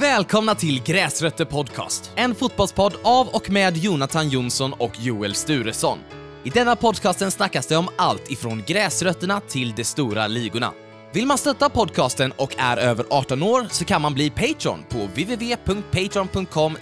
Välkomna 0.00 0.54
till 0.54 0.82
Gräsrötter 0.82 1.44
Podcast, 1.44 2.12
en 2.16 2.34
fotbollspodd 2.34 2.94
av 3.02 3.28
och 3.28 3.50
med 3.50 3.76
Jonathan 3.76 4.28
Jonsson 4.28 4.72
och 4.72 4.92
Joel 4.98 5.34
Sturesson. 5.34 5.98
I 6.44 6.50
denna 6.50 6.76
podcasten 6.76 7.30
snackas 7.30 7.66
det 7.66 7.76
om 7.76 7.88
allt 7.96 8.30
ifrån 8.30 8.62
gräsrötterna 8.66 9.40
till 9.40 9.72
de 9.76 9.84
stora 9.84 10.26
ligorna. 10.26 10.72
Vill 11.12 11.26
man 11.26 11.38
stötta 11.38 11.68
podcasten 11.68 12.32
och 12.36 12.54
är 12.58 12.76
över 12.76 13.06
18 13.10 13.42
år 13.42 13.66
så 13.70 13.84
kan 13.84 14.02
man 14.02 14.14
bli 14.14 14.30
Patreon 14.30 14.84
på 14.88 14.98
www.patreon.com 14.98 16.76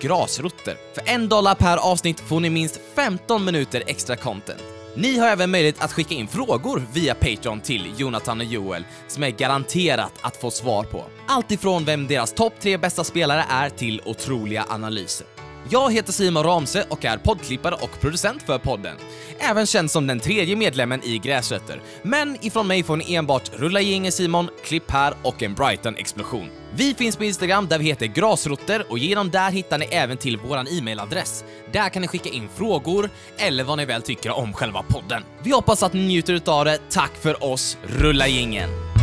grasrotter. 0.00 0.76
För 0.94 1.02
en 1.06 1.28
dollar 1.28 1.54
per 1.54 1.76
avsnitt 1.76 2.20
får 2.20 2.40
ni 2.40 2.50
minst 2.50 2.80
15 2.94 3.44
minuter 3.44 3.82
extra 3.86 4.16
content. 4.16 4.62
Ni 4.96 5.18
har 5.18 5.28
även 5.28 5.50
möjlighet 5.50 5.84
att 5.84 5.92
skicka 5.92 6.14
in 6.14 6.28
frågor 6.28 6.82
via 6.92 7.14
Patreon 7.14 7.60
till 7.60 7.92
Jonathan 7.96 8.40
och 8.40 8.46
Joel 8.46 8.84
som 9.08 9.22
är 9.22 9.30
garanterat 9.30 10.12
att 10.20 10.36
få 10.36 10.50
svar 10.50 10.84
på. 10.84 11.04
Allt 11.26 11.52
ifrån 11.52 11.84
vem 11.84 12.06
deras 12.06 12.32
topp 12.32 12.52
tre 12.60 12.76
bästa 12.76 13.04
spelare 13.04 13.44
är 13.48 13.68
till 13.68 14.00
otroliga 14.04 14.64
analyser. 14.68 15.26
Jag 15.70 15.92
heter 15.92 16.12
Simon 16.12 16.44
Ramse 16.44 16.86
och 16.88 17.04
är 17.04 17.18
poddklippare 17.18 17.74
och 17.74 18.00
producent 18.00 18.42
för 18.42 18.58
podden. 18.58 18.96
Även 19.38 19.66
känd 19.66 19.90
som 19.90 20.06
den 20.06 20.20
tredje 20.20 20.56
medlemmen 20.56 21.04
i 21.04 21.18
Gräsrötter. 21.18 21.82
Men 22.02 22.36
ifrån 22.40 22.66
mig 22.66 22.82
får 22.82 22.96
ni 22.96 23.14
enbart 23.14 23.50
rulla 23.54 23.80
gängen 23.80 24.12
Simon, 24.12 24.48
klipp 24.64 24.90
här 24.90 25.14
och 25.22 25.42
en 25.42 25.54
Brighton-explosion. 25.54 26.48
Vi 26.74 26.94
finns 26.94 27.16
på 27.16 27.24
Instagram 27.24 27.66
där 27.68 27.78
vi 27.78 27.84
heter 27.84 28.06
Grasrotter 28.06 28.84
och 28.88 28.98
genom 28.98 29.30
där 29.30 29.50
hittar 29.50 29.78
ni 29.78 29.84
även 29.84 30.16
till 30.16 30.36
våran 30.36 30.68
e-mailadress. 30.68 31.44
Där 31.72 31.88
kan 31.88 32.02
ni 32.02 32.08
skicka 32.08 32.28
in 32.28 32.48
frågor 32.54 33.10
eller 33.38 33.64
vad 33.64 33.78
ni 33.78 33.84
väl 33.84 34.02
tycker 34.02 34.30
om 34.30 34.52
själva 34.52 34.82
podden. 34.82 35.22
Vi 35.42 35.50
hoppas 35.50 35.82
att 35.82 35.92
ni 35.92 36.06
njuter 36.06 36.32
utav 36.32 36.64
det. 36.64 36.78
Tack 36.90 37.12
för 37.22 37.44
oss, 37.44 37.78
rulla 37.82 38.28
gängen! 38.28 38.93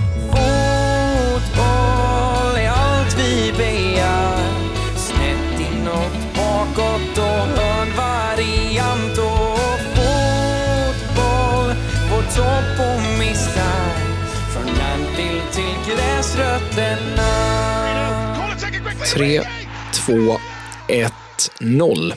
Allt 3.51 3.57
begär 3.57 4.37
Snett 4.95 5.59
inåt, 5.59 6.35
bakåt 6.35 7.17
och 7.17 7.23
hörnvariant 7.23 9.17
och 9.17 9.79
fotboll 9.95 11.75
på 12.09 12.21
topp 12.35 12.79
och 12.79 13.01
missar 13.19 13.91
Från 14.53 14.65
landbild 14.65 15.51
till 15.51 15.93
gräsrötterna 15.93 17.31
3, 19.13 19.41
2, 19.93 20.13
1, 20.87 21.13
0. 21.59 22.13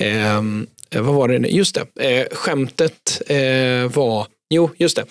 Ehm, 0.00 0.66
eh, 0.90 1.02
vad 1.02 1.14
var 1.14 1.28
det? 1.28 1.38
nu? 1.38 1.48
Just 1.48 1.74
det, 1.74 2.20
eh, 2.20 2.26
skämtet 2.36 3.22
eh, 3.26 3.92
var, 3.92 4.26
jo 4.50 4.70
just 4.76 4.96
det. 4.96 5.04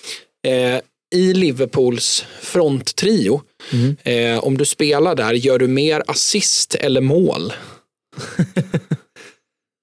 Eh, 0.50 0.82
i 1.14 1.34
Liverpools 1.34 2.26
fronttrio, 2.42 3.42
eh, 4.04 4.40
om 4.44 4.58
du 4.58 4.66
spelar 4.66 5.16
där, 5.16 5.34
gör 5.34 5.60
du 5.60 5.68
mer 5.68 6.04
assist 6.08 6.76
eller 6.76 7.02
mål? 7.02 7.54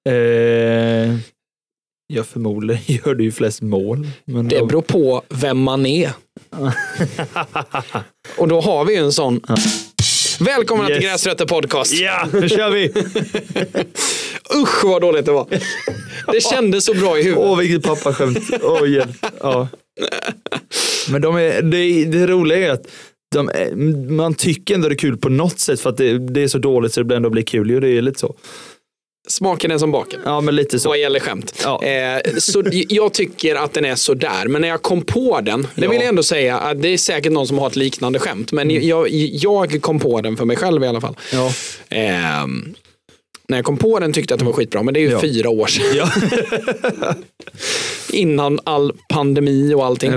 Eh, 0.08 1.14
ja, 2.06 2.24
förmodligen 2.24 2.82
gör 2.86 3.14
du 3.14 3.24
ju 3.24 3.32
flest 3.32 3.62
mål. 3.62 4.08
Men 4.24 4.48
Det 4.48 4.66
beror 4.66 4.82
på 4.82 5.22
vem 5.28 5.58
man 5.58 5.86
är. 5.86 6.12
Och 8.36 8.48
då 8.48 8.60
har 8.60 8.84
vi 8.84 8.92
ju 8.94 8.98
en 8.98 9.12
sån. 9.12 9.40
Välkomna 10.40 10.86
till 10.86 10.94
Yes. 10.94 11.04
Gräsrötter 11.04 11.46
Podcast. 11.46 11.92
Ja, 11.94 12.28
nu 12.32 12.48
kör 12.48 12.70
vi! 12.70 12.88
Usch 14.62 14.84
vad 14.84 15.02
dåligt 15.02 15.26
det 15.26 15.32
var. 15.32 15.46
Det 16.32 16.40
kändes 16.40 16.84
så 16.84 16.94
bra 16.94 17.18
i 17.18 17.22
huvudet. 17.22 17.44
Åh, 17.46 17.58
vilket 17.58 17.82
pappaskämt. 17.82 18.38
Åh, 18.62 18.90
hjälp. 18.90 19.26
Ja. 19.40 19.68
Men 21.10 21.22
de 21.22 21.36
är, 21.36 21.62
det, 21.62 22.04
det 22.04 22.26
roliga 22.26 22.58
är 22.58 22.70
att 22.70 22.86
de 23.34 23.50
man 24.16 24.34
tycker 24.34 24.74
ändå 24.74 24.88
det 24.88 24.94
är 24.94 24.96
kul 24.98 25.16
på 25.16 25.28
något 25.28 25.58
sätt 25.58 25.80
för 25.80 25.90
att 25.90 25.96
det, 25.96 26.18
det 26.18 26.42
är 26.42 26.48
så 26.48 26.58
dåligt 26.58 26.92
så 26.94 27.02
det 27.02 27.16
ändå 27.16 27.30
blir 27.30 27.42
kul. 27.42 27.70
Jo, 27.70 27.80
det 27.80 27.88
är 27.88 28.02
lite 28.02 28.20
så. 28.20 28.34
Smaken 29.28 29.70
är 29.70 29.78
som 29.78 29.92
baken. 29.92 30.20
Ja, 30.24 30.40
men 30.40 30.56
lite 30.56 30.78
så. 30.78 30.88
vad 30.88 30.98
gäller 30.98 31.20
skämt. 31.20 31.60
Ja. 31.64 31.82
Eh, 31.82 32.20
så 32.38 32.62
jag 32.72 33.12
tycker 33.14 33.54
att 33.56 33.72
den 33.74 33.84
är 33.84 33.94
sådär, 33.94 34.48
men 34.48 34.60
när 34.62 34.68
jag 34.68 34.82
kom 34.82 35.02
på 35.02 35.40
den, 35.40 35.62
det 35.62 35.68
Ja. 35.74 35.78
Mm. 35.84 35.90
vill 35.90 36.00
jag 36.00 36.08
ändå 36.08 36.22
säga, 36.22 36.58
att 36.58 36.82
det 36.82 36.88
är 36.88 36.98
säkert 36.98 37.32
någon 37.32 37.46
som 37.46 37.58
har 37.58 37.66
ett 37.66 37.76
liknande 37.76 38.18
skämt, 38.18 38.52
men 38.52 38.70
jag, 38.86 39.08
jag 39.32 39.82
kom 39.82 39.98
på 40.00 40.20
den 40.20 40.36
för 40.36 40.44
mig 40.44 40.56
själv 40.56 40.84
i 40.84 40.86
alla 40.86 41.00
fall. 41.00 41.16
Ja. 41.32 41.52
Ehm, 41.88 42.74
när 43.50 43.58
jag 43.58 43.64
kom 43.64 43.76
på 43.76 43.98
den 43.98 44.12
tyckte 44.12 44.32
jag 44.32 44.36
att 44.36 44.38
det 44.38 44.44
var 44.46 44.52
skitbra, 44.52 44.82
men 44.82 44.94
det 44.94 45.00
är 45.00 45.02
ju 45.02 45.10
Ja. 45.10 45.20
fyra 45.20 45.50
år 45.50 45.66
sedan. 45.66 45.84
Ja. 45.94 46.10
Innan 48.12 48.60
all 48.64 48.92
pandemi 49.08 49.74
och 49.74 49.86
allting. 49.86 50.12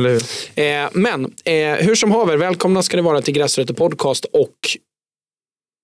Eh, 0.55 0.89
men 0.93 1.25
eh, 1.45 1.75
hur 1.75 1.95
som 1.95 2.11
haver, 2.11 2.37
välkomna 2.37 2.83
ska 2.83 2.97
det 2.97 3.03
vara 3.03 3.21
till 3.21 3.33
Gräsrötter 3.33 3.73
Podcast 3.73 4.25
och 4.25 4.57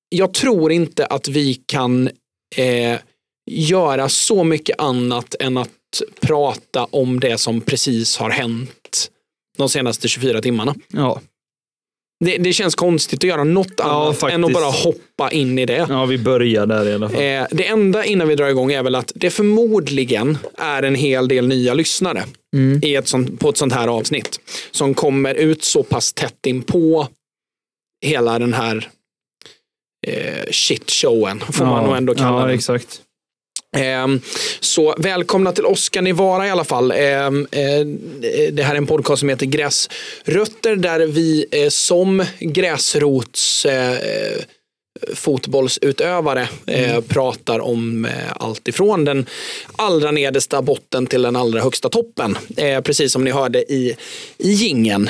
jag 0.09 0.34
tror 0.34 0.72
inte 0.72 1.06
att 1.06 1.28
vi 1.28 1.54
kan 1.54 2.09
eh, 2.56 3.00
göra 3.52 4.09
så 4.09 4.44
mycket 4.44 4.80
annat 4.82 5.36
än 5.40 5.58
att 5.58 5.70
prata 6.22 6.86
om 6.86 7.20
det 7.20 7.38
som 7.38 7.62
precis 7.62 8.18
har 8.18 8.30
hänt 8.30 9.09
de 9.58 9.70
senaste 9.70 10.08
24 10.08 10.42
timmarna. 10.42 10.76
Ja. 10.88 11.22
Det, 12.25 12.38
det 12.38 12.53
känns 12.53 12.75
konstigt 12.75 13.19
att 13.19 13.24
göra 13.28 13.44
något 13.44 13.80
annat 13.80 14.19
faktiskt. 14.19 14.35
än 14.35 14.44
att 14.44 14.53
bara 14.53 14.66
hoppa 14.66 15.31
in 15.31 15.59
i 15.59 15.66
det. 15.66 15.85
ja, 15.90 16.06
vi 16.06 16.18
börjar 16.18 16.66
där 16.66 16.88
i 16.90 16.94
alla 16.94 17.09
fall. 17.09 17.22
Eh, 17.22 17.44
det 17.52 17.68
enda 17.68 18.06
innan 18.06 18.28
vi 18.28 18.35
drar 18.35 18.47
igång 18.47 18.72
är 18.72 18.84
väl 18.84 18.96
att 18.96 19.12
det 19.16 19.30
förmodligen 19.30 20.38
är 20.58 20.84
en 20.84 20.96
hel 20.96 21.28
del 21.28 21.47
nya 21.47 21.74
lyssnare 21.74 22.24
Mm. 22.56 22.79
i 22.84 22.96
ett 22.96 23.08
sånt, 23.08 23.40
på 23.40 23.50
ett 23.50 23.58
sånt 23.58 23.74
här 23.74 23.88
avsnitt. 23.88 24.40
Som 24.72 24.94
kommer 24.94 25.34
ut 25.34 25.63
så 25.63 25.84
pass 25.84 26.13
tätt 26.13 26.46
in 26.46 26.62
på 26.62 27.08
hela 28.06 28.40
den 28.40 28.53
här 28.53 28.90
eh, 30.08 30.44
shitshowen, 30.52 31.40
får 31.40 31.66
man 31.66 31.85
nog 31.85 31.97
ändå 31.97 32.16
kalla 32.16 32.40
Ja, 32.40 32.46
den. 32.46 32.56
exakt. 32.56 33.02
Ehm, 33.78 34.22
så 34.59 34.96
välkomna 34.97 35.52
till 35.52 35.66
oss 35.66 35.84
ska 35.84 36.02
ni 36.02 36.12
vara 36.12 36.47
i 36.47 36.50
alla 36.50 36.63
fall. 36.63 36.91
Ehm, 36.91 37.47
eh, 37.52 37.85
det 38.52 38.63
här 38.63 38.74
är 38.74 38.78
en 38.78 38.88
podcast 38.88 39.19
som 39.19 39.30
heter 39.30 39.46
Gräsrötter 39.46 40.75
där 40.75 41.00
vi 41.00 41.46
eh, 41.52 41.69
som 41.69 42.25
gräsrots 42.40 43.66
eh, 43.66 43.97
fotbollsutövare 45.13 46.50
eh, 46.68 47.02
pratar 47.02 47.59
om 47.59 48.08
allt 48.35 48.68
ifrån 48.68 49.06
den 49.06 49.25
allra 49.75 50.12
nedersta 50.12 50.62
botten 50.62 51.08
till 51.08 51.22
den 51.22 51.35
allra 51.35 51.62
högsta 51.62 51.90
toppen. 51.90 52.38
Precis 52.84 53.12
som 53.12 53.24
ni 53.24 53.31
hörde 53.31 53.74
i, 53.74 53.96
i 54.38 54.52
gingen 54.52 55.09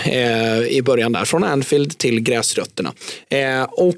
i 0.70 0.82
början 0.86 1.12
där, 1.12 1.26
från 1.26 1.44
Anfield 1.44 1.98
till 1.98 2.20
gräsrötterna. 2.20 2.94
Och 3.72 3.96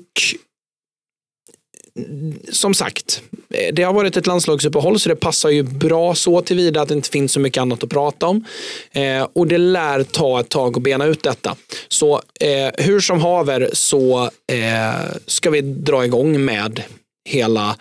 som 2.51 2.73
sagt, 2.73 3.21
eh, 3.49 3.73
det 3.73 3.83
har 3.83 3.93
varit 3.93 4.17
ett 4.17 4.27
landslagsuppehåll 4.27 4.99
så 4.99 5.09
det 5.09 5.15
passar 5.15 5.49
ju 5.49 5.63
bra 5.63 6.15
så 6.15 6.41
tillvida 6.41 6.81
att 6.81 6.87
det 6.87 6.93
inte 6.95 7.09
finns 7.09 7.31
så 7.31 7.39
mycket 7.39 7.61
annat 7.61 7.83
att 7.83 7.89
prata 7.89 8.27
om. 8.27 8.45
Eh, 8.91 9.27
och 9.33 9.47
det 9.47 9.57
lär 9.57 10.03
ta 10.03 10.39
ett 10.39 10.49
tag 10.49 10.77
att 10.77 10.83
bena 10.83 11.05
ut 11.05 11.23
detta. 11.23 11.55
Så 11.87 12.21
eh, 12.39 12.85
hur 12.85 12.99
som 12.99 13.21
haver 13.21 13.69
så 13.73 14.29
eh, 14.47 15.11
ska 15.25 15.49
vi 15.49 15.61
dra 15.61 16.05
igång 16.05 16.45
med 16.45 16.83
hela 17.29 17.75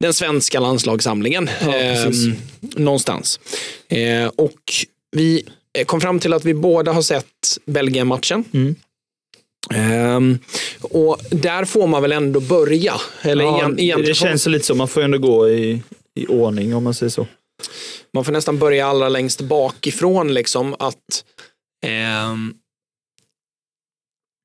den 0.00 0.14
svenska 0.14 0.60
landslagssamlingen. 0.60 1.50
Ja, 1.60 1.72
precis. 1.72 2.26
eh, 2.26 2.32
någonstans. 2.76 3.40
Eh, 3.88 4.26
och 4.36 4.72
vi 5.16 5.44
eh, 5.78 5.84
kom 5.84 6.00
fram 6.00 6.20
till 6.20 6.32
att 6.32 6.44
vi 6.44 6.54
båda 6.54 6.92
har 6.92 7.02
sett 7.02 7.58
Belgien-matchen. 7.66 8.44
Mm. 8.52 8.74
Ehm, 9.74 10.38
och 10.80 11.20
där 11.30 11.64
får 11.64 11.86
man 11.86 12.02
väl 12.02 12.12
ändå 12.12 12.40
börja. 12.40 12.94
Eller 13.22 13.44
Ja, 13.44 13.56
igen, 13.58 13.78
egentligen 13.78 14.08
det 14.08 14.14
känns 14.14 14.46
lite 14.46 14.64
så. 14.64 14.74
Man 14.74 14.88
får 14.88 15.02
ändå 15.02 15.18
gå 15.18 15.48
i, 15.50 15.82
i 16.14 16.26
ordning 16.26 16.74
om 16.74 16.84
man 16.84 16.94
säger 16.94 17.10
så. 17.10 17.26
man 18.12 18.24
får 18.24 18.32
nästan 18.32 18.58
börja 18.58 18.86
allra 18.86 19.08
längst 19.08 19.40
bakifrån. 19.40 20.34
Liksom, 20.34 20.76
att 20.78 21.24
ehm, 21.86 22.54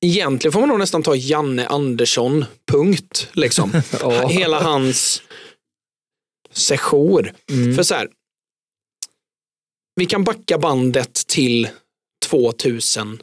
Egentligen 0.04 0.52
får 0.52 0.60
man 0.60 0.68
nog 0.68 0.78
nästan 0.78 1.02
ta 1.02 1.14
Janne 1.14 1.66
Andersson, 1.66 2.44
punkt. 2.70 3.28
Liksom. 3.32 3.72
Ja. 4.00 4.28
Hela 4.28 4.60
hans 4.62 5.22
session. 6.52 7.28
Mm. 7.50 7.74
För 7.74 7.82
så 7.82 7.94
här, 7.94 8.08
vi 9.96 10.06
kan 10.06 10.24
backa 10.24 10.58
bandet 10.58 11.14
till 11.26 11.68
2016 12.26 13.20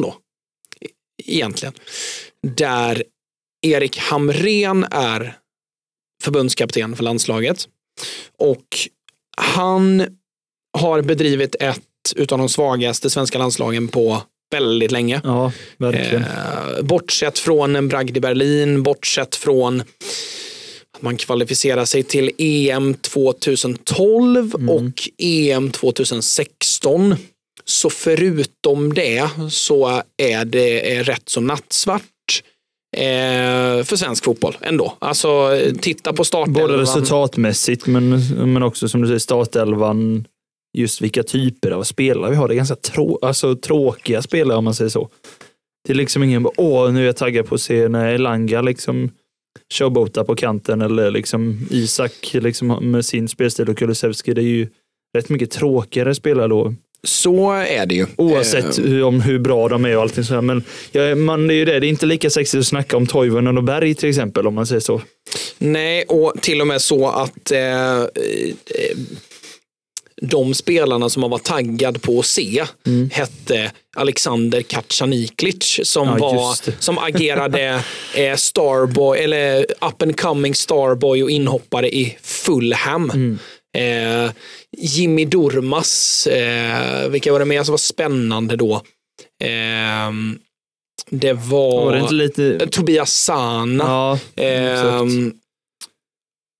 då. 0.00 0.14
Egentligen. 1.26 1.74
Där 2.42 3.02
Erik 3.62 3.98
Hamrén 3.98 4.86
är 4.90 5.36
förbundskapten 6.22 6.96
för 6.96 7.04
landslaget. 7.04 7.68
Och 8.38 8.66
han 9.36 10.06
har 10.78 11.02
bedrivit 11.02 11.56
ett 11.60 11.82
utav 12.16 12.38
de 12.38 12.48
svagaste 12.48 13.10
svenska 13.10 13.38
landslagen 13.38 13.88
på 13.88 14.22
väldigt 14.50 14.90
länge. 14.90 15.20
Ja, 15.24 15.52
verkligen. 15.78 16.22
Eh, 16.22 16.82
bortsett 16.82 17.38
från 17.38 17.76
en 17.76 17.88
bragd 17.88 18.16
i 18.16 18.20
Berlin, 18.20 18.82
bortsett 18.82 19.34
från 19.36 19.80
att 20.96 21.02
man 21.02 21.16
kvalificerar 21.16 21.84
sig 21.84 22.02
till 22.02 22.30
EM 22.38 22.94
2012 22.94 24.54
och 24.54 25.08
EM 25.18 25.70
2016. 25.70 27.16
Så 27.68 27.90
förutom 27.90 28.94
det 28.94 29.30
så 29.50 30.02
är 30.16 30.44
det 30.44 31.02
rätt 31.02 31.28
så 31.28 31.40
nattsvart. 31.40 32.02
Eh, 32.96 33.84
för 33.84 33.96
svensk 33.96 34.24
fotboll 34.24 34.56
ändå. 34.60 34.96
Alltså 34.98 35.58
titta 35.80 36.12
på 36.12 36.24
startelvan. 36.24 36.62
Både 36.62 36.82
resultatmässigt 36.82 37.86
men, 37.86 38.20
men 38.52 38.62
också 38.62 38.88
som 38.88 39.00
du 39.02 39.06
säger 39.06 39.18
startelvan. 39.18 40.24
Just 40.78 41.00
vilka 41.00 41.22
typer 41.22 41.70
av 41.70 41.82
spelare 41.82 42.30
vi 42.30 42.36
har. 42.36 42.48
Det 42.48 42.54
är 42.54 42.56
ganska 42.56 42.76
trå 42.76 43.18
alltså, 43.22 43.56
tråkiga 43.56 44.22
spelare 44.22 44.58
om 44.58 44.64
man 44.64 44.74
säger 44.74 44.88
så. 44.88 45.08
Det 45.86 45.92
är 45.92 45.94
liksom 45.94 46.22
ingen, 46.22 46.46
åh 46.56 46.92
nu 46.92 47.02
är 47.02 47.06
jag 47.06 47.16
taggad 47.16 47.46
på 47.46 47.54
att 47.54 47.60
se 47.60 47.88
när 47.88 48.14
Elanga 48.14 48.62
liksom 48.62 49.10
showboatar 49.74 50.24
på 50.24 50.34
kanten 50.34 50.82
eller 50.82 51.10
liksom 51.10 51.66
Isak 51.70 52.30
liksom 52.32 52.90
med 52.90 53.04
sin 53.04 53.28
spelstil 53.28 53.68
och 53.68 53.78
Kulusevski. 53.78 54.34
Det 54.34 54.40
är 54.40 54.44
ju 54.44 54.68
rätt 55.16 55.28
mycket 55.28 55.50
tråkigare 55.50 56.14
spelare 56.14 56.48
då. 56.48 56.74
Så 57.02 57.52
är 57.52 57.86
det 57.86 57.94
ju. 57.94 58.06
Oavsett 58.16 58.78
Eh, 58.78 58.84
hur, 58.84 59.04
om 59.04 59.20
hur 59.20 59.38
bra 59.38 59.68
de 59.68 59.84
är 59.84 59.96
och 59.96 60.02
allting 60.02 60.24
sådär. 60.24 60.40
Men 60.40 60.64
ja, 60.92 61.14
man, 61.14 61.46
det 61.46 61.54
är 61.54 61.56
ju 61.56 61.64
det, 61.64 61.80
det 61.80 61.86
är 61.86 61.88
inte 61.88 62.06
lika 62.06 62.30
sexigt 62.30 62.60
att 62.60 62.66
snacka 62.66 62.96
om 62.96 63.06
Toivonen 63.06 63.58
och 63.58 63.64
Berg 63.64 63.94
till 63.94 64.08
exempel 64.08 64.46
om 64.46 64.54
man 64.54 64.66
säger 64.66 64.80
så. 64.80 65.02
Nej, 65.58 66.04
och 66.08 66.32
till 66.40 66.60
och 66.60 66.66
med 66.66 66.82
så 66.82 67.08
att 67.08 67.50
eh, 67.50 68.00
eh, 68.00 68.06
de 70.22 70.54
spelarna 70.54 71.08
som 71.08 71.20
man 71.20 71.30
var 71.30 71.38
taggad 71.38 72.02
på 72.02 72.18
att 72.18 72.26
se 72.26 72.64
hette 73.12 73.72
Alexander 73.96 74.62
Kacaniklic 74.62 75.80
som, 75.82 76.08
Ja, 76.08 76.14
var, 76.18 76.56
som 76.82 76.98
agerade 76.98 77.82
eh, 78.14 78.36
Starboy, 78.36 79.18
eller 79.18 79.60
up 79.60 80.02
and 80.02 80.20
coming 80.20 80.54
Starboy 80.54 81.22
och 81.22 81.30
inhoppare 81.30 81.88
i 81.88 82.16
Fulham. 82.22 83.38
Eh, 83.76 84.30
Jimmy 84.78 85.24
Durmas, 85.24 86.26
eh, 86.26 87.08
vilka 87.08 87.32
var 87.32 87.38
det 87.38 87.44
mer 87.44 87.62
som 87.62 87.72
var 87.72 87.78
spännande 87.78 88.56
då? 88.56 88.74
Eh, 89.44 90.12
det 91.10 91.32
var, 91.32 91.84
Var 91.84 92.08
det 92.08 92.14
lite... 92.14 92.66
Tobias 92.66 93.12
Sana. 93.14 93.84
Ja. 94.36 94.42
Ehm, 94.42 95.32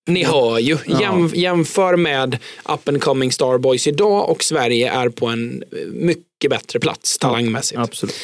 ni 0.08 0.24
hör 0.24 0.58
ju. 0.58 0.78
Ja. 0.86 1.00
Jäm, 1.00 1.30
jämför 1.34 1.96
med 1.96 2.38
up 2.64 2.88
and 2.88 3.02
coming 3.02 3.32
Starboys 3.32 3.86
idag 3.86 4.30
och 4.30 4.44
Sverige 4.44 4.90
är 4.90 5.08
på 5.08 5.26
en 5.26 5.64
mycket 5.92 6.50
bättre 6.50 6.80
plats 6.80 7.18
talangmässigt. 7.18 7.80
absolut. 7.80 8.14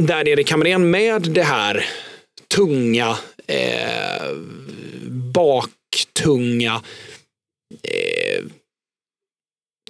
Där 0.00 0.28
är 0.28 0.36
det 0.36 0.44
Kamrén 0.44 0.90
med 0.90 1.22
det 1.22 1.42
här 1.42 1.86
tunga, 2.54 3.18
eh, 3.46 4.36
baktunga, 5.34 6.82
eh, 7.84 8.44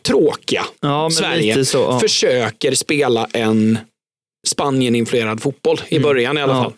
tråkiga 0.07 0.65
Ja, 0.81 1.11
Sverige 1.11 1.65
så. 1.65 1.79
Ja. 1.79 2.01
försöker 2.01 2.75
spela 2.75 3.29
en 3.33 3.79
Spanien-influerad 4.47 5.43
fotboll 5.43 5.81
i 5.89 5.97
Mm. 5.97 6.03
början 6.09 6.39
i 6.39 6.43
alla 6.43 6.55
fall. 6.63 6.73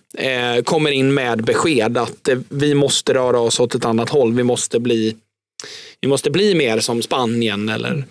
Eh, 0.57 0.63
kommer 0.63 0.91
in 0.91 1.15
med 1.15 1.45
besked 1.45 1.99
att 1.99 2.29
eh, 2.29 2.39
vi 2.49 2.75
måste 2.75 3.15
röra 3.15 3.41
oss 3.41 3.61
åt 3.61 3.75
ett 3.75 3.85
annat 3.85 4.09
håll. 4.11 4.35
Vi 4.35 4.43
måste 4.43 4.81
bli, 4.81 5.17
vi 6.01 6.09
måste 6.09 6.31
bli 6.31 6.55
mer 6.55 6.81
som 6.81 7.03
Spanien 7.03 7.69
eller 7.69 8.05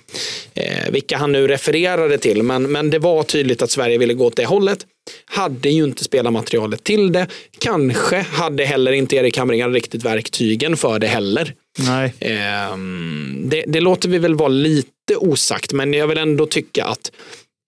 eh, 0.54 0.90
vilka 0.92 1.18
han 1.18 1.32
nu 1.32 1.48
refererade 1.48 2.18
till. 2.18 2.44
Men, 2.44 2.72
men 2.72 2.90
det 2.90 3.00
var 3.00 3.24
tydligt 3.24 3.62
att 3.62 3.72
Sverige 3.72 3.98
ville 3.98 4.14
gå 4.14 4.26
åt 4.26 4.36
det 4.36 4.46
hållet. 4.46 4.86
Hade 5.26 5.70
ju 5.70 5.84
inte 5.84 6.04
spelarmaterialet 6.04 6.84
till 6.84 7.12
det. 7.12 7.28
Kanske 7.60 8.18
hade 8.22 8.66
heller 8.66 8.92
inte 8.92 9.16
Erik 9.16 9.38
Hamrén 9.38 9.74
riktigt 9.74 10.04
verktygen 10.06 10.78
för 10.78 11.00
det 11.00 11.08
heller. 11.08 11.54
Nej. 11.78 12.14
Ehm, 12.20 13.44
det, 13.46 13.64
det 13.68 13.80
låter 13.80 14.10
vi 14.10 14.18
väl 14.18 14.36
vara 14.36 14.50
lite 14.50 15.16
osagt, 15.18 15.74
men 15.74 15.94
jag 15.94 16.08
vill 16.08 16.18
ändå 16.18 16.46
tycka 16.46 16.86
att 16.86 17.12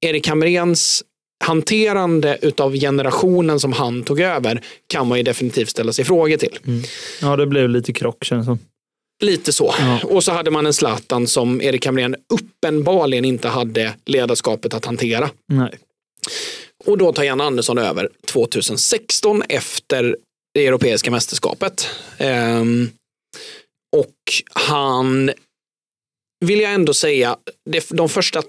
Erik 0.05 0.27
Hamréns 0.27 1.03
hanterande 1.45 2.37
utav 2.41 2.73
generationen 2.73 3.59
som 3.59 3.73
han 3.73 4.03
tog 4.03 4.19
över 4.19 4.61
kan 4.87 5.07
man 5.07 5.17
ju 5.17 5.23
definitivt 5.23 5.69
ställa 5.69 5.93
sig 5.93 6.05
frågor 6.05 6.37
till. 6.37 6.59
Ja, 7.21 7.35
det 7.35 7.47
blev 7.47 7.69
lite 7.69 7.93
krock 7.93 8.23
känns 8.23 8.45
som. 8.45 8.59
Lite 9.23 9.53
så. 9.53 9.73
Ja. 9.79 9.99
Och 10.03 10.23
så 10.23 10.31
hade 10.31 10.51
man 10.51 10.65
en 10.65 10.73
Zlatan 10.73 11.27
som 11.27 11.61
Erik 11.61 11.85
Hamrén 11.85 12.15
uppenbarligen 12.33 13.25
inte 13.25 13.47
hade 13.47 13.93
ledarskapet 14.05 14.73
att 14.73 14.85
hantera. 14.85 15.29
Nej. 15.47 15.71
Och 16.85 16.97
då 16.97 17.11
tar 17.11 17.23
Jan 17.23 17.41
Andersson 17.41 17.77
över 17.77 18.09
2016 18.25 19.43
efter 19.49 20.17
det 20.53 20.67
europeiska 20.67 21.11
mästerskapet. 21.11 21.89
Ehm, 22.17 22.89
och 23.99 24.15
han 24.53 25.31
vill 26.45 26.59
jag 26.59 26.73
ändå 26.73 26.93
säga, 26.93 27.37
de 27.89 28.09
första 28.09 28.39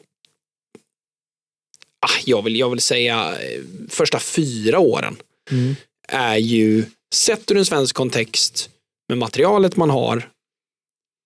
ah, 2.01 2.19
jag, 2.25 2.43
vill, 2.43 2.57
jag 2.57 2.71
vill 2.71 2.81
säga 2.81 3.39
eh, 3.41 3.61
första 3.89 4.19
fyra 4.19 4.79
åren 4.79 5.17
Mm. 5.51 5.75
är 6.09 6.37
ju 6.37 6.85
sett 7.15 7.51
ur 7.51 7.57
en 7.57 7.67
svensk 7.67 7.97
kontext 7.97 8.71
med 9.09 9.19
materialet 9.19 9.77
man 9.77 9.91
har 9.91 10.31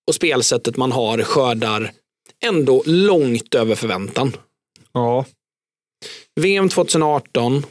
och 0.09 0.15
spelsättet 0.15 0.77
man 0.77 0.93
har 0.93 1.23
skördar 1.23 1.93
ändå 2.45 2.83
långt 2.87 3.55
över 3.55 3.75
förväntan. 3.75 4.37
Ja. 4.93 5.25
VM 6.41 6.69
2018 6.69 7.67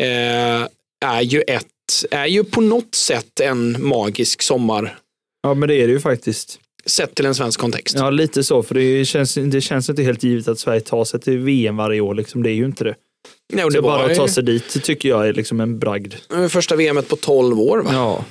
eh, 0.00 0.68
är 1.04 1.22
ju 1.22 1.42
ett 1.42 1.66
är 2.10 2.26
ju 2.26 2.44
på 2.44 2.60
något 2.60 2.94
sätt 2.94 3.40
en 3.40 3.86
magisk 3.86 4.42
sommar 4.42 4.98
ja, 5.42 5.54
men 5.54 5.68
det 5.68 5.74
är 5.74 5.86
det 5.86 5.92
ju 5.92 6.00
faktiskt. 6.00 6.58
sett 6.86 7.14
till 7.14 7.26
en 7.26 7.34
svensk 7.34 7.60
kontext. 7.60 7.96
Ja, 7.98 8.10
lite 8.10 8.44
så. 8.44 8.62
För 8.62 8.74
det 8.74 9.04
känns, 9.04 9.34
det 9.34 9.60
känns 9.60 9.90
inte 9.90 10.02
helt 10.02 10.22
givet 10.22 10.48
att 10.48 10.58
Sverige 10.58 10.80
tar 10.80 11.04
sig 11.04 11.20
till 11.20 11.38
VM 11.38 11.76
varje 11.76 12.00
år. 12.00 12.14
Liksom. 12.14 12.42
Det 12.42 12.50
är 12.50 12.54
ju 12.54 12.64
inte 12.64 12.84
det. 12.84 12.94
Nej, 13.52 13.64
och 13.64 13.70
det 13.70 13.76
Så 13.76 13.82
bara 13.82 14.04
att 14.04 14.16
ta 14.16 14.28
sig 14.28 14.42
dit 14.44 14.82
tycker 14.82 15.08
jag 15.08 15.28
är 15.28 15.32
liksom 15.32 15.60
en 15.60 15.78
bragd. 15.78 16.14
första 16.48 16.76
VMet 16.76 17.08
på 17.08 17.16
12 17.16 17.60
år. 17.60 17.78
Va? 17.78 17.90
Ja, 17.92 18.24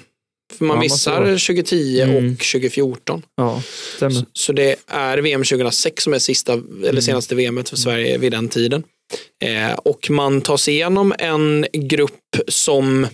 För 0.58 0.66
man 0.66 0.78
Ja, 0.78 0.82
missar 0.82 1.12
vara. 1.22 1.26
2010 1.38 2.02
Mm. 2.02 2.16
och 2.34 2.40
2014. 2.40 3.22
ja 3.38 3.62
stämmer. 3.96 4.26
Så, 4.34 4.54
det 4.54 4.76
är 4.88 5.18
VM 5.18 5.44
2006 5.44 6.04
som 6.04 6.14
är 6.14 6.20
sista, 6.20 6.54
Mm. 6.54 6.84
eller 6.84 7.02
senaste 7.02 7.36
VMet 7.36 7.70
för 7.70 7.78
Sverige 7.78 8.18
vid 8.18 8.32
den 8.32 8.50
tiden. 8.50 8.84
Eh, 9.44 9.74
och 9.74 10.10
man 10.10 10.42
tar 10.42 10.58
sig 10.58 10.74
igenom 10.74 11.14
en 11.20 11.66
grupp 11.74 12.36
som 12.48 13.08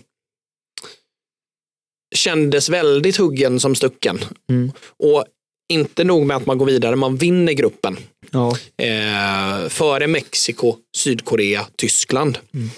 kändes 2.16 2.70
väldigt 2.70 3.18
huggen 3.18 3.60
som 3.60 3.76
stucken. 3.76 4.20
Mm. 4.50 4.72
Och 5.00 5.26
inte 5.74 6.04
nog 6.04 6.26
med 6.26 6.38
att 6.38 6.46
man 6.46 6.58
går 6.58 6.66
vidare, 6.66 6.96
man 6.96 7.16
vinner 7.18 7.54
gruppen. 7.54 7.98
Ja. 8.32 8.58
Eh, 8.86 9.70
före 9.70 10.08
Mexiko, 10.08 10.76
Sydkorea, 10.98 11.68
Tyskland. 11.78 12.38
Mm. 12.54 12.70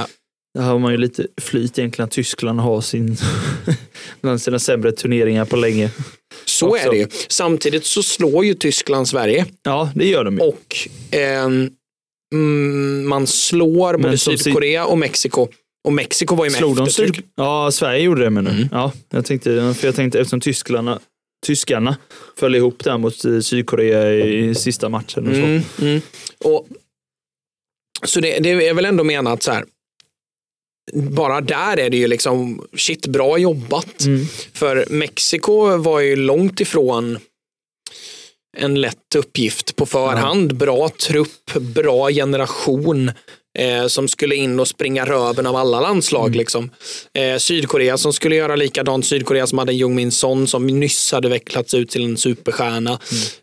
Eh, 0.00 0.06
Där 0.54 0.62
har 0.62 0.78
man 0.78 0.92
ju 0.92 0.98
lite 0.98 1.26
flyt 1.40 1.78
egentligen. 1.78 2.08
Tyskland 2.08 2.60
har 2.60 2.80
sin, 2.80 3.16
bland 4.20 4.42
sina 4.42 4.58
sämre 4.58 4.92
turneringar 4.92 5.44
på 5.44 5.56
länge. 5.56 5.90
så 6.44 6.68
Också. 6.68 6.86
är 6.86 6.90
det 6.90 6.96
ju. 6.96 7.06
Samtidigt 7.28 7.84
så 7.84 8.02
slår 8.02 8.44
ju 8.44 8.54
Tyskland 8.54 9.08
Sverige. 9.08 9.46
Ja, 9.62 9.90
det 9.94 10.06
gör 10.06 10.24
de 10.24 10.34
ju. 10.38 10.40
och 10.40 10.76
mm, 12.32 13.08
man 13.08 13.26
slår 13.26 13.92
Men 13.92 14.02
både 14.02 14.18
Sydkorea 14.18 14.86
och 14.86 14.98
Mexiko. 14.98 15.48
Och 15.84 15.92
Mexiko 15.92 16.34
var 16.34 16.44
ju 16.44 16.50
med 16.50 16.58
Slog 16.58 16.76
de. 16.76 16.90
Syd... 16.90 17.22
Ja, 17.34 17.70
Sverige 17.72 18.02
gjorde 18.02 18.24
det 18.24 18.30
menar 18.30 18.50
du? 18.50 18.56
Mm. 18.56 18.68
Ja, 18.72 18.92
jag 19.10 19.24
tänkte, 19.24 19.74
för 19.74 19.86
jag 19.88 19.94
tänkte 19.94 20.20
eftersom 20.20 20.40
Tysklarna, 20.40 21.00
tyskarna 21.46 21.96
föll 22.36 22.54
ihop 22.54 22.84
där 22.84 22.98
mot 22.98 23.24
eh, 23.24 23.40
Sydkorea 23.40 24.14
i 24.14 24.54
sista 24.54 24.88
matchen. 24.88 25.28
Och 25.28 25.34
så. 25.34 25.40
Mm, 25.40 25.62
mm. 25.80 26.00
Och, 26.44 26.66
så 28.02 28.20
det, 28.20 28.38
det 28.38 28.68
är 28.68 28.74
väl 28.74 28.84
ändå 28.84 29.04
menat 29.04 29.42
så 29.42 29.52
här. 29.52 29.64
Bara 30.92 31.40
där 31.40 31.76
är 31.76 31.90
det 31.90 31.96
ju 31.96 32.06
liksom 32.06 32.66
shit, 32.76 33.06
bra 33.06 33.38
jobbat. 33.38 34.04
Mm. 34.04 34.26
För 34.52 34.86
Mexiko 34.90 35.76
var 35.76 36.00
ju 36.00 36.16
långt 36.16 36.60
ifrån 36.60 37.18
en 38.56 38.80
lätt 38.80 39.14
uppgift 39.16 39.76
på 39.76 39.86
förhand. 39.86 40.56
Bra 40.56 40.88
trupp, 40.88 41.54
bra 41.74 42.10
generation 42.10 43.10
eh, 43.58 43.86
som 43.86 44.08
skulle 44.08 44.34
in 44.34 44.60
och 44.60 44.68
springa 44.68 45.04
röven 45.04 45.46
av 45.46 45.56
alla 45.56 45.80
landslag. 45.80 46.36
Liksom. 46.36 46.70
Eh, 47.12 47.38
Sydkorea 47.38 47.98
som 47.98 48.12
skulle 48.12 48.36
göra 48.36 48.56
likadant. 48.56 49.06
Sydkorea 49.06 49.46
som 49.46 49.58
hade 49.58 49.72
Jung 49.72 49.94
Min 49.94 50.12
Son 50.12 50.46
som 50.46 50.66
nyss 50.66 51.12
hade 51.12 51.28
vecklats 51.28 51.74
ut 51.74 51.90
till 51.90 52.04
en 52.04 52.16
superstjärna. 52.16 52.98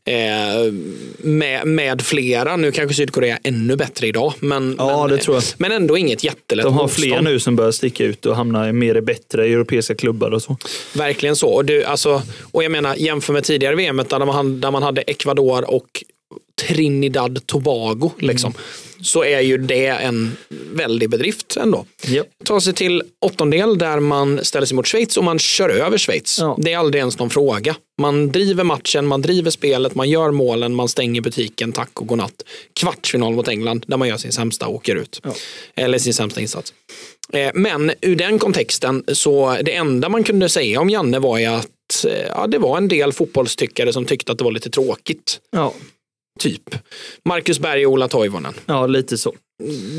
Eh, 0.05 0.73
med, 1.17 1.67
med 1.67 2.01
flera. 2.01 2.55
Nu 2.57 2.71
kanske 2.71 2.95
Sydkorea 2.95 3.35
är 3.43 3.49
ännu 3.49 3.75
bättre 3.75 4.07
idag. 4.07 4.33
Men, 4.39 4.75
Ja, 4.77 5.07
men, 5.07 5.17
det 5.17 5.23
tror 5.23 5.35
jag. 5.35 5.43
men 5.57 5.71
ändå 5.71 5.97
inget 5.97 6.23
jättelätt 6.23 6.65
De 6.65 6.73
har 6.73 6.83
motstånd. 6.83 7.03
fler 7.05 7.21
nu 7.21 7.39
som 7.39 7.55
börjar 7.55 7.71
sticka 7.71 8.03
ut 8.03 8.25
och 8.25 8.35
hamna 8.35 8.69
i 8.69 8.73
mer 8.73 9.01
bättre 9.01 9.45
europeiska 9.45 9.95
klubbar 9.95 10.31
och 10.31 10.41
så. 10.41 10.57
Verkligen 10.93 11.35
så. 11.35 11.47
Och, 11.49 11.65
du, 11.65 11.83
alltså, 11.83 12.21
och 12.51 12.63
jag 12.63 12.71
menar, 12.71 12.95
jämför 12.95 13.33
med 13.33 13.43
tidigare 13.43 13.75
VM 13.75 14.01
där 14.09 14.25
man, 14.25 14.61
där 14.61 14.71
man 14.71 14.83
hade 14.83 15.01
Ecuador 15.01 15.71
och 15.71 16.03
Trinidad 16.67 17.39
Tobago. 17.45 18.11
Liksom. 18.19 18.53
Så 19.01 19.24
är 19.24 19.39
ju 19.39 19.58
det 19.58 19.88
en 19.88 20.38
väldig 20.74 21.10
bedrift 21.10 21.58
ändå. 21.58 21.86
Ja. 22.08 22.24
Ta 22.43 22.62
sig 22.62 22.74
till 22.74 23.03
åttondel 23.20 23.77
där 23.77 24.00
man 24.00 24.46
ställer 24.46 24.65
sig 24.65 24.75
mot 24.75 24.88
Schweiz 24.88 25.17
och 25.17 25.24
man 25.24 25.39
kör 25.39 25.70
över 25.70 25.98
Schweiz. 25.98 26.38
Ja. 26.39 26.58
Det 26.62 26.74
är 26.74 26.77
aldrig 26.77 27.00
ens 27.00 27.20
någon 27.20 27.29
fråga. 27.29 27.75
Man 28.01 28.31
driver 28.31 28.63
matchen, 28.63 29.08
man 29.08 29.22
driver 29.22 29.51
spelet, 29.51 29.96
man 29.96 30.10
gör 30.10 30.31
målen, 30.31 30.75
man 30.75 30.88
stänger 30.88 31.22
butiken, 31.22 31.72
tack 31.72 32.01
och 32.01 32.08
godnatt. 32.08 32.43
Kvartsfinal 32.79 33.34
mot 33.34 33.48
England 33.48 33.86
där 33.88 33.98
man 33.98 34.08
gör 34.08 34.17
sin 34.17 34.31
sämsta 34.31 34.67
och 34.67 34.75
åker 34.75 34.96
ut. 34.96 35.22
Ja. 35.24 35.34
Eller 35.75 35.98
sin 35.98 36.13
sämsta 36.13 36.41
insats. 36.41 36.74
Eh, 37.34 37.51
Men 37.53 37.91
ur 38.01 38.15
den 38.15 38.39
kontexten 38.39 39.03
så 39.08 39.58
det 39.63 39.75
enda 39.75 40.10
man 40.10 40.24
kunde 40.24 40.50
säga 40.50 40.81
om 40.81 40.89
Janne 40.89 41.20
var 41.20 41.38
ju 41.38 41.46
att 41.46 42.05
eh, 42.08 42.27
ja, 42.27 42.48
det 42.48 42.58
var 42.58 42.77
en 42.77 42.88
del 42.88 43.13
fotbollstyckare 43.13 43.93
som 43.93 44.05
tyckte 44.05 44.31
att 44.31 44.38
det 44.38 44.43
var 44.43 44.51
lite 44.51 44.70
tråkigt. 44.70 45.39
Ja. 45.51 45.74
Typ. 46.39 46.75
Marcus 47.25 47.59
Berg 47.59 47.85
och 47.85 47.91
Ola 47.93 48.07
Toivonen. 48.07 48.53
ja, 48.65 48.88
lite 48.88 49.17
så. 49.17 49.35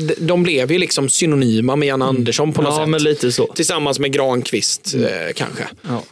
De- 0.07 0.15
De 0.19 0.43
blev 0.43 0.71
ju 0.71 0.77
liksom 0.77 1.09
synonyma 1.09 1.75
med 1.75 1.87
Janne 1.87 2.05
Andersson 2.05 2.53
på 2.53 2.61
något 2.61 2.73
Ja, 2.73 2.79
sätt. 2.79 2.89
men 2.89 3.03
lite 3.03 3.31
så. 3.31 3.47
Tillsammans 3.53 3.99
med 3.99 4.13
Granqvist 4.13 4.93
eh, 4.95 5.33
kanske. 5.35 5.67
Ja. 5.81 6.03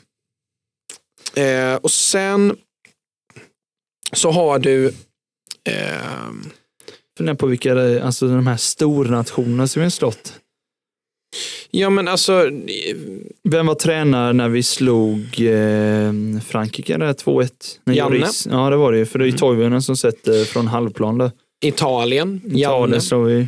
Eh, 1.42 1.76
och 1.76 1.92
sen 1.92 2.58
så 4.14 4.32
har 4.32 4.60
du 4.60 4.88
eh, 5.70 6.32
Funderar 7.18 7.36
på 7.36 7.48
vilka, 7.48 8.04
alltså 8.04 8.28
de 8.28 8.48
här 8.48 8.58
stornationerna 8.58 9.68
som 9.68 9.80
vi 9.80 9.84
har 9.86 9.90
slått. 9.90 10.34
Ja 11.72 11.90
men 11.90 12.08
alltså, 12.08 12.50
Vem 13.50 13.66
var 13.68 13.76
tränare 13.76 14.34
när 14.34 14.50
vi 14.50 14.64
slog 14.64 15.20
eh, 15.42 16.42
Frankrike 16.48 16.98
där 16.98 17.14
2-1? 17.14 17.50
När 17.84 17.94
Janne. 17.96 18.16
Lloris- 18.18 18.48
Ja, 18.52 18.70
det 18.70 18.76
var 18.76 18.92
det 18.92 18.98
ju. 18.98 19.06
För 19.06 19.20
det 19.20 19.26
är 19.26 19.28
ju 19.28 19.38
Toivonen 19.38 19.82
som 19.82 19.98
sätter 19.98 20.46
från 20.46 20.68
halvplan 20.68 21.18
där. 21.18 21.32
Italien, 21.66 22.42
Janne. 22.46 22.60
Italien 22.60 23.02
slog 23.02 23.26
vi. 23.26 23.48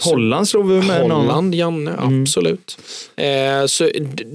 Holland 0.00 0.48
slog 0.48 0.68
vi 0.70 0.86
med 0.86 1.08
någon. 1.08 1.20
Holland, 1.20 1.54
Janne, 1.54 1.90
Mm. 1.90 2.22
absolut. 2.22 2.78
Eh, 3.16 3.66
så 3.66 3.90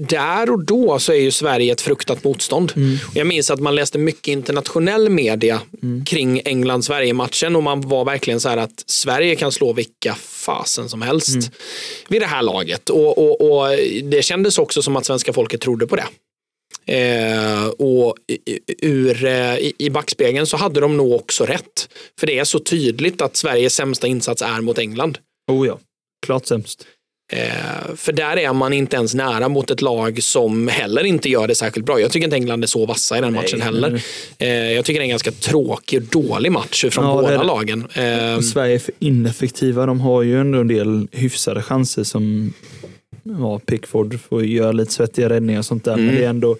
där 0.08 0.50
och 0.50 0.64
då 0.64 0.98
så 0.98 1.12
är 1.12 1.16
ju 1.16 1.30
Sverige 1.30 1.72
ett 1.72 1.80
fruktat 1.80 2.24
motstånd. 2.24 2.72
Mm. 2.76 2.96
Jag 3.14 3.26
minns 3.26 3.50
att 3.50 3.60
man 3.60 3.74
läste 3.74 3.98
mycket 3.98 4.28
internationell 4.28 5.08
media 5.10 5.60
kring 6.06 6.40
England-Sverige-matchen 6.44 7.56
och 7.56 7.62
man 7.62 7.80
var 7.80 8.04
verkligen 8.04 8.40
så 8.40 8.48
här 8.48 8.56
att 8.56 8.84
Sverige 8.86 9.36
kan 9.36 9.52
slå 9.52 9.72
vilka 9.72 10.14
fasen 10.14 10.88
som 10.88 11.02
helst 11.02 11.28
Mm. 11.34 11.44
vid 12.08 12.20
det 12.22 12.26
här 12.26 12.42
laget. 12.42 12.90
Och, 12.90 13.18
och, 13.18 13.40
och 13.60 13.68
det 14.04 14.22
kändes 14.24 14.58
också 14.58 14.82
som 14.82 14.96
att 14.96 15.06
svenska 15.06 15.32
folket 15.32 15.60
trodde 15.60 15.86
på 15.86 15.96
det. 15.96 16.04
Eh, 16.86 17.66
och 17.66 18.14
ur, 18.82 19.24
eh, 19.24 19.56
i, 19.58 19.72
i 19.78 19.90
backspegeln 19.90 20.46
så 20.46 20.56
hade 20.56 20.80
de 20.80 20.96
nog 20.96 21.12
också 21.12 21.44
rätt. 21.44 21.88
För 22.20 22.26
det 22.26 22.38
är 22.38 22.44
så 22.44 22.58
tydligt 22.58 23.22
att 23.22 23.36
Sveriges 23.36 23.74
sämsta 23.74 24.06
insats 24.06 24.42
är 24.42 24.60
mot 24.60 24.78
England. 24.78 25.18
Oh 25.50 25.66
ja, 25.66 25.78
klart 26.26 26.46
sämst. 26.46 26.86
Eh, 27.32 27.94
för 27.96 28.12
där 28.12 28.36
är 28.36 28.52
man 28.52 28.72
inte 28.72 28.96
ens 28.96 29.14
nära 29.14 29.48
mot 29.48 29.70
ett 29.70 29.82
lag 29.82 30.22
som 30.22 30.68
heller 30.68 31.04
inte 31.04 31.28
gör 31.28 31.48
det 31.48 31.54
särskilt 31.54 31.86
bra. 31.86 32.00
Jag 32.00 32.12
tycker 32.12 32.24
inte 32.24 32.36
England 32.36 32.62
är 32.62 32.66
så 32.66 32.86
vassa 32.86 33.18
i 33.18 33.20
den 33.20 33.34
matchen 33.34 33.58
Nej, 33.58 33.66
heller. 33.66 34.02
Eh, 34.38 34.48
jag 34.48 34.84
tycker 34.84 35.00
det 35.00 35.02
är 35.02 35.06
en 35.06 35.10
ganska 35.10 35.32
tråkig 35.32 36.02
och 36.02 36.08
dålig 36.08 36.52
match 36.52 36.84
från 36.90 37.04
Ja, 37.04 37.22
båda 37.22 37.42
lagen. 37.42 37.86
Eh, 37.94 38.40
Sverige 38.40 38.74
är 38.74 38.78
för 38.78 38.94
ineffektiva. 38.98 39.86
De 39.86 40.00
har 40.00 40.22
ju 40.22 40.40
ändå 40.40 40.58
en 40.58 40.68
del 40.68 41.08
hyfsade 41.12 41.62
chanser 41.62 42.04
som 42.04 42.52
ja, 43.22 43.58
Pickford 43.58 44.20
får 44.20 44.44
göra 44.44 44.72
lite 44.72 44.92
svettiga 44.92 45.28
räddningar 45.28 45.58
och 45.58 45.66
sånt 45.66 45.84
där. 45.84 45.92
Mm. 45.92 46.06
Men 46.06 46.14
det 46.14 46.24
är 46.24 46.30
ändå 46.30 46.56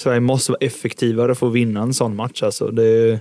Sverige 0.00 0.20
måste 0.20 0.52
vara 0.52 0.58
effektivare 0.60 1.34
för 1.34 1.46
att 1.46 1.52
vinna 1.52 1.82
en 1.82 1.94
sån 1.94 2.16
match. 2.16 2.42
Alltså. 2.42 2.70
Det, 2.70 3.20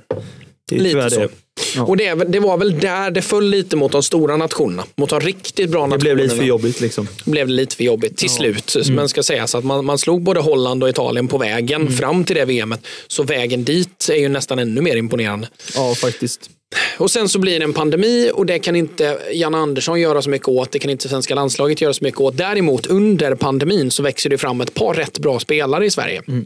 det 0.70 0.76
är 0.76 0.80
Lite 0.80 1.10
så. 1.10 1.20
det. 1.20 1.30
Ja. 1.76 1.84
Och 1.84 1.98
det, 1.98 2.14
det 2.14 2.40
var 2.40 2.58
väl 2.58 2.80
där 2.80 3.12
det 3.12 3.22
föll 3.22 3.50
lite 3.50 3.76
mot 3.76 3.92
de 3.92 4.04
stora 4.04 4.38
nationerna. 4.38 4.84
Mot 4.96 5.10
de 5.10 5.20
riktigt 5.20 5.70
bra 5.70 5.82
Det 5.82 5.88
nationerna. 5.88 6.16
blev 6.16 6.18
lite 6.26 6.36
för 6.36 6.44
jobbigt 6.44 6.82
liksom. 6.82 7.08
blev 7.26 7.48
det 7.48 7.54
lite 7.54 7.76
för 7.76 7.84
jobbigt 7.84 8.18
till 8.18 8.28
Ja. 8.32 8.38
slut. 8.38 8.76
Mm. 8.76 8.96
Men 8.96 9.10
ska 9.10 9.24
sägas 9.24 9.56
att 9.56 9.64
man, 9.64 9.86
man 9.86 9.98
slog 9.98 10.22
både 10.24 10.40
Holland 10.40 10.84
och 10.84 10.90
Italien 10.90 11.28
på 11.28 11.38
vägen 11.38 11.82
Mm. 11.82 11.94
fram 11.94 12.24
till 12.24 12.36
det 12.36 12.46
VMet. 12.46 12.80
Så 13.08 13.24
vägen 13.24 13.64
dit 13.64 14.10
är 14.10 14.16
ju 14.20 14.30
nästan 14.30 14.60
ännu 14.60 14.82
mer 14.82 14.96
imponerande. 14.96 15.48
Ja, 15.76 15.96
faktiskt. 15.96 16.50
Och 16.98 17.12
sen 17.12 17.30
så 17.30 17.40
blir 17.40 17.60
det 17.60 17.64
en 17.66 17.74
pandemi 17.74 18.32
och 18.34 18.46
det 18.46 18.60
kan 18.60 18.76
inte 18.76 19.18
Jan 19.34 19.56
Andersson 19.56 20.02
göra 20.02 20.22
så 20.22 20.30
mycket 20.30 20.48
åt. 20.48 20.72
Det 20.72 20.80
kan 20.80 20.92
inte 20.92 21.10
svenska 21.10 21.36
landslaget 21.36 21.82
göra 21.82 21.94
så 21.94 22.04
mycket 22.04 22.22
åt. 22.22 22.38
Däremot 22.38 22.86
under 22.88 23.36
pandemin 23.36 23.92
så 23.92 24.04
växer 24.04 24.30
det 24.30 24.38
fram 24.38 24.62
ett 24.62 24.74
par 24.74 24.94
rätt 24.94 25.20
bra 25.20 25.40
spelare 25.40 25.86
i 25.86 25.92
Sverige. 25.92 26.22
Mm. 26.28 26.46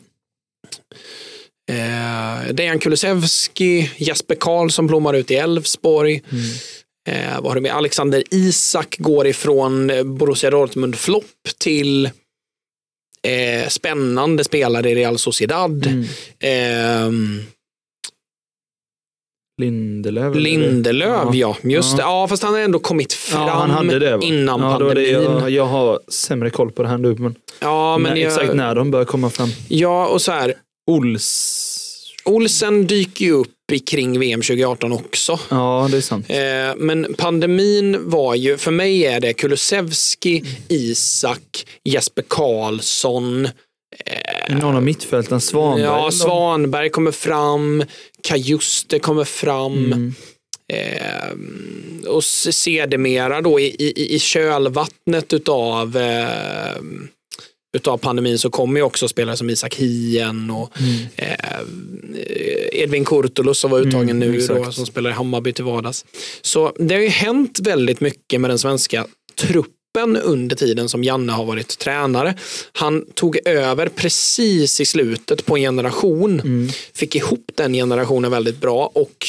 Eh, 1.70 2.54
Dejan 2.54 2.80
Kulusevski, 2.80 3.92
Jesper 3.98 4.36
Karl 4.36 4.70
som 4.70 4.88
blommar 4.88 5.14
ut 5.14 5.32
i 5.32 5.36
Elfsborg. 5.36 6.22
Mm. 6.32 6.44
Eh, 7.10 7.36
vad 7.42 7.46
har 7.52 7.56
du 7.56 7.62
med? 7.62 7.72
Alexander 7.76 8.24
Isak 8.32 8.96
går 9.00 9.28
ifrån 9.28 9.90
eh, 9.90 10.04
Borussia 10.04 10.50
Dortmund-flopp 10.50 11.26
till 11.58 12.06
eh, 13.28 13.68
spännande 13.70 14.44
spelare 14.44 14.90
i 14.90 14.96
Real 14.96 15.18
Sociedad. 15.18 15.86
Mm. 15.88 16.06
Ehm, 16.40 17.42
Lindelöf. 19.62 20.36
Lindelöf, 20.36 21.36
ja. 21.36 21.56
Just 21.64 21.92
Ja. 21.92 21.98
det. 21.98 22.02
Ja, 22.04 22.28
fast 22.28 22.44
han 22.44 22.54
har 22.54 22.60
ändå 22.62 22.80
kommit 22.80 23.14
fram 23.14 23.48
Ja, 23.48 23.54
han 23.54 23.70
hade 23.70 24.00
det 24.00 24.18
va? 24.18 24.24
innan 24.24 24.62
ja, 24.62 24.72
pandemin. 24.78 25.12
jag, 25.12 25.50
jag 25.50 25.66
har 25.66 26.00
sämre 26.08 26.50
koll 26.50 26.72
på 26.72 26.82
det 26.84 26.88
här 26.90 26.98
nu. 26.98 27.16
Men, 27.16 27.36
ja, 27.60 27.98
men 27.98 28.14
när, 28.14 28.22
jag, 28.22 28.32
exakt 28.34 28.54
när 28.56 28.76
de 28.76 28.92
börjar 28.92 29.06
komma 29.06 29.30
fram. 29.30 29.50
ja, 29.68 30.08
och 30.08 30.22
så 30.22 30.32
här. 30.32 30.54
Ols. 30.90 31.86
Olsen 32.26 32.88
dyker 32.88 33.26
ju 33.26 33.32
upp 33.32 33.50
kring 33.86 34.20
VM 34.20 34.42
2018 34.42 34.92
också. 34.92 35.40
Ja, 35.50 35.88
det 35.92 35.98
är 35.98 36.02
sant. 36.02 36.26
Eh, 36.30 36.76
men 36.78 37.14
pandemin 37.18 38.10
var 38.10 38.36
ju, 38.36 38.58
för 38.58 38.72
mig 38.72 39.06
är 39.06 39.20
det 39.20 39.34
Kulusevski, 39.34 40.44
Isak, 40.68 41.66
Jesper 41.84 42.24
Karlsson, 42.28 43.48
Någon 44.50 44.76
av 44.76 44.84
mittfälten, 44.84 45.42
Svanberg. 45.42 45.84
ja? 45.84 46.12
Svanberg 46.12 46.90
kommer 46.90 47.12
fram, 47.12 47.84
Kajuste 48.24 49.00
kommer 49.00 49.24
fram. 49.24 49.86
Mm. 49.86 50.14
Eh, 50.74 52.08
och 52.08 52.24
sedermera 52.24 53.42
då 53.42 53.60
i, 53.60 53.76
i, 53.80 54.16
i 54.16 54.20
kölvattnet 54.20 55.34
utav, 55.34 55.98
eh, 55.98 56.76
utav 57.78 57.98
pandemin 57.98 58.40
så 58.40 58.50
kommer 58.50 58.80
ju 58.80 58.84
också 58.84 59.08
spelare 59.08 59.38
som 59.38 59.50
Isak 59.50 59.76
Hien 59.76 60.52
och 60.52 60.72
eh, 61.16 61.60
Edvin 62.72 63.06
Kurtulus 63.06 63.60
som 63.60 63.72
var 63.72 63.80
uttagen 63.80 64.10
Mm, 64.10 64.20
nu 64.20 64.38
då, 64.48 64.56
exakt. 64.56 64.76
som 64.76 64.86
spelar 64.86 65.10
i 65.10 65.14
Hammarby 65.14 65.54
till 65.54 65.64
vardags. 65.64 66.06
Så 66.42 66.74
det 66.80 66.96
har 66.96 67.02
ju 67.02 67.08
hänt 67.08 67.60
väldigt 67.64 68.02
mycket 68.02 68.42
med 68.42 68.50
den 68.50 68.60
svenska 68.60 69.06
truppen 69.42 70.18
under 70.24 70.56
tiden 70.56 70.90
som 70.90 71.04
Janne 71.04 71.32
har 71.32 71.46
varit 71.46 71.78
tränare. 71.80 72.36
Han 72.74 73.06
tog 73.14 73.38
över 73.46 73.88
precis 73.90 74.82
i 74.82 74.86
slutet 74.86 75.46
på 75.46 75.58
en 75.58 75.62
generation, 75.64 76.40
Mm. 76.40 76.70
fick 76.94 77.16
ihop 77.16 77.52
den 77.56 77.74
generationen 77.74 78.32
väldigt 78.32 78.62
bra 78.62 78.92
och 78.96 79.28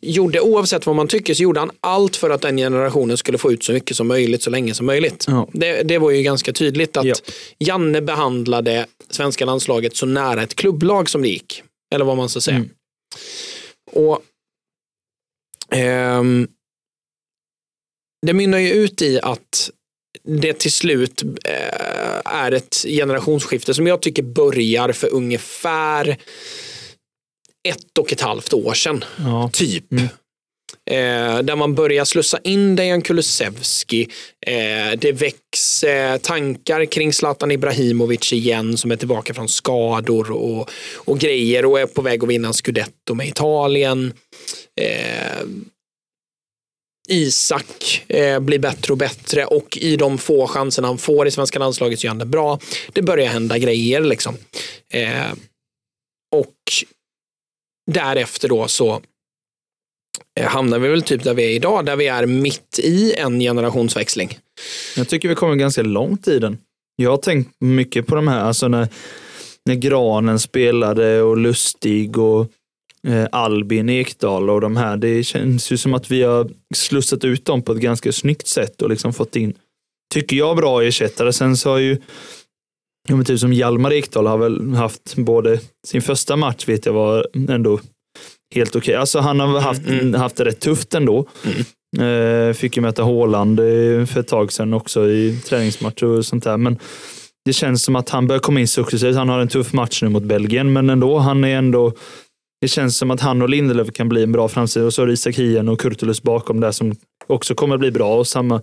gjorde, 0.00 0.40
oavsett 0.40 0.86
vad 0.86 0.96
man 0.96 1.08
tycker, 1.08 1.34
så 1.34 1.42
gjorde 1.42 1.60
han 1.60 1.70
allt 1.80 2.16
för 2.16 2.30
att 2.30 2.42
den 2.42 2.56
generationen 2.56 3.16
skulle 3.16 3.38
få 3.38 3.52
ut 3.52 3.64
så 3.64 3.72
mycket 3.72 3.96
som 3.96 4.08
möjligt 4.08 4.42
så 4.42 4.50
länge 4.50 4.74
som 4.74 4.86
möjligt. 4.86 5.24
Ja. 5.28 5.48
Det, 5.52 5.82
det 5.82 5.98
var 5.98 6.10
ju 6.10 6.22
ganska 6.22 6.52
tydligt 6.52 6.96
att 6.96 7.06
Ja. 7.06 7.14
Janne 7.58 8.00
behandlade 8.00 8.86
svenska 9.10 9.44
landslaget 9.44 9.96
så 9.96 10.06
nära 10.06 10.42
ett 10.42 10.54
klubblag 10.54 11.10
som 11.10 11.22
det 11.22 11.28
gick. 11.28 11.62
Eller 11.94 12.04
vad 12.04 12.16
man 12.16 12.28
ska 12.28 12.40
säga. 12.40 12.56
Mm. 12.56 12.70
Och 13.92 14.22
ehm, 15.70 16.48
Det 18.26 18.32
mynnar 18.32 18.58
ju 18.58 18.70
ut 18.72 19.02
i 19.02 19.20
att 19.22 19.70
det 20.22 20.52
till 20.52 20.72
slut 20.72 21.22
eh, 21.44 22.20
är 22.24 22.52
ett 22.52 22.84
generationsskifte 22.88 23.74
som 23.74 23.86
jag 23.86 24.02
tycker 24.02 24.22
börjar 24.22 24.92
för 24.92 25.12
ungefär 25.14 26.16
ett 27.68 27.98
och 27.98 28.12
ett 28.12 28.20
halvt 28.20 28.52
år 28.52 28.74
sedan. 28.74 29.04
Ja. 29.18 29.50
Typ. 29.52 29.92
Mm. 29.92 30.08
Eh, 30.90 31.42
där 31.42 31.56
man 31.56 31.74
börjar 31.74 32.04
slussa 32.04 32.38
in 32.44 32.76
Dejan 32.76 33.02
Kulusevski. 33.02 34.08
Eh, 34.46 34.98
det 34.98 35.12
väcks 35.12 35.84
eh, 35.84 36.16
tankar 36.16 36.84
kring 36.84 37.12
Zlatan 37.12 37.50
Ibrahimovic 37.50 38.32
igen 38.32 38.76
som 38.76 38.90
är 38.90 38.96
tillbaka 38.96 39.34
från 39.34 39.48
skador 39.48 40.30
och, 40.30 40.70
och 40.94 41.18
grejer 41.18 41.64
och 41.64 41.80
är 41.80 41.86
på 41.86 42.02
väg 42.02 42.22
att 42.22 42.28
vinna 42.28 42.48
en 42.48 42.54
scudetto 42.54 43.14
med 43.14 43.28
Italien. 43.28 44.12
Eh, 44.80 45.46
Isak 47.08 48.04
eh, 48.08 48.40
blir 48.40 48.58
bättre 48.58 48.92
och 48.92 48.98
bättre 48.98 49.46
och 49.46 49.78
i 49.80 49.96
de 49.96 50.18
få 50.18 50.46
chanserna 50.46 50.88
han 50.88 50.98
får 50.98 51.26
i 51.26 51.30
svenska 51.30 51.58
landslaget 51.58 52.00
så 52.00 52.04
gör 52.04 52.10
han 52.10 52.18
det 52.18 52.26
bra. 52.26 52.58
Det 52.92 53.02
börjar 53.02 53.26
hända 53.26 53.58
grejer 53.58 54.00
liksom. 54.00 54.36
Eh, 54.90 55.32
och 56.32 56.54
därefter 57.86 58.48
då 58.48 58.68
så 58.68 59.02
eh, 60.40 60.46
hamnar 60.46 60.78
vi 60.78 60.88
väl 60.88 61.02
typ 61.02 61.24
där 61.24 61.34
vi 61.34 61.44
är 61.44 61.50
idag, 61.50 61.86
där 61.86 61.96
vi 61.96 62.06
är 62.06 62.26
mitt 62.26 62.78
i 62.78 63.14
en 63.14 63.40
generationsväxling. 63.40 64.38
Jag 64.96 65.08
tycker 65.08 65.28
vi 65.28 65.34
kommer 65.34 65.54
ganska 65.54 65.82
långt 65.82 66.28
i 66.28 66.38
den. 66.38 66.58
Jag 66.96 67.10
har 67.10 67.16
tänkt 67.16 67.50
mycket 67.60 68.06
på 68.06 68.14
de 68.14 68.28
här, 68.28 68.40
alltså 68.40 68.68
när, 68.68 68.88
när 69.64 69.74
Granen 69.74 70.38
spelade 70.38 71.22
och 71.22 71.36
Lustig 71.36 72.18
och 72.18 72.46
eh, 73.06 73.26
Albin 73.32 73.88
Ekdal 73.88 74.50
och 74.50 74.60
de 74.60 74.76
här. 74.76 74.96
Det 74.96 75.24
känns 75.24 75.72
ju 75.72 75.76
som 75.76 75.94
att 75.94 76.10
vi 76.10 76.22
har 76.22 76.50
slussat 76.74 77.24
ut 77.24 77.44
dem 77.44 77.62
på 77.62 77.72
ett 77.72 77.78
ganska 77.78 78.12
snyggt 78.12 78.46
sätt 78.46 78.82
och 78.82 78.90
liksom 78.90 79.12
fått 79.12 79.36
in, 79.36 79.54
tycker 80.14 80.36
jag, 80.36 80.56
bra 80.56 80.82
ersättare. 80.82 81.32
Sen 81.32 81.56
så 81.56 81.70
har 81.70 81.78
ju 81.78 82.00
Ja, 83.08 83.16
men 83.16 83.24
typ 83.24 83.40
som 83.40 83.52
Hjalmar 83.52 83.92
Ekdal 83.92 84.26
har 84.26 84.38
väl 84.38 84.74
haft 84.74 85.16
både 85.16 85.60
sin 85.86 86.02
första 86.02 86.36
match 86.36 86.68
vet 86.68 86.86
jag 86.86 86.92
var 86.92 87.26
ändå 87.48 87.80
helt 88.54 88.76
okej. 88.76 88.94
Alltså 88.94 89.18
han 89.18 89.40
har 89.40 89.60
haft, 89.60 89.82
haft 90.16 90.36
det 90.36 90.44
rätt 90.44 90.60
tufft 90.60 90.94
ändå. 90.94 91.26
Eh, 91.98 92.54
fick 92.54 92.76
ju 92.76 92.82
möta 92.82 93.02
Håland 93.02 93.60
eh, 93.60 94.06
för 94.06 94.20
ett 94.20 94.28
tag 94.28 94.52
sedan 94.52 94.74
också 94.74 95.08
i 95.08 95.40
träningsmatcher 95.44 96.06
och 96.06 96.26
sånt 96.26 96.44
där. 96.44 96.56
Men 96.56 96.78
det 97.44 97.52
känns 97.52 97.82
som 97.82 97.96
att 97.96 98.08
han 98.08 98.26
börjar 98.26 98.40
komma 98.40 98.60
in 98.60 98.68
successivt. 98.68 99.16
Han 99.16 99.28
har 99.28 99.40
en 99.40 99.48
tuff 99.48 99.72
match 99.72 100.02
nu 100.02 100.08
mot 100.08 100.22
Belgien, 100.22 100.72
men 100.72 100.90
ändå, 100.90 101.18
han 101.18 101.44
är 101.44 101.56
ändå 101.56 101.92
det 102.64 102.68
känns 102.68 102.96
som 102.96 103.10
att 103.10 103.20
han 103.20 103.42
och 103.42 103.48
Lindelöf 103.48 103.92
kan 103.92 104.08
bli 104.08 104.22
en 104.22 104.32
bra 104.32 104.48
framsida 104.48 104.86
och 104.86 104.94
så 104.94 105.02
är 105.02 105.06
det 105.06 105.12
Isak 105.12 105.34
Hien 105.34 105.68
och 105.68 105.80
Kurtulus 105.80 106.22
bakom 106.22 106.60
där 106.60 106.70
som 106.70 106.94
också 107.26 107.54
kommer 107.54 107.76
bli 107.76 107.90
bra. 107.90 108.16
Och 108.16 108.26
samma, 108.26 108.62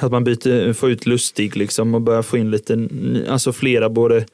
att 0.00 0.12
man 0.12 0.24
byter, 0.24 0.72
får 0.72 0.90
ut 0.90 1.06
Lustig 1.06 1.56
liksom 1.56 1.94
och 1.94 2.00
börjar 2.00 2.22
få 2.22 2.36
in 2.38 2.50
lite, 2.50 2.88
alltså 3.28 3.52
flera, 3.52 3.88
både 3.90 4.26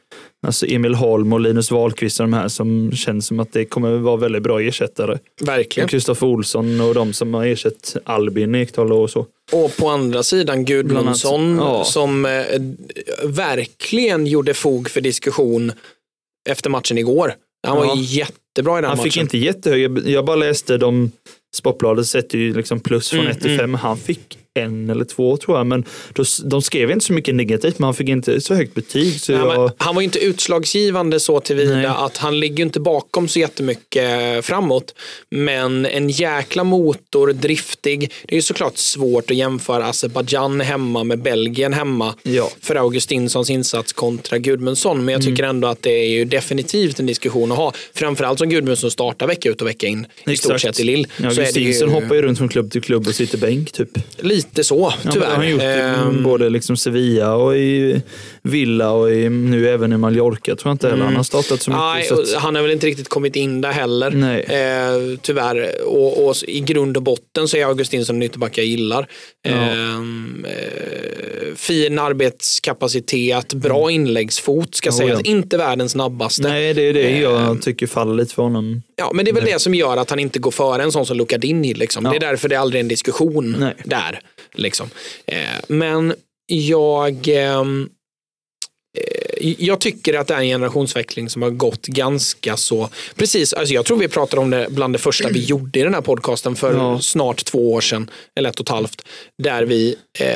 alltså 0.46 0.66
Emil 0.66 0.94
Holm 0.94 1.32
och 1.32 1.40
Linus 1.40 1.70
Wahlqvist 1.70 2.20
och 2.20 2.24
de 2.26 2.32
här 2.32 2.48
som 2.48 2.92
känns 2.92 3.26
som 3.26 3.40
att 3.40 3.52
det 3.52 3.64
kommer 3.64 3.96
vara 3.96 4.16
väldigt 4.16 4.42
bra 4.42 4.60
ersättare. 4.62 5.18
Verkligen. 5.40 5.88
Kristoffer 5.88 6.26
Olsson 6.26 6.80
och 6.80 6.94
de 6.94 7.12
som 7.12 7.34
har 7.34 7.46
ersatt 7.46 7.96
Albin 8.04 8.54
Ekdal 8.54 8.92
och 8.92 9.10
så. 9.10 9.26
Och 9.52 9.76
på 9.76 9.88
andra 9.88 10.22
sidan 10.22 10.64
Gudmundsson 10.64 11.56
ja. 11.56 11.84
som 11.84 12.26
eh, 12.26 12.44
verkligen 13.24 14.26
gjorde 14.26 14.54
fog 14.54 14.90
för 14.90 15.00
diskussion 15.00 15.72
efter 16.48 16.70
matchen 16.70 16.98
igår. 16.98 17.34
Han 17.66 17.76
var 17.76 17.84
Ja. 17.86 17.94
jättebra 17.96 18.78
i 18.78 18.80
den 18.80 18.88
Han 18.88 18.98
matchen. 18.98 19.04
fick 19.12 19.16
inte 19.16 19.38
jättehöga, 19.38 20.00
jag 20.10 20.24
bara 20.24 20.36
läste 20.36 20.76
de, 20.76 21.10
Sportbladet 21.56 22.06
sätter 22.06 22.38
ju 22.38 22.54
liksom 22.54 22.80
plus 22.80 23.10
från 23.10 23.20
Mm, 23.20 23.30
1 23.32 23.40
till 23.40 23.56
5. 23.58 23.74
Han 23.74 23.96
fick 23.96 24.38
en 24.58 24.90
eller 24.90 25.04
två 25.04 25.36
tror 25.36 25.56
jag, 25.58 25.66
men 25.66 25.84
då, 26.12 26.24
de 26.44 26.62
skrev 26.62 26.90
inte 26.90 27.04
så 27.04 27.12
mycket 27.12 27.34
negativt, 27.34 27.78
men 27.78 27.84
han 27.84 27.94
fick 27.94 28.08
inte 28.08 28.40
så 28.40 28.54
högt 28.54 28.74
betyg. 28.74 29.20
Så 29.20 29.32
Nej, 29.32 29.40
jag, 29.40 29.72
han 29.76 29.94
var 29.94 30.02
inte 30.02 30.18
utslagsgivande 30.18 31.20
så 31.20 31.40
tillvida 31.40 31.74
Nej. 31.74 31.86
att 31.86 32.16
han 32.16 32.40
ligger 32.40 32.64
inte 32.64 32.80
bakom 32.80 33.28
så 33.28 33.38
jättemycket 33.38 34.44
framåt. 34.44 34.94
Men 35.30 35.86
en 35.86 36.08
jäkla 36.10 36.64
motor, 36.64 37.32
driftig. 37.32 38.00
Det 38.26 38.32
är 38.34 38.36
ju 38.36 38.42
såklart 38.42 38.76
svårt 38.78 39.30
att 39.30 39.36
jämföra 39.36 39.86
Azerbajdzjan 39.86 40.60
hemma 40.60 41.04
med 41.04 41.22
Belgien 41.22 41.72
hemma 41.72 42.14
Ja. 42.22 42.50
för 42.60 42.74
Augustinsons 42.76 43.50
insats 43.50 43.92
kontra 43.92 44.38
Gudmundsson. 44.38 45.04
Men 45.04 45.12
jag 45.12 45.22
tycker 45.22 45.42
ändå 45.44 45.68
att 45.68 45.82
det 45.82 45.90
är 45.90 46.08
ju 46.08 46.24
definitivt 46.24 47.00
en 47.00 47.06
diskussion 47.06 47.52
att 47.52 47.58
ha. 47.58 47.72
Framförallt 47.94 48.38
som 48.38 48.48
Gudmundsson 48.48 48.90
startar 48.90 49.26
vecka 49.26 49.48
ut 49.50 49.62
och 49.62 49.68
vecka 49.68 49.86
in 49.86 50.06
i 50.26 50.36
stort 50.36 50.54
Exakt. 50.54 50.76
sett 50.76 50.80
i 50.80 50.84
Lill. 50.84 51.06
ja, 51.16 51.28
det 51.28 51.34
ju 51.34 51.40
Augustinsson 51.42 51.88
hoppar 51.88 52.14
ju 52.14 52.22
runt 52.22 52.38
från 52.38 52.48
klubb 52.48 52.70
till 52.72 52.82
klubb 52.82 53.06
och 53.08 53.14
sitter 53.14 53.38
bänk 53.38 53.72
typ. 53.72 53.88
lite 54.20 54.47
så, 54.64 54.74
Ja, 54.78 54.92
men 54.96 55.06
det 55.06 55.12
tyvärr. 55.12 55.26
har 55.26 55.36
han 55.36 55.50
gjort 55.50 55.62
i 55.62 55.64
Ehm, 55.64 56.22
både 56.22 56.48
liksom 56.50 56.76
Sevilla 56.76 57.34
och 57.34 57.56
i 57.56 58.02
Villa 58.42 58.90
och 58.90 59.12
i, 59.12 59.28
nu 59.28 59.68
även 59.68 59.92
i 59.92 59.96
Mallorca 59.96 60.56
tror 60.56 60.60
jag 60.70 60.74
inte 60.74 60.88
heller 60.88 61.04
han 61.04 61.16
har 61.16 61.22
startat 61.22 61.62
så 61.62 61.70
mycket. 61.70 61.82
Nej, 61.84 62.04
så 62.04 62.20
att, 62.20 62.34
han 62.34 62.54
har 62.54 62.62
väl 62.62 62.70
inte 62.70 62.86
riktigt 62.86 63.08
kommit 63.08 63.36
in 63.36 63.60
där 63.60 63.72
heller. 63.72 64.10
Nej. 64.10 64.40
Eh, 64.42 65.18
tyvärr. 65.22 65.70
Och, 65.86 66.26
och 66.28 66.36
i 66.48 66.60
grund 66.60 66.96
och 66.96 67.02
botten 67.02 67.48
så 67.48 67.56
är 67.56 67.64
Augustinsson 67.66 68.16
en 68.16 68.22
ytterback 68.22 68.58
jag 68.58 68.66
gillar. 68.66 69.06
Ja. 69.42 69.50
Ehm, 69.50 70.46
eh, 70.48 71.54
fin 71.54 71.98
arbetskapacitet, 71.98 73.54
bra 73.54 73.90
inläggsfot 73.90 74.74
ska 74.74 74.90
Oh, 74.90 74.94
sägas. 74.96 75.20
ja. 75.24 75.30
Inte 75.30 75.56
världens 75.56 75.92
snabbaste. 75.92 76.42
nej, 76.48 76.74
det 76.74 76.82
är 76.82 76.92
det 76.92 77.18
jag 77.18 77.62
tycker 77.62 77.86
faller 77.86 78.14
lite 78.14 78.34
för 78.34 78.42
honom. 78.42 78.82
Ja, 78.96 79.10
men 79.14 79.24
det 79.24 79.30
är 79.30 79.34
väl 79.34 79.44
det 79.44 79.60
som 79.60 79.74
gör 79.74 79.96
att 79.96 80.10
han 80.10 80.18
inte 80.18 80.38
går 80.38 80.50
före 80.50 80.82
en 80.82 80.92
sån 80.92 81.06
som 81.06 81.16
Luka 81.16 81.38
Dini. 81.38 81.74
Liksom. 81.74 82.04
Ja. 82.04 82.10
Det 82.10 82.16
är 82.16 82.20
därför 82.20 82.48
det 82.48 82.54
är 82.54 82.58
aldrig 82.58 82.80
en 82.80 82.88
diskussion 82.88 83.56
Nej. 83.60 83.74
där. 83.84 84.20
Liksom. 84.52 84.90
Eh, 85.26 85.60
men 85.68 86.14
jag 86.46 87.28
eh, 87.28 87.64
jag 89.40 89.80
tycker 89.80 90.14
att 90.14 90.26
det 90.26 90.34
är 90.34 90.38
en 90.38 90.46
generationsväxling 90.46 91.30
som 91.30 91.42
har 91.42 91.50
gått 91.50 91.86
ganska 91.86 92.56
så 92.56 92.88
precis. 93.16 93.52
Alltså 93.52 93.74
jag 93.74 93.84
tror 93.84 93.98
vi 93.98 94.08
pratade 94.08 94.42
om 94.42 94.50
det 94.50 94.66
bland 94.70 94.94
det 94.94 94.98
första 94.98 95.28
vi 95.28 95.44
gjorde 95.44 95.78
i 95.78 95.82
den 95.82 95.94
här 95.94 96.00
podcasten 96.00 96.56
för 96.56 96.74
Ja. 96.74 97.00
snart 97.00 97.44
två 97.44 97.72
år 97.72 97.80
sedan, 97.80 98.10
eller 98.36 98.50
ett 98.50 98.60
och 98.60 98.64
ett 98.66 98.68
halvt, 98.68 99.04
där 99.42 99.62
vi, 99.62 99.96
eh, 100.18 100.26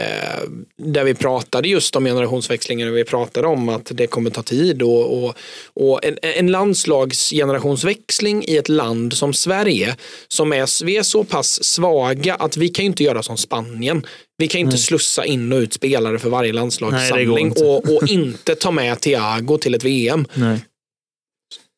där 0.76 1.04
vi 1.04 1.14
pratade 1.14 1.68
just 1.68 1.96
om 1.96 2.04
generationsväxlingen 2.04 2.88
och 2.88 2.96
vi 2.96 3.04
pratade 3.04 3.46
om 3.46 3.68
att 3.68 3.90
det 3.94 4.06
kommer 4.06 4.30
ta 4.30 4.42
tid 4.42 4.82
och, 4.82 5.24
och, 5.24 5.34
och 5.74 6.04
en, 6.04 6.18
en 6.22 6.46
landslagsgenerationsväxling 6.50 8.44
i 8.48 8.56
ett 8.56 8.68
land 8.68 9.12
som 9.12 9.32
Sverige, 9.34 9.96
som 10.28 10.52
är, 10.52 10.84
vi 10.84 10.96
är 10.96 11.02
så 11.02 11.24
pass 11.24 11.64
svaga 11.64 12.34
att 12.34 12.56
vi 12.56 12.68
kan 12.68 12.84
inte 12.84 13.04
göra 13.04 13.22
som 13.22 13.36
Spanien. 13.36 14.06
Vi 14.36 14.48
kan 14.48 14.60
inte 14.60 14.78
slussa 14.78 15.24
in 15.24 15.52
och 15.52 15.56
ut 15.58 15.72
spelare 15.72 16.18
för 16.18 16.30
varje 16.30 16.52
Nej, 16.52 16.60
landslagssamling 16.60 17.46
inte. 17.46 17.64
och, 17.64 17.96
och 17.96 18.08
inte 18.08 18.54
ta 18.54 18.70
med 18.70 19.00
Thiago 19.00 19.58
till 19.58 19.74
ett 19.74 19.84
VM. 19.84 20.26
Nej. 20.34 20.64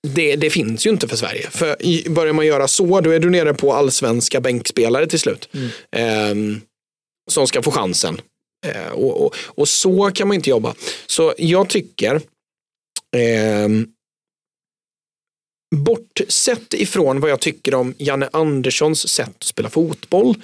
Det, 0.08 0.36
det 0.36 0.50
finns 0.50 0.86
ju 0.86 0.90
inte 0.90 1.08
för 1.08 1.16
Sverige. 1.16 1.50
För 1.50 1.76
börjar 2.10 2.32
man 2.32 2.46
göra 2.46 2.68
så, 2.68 3.00
då 3.00 3.10
är 3.10 3.18
du 3.18 3.30
nere 3.30 3.54
på 3.54 3.72
allsvenska 3.72 4.40
bänkspelare 4.40 5.06
till 5.06 5.20
slut. 5.20 5.48
Ehm, 5.90 6.60
som 7.30 7.46
ska 7.46 7.62
få 7.62 7.70
chansen. 7.70 8.20
Eh, 8.66 8.92
och, 8.92 9.26
och, 9.26 9.34
och 9.44 9.68
så 9.68 10.10
kan 10.10 10.28
man 10.28 10.34
inte 10.34 10.50
jobba. 10.50 10.74
Så 11.06 11.34
jag 11.38 11.68
tycker, 11.68 12.20
ehm, 13.16 13.86
bortsett 15.76 16.74
ifrån 16.74 17.20
vad 17.20 17.30
jag 17.30 17.40
tycker 17.40 17.74
om 17.74 17.94
Janne 17.98 18.28
Anderssons 18.32 19.08
sätt 19.08 19.36
att 19.38 19.42
spela 19.42 19.70
fotboll, 19.70 20.34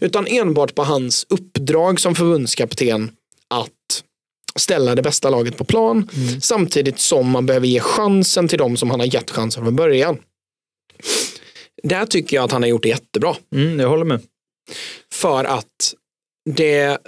utan 0.00 0.26
enbart 0.26 0.74
på 0.74 0.84
hans 0.84 1.26
uppdrag 1.28 2.00
som 2.00 2.14
förbundskapten 2.14 3.10
att 3.48 4.04
ställa 4.56 4.94
det 4.94 5.02
bästa 5.02 5.30
laget 5.30 5.56
på 5.56 5.64
plan 5.64 6.08
samtidigt 6.42 7.00
som 7.00 7.30
man 7.30 7.46
behöver 7.46 7.66
ge 7.66 7.80
chansen 7.80 8.48
till 8.48 8.58
dem 8.58 8.76
som 8.76 8.90
han 8.90 9.00
har 9.00 9.14
gett 9.14 9.30
chansen 9.30 9.64
från 9.64 9.76
början. 9.76 10.18
Där 11.82 12.06
tycker 12.06 12.36
jag 12.36 12.44
att 12.44 12.52
han 12.52 12.62
har 12.62 12.68
gjort 12.68 12.82
det 12.82 12.88
jättebra. 12.88 13.36
Mm, 13.54 13.80
jag 13.80 13.88
håller 13.88 14.04
med. 14.04 14.20
För 15.12 15.44
att 15.44 15.94
det, 16.50 16.98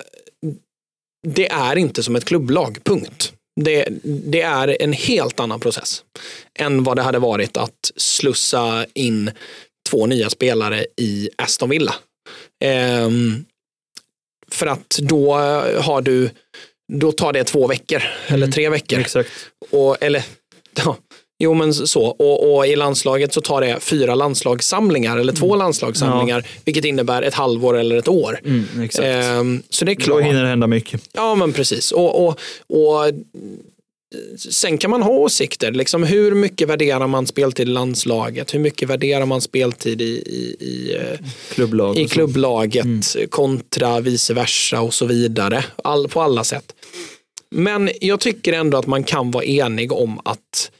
det 1.26 1.48
är 1.48 1.76
inte 1.76 2.02
som 2.02 2.16
ett 2.16 2.24
klubblag, 2.24 2.78
punkt. 2.84 3.32
Det, 3.60 3.84
det 4.02 4.40
är 4.40 4.82
en 4.82 4.92
helt 4.92 5.40
annan 5.40 5.60
process 5.60 6.04
än 6.54 6.84
vad 6.84 6.96
det 6.96 7.02
hade 7.02 7.18
varit 7.18 7.56
att 7.56 7.90
slussa 7.96 8.86
in 8.94 9.30
två 9.88 10.06
nya 10.06 10.30
spelare 10.30 10.86
i 10.96 11.30
Aston 11.36 11.68
Villa. 11.68 11.94
Ehm, 12.60 13.44
för 14.50 14.66
att 14.66 14.98
då 14.98 15.34
har 15.80 16.02
du, 16.02 16.30
då 16.92 17.12
tar 17.12 17.32
det 17.32 17.44
två 17.44 17.66
veckor 17.66 18.02
eller 18.26 18.46
tre 18.46 18.68
veckor. 18.68 18.98
Exakt. 18.98 19.30
Och, 19.70 20.02
eller, 20.02 20.24
ja, 20.84 20.96
jo 21.40 21.54
men 21.54 21.74
så. 21.74 22.02
Och, 22.04 22.56
och 22.56 22.66
i 22.66 22.76
landslaget 22.76 23.32
så 23.32 23.40
tar 23.40 23.60
det 23.60 23.80
fyra 23.80 24.14
landslagssamlingar 24.14 25.18
eller 25.18 25.32
två 25.32 25.56
landslagssamlingar, 25.56 26.46
vilket 26.64 26.84
innebär 26.84 27.22
ett 27.22 27.34
halvår 27.34 27.78
eller 27.78 27.96
ett 27.96 28.08
år. 28.08 28.40
Mm. 28.44 28.64
Ehm, 29.02 29.62
så 29.70 29.84
det 29.84 29.92
är 29.92 29.96
Då 29.96 30.02
klart. 30.02 30.22
hinner 30.22 30.42
det 30.42 30.48
hända 30.48 30.66
mycket. 30.66 31.00
Ja, 31.12 31.34
men 31.34 31.52
precis. 31.52 31.92
Och, 31.92 32.26
och, 32.26 32.38
och 32.68 33.12
sen 34.36 34.78
kan 34.78 34.90
man 34.90 35.02
ha 35.02 35.10
åsikter. 35.10 35.72
Liksom, 35.72 36.02
hur 36.02 36.34
mycket 36.34 36.68
värderar 36.68 37.06
man 37.06 37.26
speltid 37.26 37.68
i 37.68 37.70
landslaget? 37.70 38.54
Hur 38.54 38.58
mycket 38.58 38.88
värderar 38.88 39.26
man 39.26 39.40
speltid 39.40 40.00
i, 40.02 40.04
i, 40.04 40.56
i, 40.60 40.96
eh, 40.96 41.26
Klubblag. 41.54 41.98
i 41.98 42.08
klubblaget 42.08 42.86
kontra 43.30 44.00
vice 44.00 44.34
versa 44.34 44.80
och 44.80 44.94
så 44.94 45.06
vidare. 45.06 45.64
All, 45.84 46.08
på 46.08 46.20
alla 46.22 46.44
sätt. 46.44 46.74
Men 47.50 47.90
jag 48.00 48.20
tycker 48.20 48.52
ändå 48.52 48.78
att 48.78 48.86
man 48.86 49.04
kan 49.04 49.30
vara 49.30 49.44
enig 49.44 49.92
om 49.92 50.20
att 50.24 50.70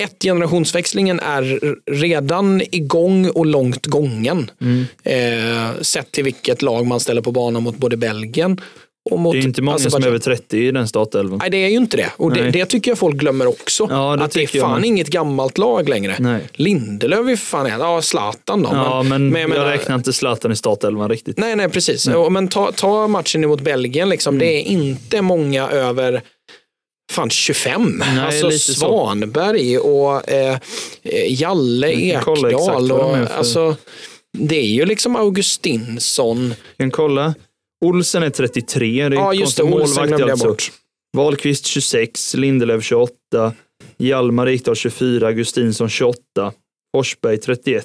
ett, 0.00 0.22
generationsväxlingen 0.22 1.20
är 1.20 1.60
redan 1.90 2.62
igång 2.70 3.30
och 3.30 3.46
långt 3.46 3.86
gången. 3.86 4.50
Mm. 4.60 4.84
Eh, 5.04 5.80
sett 5.80 6.12
till 6.12 6.24
vilket 6.24 6.62
lag 6.62 6.86
man 6.86 7.00
ställer 7.00 7.22
på 7.22 7.32
banan 7.32 7.62
mot 7.62 7.76
både 7.76 7.96
Belgien 7.96 8.60
och 9.10 9.18
mot 9.18 9.32
Det 9.32 9.38
är 9.38 9.42
inte 9.42 9.62
många 9.62 9.78
som 9.78 10.02
är 10.02 10.06
över 10.06 10.18
30 10.18 10.58
i 10.58 10.70
den 10.70 10.88
startelvan. 10.88 11.38
Nej, 11.42 11.50
det 11.50 11.56
är 11.56 11.68
ju 11.68 11.76
inte 11.76 11.96
det. 11.96 12.10
Och 12.16 12.32
det, 12.32 12.42
Nej. 12.42 12.52
det 12.52 12.66
tycker 12.66 12.90
jag 12.90 12.98
folk 12.98 13.16
glömmer 13.16 13.46
också. 13.46 13.86
Ja, 13.90 14.16
det 14.16 14.24
att 14.24 14.30
det 14.30 14.40
är 14.40 14.56
jag 14.56 14.62
fan 14.62 14.80
med. 14.80 14.88
inget 14.88 15.08
gammalt 15.08 15.58
lag 15.58 15.88
längre. 15.88 16.16
Nej. 16.18 16.40
Lindelöf 16.52 17.28
är 17.28 17.36
fan, 17.36 17.70
ja 17.80 18.02
Zlatan 18.02 18.62
då. 18.62 18.70
Ja, 18.72 19.02
men, 19.02 19.28
men 19.28 19.40
jag 19.42 19.50
jag, 19.50 19.56
menar- 19.56 19.70
räknar 19.70 19.96
inte 19.96 20.12
Zlatan 20.12 20.52
i 20.52 20.56
startelvan 20.56 21.08
riktigt. 21.10 21.38
Nej, 21.38 21.56
nej 21.56 21.68
precis. 21.68 22.06
Och, 22.08 22.32
Men 22.32 22.48
ta, 22.48 22.72
ta 22.72 23.08
matchen 23.08 23.48
mot 23.48 23.60
Belgien, 23.60 24.08
liksom. 24.08 24.34
Mm. 24.34 24.46
det 24.46 24.54
är 24.54 24.62
inte 24.62 25.22
många 25.22 25.68
över 25.68 26.22
fan 27.10 27.30
25. 27.30 27.96
Nej, 27.98 28.18
alltså 28.18 28.46
lite 28.46 28.58
så. 28.58 28.72
Svanberg 28.72 29.78
och 29.78 30.28
eh, 30.30 30.58
eh, 31.02 31.40
Jalle 31.42 31.92
Ekdal. 31.92 32.88
de 32.88 32.94
Och, 32.94 33.16
för- 33.16 33.26
alltså, 33.36 33.76
det 34.38 34.56
är 34.58 34.66
ju 34.66 34.84
liksom 34.84 35.16
Augustinsson. 35.16 36.48
Jag 36.48 36.76
kan 36.84 36.90
kolla. 36.90 37.34
Olsen 37.84 38.22
är 38.22 38.30
33. 38.30 39.08
Det 39.08 39.16
är 39.16 39.20
Ja, 39.20 39.34
just 39.34 39.56
det. 39.56 39.62
Olsen 39.62 40.06
glömde 40.06 40.22
jag 40.22 40.30
alltså. 40.30 40.48
bort. 40.48 40.72
Wahlqvist 41.16 41.66
26, 41.66 42.34
Lindelöf 42.34 42.84
28, 42.84 43.12
Hjalmar 43.98 44.48
Ekdal 44.48 44.76
24, 44.76 45.26
Augustinsson 45.26 45.88
28, 45.88 46.18
Forsberg 46.96 47.38
31, 47.38 47.84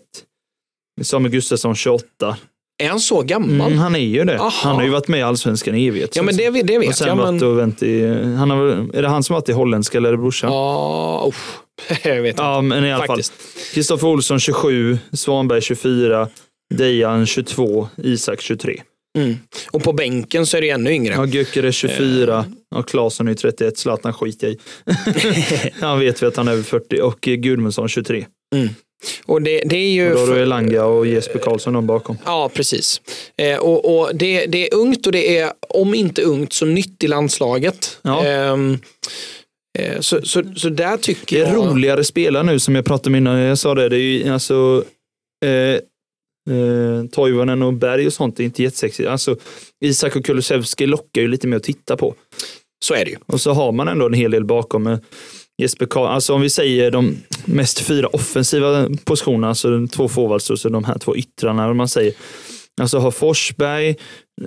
Samuel 1.04 1.32
Gustafsson 1.32 1.76
28. 1.76 2.38
Är 2.84 2.90
han 2.90 3.00
så 3.00 3.22
gammal? 3.22 3.68
Mm, 3.68 3.78
han 3.80 3.96
är 3.96 4.00
ju 4.00 4.24
det. 4.24 4.40
Aha. 4.40 4.50
Han 4.64 4.76
har 4.76 4.84
ju 4.84 4.90
varit 4.90 5.08
med 5.08 5.20
i 5.20 5.24
Allsvenskan 5.24 5.76
i 5.76 5.88
evighet. 5.88 6.16
ja, 6.16 6.24
men 6.24 6.38
det, 6.38 6.50
det 6.64 6.78
och 6.78 6.84
vet 6.84 6.96
sen 6.96 7.08
jag. 7.08 7.16
varit 7.16 7.34
Men... 7.34 7.44
och 7.44 7.60
vänt 7.60 7.84
i, 7.84 8.08
han 8.38 8.50
har, 8.50 8.60
är 8.94 9.02
det 9.02 9.08
han 9.08 9.24
som 9.24 9.34
varit 9.34 9.50
i 9.50 9.52
holländska 9.52 9.98
eller 9.98 10.08
är 10.10 10.12
det 10.12 10.18
brorsan? 10.18 10.52
Ja, 10.52 11.26
usch. 11.30 11.60
jag 12.04 12.22
vet 12.22 12.30
inte. 12.30 12.44
Ja, 12.44 12.62
men 12.62 12.86
i 12.86 12.94
alla 12.94 13.08
Faktiskt. 13.08 13.34
fall. 13.34 13.74
Kristoffer 13.74 14.08
Olsson 14.08 14.40
27, 14.40 14.98
Svanberg 15.14 15.62
24, 15.62 16.28
Dejan 16.74 17.26
22, 17.26 17.88
Isak 17.98 18.42
23. 18.42 18.82
Mm. 19.18 19.36
Och 19.72 19.84
på 19.84 19.94
bänken 19.94 20.46
så 20.46 20.58
är 20.58 20.62
det 20.62 20.70
ännu 20.70 20.92
yngre. 20.92 21.14
Ja, 21.14 21.26
Gyökeres 21.26 21.84
Eh. 21.84 21.90
24, 21.90 22.46
och 22.76 22.88
Claesson 22.90 23.28
är 23.28 23.34
31, 23.34 23.78
Zlatan 23.78 24.14
skiter 24.14 24.48
jag 24.48 24.54
i. 24.56 24.60
han 25.82 26.00
vet 26.00 26.24
vi 26.24 26.28
att 26.28 26.38
han 26.38 26.48
är 26.48 26.52
över 26.52 26.64
40 26.64 27.02
och 27.02 27.28
eh, 27.28 27.36
Gudmundsson 27.36 27.88
23. 27.90 28.26
Och 29.26 29.42
det, 29.42 29.62
det 29.66 29.78
är 29.78 29.92
ju... 29.92 30.10
Och 30.10 30.16
då 30.16 30.26
har 30.26 30.36
du 30.36 30.42
Elanga 30.42 30.86
och 30.86 31.08
Jesper 31.08 31.40
Karlsson 31.40 31.74
de 31.74 31.88
bakom. 31.88 32.18
Ja, 32.26 32.52
precis. 32.54 33.02
Eh, 33.38 33.58
och 33.58 34.00
och 34.00 34.16
det, 34.16 34.46
det 34.46 34.68
är 34.68 34.76
ungt 34.76 35.06
och 35.06 35.12
det 35.12 35.38
är, 35.38 35.52
om 35.70 35.94
inte 35.94 36.22
ungt, 36.22 36.54
så 36.54 36.66
nytt 36.66 37.04
i 37.04 37.08
landslaget. 37.08 37.98
Ja. 38.02 38.26
Ehm, 38.26 38.78
eh, 39.80 40.00
så, 40.00 40.22
så, 40.22 40.44
så 40.56 40.70
där 40.70 40.98
tycker 40.98 41.40
Det 41.40 41.46
är 41.46 41.54
jag... 41.54 41.66
roligare 41.66 42.04
spelare 42.04 42.44
nu 42.44 42.60
som 42.60 42.76
jag 42.76 42.86
pratade 42.86 43.10
om 43.10 43.16
innan. 43.16 43.40
Jag 43.40 43.58
sa 43.58 43.76
det, 43.76 43.90
det 43.90 43.96
är 43.96 44.00
ju 44.00 44.30
alltså 44.30 44.84
eh, 45.46 45.52
eh, 46.56 47.06
Toivonen 47.12 47.62
och 47.62 47.74
Berg 47.74 48.08
och 48.08 48.14
sånt 48.14 48.40
är 48.40 48.44
inte 48.44 48.64
jättesexigt. 48.64 49.10
Alltså 49.10 49.36
Isak 49.86 50.16
och 50.16 50.26
Kulusevski 50.26 50.86
lockar 50.86 51.22
ju 51.22 51.28
lite 51.28 51.48
mer 51.48 51.58
att 51.58 51.64
titta 51.64 51.98
på. 51.98 52.16
Så 52.86 52.94
är 52.94 53.06
det 53.06 53.12
ju. 53.12 53.18
Och 53.26 53.42
så 53.42 53.52
har 53.52 53.72
man 53.72 53.88
ändå 53.88 54.06
en 54.06 54.14
hel 54.14 54.32
del 54.32 54.46
bakom. 54.46 54.98
Jesper 55.58 55.86
Karl, 55.86 56.08
alltså 56.08 56.34
om 56.34 56.42
vi 56.42 56.50
säger 56.50 56.92
de 56.92 57.18
mest 57.46 57.80
fyra 57.80 58.08
offensiva 58.08 58.90
positionerna, 59.04 59.48
alltså 59.48 59.70
de 59.70 59.88
två 59.88 60.08
forwards 60.08 60.50
och 60.50 60.60
så 60.60 60.70
de 60.70 60.84
här 60.84 60.98
två 60.98 61.16
yttrarna, 61.16 61.70
om 61.70 61.78
man 61.78 61.88
säger. 61.88 62.14
Alltså 62.82 62.98
har 62.98 63.12
Forsberg 63.12 63.90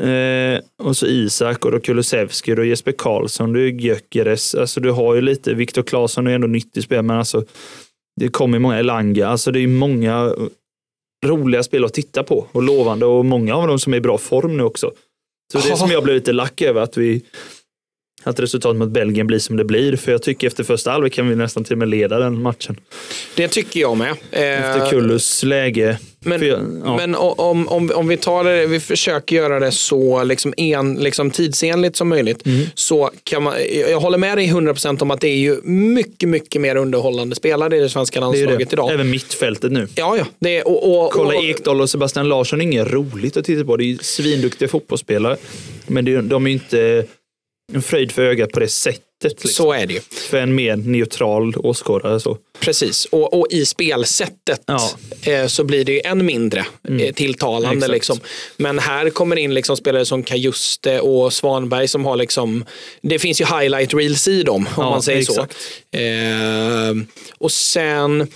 eh, 0.00 0.60
och 0.82 0.96
så 0.96 1.06
Isak 1.06 1.64
och 1.64 1.72
då 1.72 1.80
Kulusevski 1.80 2.54
och 2.54 2.66
Jesper 2.66 2.92
Karlsson, 2.92 3.52
du 3.52 3.68
är 3.68 3.72
Gyökeres, 3.72 4.54
alltså 4.54 4.80
du 4.80 4.90
har 4.90 5.14
ju 5.14 5.20
lite, 5.20 5.54
Viktor 5.54 5.82
Claesson 5.82 6.26
är 6.26 6.30
ändå 6.30 6.46
nyttig 6.46 6.82
spel, 6.82 7.02
men 7.02 7.18
alltså 7.18 7.44
det 8.20 8.28
kommer 8.28 8.58
många 8.58 8.78
Elanga, 8.78 9.28
alltså 9.28 9.50
det 9.50 9.60
är 9.60 9.66
många 9.66 10.34
roliga 11.26 11.62
spel 11.62 11.84
att 11.84 11.94
titta 11.94 12.22
på 12.22 12.46
och 12.52 12.62
lovande 12.62 13.06
och 13.06 13.24
många 13.24 13.54
av 13.54 13.68
dem 13.68 13.78
som 13.78 13.92
är 13.92 13.96
i 13.96 14.00
bra 14.00 14.18
form 14.18 14.56
nu 14.56 14.62
också. 14.62 14.92
Så 15.52 15.58
det 15.58 15.70
är 15.70 15.76
som 15.76 15.90
jag 15.90 16.04
blev 16.04 16.16
lite 16.16 16.32
lack 16.32 16.62
över 16.62 16.80
att 16.80 16.96
vi 16.96 17.22
att 18.22 18.40
resultatet 18.40 18.76
mot 18.78 18.88
Belgien 18.88 19.26
blir 19.26 19.38
som 19.38 19.56
det 19.56 19.64
blir. 19.64 19.96
För 19.96 20.12
jag 20.12 20.22
tycker 20.22 20.46
efter 20.46 20.64
första 20.64 20.90
halvlek 20.90 21.12
kan 21.12 21.28
vi 21.28 21.36
nästan 21.36 21.64
till 21.64 21.72
och 21.72 21.78
med 21.78 21.88
leda 21.88 22.18
den 22.18 22.42
matchen. 22.42 22.80
Det 23.34 23.48
tycker 23.48 23.80
jag 23.80 23.96
med. 23.96 24.10
Eh, 24.30 24.40
Efter 24.40 24.90
Kullus 24.90 25.42
läge. 25.42 25.98
Men, 26.20 26.46
jag- 26.46 26.60
ja. 26.84 26.96
men 26.96 27.14
om, 27.14 27.68
om, 27.68 27.90
om 27.94 28.08
vi 28.08 28.16
tar 28.16 28.44
det, 28.44 28.66
vi 28.66 28.80
försöker 28.80 29.36
göra 29.36 29.60
det 29.60 29.72
så 29.72 30.24
liksom 30.24 30.54
en, 30.56 30.94
liksom 30.94 31.30
tidsenligt 31.30 31.96
som 31.96 32.08
möjligt. 32.08 32.46
Mm. 32.46 32.66
Så 32.74 33.10
kan 33.24 33.42
man, 33.42 33.54
jag 33.90 34.00
håller 34.00 34.18
med 34.18 34.38
dig 34.38 34.46
100% 34.46 35.02
om 35.02 35.10
att 35.10 35.20
det 35.20 35.28
är 35.28 35.36
ju 35.36 35.60
mycket, 35.64 36.28
mycket 36.28 36.60
mer 36.60 36.76
underhållande 36.76 37.36
spelare 37.36 37.76
i 37.76 37.80
det 37.80 37.88
svenska 37.88 38.20
det 38.20 38.26
landslaget 38.26 38.70
det. 38.70 38.72
idag. 38.74 38.92
Även 38.92 39.10
mittfältet 39.10 39.72
nu. 39.72 39.88
Ja, 39.94 40.16
ja. 40.16 40.24
Det 40.38 40.62
och, 40.62 41.04
och, 41.04 41.12
Kolla 41.12 41.38
och, 41.38 41.44
Ekdal 41.44 41.80
och 41.80 41.90
Sebastian 41.90 42.28
Larsson 42.28 42.60
är 42.60 42.64
inget 42.64 42.92
roligt 42.92 43.36
att 43.36 43.44
titta 43.44 43.64
på. 43.64 43.76
Det 43.76 43.84
är 43.84 43.86
ju 43.86 43.98
svinduktiga 43.98 44.68
fotbollsspelare. 44.68 45.36
Men 45.86 46.04
det 46.04 46.20
de 46.20 46.46
är 46.46 46.50
ju 46.50 46.54
inte 46.54 47.04
en 47.72 47.82
fröjd 47.82 48.12
för 48.12 48.22
ögat 48.22 48.52
på 48.52 48.60
det 48.60 48.68
sättet. 48.68 49.04
Liksom. 49.24 49.48
Så 49.48 49.72
är 49.72 49.86
det 49.86 49.94
ju. 49.94 50.00
För 50.00 50.36
en 50.38 50.54
mer 50.54 50.76
neutral 50.76 51.54
åskådare. 51.56 52.20
Så. 52.20 52.38
Precis. 52.60 53.04
Och, 53.04 53.34
och 53.40 53.46
i 53.50 53.66
spelsättet 53.66 54.62
Ja. 54.66 54.90
eh, 55.22 55.46
så 55.46 55.64
blir 55.64 55.84
det 55.84 55.92
ju 55.92 56.00
än 56.00 56.26
mindre 56.26 56.66
eh, 56.88 57.14
tilltalande. 57.14 57.76
Exakt. 57.76 57.92
Liksom. 57.92 58.20
Men 58.56 58.78
här 58.78 59.10
kommer 59.10 59.36
in 59.36 59.54
liksom 59.54 59.76
spelare 59.76 60.06
som 60.06 60.22
Kajuste 60.22 61.00
och 61.00 61.32
Svanberg 61.32 61.88
som 61.88 62.04
har 62.04 62.16
liksom, 62.16 62.64
det 63.02 63.18
finns 63.18 63.40
ju 63.40 63.44
highlight 63.44 63.94
reels 63.94 64.28
i 64.28 64.42
dem 64.42 64.66
om 64.76 64.84
Ja, 64.84 64.90
man 64.90 65.02
säger 65.02 65.20
exakt. 65.20 65.56
så. 65.92 65.98
Eh, 65.98 66.94
och 67.38 67.52
sen 67.52 68.28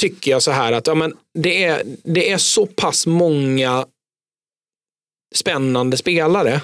tycker 0.00 0.30
jag 0.30 0.42
så 0.42 0.50
här 0.50 0.72
att 0.72 0.86
ja, 0.86 0.94
men 0.94 1.14
det, 1.34 1.64
är, 1.64 1.82
det 2.04 2.30
är 2.30 2.38
så 2.38 2.66
pass 2.66 3.06
många 3.06 3.86
spännande 5.34 5.96
spelare 5.96 6.60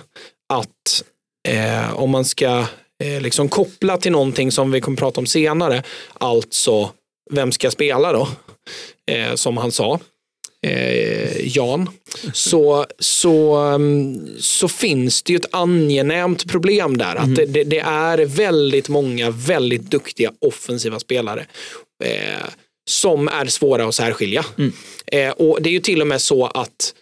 att 0.52 1.04
eh, 1.48 1.94
om 1.94 2.10
man 2.10 2.24
ska 2.24 2.66
eh, 3.04 3.20
liksom 3.20 3.48
koppla 3.48 3.98
till 3.98 4.12
någonting 4.12 4.52
som 4.52 4.70
vi 4.70 4.80
kommer 4.80 4.96
prata 4.96 5.20
om 5.20 5.26
senare, 5.26 5.82
alltså 6.14 6.90
vem 7.30 7.52
ska 7.52 7.70
spela 7.70 8.12
då? 8.12 8.28
Eh, 9.10 9.34
som 9.34 9.56
han 9.56 9.72
sa, 9.72 10.00
eh, 10.66 11.56
Jan, 11.56 11.88
så, 12.32 12.86
så, 12.98 13.54
mm, 13.54 14.28
så 14.38 14.68
finns 14.68 15.22
det 15.22 15.32
ju 15.32 15.36
ett 15.36 15.54
angenämt 15.54 16.50
problem 16.50 16.96
där. 16.96 17.16
Att 17.16 17.36
det, 17.36 17.46
det, 17.46 17.64
det 17.64 17.80
är 17.80 18.18
väldigt 18.24 18.88
många 18.88 19.30
väldigt 19.30 19.90
duktiga 19.90 20.32
offensiva 20.40 20.98
spelare. 20.98 21.46
Eh, 22.04 22.48
som 22.90 23.28
är 23.28 23.46
svåra 23.46 23.86
att 23.86 23.94
särskilja. 23.94 24.44
Eh, 25.06 25.30
och 25.30 25.62
det 25.62 25.70
är 25.70 25.72
ju 25.72 25.80
till 25.80 26.00
och 26.00 26.06
med 26.06 26.20
så 26.20 26.46
att 26.46 26.94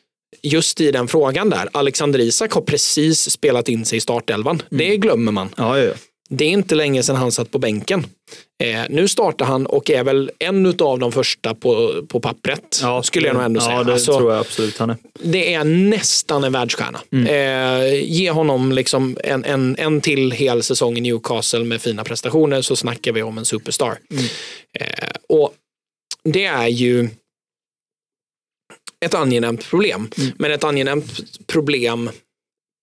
just 0.42 0.80
i 0.80 0.90
den 0.90 1.08
frågan 1.08 1.50
där, 1.50 1.68
Alexander 1.72 2.18
Isak 2.18 2.52
har 2.52 2.60
precis 2.62 3.30
spelat 3.30 3.68
in 3.68 3.84
sig 3.84 3.96
i 3.98 4.00
startelvan. 4.00 4.62
Det 4.70 4.96
glömmer 4.96 5.32
man. 5.32 5.48
Ja, 5.56 5.78
ja, 5.78 5.84
ja. 5.84 5.92
Det 6.32 6.44
är 6.44 6.48
inte 6.48 6.74
länge 6.74 7.02
sedan 7.02 7.16
han 7.16 7.32
satt 7.32 7.50
på 7.50 7.58
bänken. 7.58 8.06
Eh, 8.62 8.80
nu 8.90 9.08
startar 9.08 9.44
han 9.46 9.66
och 9.66 9.90
är 9.90 10.04
väl 10.04 10.30
en 10.38 10.66
av 10.78 10.98
de 10.98 11.12
första 11.12 11.54
på, 11.54 12.02
på 12.08 12.20
pappret. 12.20 12.78
ja 12.82 13.02
skulle 13.02 13.26
jag 13.26 13.34
nog 13.34 13.42
ändå 13.44 13.60
säga. 13.60 13.76
Ja, 13.76 13.84
det 13.84 13.92
Alltså, 13.92 14.18
tror 14.18 14.32
jag 14.32 14.40
absolut 14.40 14.78
han 14.78 14.90
är. 14.90 14.96
det 15.22 15.54
är 15.54 15.64
nästan 15.64 16.44
en 16.44 16.52
världsstjärna. 16.52 17.00
Eh, 17.28 18.04
ge 18.04 18.30
honom 18.30 18.72
liksom 18.72 19.16
en, 19.24 19.44
en, 19.44 19.76
en 19.78 20.00
till 20.00 20.30
hel 20.32 20.62
säsong 20.62 20.98
i 20.98 21.00
Newcastle 21.00 21.64
med 21.64 21.82
fina 21.82 22.04
prestationer 22.04 22.62
så 22.62 22.76
snackar 22.76 23.12
vi 23.12 23.22
om 23.22 23.38
en 23.38 23.44
superstar. 23.44 23.98
Eh, 24.78 24.86
och 25.28 25.54
det 26.24 26.44
är 26.44 26.68
ju 26.68 27.08
ett 29.04 29.14
angenämt 29.14 29.64
problem. 29.64 30.10
Men 30.38 30.52
ett 30.52 30.64
angenämt 30.64 31.46
problem 31.46 32.10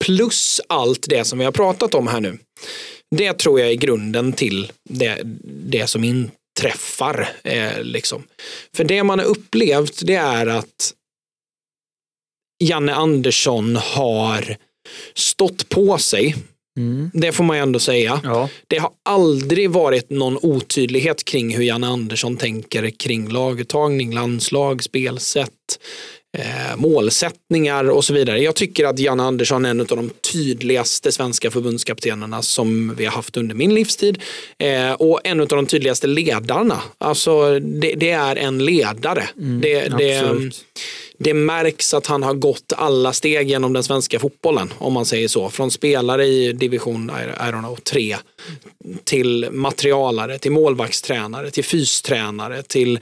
plus 0.06 0.62
allt 0.68 1.10
det 1.10 1.26
som 1.26 1.40
vi 1.40 1.46
har 1.46 1.52
pratat 1.52 1.94
om 1.94 2.08
här 2.08 2.22
nu. 2.22 2.38
Det 3.16 3.34
tror 3.34 3.60
jag 3.60 3.70
är 3.70 3.76
grunden 3.76 4.34
till 4.34 4.72
det, 4.90 5.22
det 5.44 5.88
som 5.88 6.04
inträffar. 6.04 7.30
Eh, 7.44 7.84
liksom. 7.84 8.24
För 8.76 8.84
det 8.84 9.04
man 9.04 9.20
har 9.20 9.26
upplevt 9.26 10.02
det 10.06 10.16
är 10.16 10.48
att 10.48 10.94
Janne 12.64 12.94
Andersson 12.94 13.76
har 13.76 14.58
stått 15.14 15.70
på 15.70 15.98
sig. 15.98 16.36
Det 17.14 17.32
får 17.32 17.44
man 17.44 17.58
ju 17.58 17.64
ändå 17.64 17.80
säga. 17.80 18.22
Ja. 18.24 18.50
Det 18.68 18.78
har 18.78 18.92
aldrig 19.06 19.70
varit 19.70 20.10
någon 20.10 20.38
otydlighet 20.42 21.26
kring 21.26 21.56
hur 21.56 21.64
Janne 21.64 21.88
Andersson 21.88 22.38
tänker 22.38 22.90
kring 22.90 23.30
laguttagning, 23.30 24.14
landslag, 24.14 24.84
spelsätt, 24.84 25.80
eh, 26.38 26.78
målsättningar 26.78 27.90
och 27.90 28.06
så 28.06 28.14
vidare. 28.14 28.40
Jag 28.40 28.56
tycker 28.56 28.86
att 28.86 29.00
Janne 29.00 29.24
Andersson 29.24 29.66
är 29.66 29.70
en 29.70 29.80
av 29.80 29.88
de 29.88 30.10
tydligaste 30.34 31.12
svenska 31.12 31.52
förbundskaptenerna 31.52 32.42
som 32.42 32.96
vi 32.96 33.06
har 33.06 33.12
haft 33.12 33.38
under 33.38 33.56
min 33.56 33.76
livstid 33.76 34.22
eh, 34.58 34.92
och 34.92 35.22
en 35.24 35.40
av 35.40 35.48
de 35.48 35.66
tydligaste 35.66 36.08
ledarna. 36.08 36.82
Alltså 36.98 37.60
det, 37.60 37.94
det 37.96 38.12
är 38.12 38.36
en 38.36 38.66
ledare. 38.66 39.30
det, 39.36 39.98
det, 39.98 40.20
absolut 40.20 40.66
det 41.18 41.34
märks 41.34 41.94
att 41.94 42.08
han 42.08 42.24
har 42.24 42.34
gått 42.34 42.74
alla 42.78 43.14
steg 43.14 43.50
genom 43.50 43.74
den 43.74 43.84
svenska 43.84 44.20
fotbollen, 44.20 44.74
om 44.78 44.94
man 44.94 45.06
säger 45.06 45.28
så. 45.28 45.50
Från 45.50 45.72
spelare 45.72 46.26
i 46.26 46.54
division 46.54 47.10
I, 47.10 47.52
don't 47.52 47.60
know, 47.60 47.76
3 47.76 48.18
till 49.04 49.48
materialare, 49.52 50.40
till 50.40 50.52
målvaktstränare, 50.52 51.52
till 51.52 51.64
fystränare, 51.64 52.64
till 52.64 53.00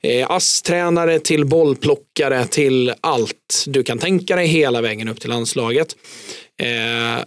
eh, 0.00 0.30
ASS-tränare, 0.30 1.18
till 1.18 1.44
bollplockare, 1.44 2.46
till 2.46 2.94
allt 3.00 3.64
du 3.66 3.82
kan 3.82 3.98
tänka 3.98 4.36
dig 4.36 4.46
hela 4.46 4.80
vägen 4.80 5.08
upp 5.08 5.20
till 5.20 5.30
landslaget. 5.30 5.96
Eh, 6.62 7.24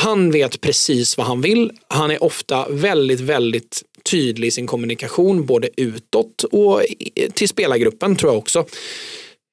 han 0.00 0.30
vet 0.30 0.60
precis 0.60 1.16
vad 1.16 1.26
han 1.26 1.40
vill. 1.40 1.72
Han 1.88 2.10
är 2.10 2.22
ofta 2.22 2.66
väldigt, 2.68 3.20
väldigt 3.20 3.82
tydlig 4.10 4.48
i 4.48 4.50
sin 4.50 4.66
kommunikation, 4.66 5.46
både 5.46 5.68
utåt 5.76 6.44
och 6.44 6.82
till 7.34 7.48
spelargruppen 7.48 8.16
tror 8.16 8.32
jag 8.32 8.38
också. 8.38 8.64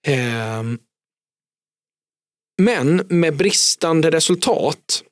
Ehm, 0.07 0.79
Men 2.61 3.05
med 3.09 3.35
bristande 3.35 4.11
resultat, 4.11 5.03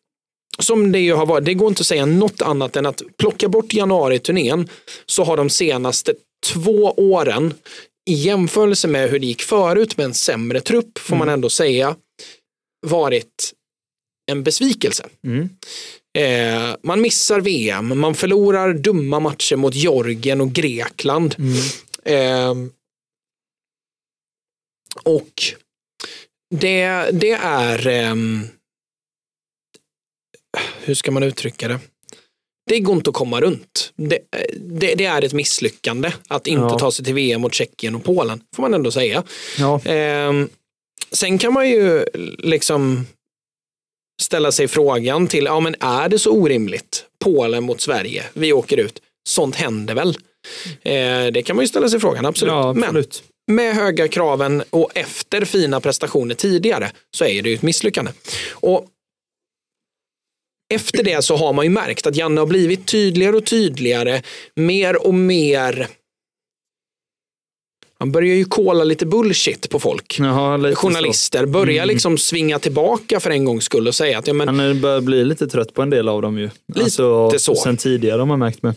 som 0.59 0.91
det 0.91 0.99
ju 0.99 1.13
har 1.13 1.25
varit, 1.25 1.45
det 1.45 1.53
går 1.53 1.67
inte 1.67 1.81
att 1.81 1.87
säga 1.87 2.05
något 2.05 2.41
annat 2.41 2.75
än 2.75 2.85
att 2.85 3.01
plocka 3.17 3.49
bort 3.49 3.73
januariturnén 3.73 4.69
så 5.05 5.23
har 5.23 5.37
de 5.37 5.49
senaste 5.49 6.13
två 6.53 6.93
åren 6.97 7.53
i 8.09 8.13
jämförelse 8.13 8.87
med 8.87 9.09
hur 9.09 9.19
det 9.19 9.25
gick 9.25 9.41
förut 9.41 9.97
med 9.97 10.05
en 10.05 10.13
sämre 10.13 10.61
trupp 10.61 10.97
får 10.97 11.15
man 11.15 11.29
ändå 11.29 11.49
säga 11.49 11.95
varit 12.87 13.53
en 14.31 14.43
besvikelse. 14.43 15.05
Mm. 15.23 15.49
Eh, 16.17 16.75
man 16.83 17.01
missar 17.01 17.41
VM, 17.41 17.99
man 17.99 18.15
förlorar 18.15 18.73
dumma 18.73 19.19
matcher 19.19 19.55
mot 19.55 19.75
Georgien 19.75 20.41
och 20.41 20.51
Grekland. 20.51 21.35
Eh, 22.03 22.53
och 25.05 25.43
det, 26.55 26.87
det 27.11 27.31
är, 27.31 27.87
ehm, 27.87 28.47
hur 30.83 30.93
ska 30.95 31.11
man 31.11 31.23
uttrycka 31.23 31.67
det? 31.67 31.79
Det 32.69 32.79
går 32.79 32.95
inte 32.95 33.09
att 33.09 33.15
komma 33.15 33.41
runt. 33.41 33.93
Det, 33.95 34.19
det, 34.55 34.95
det 34.95 35.05
är 35.05 35.21
ett 35.21 35.33
misslyckande 35.33 36.11
att 36.27 36.47
inte 36.47 36.61
Ja. 36.63 36.79
ta 36.79 36.91
sig 36.91 37.05
till 37.05 37.13
VM 37.13 37.41
mot 37.41 37.53
Tjeckien 37.53 37.95
och 37.95 38.03
Polen, 38.03 38.41
får 38.55 38.61
man 38.61 38.73
ändå 38.73 38.91
säga. 38.91 39.23
Ja. 39.57 39.81
Ehm, 39.85 40.49
sen 41.11 41.37
kan 41.37 41.53
man 41.53 41.69
ju 41.69 42.05
liksom 42.37 43.07
ställa 44.21 44.51
sig 44.51 44.67
frågan 44.67 45.27
till, 45.27 45.45
ja 45.45 45.59
men 45.59 45.75
är 45.79 46.09
det 46.09 46.19
så 46.19 46.31
orimligt? 46.31 47.05
Polen 47.19 47.63
mot 47.63 47.81
Sverige, 47.81 48.23
vi 48.33 48.53
åker 48.53 48.77
ut. 48.77 49.01
Sånt 49.29 49.55
händer 49.55 49.95
väl? 49.95 50.17
Eh, 50.81 51.25
det 51.33 51.43
kan 51.45 51.55
man 51.55 51.63
ju 51.63 51.67
ställa 51.69 51.89
sig 51.89 51.99
frågan, 51.99 52.25
absolut. 52.25 52.51
ja, 52.51 52.73
Men 52.73 52.83
absolut. 52.83 53.23
Med 53.47 53.75
höga 53.75 54.07
kraven 54.07 54.63
och 54.69 54.91
efter 54.97 55.45
fina 55.45 55.81
prestationer 55.81 56.35
tidigare 56.35 56.91
så 57.11 57.25
är 57.25 57.41
det 57.41 57.49
ju 57.49 57.55
ett 57.55 57.61
misslyckande. 57.61 58.11
Och 58.51 58.87
efter 60.73 61.03
det 61.03 61.21
så 61.21 61.35
har 61.35 61.53
man 61.53 61.65
ju 61.65 61.69
märkt 61.71 62.07
att 62.07 62.15
Janne 62.15 62.41
har 62.41 62.45
blivit 62.47 62.87
tydligare 62.87 63.35
och 63.35 63.45
tydligare, 63.45 64.21
mer 64.55 65.07
och 65.07 65.13
mer 65.13 65.87
han 67.99 68.11
börjar 68.11 68.35
ju 68.35 68.45
kolla 68.45 68.83
lite 68.83 69.05
bullshit 69.05 69.69
på 69.69 69.79
folk. 69.79 70.19
Jaha, 70.19 70.75
Journalister 70.75 71.45
börjar 71.45 71.83
Mm. 71.83 71.87
liksom 71.87 72.17
svinga 72.17 72.59
tillbaka 72.59 73.19
för 73.19 73.29
en 73.29 73.45
gångs 73.45 73.63
skull 73.65 73.87
och 73.87 73.95
säga 73.95 74.19
att 74.19 74.27
ja, 74.27 74.31
Så. 74.31 74.37
men, 74.37 74.47
Han 74.59 74.81
börjar 74.81 75.01
bli 75.01 75.25
lite 75.25 75.47
trött 75.47 75.73
på 75.73 75.81
en 75.81 75.89
del 75.89 76.09
av 76.09 76.21
dem 76.21 76.37
ju. 76.37 76.49
Lite 76.67 76.83
alltså, 76.83 77.31
så. 77.39 77.55
Sen 77.55 77.77
tidigare 77.77 78.19
har 78.19 78.25
man 78.25 78.39
märkt 78.39 78.63
med. 78.63 78.75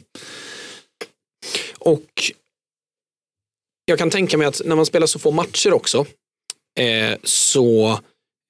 Och 1.78 2.32
jag 3.88 3.98
kan 3.98 4.10
tänka 4.10 4.38
mig 4.38 4.46
att 4.46 4.60
när 4.64 4.76
man 4.76 4.86
spelar 4.86 5.06
så 5.06 5.18
få 5.18 5.30
matcher 5.30 5.72
också 5.72 6.06
eh, 6.80 7.18
så 7.24 7.98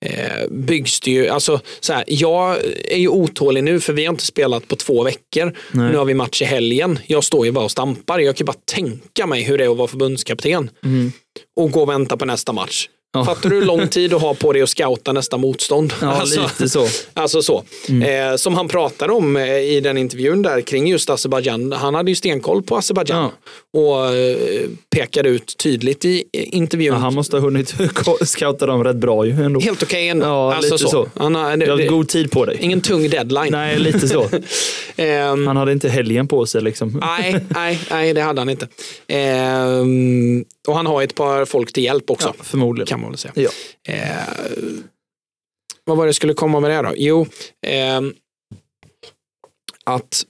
eh, 0.07 0.49
byggs 0.51 1.01
det 1.01 1.11
ju, 1.11 1.29
alltså 1.29 1.61
så 1.81 1.93
här, 1.93 2.05
jag 2.07 2.57
är 2.85 2.99
ju 2.99 3.09
otålig 3.09 3.65
nu 3.65 3.81
för 3.81 3.93
vi 3.93 4.05
har 4.05 4.13
inte 4.13 4.27
spelat 4.27 4.69
på 4.69 4.77
två 4.77 5.03
veckor. 5.03 5.57
Nej. 5.73 5.91
Nu 5.91 5.97
har 5.97 6.05
vi 6.05 6.15
match 6.15 6.43
i 6.43 6.45
helgen. 6.45 6.99
Jag 7.07 7.25
står 7.25 7.47
ju 7.47 7.53
bara 7.53 7.65
och 7.65 7.71
stampar. 7.71 8.19
Jag 8.19 8.37
kan 8.37 8.45
bara 8.45 8.57
tänka 8.65 9.27
mig 9.27 9.43
hur 9.43 9.59
det 9.59 9.65
är 9.65 9.69
att 9.71 9.77
vara 9.77 9.89
förbundskapten 9.89 10.71
Mm. 10.85 11.13
och 11.61 11.71
gå 11.71 11.83
och 11.83 11.89
vänta 11.89 12.17
på 12.17 12.25
nästa 12.25 12.53
match. 12.53 12.89
Ja. 13.13 13.25
Fattar 13.25 13.51
du 13.51 13.57
hur 13.57 13.65
lång 13.65 13.89
tid 13.89 14.11
du 14.11 14.17
har 14.17 14.35
på 14.35 14.53
dig 14.53 14.63
att 14.63 14.69
scouta 14.69 15.13
nästa 15.13 15.37
motstånd? 15.37 15.93
Ja, 16.01 16.07
Alltså- 16.13 16.41
lite 16.43 16.69
så. 16.69 16.87
Alltså 17.15 17.43
så. 17.43 17.65
Mm. 17.89 18.31
Eh, 18.33 18.37
som 18.37 18.55
han 18.55 18.69
pratar 18.69 19.11
om 19.11 19.37
eh, 19.37 19.59
i 19.59 19.81
den 19.81 19.99
intervjun 19.99 20.43
där 20.43 20.61
kring 20.61 20.87
just 20.87 21.11
Azerbajdzjan. 21.11 21.73
Han 21.73 21.95
hade 21.95 22.11
ju 22.11 22.15
stenkoll 22.15 22.63
på 22.63 22.77
Azerbajdzjan 22.77 23.31
och 23.73 24.15
eh, 24.17 24.37
pekade 24.97 25.29
ut 25.29 25.57
tydligt 25.59 26.05
i 26.05 26.25
intervjun. 26.33 26.95
Ja, 26.95 27.01
han 27.01 27.15
måste 27.15 27.37
ha 27.37 27.41
hunnit 27.41 27.75
scouta 28.25 28.67
dem 28.67 28.85
rätt 28.85 28.97
bra 28.97 29.27
ju 29.27 29.33
ändå. 29.45 29.61
Helt 29.61 29.83
okej 29.83 30.09
ändå. 30.09 30.27
Ja, 30.27 30.55
alltså 30.55 30.75
lite 30.75 30.89
så. 30.89 31.09
Han 31.15 31.35
har, 31.35 31.57
det, 31.57 31.67
har 31.71 31.79
god 31.89 32.09
tid 32.09 32.31
på 32.31 32.45
dig. 32.45 32.57
ingen 32.61 32.81
tung 32.81 33.11
deadline. 33.11 33.49
Nej, 33.53 33.79
lite 33.79 34.09
så. 34.09 34.29
Ehm, 34.97 35.47
Han 35.47 35.57
hade 35.57 35.73
inte 35.73 35.89
helgen 35.89 36.29
på 36.29 36.47
sig 36.47 36.63
liksom. 36.63 36.99
nej, 37.01 37.37
nej, 37.49 37.81
nej, 37.91 38.15
det 38.15 38.21
hade 38.21 38.41
han 38.41 38.49
inte. 38.49 38.69
Ehm, 39.09 40.45
och 40.69 40.77
han 40.77 40.87
har 40.87 41.03
ett 41.03 41.15
par 41.15 41.45
folk 41.45 41.73
till 41.73 41.85
hjälp 41.85 42.11
också. 42.11 42.35
Ja, 42.39 42.45
förmodligen. 42.45 42.87
Kan 42.87 43.01
man 43.01 43.11
väl 43.11 43.19
säga. 43.19 43.33
Ja. 43.37 43.51
Eh, 43.93 44.23
vad 45.85 45.97
var 45.97 46.05
det 46.05 46.09
jag 46.09 46.15
skulle 46.15 46.35
komma 46.35 46.61
med 46.61 46.71
det 46.71 46.83
då? 46.83 46.95
Jo, 46.97 47.27
ehm, 47.67 48.15
att 49.85 50.27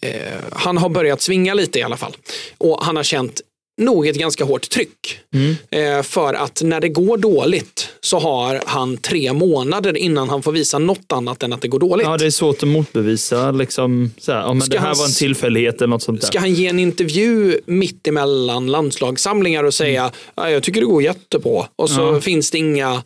eh, 0.00 0.40
han 0.52 0.78
har 0.78 0.88
börjat 0.88 1.20
svinga 1.20 1.54
lite 1.54 1.78
i 1.78 1.82
alla 1.82 1.96
fall. 1.96 2.16
Och 2.58 2.84
han 2.84 2.96
har 2.96 3.02
känt 3.02 3.40
nog 3.80 4.06
ett 4.06 4.16
ganska 4.16 4.44
hårt 4.44 4.68
tryck. 4.70 5.18
Mm. 5.34 5.56
Eh, 5.98 6.02
för 6.02 6.34
att 6.34 6.62
när 6.62 6.80
det 6.80 6.88
går 6.88 7.16
dåligt 7.16 7.88
så 8.00 8.18
har 8.18 8.60
han 8.66 8.96
tre 8.96 9.32
månader 9.32 9.96
innan 9.96 10.28
han 10.28 10.42
får 10.42 10.52
visa 10.52 10.78
något 10.78 11.12
annat 11.12 11.42
än 11.42 11.52
att 11.52 11.60
det 11.62 11.68
går 11.68 11.78
dåligt. 11.80 12.06
Ja, 12.06 12.16
det 12.16 12.26
är 12.26 12.30
svårt 12.30 12.62
att 12.62 12.68
motbevisa. 12.68 13.50
Liksom, 13.50 14.10
så 14.18 14.32
här, 14.32 14.48
men 14.54 14.60
Ska 14.62 14.72
det 14.74 14.80
här 14.80 14.86
han 14.86 14.96
var 14.98 15.04
en 15.06 15.12
tillfällighet 15.12 15.76
eller 15.76 15.86
något 15.86 16.02
sånt 16.02 16.20
där. 16.20 16.26
Ska 16.26 16.38
han 16.38 16.54
ge 16.54 16.66
en 16.66 16.78
intervju 16.78 17.60
mitt 17.66 18.06
emellan 18.06 18.66
landslagssamlingar 18.66 19.64
och 19.64 19.74
säga 19.74 20.12
ja, 20.34 20.50
jag 20.50 20.62
tycker 20.62 20.80
det 20.80 20.86
går 20.86 21.02
jättebra 21.02 21.66
och 21.76 21.90
så 21.90 22.00
Ja. 22.00 22.20
finns 22.20 22.50
det 22.50 22.58
inga 22.58 23.02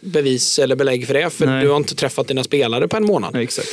bevis 0.00 0.58
eller 0.58 0.76
belägg 0.76 1.06
för 1.06 1.14
det 1.14 1.30
för 1.30 1.46
Nej. 1.46 1.64
du 1.64 1.70
har 1.70 1.76
inte 1.76 1.94
träffat 1.94 2.28
dina 2.28 2.44
spelare 2.44 2.88
på 2.88 2.96
en 2.96 3.04
månad. 3.04 3.30
Ja, 3.34 3.42
exakt. 3.42 3.68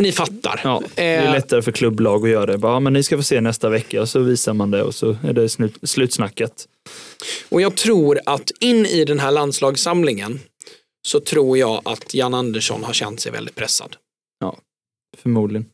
Ni 0.00 0.12
fattar. 0.12 0.60
Ja, 0.64 0.82
det 0.94 1.02
är 1.02 1.26
Eh, 1.26 1.32
lättare 1.32 1.62
för 1.62 1.72
klubblag 1.72 2.24
att 2.24 2.30
göra 2.30 2.46
det. 2.46 2.58
Bara, 2.58 2.72
ja, 2.72 2.80
men 2.80 2.92
ni 2.92 3.02
ska 3.02 3.16
få 3.16 3.22
se 3.22 3.40
nästa 3.40 3.68
vecka 3.68 4.00
och 4.02 4.08
så 4.08 4.18
visar 4.20 4.52
man 4.54 4.70
det 4.70 4.82
och 4.82 4.94
så 4.94 5.16
är 5.24 5.32
det 5.32 5.48
slut, 5.48 5.76
slutsnackat. 5.82 6.66
och 7.48 7.60
jag 7.60 7.76
tror 7.76 8.20
att 8.26 8.50
in 8.60 8.86
i 8.86 9.04
den 9.04 9.18
här 9.20 9.30
landslagssamlingen 9.30 10.40
så 11.06 11.20
tror 11.20 11.58
jag 11.58 11.80
att 11.84 12.14
Jan 12.14 12.34
Andersson 12.34 12.84
har 12.84 12.92
känt 12.92 13.20
sig 13.20 13.32
väldigt 13.32 13.54
pressad. 13.54 13.96
Förmodligen. 15.18 15.66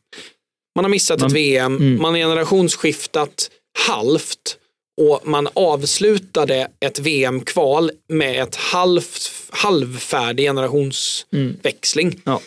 Man 0.75 0.85
har 0.85 0.89
missat 0.89 1.19
Man- 1.19 1.27
ett 1.27 1.35
VM, 1.35 1.75
mm. 1.77 2.01
man 2.01 2.13
har 2.13 2.19
generationsskiftat 2.19 3.51
halvt 3.87 4.57
och 5.01 5.27
man 5.27 5.47
avslutade 5.53 6.67
ett 6.79 6.99
VM-kval 6.99 7.91
med 8.07 8.43
ett 8.43 8.55
halvt, 8.55 9.31
halvfärdig 9.49 10.43
generationsväxling. 10.45 12.07
Mm. 12.07 12.21
Ja. 12.25 12.41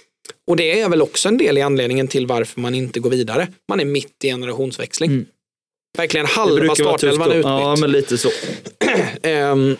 Och 0.46 0.57
det 0.57 0.81
är 0.81 0.88
väl 0.88 1.02
också 1.02 1.28
en 1.28 1.37
del 1.37 1.59
i 1.59 1.62
anledningen 1.62 2.09
till 2.09 2.26
varför 2.26 2.61
man 2.61 2.74
inte 2.74 3.00
går 3.00 3.11
vidare. 3.11 3.48
Man 3.68 3.81
är 3.81 3.85
mitt 3.85 4.24
i 4.24 4.28
generationsväxling. 4.28 5.11
Mm. 5.11 5.26
Verkligen 5.98 6.26
halva 6.26 6.74
startelvan 6.74 7.31
är 7.31 7.35
utbytt. 7.35 7.44
Ja, 7.44 7.76
men 7.76 7.92
lite 7.92 8.18
så. 8.18 8.31
Ehm, 9.22 9.76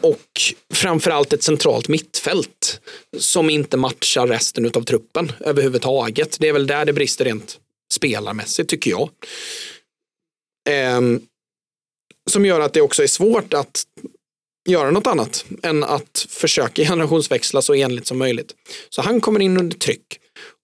och 0.00 0.30
framförallt 0.74 1.32
ett 1.32 1.42
centralt 1.42 1.88
mittfält 1.88 2.80
som 3.18 3.50
inte 3.50 3.76
matchar 3.76 4.26
resten 4.26 4.66
av 4.66 4.84
truppen 4.84 5.32
överhuvudtaget. 5.40 6.36
Det 6.40 6.48
är 6.48 6.52
väl 6.52 6.66
där 6.66 6.84
det 6.84 6.92
brister 6.92 7.24
rent 7.24 7.60
spelarmässigt 7.92 8.70
tycker 8.70 8.90
jag. 8.90 9.10
Ehm, 10.68 11.20
som 12.30 12.46
gör 12.46 12.60
att 12.60 12.72
det 12.72 12.80
också 12.80 13.02
är 13.02 13.06
svårt 13.06 13.54
att 13.54 13.84
göra 14.66 14.90
något 14.90 15.06
annat 15.06 15.44
än 15.62 15.84
att 15.84 16.26
försöka 16.28 16.82
generationsväxla 16.82 17.62
så 17.62 17.74
enligt 17.74 18.06
som 18.06 18.18
möjligt. 18.18 18.54
Så 18.90 19.02
han 19.02 19.20
kommer 19.20 19.40
in 19.40 19.56
under 19.56 19.76
tryck. 19.76 20.18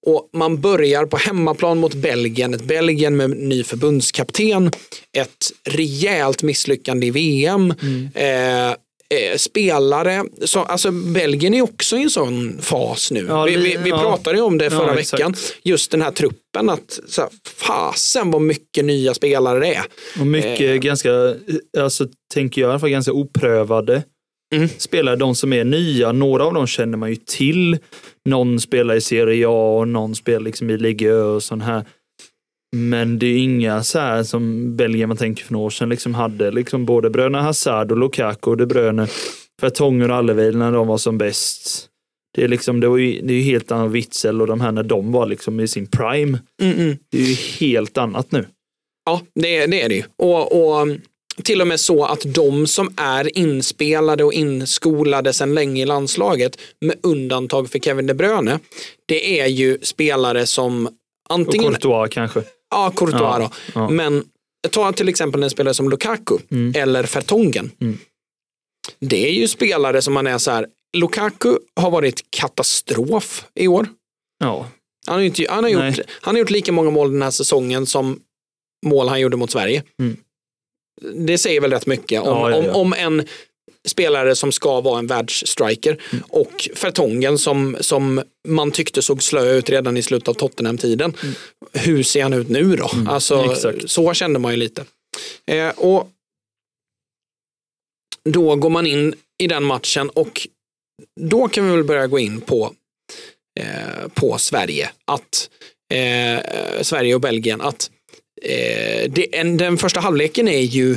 Och 0.07 0.31
man 0.33 0.61
börjar 0.61 1.07
på 1.07 1.17
hemmaplan 1.17 1.79
mot 1.79 1.95
Belgien, 1.95 2.55
ett 2.55 2.65
Belgien 2.65 3.17
med 3.17 3.31
ny 3.31 3.65
förbundskapten, 3.65 4.71
ett 5.13 5.53
rejält 5.65 6.43
misslyckande 6.43 7.07
i 7.07 7.11
VM, 7.11 7.71
eh, 8.15 8.75
eh, 9.13 9.37
spelare, 9.37 10.25
så, 10.45 10.61
alltså 10.61 10.91
Belgien 10.91 11.55
är 11.55 11.63
också 11.63 11.97
i 11.97 12.03
en 12.03 12.11
sån 12.11 12.59
fas 12.63 13.11
nu. 13.11 13.25
Ja, 13.29 13.45
vi, 13.45 13.57
vi, 13.57 13.77
vi 13.85 13.91
ja. 13.91 13.99
pratade 14.03 14.37
ju 14.37 14.43
om 14.43 14.59
det 14.59 14.65
Ja, 14.65 14.71
förra 14.71 14.99
exakt. 14.99 15.21
veckan, 15.21 15.35
just 15.63 15.91
den 15.91 16.03
här 16.03 16.11
truppen, 16.11 16.71
att 16.71 17.01
så 17.09 17.21
här, 17.21 17.31
fasen 17.57 18.31
vad 18.31 18.43
mycket 18.43 18.85
nya 18.85 19.15
spelare 19.15 19.61
det 19.61 19.75
är. 19.75 19.83
Och 20.21 20.27
mycket 20.27 20.61
Eh. 20.61 20.75
ganska, 20.75 21.11
alltså 21.79 22.07
tänker 22.35 22.61
jag 22.61 22.69
i 22.69 22.71
alla 22.71 22.81
fall, 22.81 22.91
ganska 22.91 23.13
oprövade 23.13 24.03
Mm. 24.55 24.69
spelare. 24.79 25.17
De 25.17 25.35
som 25.35 25.53
är 25.53 25.65
nya, 25.65 26.13
några 26.13 26.45
av 26.45 26.55
dem 26.55 26.67
känner 26.67 26.99
man 26.99 27.11
ju 27.11 27.17
till. 27.17 27.79
Någon 28.25 28.61
spelar 28.61 28.95
i 28.95 29.01
Serie 29.01 29.47
A 29.49 29.79
och 29.79 29.89
någon 29.89 30.15
spelar 30.15 30.41
liksom 30.41 30.71
i 30.71 30.79
Ligue 30.79 31.11
Ö 31.13 31.23
och 31.23 31.43
sån 31.43 31.61
här. 31.61 31.85
Men 32.77 33.19
det 33.19 33.27
är 33.27 33.39
inga 33.39 33.83
så 33.83 33.99
här 33.99 34.23
som 34.23 34.77
Belgien 34.77 35.09
man 35.09 35.17
tänker 35.17 35.45
för 35.45 35.53
några 35.53 35.67
år 35.67 35.71
sedan 35.71 35.89
liksom 35.89 36.15
hade 36.15 36.51
liksom 36.51 36.87
både 36.87 37.11
bröderna 37.11 37.43
Hazard 37.43 37.93
och 37.93 37.99
Lukaku 37.99 38.51
och 38.51 38.57
De 38.57 38.67
Bruyne, 38.67 39.07
Vertongen 39.63 40.11
och 40.11 40.17
Alleville 40.17 40.59
när 40.59 40.73
de 40.73 40.87
var 40.87 40.99
som 40.99 41.19
bäst. 41.19 41.89
Det 42.35 42.45
är 42.45 42.49
liksom, 42.49 42.81
det 42.81 42.89
var 42.89 42.97
ju, 42.97 43.21
det 43.23 43.33
är 43.33 43.37
ju 43.37 43.43
helt 43.43 43.73
annan 43.73 43.93
Witzel 43.93 44.41
och 44.41 44.47
de 44.47 44.61
här 44.61 44.73
när 44.73 44.83
de 44.83 45.13
var 45.13 45.27
liksom 45.27 45.61
i 45.61 45.69
sin 45.69 45.87
prime. 45.87 46.39
Mm, 46.63 46.79
mm. 46.79 46.97
Det 47.11 47.19
är 47.19 47.23
ju 47.23 47.35
helt 47.35 47.99
annat 47.99 48.33
nu. 48.33 48.47
Ja, 49.05 49.21
det, 49.35 49.67
det 49.67 49.83
är 49.83 49.89
det 49.89 49.95
ju. 49.95 50.03
Och, 50.19 50.53
och 50.53 50.83
um, 50.83 51.01
till 51.45 51.61
och 51.61 51.67
med 51.67 51.81
så 51.81 52.05
att 52.05 52.35
de 52.35 52.67
som 52.67 52.95
är 52.97 53.39
inspelade 53.39 54.25
och 54.25 54.33
inskolade 54.33 55.33
sedan 55.33 55.55
länge 55.55 55.83
i 55.83 55.87
landslaget, 55.87 56.61
med 56.81 56.97
undantag 57.03 57.71
för 57.71 57.79
Kevin 57.79 58.07
De 58.07 58.15
Bruyne, 58.15 58.59
det 59.07 59.41
är 59.41 59.47
ju 59.47 59.79
spelare 59.83 60.47
som 60.47 60.87
Och 60.87 60.93
antingen, 61.29 61.73
Courtois 61.73 62.15
kanske. 62.15 62.43
Ja, 62.73 62.91
Courtois 62.97 63.21
Ja, 63.23 63.39
då, 63.39 63.51
ja. 63.75 63.89
men 63.89 64.25
ta 64.71 64.93
till 64.93 65.09
exempel 65.09 65.43
en 65.43 65.51
spelare 65.51 65.75
som 65.75 65.91
Lukaku 65.91 66.39
Mm. 66.51 66.73
eller 66.77 67.03
Vertongen. 67.15 67.71
Mm. 67.81 67.99
Det 69.01 69.29
är 69.29 69.33
ju 69.33 69.49
spelare 69.49 70.03
som 70.03 70.15
man 70.15 70.27
är 70.27 70.39
så 70.39 70.51
här, 70.51 70.67
Lukaku 70.97 71.57
har 71.77 71.91
varit 71.91 72.31
katastrof 72.31 73.45
i 73.55 73.69
år. 73.69 73.89
Ja, 74.39 74.69
Han 75.07 75.15
har, 75.15 75.23
inte, 75.23 75.47
han, 75.51 75.65
har 75.65 75.71
gjort, 75.71 75.99
han 76.09 76.35
har 76.35 76.39
gjort 76.41 76.51
lika 76.51 76.73
många 76.73 76.91
mål 76.91 77.13
den 77.13 77.23
här 77.23 77.31
säsongen 77.31 77.87
som 77.87 78.21
mål 78.87 79.09
han 79.09 79.21
gjorde 79.21 79.37
mot 79.37 79.51
Sverige. 79.51 79.83
Mm. 80.01 80.17
Det 81.15 81.39
säger 81.39 81.61
väl 81.61 81.71
rätt 81.73 81.87
mycket 81.87 82.23
om, 82.23 82.51
ja. 82.51 82.57
Om, 82.57 82.67
om 82.71 82.93
en 82.93 83.27
spelare 83.89 84.37
som 84.37 84.53
ska 84.53 84.81
vara 84.81 84.99
en 84.99 85.07
världsstriker 85.07 85.99
Mm. 86.13 86.25
och 86.29 86.69
Fertongen 86.75 87.39
som, 87.39 87.77
som 87.81 88.23
man 88.49 88.71
tyckte 88.71 89.03
såg 89.03 89.23
slö 89.23 89.53
ut 89.53 89.71
redan 89.71 89.97
i 89.97 90.03
slutet 90.03 90.29
av 90.29 90.35
Tottenham-tiden. 90.35 91.15
Hur 91.73 92.03
ser 92.03 92.23
han 92.23 92.33
ut 92.33 92.49
nu 92.49 92.77
då? 92.77 92.91
alltså, 93.09 93.35
Mm. 93.39 93.51
exakt. 93.51 93.91
så 93.91 94.15
kände 94.15 94.39
man 94.39 94.51
ju 94.53 94.57
lite. 94.57 94.85
Eh, 95.47 95.69
och 95.69 96.09
då 98.25 98.57
går 98.57 98.71
man 98.71 98.87
in 98.87 99.15
i 99.39 99.47
den 99.47 99.65
matchen 99.65 100.09
och 100.11 100.49
då 101.21 101.49
kan 101.49 101.65
vi 101.71 101.71
väl 101.77 101.85
börja 101.85 102.07
gå 102.07 102.19
in 102.19 102.41
på, 102.41 102.75
eh, 103.61 104.09
på 104.15 104.39
Sverige. 104.39 104.91
Att 105.05 105.51
eh, 105.95 106.41
Sverige 106.83 107.15
och 107.15 107.21
Belgien. 107.21 107.61
Att 107.61 107.91
eh, 108.43 109.11
det, 109.11 109.39
en, 109.39 109.57
den 109.57 109.79
första 109.79 110.01
halvleken 110.01 110.49
är 110.49 110.61
ju 110.61 110.97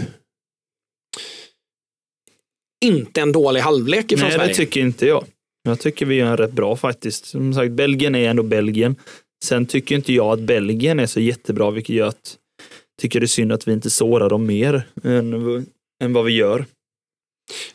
inte 2.85 3.21
en 3.21 3.31
dålig 3.31 3.61
halvlek 3.61 4.11
ifrån 4.11 4.27
Nej, 4.27 4.37
Sverige. 4.37 4.47
det 4.47 4.55
tycker 4.55 4.81
inte 4.81 5.05
jag. 5.05 5.25
Jag 5.63 5.79
tycker 5.79 6.05
vi 6.05 6.15
gör 6.15 6.27
en 6.27 6.37
rätt 6.37 6.51
bra 6.51 6.75
faktiskt. 6.75 7.25
Som 7.25 7.53
sagt, 7.53 7.71
Belgien 7.71 8.15
är 8.15 8.29
ändå 8.29 8.43
Belgien. 8.43 8.95
Sen 9.45 9.65
tycker 9.65 9.95
inte 9.95 10.13
jag 10.13 10.27
att 10.27 10.39
Belgien 10.39 10.99
är 10.99 11.05
så 11.05 11.19
jättebra, 11.19 11.71
vilket 11.71 11.95
gör 11.95 12.07
att 12.07 12.37
tycker 13.01 13.19
det 13.19 13.25
är 13.25 13.27
synd 13.27 13.51
att 13.51 13.67
vi 13.67 13.71
inte 13.73 13.89
sårar 13.89 14.29
dem 14.29 14.45
mer 14.45 14.87
än, 15.03 15.33
än 16.03 16.13
vad 16.13 16.25
vi 16.25 16.33
gör. 16.33 16.65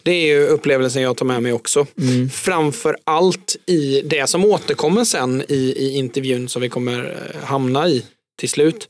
Det 0.02 0.10
är 0.10 0.26
ju 0.26 0.46
upplevelsen 0.46 1.02
jag 1.02 1.16
tar 1.16 1.26
med 1.26 1.42
mig 1.42 1.52
också. 1.52 1.86
Mm. 1.98 2.30
Framför 2.30 2.96
allt 3.04 3.56
i 3.66 4.02
det 4.04 4.26
som 4.26 4.44
återkommer 4.44 5.04
sen 5.04 5.42
i, 5.48 5.74
i 5.76 5.90
intervjun 5.96 6.48
som 6.48 6.62
vi 6.62 6.68
kommer 6.68 7.30
eh, 7.34 7.44
hamna 7.44 7.88
i 7.88 8.04
till 8.38 8.48
slut. 8.48 8.88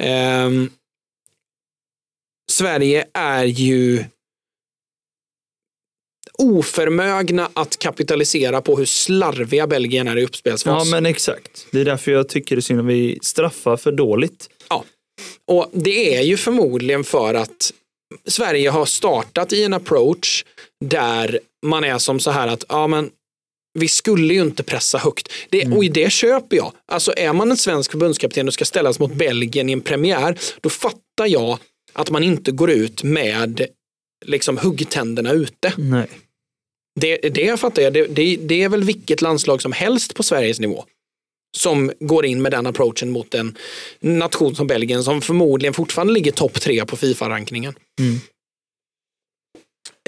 Ehm, 0.00 0.70
Sverige 2.50 3.06
är 3.14 3.44
ju 3.44 4.04
oförmögna 6.38 7.50
att 7.52 7.78
kapitalisera 7.78 8.60
på 8.60 8.76
hur 8.76 8.84
slarviga 8.84 9.66
Belgien 9.66 10.08
är 10.08 10.16
i 10.16 10.20
Ja, 10.20 10.26
uppspelsfas. 10.26 10.90
men 10.90 11.06
exakt. 11.06 11.66
Det 11.70 11.80
är 11.80 11.84
därför 11.84 12.12
jag 12.12 12.28
tycker 12.28 12.56
det 12.56 12.60
är 12.60 12.62
synd 12.62 12.80
att 12.80 12.86
vi 12.86 13.18
straffar 13.22 13.76
för 13.76 13.92
dåligt. 13.92 14.48
Och 15.46 15.70
det 15.72 16.14
är 16.16 16.22
ju 16.22 16.36
förmodligen 16.36 17.04
för 17.04 17.34
att 17.34 17.72
Sverige 18.26 18.70
har 18.70 18.84
startat 18.84 19.52
i 19.52 19.64
en 19.64 19.72
approach 19.72 20.44
där 20.84 21.38
man 21.66 21.84
är 21.84 21.98
som 21.98 22.20
så 22.20 22.30
här 22.30 22.48
att 22.48 22.64
ja, 22.68 22.86
men 22.86 23.10
vi 23.78 23.88
skulle 23.88 24.34
ju 24.34 24.40
inte 24.42 24.62
pressa 24.62 24.98
högt. 24.98 25.32
Det, 25.50 25.66
Och 25.66 25.84
i 25.84 25.88
det 25.88 26.12
köper 26.12 26.56
jag. 26.56 26.72
Alltså 26.86 27.12
är 27.16 27.32
man 27.32 27.50
en 27.50 27.56
svensk 27.56 27.90
förbundskapten 27.90 28.48
och 28.48 28.54
ska 28.54 28.64
ställas 28.64 28.98
mot 28.98 29.14
Belgien 29.14 29.68
i 29.68 29.72
en 29.72 29.80
premiär, 29.80 30.38
då 30.60 30.68
fattar 30.70 31.26
jag 31.26 31.58
att 31.92 32.10
man 32.10 32.22
inte 32.22 32.52
går 32.52 32.70
ut 32.70 33.02
med 33.02 33.66
liksom 34.22 34.58
huggtänderna 34.58 35.32
ute. 35.32 35.72
Nej. 35.76 36.08
Det, 37.00 37.16
det 37.16 37.60
fattar 37.60 37.82
jag. 37.82 37.92
Det, 37.92 38.06
det, 38.06 38.36
det 38.36 38.62
är 38.62 38.68
väl 38.68 38.84
vilket 38.84 39.22
landslag 39.22 39.62
som 39.62 39.72
helst 39.72 40.14
på 40.14 40.22
Sveriges 40.22 40.60
nivå 40.60 40.84
som 41.56 41.92
går 42.00 42.26
in 42.26 42.42
med 42.42 42.52
den 42.52 42.66
approachen 42.66 43.10
mot 43.10 43.34
en 43.34 43.56
nation 44.00 44.54
som 44.54 44.66
Belgien 44.66 45.04
som 45.04 45.20
förmodligen 45.20 45.74
fortfarande 45.74 46.12
ligger 46.12 46.32
topp 46.32 46.60
tre 46.60 46.84
på 46.84 46.96
Fifa-rankningen. 46.96 47.74
Mm. 48.00 48.20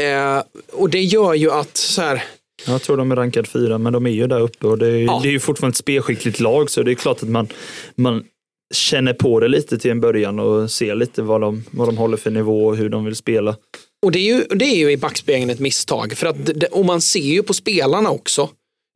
Eh, 0.00 0.42
och 0.72 0.90
det 0.90 1.00
gör 1.02 1.34
ju 1.34 1.50
att 1.50 1.76
så 1.76 2.02
här, 2.02 2.24
Jag 2.66 2.82
tror 2.82 2.96
de 2.96 3.12
är 3.12 3.16
rankade 3.16 3.48
fyra, 3.48 3.78
men 3.78 3.92
de 3.92 4.06
är 4.06 4.10
ju 4.10 4.26
där 4.26 4.40
uppe 4.40 4.66
och 4.66 4.78
det 4.78 4.86
är, 4.86 4.98
Ja. 4.98 5.20
det 5.22 5.28
är 5.28 5.32
ju 5.32 5.40
fortfarande 5.40 5.72
ett 5.72 5.76
spelskickligt 5.76 6.40
lag, 6.40 6.70
så 6.70 6.82
det 6.82 6.90
är 6.90 6.94
klart 6.94 7.22
att 7.22 7.28
man, 7.28 7.48
man 7.94 8.24
känner 8.74 9.12
på 9.12 9.40
det 9.40 9.48
lite 9.48 9.78
till 9.78 9.90
en 9.90 10.00
början 10.00 10.38
och 10.38 10.70
ser 10.70 10.94
lite 10.94 11.22
vad 11.22 11.40
de, 11.40 11.64
vad 11.70 11.88
de 11.88 11.96
håller 11.96 12.16
för 12.16 12.30
nivå 12.30 12.66
och 12.66 12.76
hur 12.76 12.88
de 12.88 13.04
vill 13.04 13.16
spela. 13.16 13.56
Och 14.04 14.12
det 14.12 14.18
är, 14.18 14.34
ju, 14.34 14.44
det 14.44 14.64
är 14.64 14.76
ju 14.76 14.90
i 14.90 14.96
backspegeln 14.96 15.50
ett 15.50 15.60
misstag. 15.60 16.12
För 16.16 16.26
att, 16.26 16.36
det, 16.46 16.66
och 16.66 16.84
man 16.84 17.00
ser 17.00 17.20
ju 17.20 17.42
på 17.42 17.54
spelarna 17.54 18.10
också. 18.10 18.50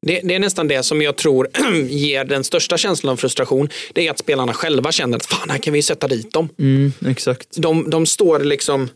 Det, 0.07 0.21
det 0.25 0.35
är 0.35 0.39
nästan 0.39 0.69
det 0.69 0.83
som 0.83 1.03
jag 1.03 1.17
tror 1.17 1.49
ger 1.89 2.25
den 2.25 2.45
största 2.45 2.77
känslan 2.77 3.13
av 3.13 3.17
frustration. 3.17 3.69
Det 3.93 4.07
är 4.07 4.11
att 4.11 4.19
spelarna 4.19 4.53
själva 4.53 4.93
känner 4.93 5.17
att 5.17 5.27
fan, 5.27 5.51
här 5.51 5.59
kan 5.59 5.73
vi 5.73 5.83
sätta 5.83 6.09
dit 6.09 6.33
dem. 6.33 6.49
Mm, 6.59 6.93
exakt. 7.07 7.49
de, 7.57 7.91
de 7.91 8.07
står 8.07 8.41
liksom 8.41 8.89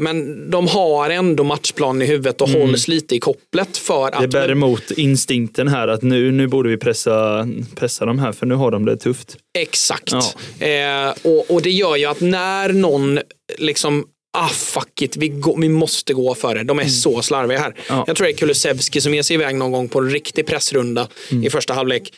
men 0.00 0.50
de 0.50 0.68
har 0.68 1.10
ändå 1.10 1.44
matchplanen 1.44 2.02
i 2.02 2.06
huvudet 2.06 2.40
och 2.40 2.48
hålls 2.48 2.88
lite 2.88 3.16
i 3.16 3.18
kopplet 3.18 3.76
för 3.76 4.08
Mm. 4.08 4.30
Det 4.30 4.38
att 4.38 4.46
bär 4.46 4.50
emot 4.50 4.90
instinkten 4.90 5.68
här 5.68 5.88
att 5.88 6.02
nu, 6.02 6.32
nu 6.32 6.46
borde 6.46 6.68
vi 6.68 6.76
pressa, 6.76 7.48
pressa 7.74 8.04
dem 8.04 8.18
här 8.18 8.32
för 8.32 8.46
nu 8.46 8.54
har 8.54 8.70
de 8.70 8.84
det 8.84 8.96
tufft. 8.96 9.36
Exakt. 9.58 10.12
Ja. 10.58 10.66
Eh, 10.66 11.14
och, 11.22 11.50
och 11.50 11.62
det 11.62 11.70
gör 11.70 11.96
ju 11.96 12.04
att 12.04 12.20
när 12.20 12.72
någon 12.72 13.20
liksom 13.58 14.06
Ah 14.38 14.48
fuck 14.48 15.02
it, 15.02 15.16
vi, 15.16 15.28
går, 15.28 15.60
vi 15.60 15.68
måste 15.68 16.14
gå 16.14 16.34
för 16.34 16.54
det. 16.54 16.64
De 16.64 16.78
är 16.78 16.86
så 16.88 17.22
slarviga 17.22 17.58
här. 17.58 17.66
Mm. 17.70 17.78
Ja. 17.88 18.04
Jag 18.06 18.16
tror 18.16 18.26
det 18.26 18.32
är 18.32 18.36
Kulusevski 18.36 19.00
som 19.00 19.14
ger 19.14 19.22
sig 19.22 19.34
iväg 19.34 19.54
någon 19.54 19.72
gång 19.72 19.88
på 19.88 19.98
en 19.98 20.10
riktig 20.10 20.46
pressrunda 20.46 21.08
Mm. 21.30 21.44
i 21.44 21.50
första 21.50 21.74
halvlek. 21.74 22.12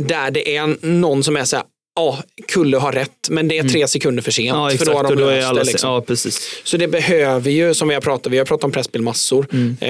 Där 0.00 0.30
det 0.30 0.56
är 0.56 0.86
någon 0.86 1.24
som 1.24 1.36
är 1.36 1.44
så 1.44 1.56
här, 1.56 1.64
ja, 1.96 2.22
Kulle 2.48 2.76
har 2.76 2.92
rätt, 2.92 3.28
men 3.30 3.48
det 3.48 3.58
är 3.58 3.68
tre 3.68 3.88
sekunder 3.88 4.22
för 4.22 4.30
sent. 4.30 4.54
Mm. 4.56 4.62
Ja, 4.70 4.70
för 4.78 4.84
då 4.86 4.92
har 4.92 5.02
de 5.04 5.14
då 5.16 5.24
löst 5.30 5.54
det. 5.54 5.64
Liksom. 5.64 5.90
Ja, 5.90 6.00
precis. 6.00 6.60
Så 6.64 6.76
det 6.76 6.88
behöver 6.88 7.50
ju, 7.50 7.74
som 7.74 7.88
vi 7.88 7.94
har 7.94 8.00
pratat, 8.00 8.32
vi 8.32 8.38
har 8.38 8.44
pratat 8.44 8.64
om 8.64 8.72
pressspel 8.72 9.02
massor. 9.02 9.46
Eh, 9.80 9.88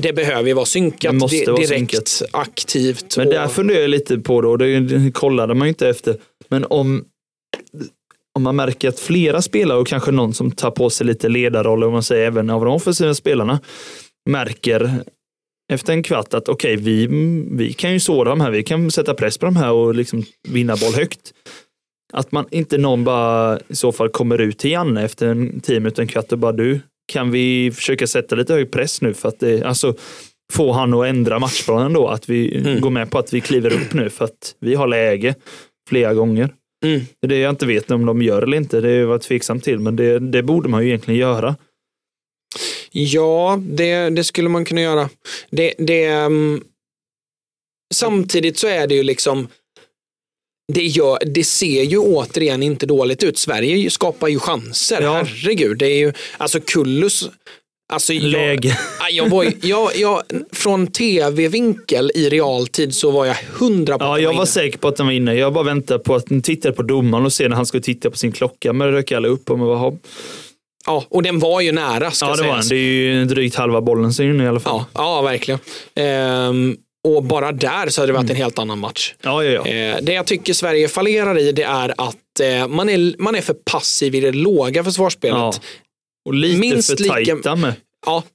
det 0.00 0.12
behöver 0.12 0.48
ju 0.48 0.54
vara 0.54 0.66
synkat, 0.66 1.10
Mm. 1.10 1.18
Vara 1.18 1.30
direkt, 1.30 1.68
synkat. 1.68 2.22
aktivt. 2.30 3.16
Men 3.16 3.26
och, 3.26 3.32
där 3.34 3.48
funderar 3.48 3.80
jag 3.80 3.90
lite 3.90 4.18
på 4.18 4.40
då, 4.40 4.56
det 4.56 5.10
kollade 5.14 5.54
man 5.54 5.66
ju 5.66 5.68
inte 5.68 5.88
efter, 5.88 6.16
men 6.48 6.64
om, 6.64 7.04
om 8.34 8.42
man 8.42 8.56
märker 8.56 8.88
att 8.88 9.00
flera 9.00 9.42
spelare 9.42 9.78
och 9.78 9.86
kanske 9.86 10.10
någon 10.10 10.34
som 10.34 10.50
tar 10.50 10.70
på 10.70 10.90
sig 10.90 11.06
lite 11.06 11.28
ledarroller, 11.28 11.86
om 11.86 11.92
man 11.92 12.02
säger 12.02 12.26
även 12.26 12.50
av 12.50 12.64
de 12.64 12.74
offensiva 12.74 13.14
spelarna, 13.14 13.60
märker 14.30 14.90
efter 15.72 15.92
en 15.92 16.02
kvart 16.02 16.34
att 16.34 16.48
okej, 16.48 16.76
vi, 16.76 17.06
vi 17.50 17.72
kan 17.72 17.92
ju 17.92 18.00
såra 18.00 18.30
de 18.30 18.40
här, 18.40 18.50
vi 18.50 18.62
kan 18.62 18.90
sätta 18.90 19.14
press 19.14 19.38
på 19.38 19.46
de 19.46 19.56
här 19.56 19.72
och 19.72 19.94
liksom 19.94 20.22
vinna 20.48 20.76
boll 20.76 20.94
högt. 20.94 21.32
Att 22.12 22.32
man 22.32 22.46
inte 22.50 22.78
någon 22.78 23.04
bara 23.04 23.58
i 23.68 23.76
så 23.76 23.92
fall 23.92 24.08
kommer 24.08 24.40
ut 24.40 24.58
till 24.58 24.70
Janne 24.70 25.04
efter 25.04 25.26
en 25.26 25.60
tio 25.60 25.80
minuter, 25.80 26.02
en 26.02 26.08
kvart 26.08 26.32
och 26.32 26.38
bara 26.38 26.52
du, 26.52 26.80
kan 27.12 27.30
vi 27.30 27.72
försöka 27.74 28.06
sätta 28.06 28.36
lite 28.36 28.52
hög 28.52 28.70
press 28.70 29.00
nu 29.02 29.14
för 29.14 29.28
att 29.28 29.40
det, 29.40 29.62
alltså 29.62 29.94
få 30.52 30.72
han 30.72 30.94
att 30.94 31.06
ändra 31.06 31.38
matchplanen 31.38 31.92
då, 31.92 32.08
att 32.08 32.28
vi 32.28 32.56
Mm. 32.58 32.80
går 32.80 32.90
med 32.90 33.10
på 33.10 33.18
att 33.18 33.32
vi 33.32 33.40
kliver 33.40 33.72
upp 33.72 33.94
nu 33.94 34.10
för 34.10 34.24
att 34.24 34.54
vi 34.60 34.74
har 34.74 34.86
läge 34.86 35.34
flera 35.88 36.14
gånger. 36.14 36.50
Mm. 36.84 37.00
Det 37.20 37.38
jag 37.38 37.50
inte 37.50 37.66
vet 37.66 37.90
om 37.90 38.06
de 38.06 38.22
gör 38.22 38.42
eller 38.42 38.56
inte, 38.56 38.80
det 38.80 38.90
är 38.90 39.00
jag 39.00 39.22
tveksam 39.22 39.60
till, 39.60 39.78
men 39.78 39.96
det, 39.96 40.18
det 40.18 40.42
borde 40.42 40.68
man 40.68 40.82
ju 40.82 40.88
egentligen 40.88 41.20
göra. 41.20 41.56
Ja, 42.90 43.60
det, 43.62 44.10
det 44.10 44.24
skulle 44.24 44.48
man 44.48 44.64
kunna 44.64 44.80
göra. 44.80 45.10
Det, 45.50 45.74
det, 45.78 46.04
mm, 46.04 46.64
samtidigt 47.94 48.58
så 48.58 48.66
är 48.66 48.86
det 48.86 48.94
ju 48.94 49.02
liksom 49.02 49.48
det, 50.72 50.86
gör, 50.86 51.18
det 51.26 51.44
ser 51.44 51.82
ju 51.82 51.98
återigen 51.98 52.62
inte 52.62 52.86
dåligt 52.86 53.22
ut. 53.22 53.38
Sverige 53.38 53.90
skapar 53.90 54.28
ju 54.28 54.38
chanser. 54.38 55.02
Ja. 55.02 55.12
Herregud, 55.12 55.78
det 55.78 55.86
är 55.86 55.98
ju 55.98 56.12
alltså 56.38 56.60
Kullus. 56.60 57.28
Alltså 57.92 58.12
jag. 58.12 58.64
Ja, 58.64 58.72
jag 59.10 59.28
var, 59.28 59.46
jag, 59.62 59.90
jag, 59.96 60.22
från 60.52 60.86
tv-vinkel 60.86 62.10
i 62.14 62.28
realtid 62.28 62.94
så 62.94 63.10
var 63.10 63.26
jag 63.26 63.36
hundra 63.52 63.98
på 63.98 64.04
Ja, 64.04 64.14
att 64.16 64.22
jag 64.22 64.28
var 64.28 64.34
inne. 64.36 64.46
säker 64.46 64.78
på 64.78 64.88
att 64.88 64.96
den 64.96 65.06
var 65.06 65.12
inne. 65.12 65.34
Jag 65.34 65.52
bara 65.52 65.64
väntade 65.64 66.00
på 66.04 66.14
att 66.14 66.26
den 66.26 66.42
tittade 66.42 66.74
på 66.74 66.82
domaren 66.82 67.24
och 67.24 67.32
se 67.32 67.48
när 67.48 67.56
han 67.56 67.66
skulle 67.66 67.82
titta 67.82 68.10
på 68.10 68.18
sin 68.18 68.32
klocka. 68.32 68.72
Men 68.72 68.86
det 68.88 68.92
dök 68.94 69.12
alla 69.12 69.28
upp 69.28 69.50
och 69.50 69.58
man 69.58 69.68
bara. 69.68 69.92
Ja, 70.86 71.04
och 71.08 71.22
den 71.22 71.38
var 71.38 71.60
ju 71.60 71.72
nära 71.72 72.10
ska 72.10 72.26
ja, 72.26 72.36
det 72.36 72.42
var 72.48 72.56
den. 72.56 72.68
Det 72.68 72.76
är 72.76 72.78
ju 72.78 73.24
drygt 73.24 73.54
halva 73.56 73.80
bollen 73.80 74.12
som 74.12 74.24
är 74.26 74.30
inne 74.30 74.44
i 74.44 74.48
alla 74.48 74.60
fall. 74.60 74.82
Ja, 74.94 75.02
ja 75.16 75.22
verkligen. 75.22 75.60
Ehm, 75.94 76.76
och 77.08 77.22
bara 77.22 77.52
där 77.52 77.88
så 77.88 78.00
hade 78.00 78.12
det 78.12 78.16
varit 78.18 78.30
en 78.30 78.36
helt 78.36 78.58
annan 78.58 78.78
match. 78.78 79.14
Ja, 79.22 79.44
ja, 79.44 79.50
ja. 79.66 79.72
Eh, 79.72 79.96
det 80.02 80.12
jag 80.12 80.26
tycker 80.26 80.52
Sverige 80.52 80.88
fallerar 80.88 81.38
i 81.38 81.52
det 81.52 81.62
är 81.62 81.94
att 81.98 82.40
eh, 82.42 82.68
man, 82.68 82.88
är, 82.88 83.22
man 83.22 83.34
är 83.34 83.40
för 83.40 83.54
passiv 83.70 84.14
i 84.14 84.20
det 84.20 84.32
låga 84.32 84.84
försvarsspelet. 84.84 85.38
ja. 85.38 85.52
Ja, 86.24 86.28
Och 86.30 86.34
lite 86.34 86.58
minst 86.60 86.90
för 86.90 86.96
lika- 86.96 87.12
tajta 87.12 87.56
med. 87.56 87.74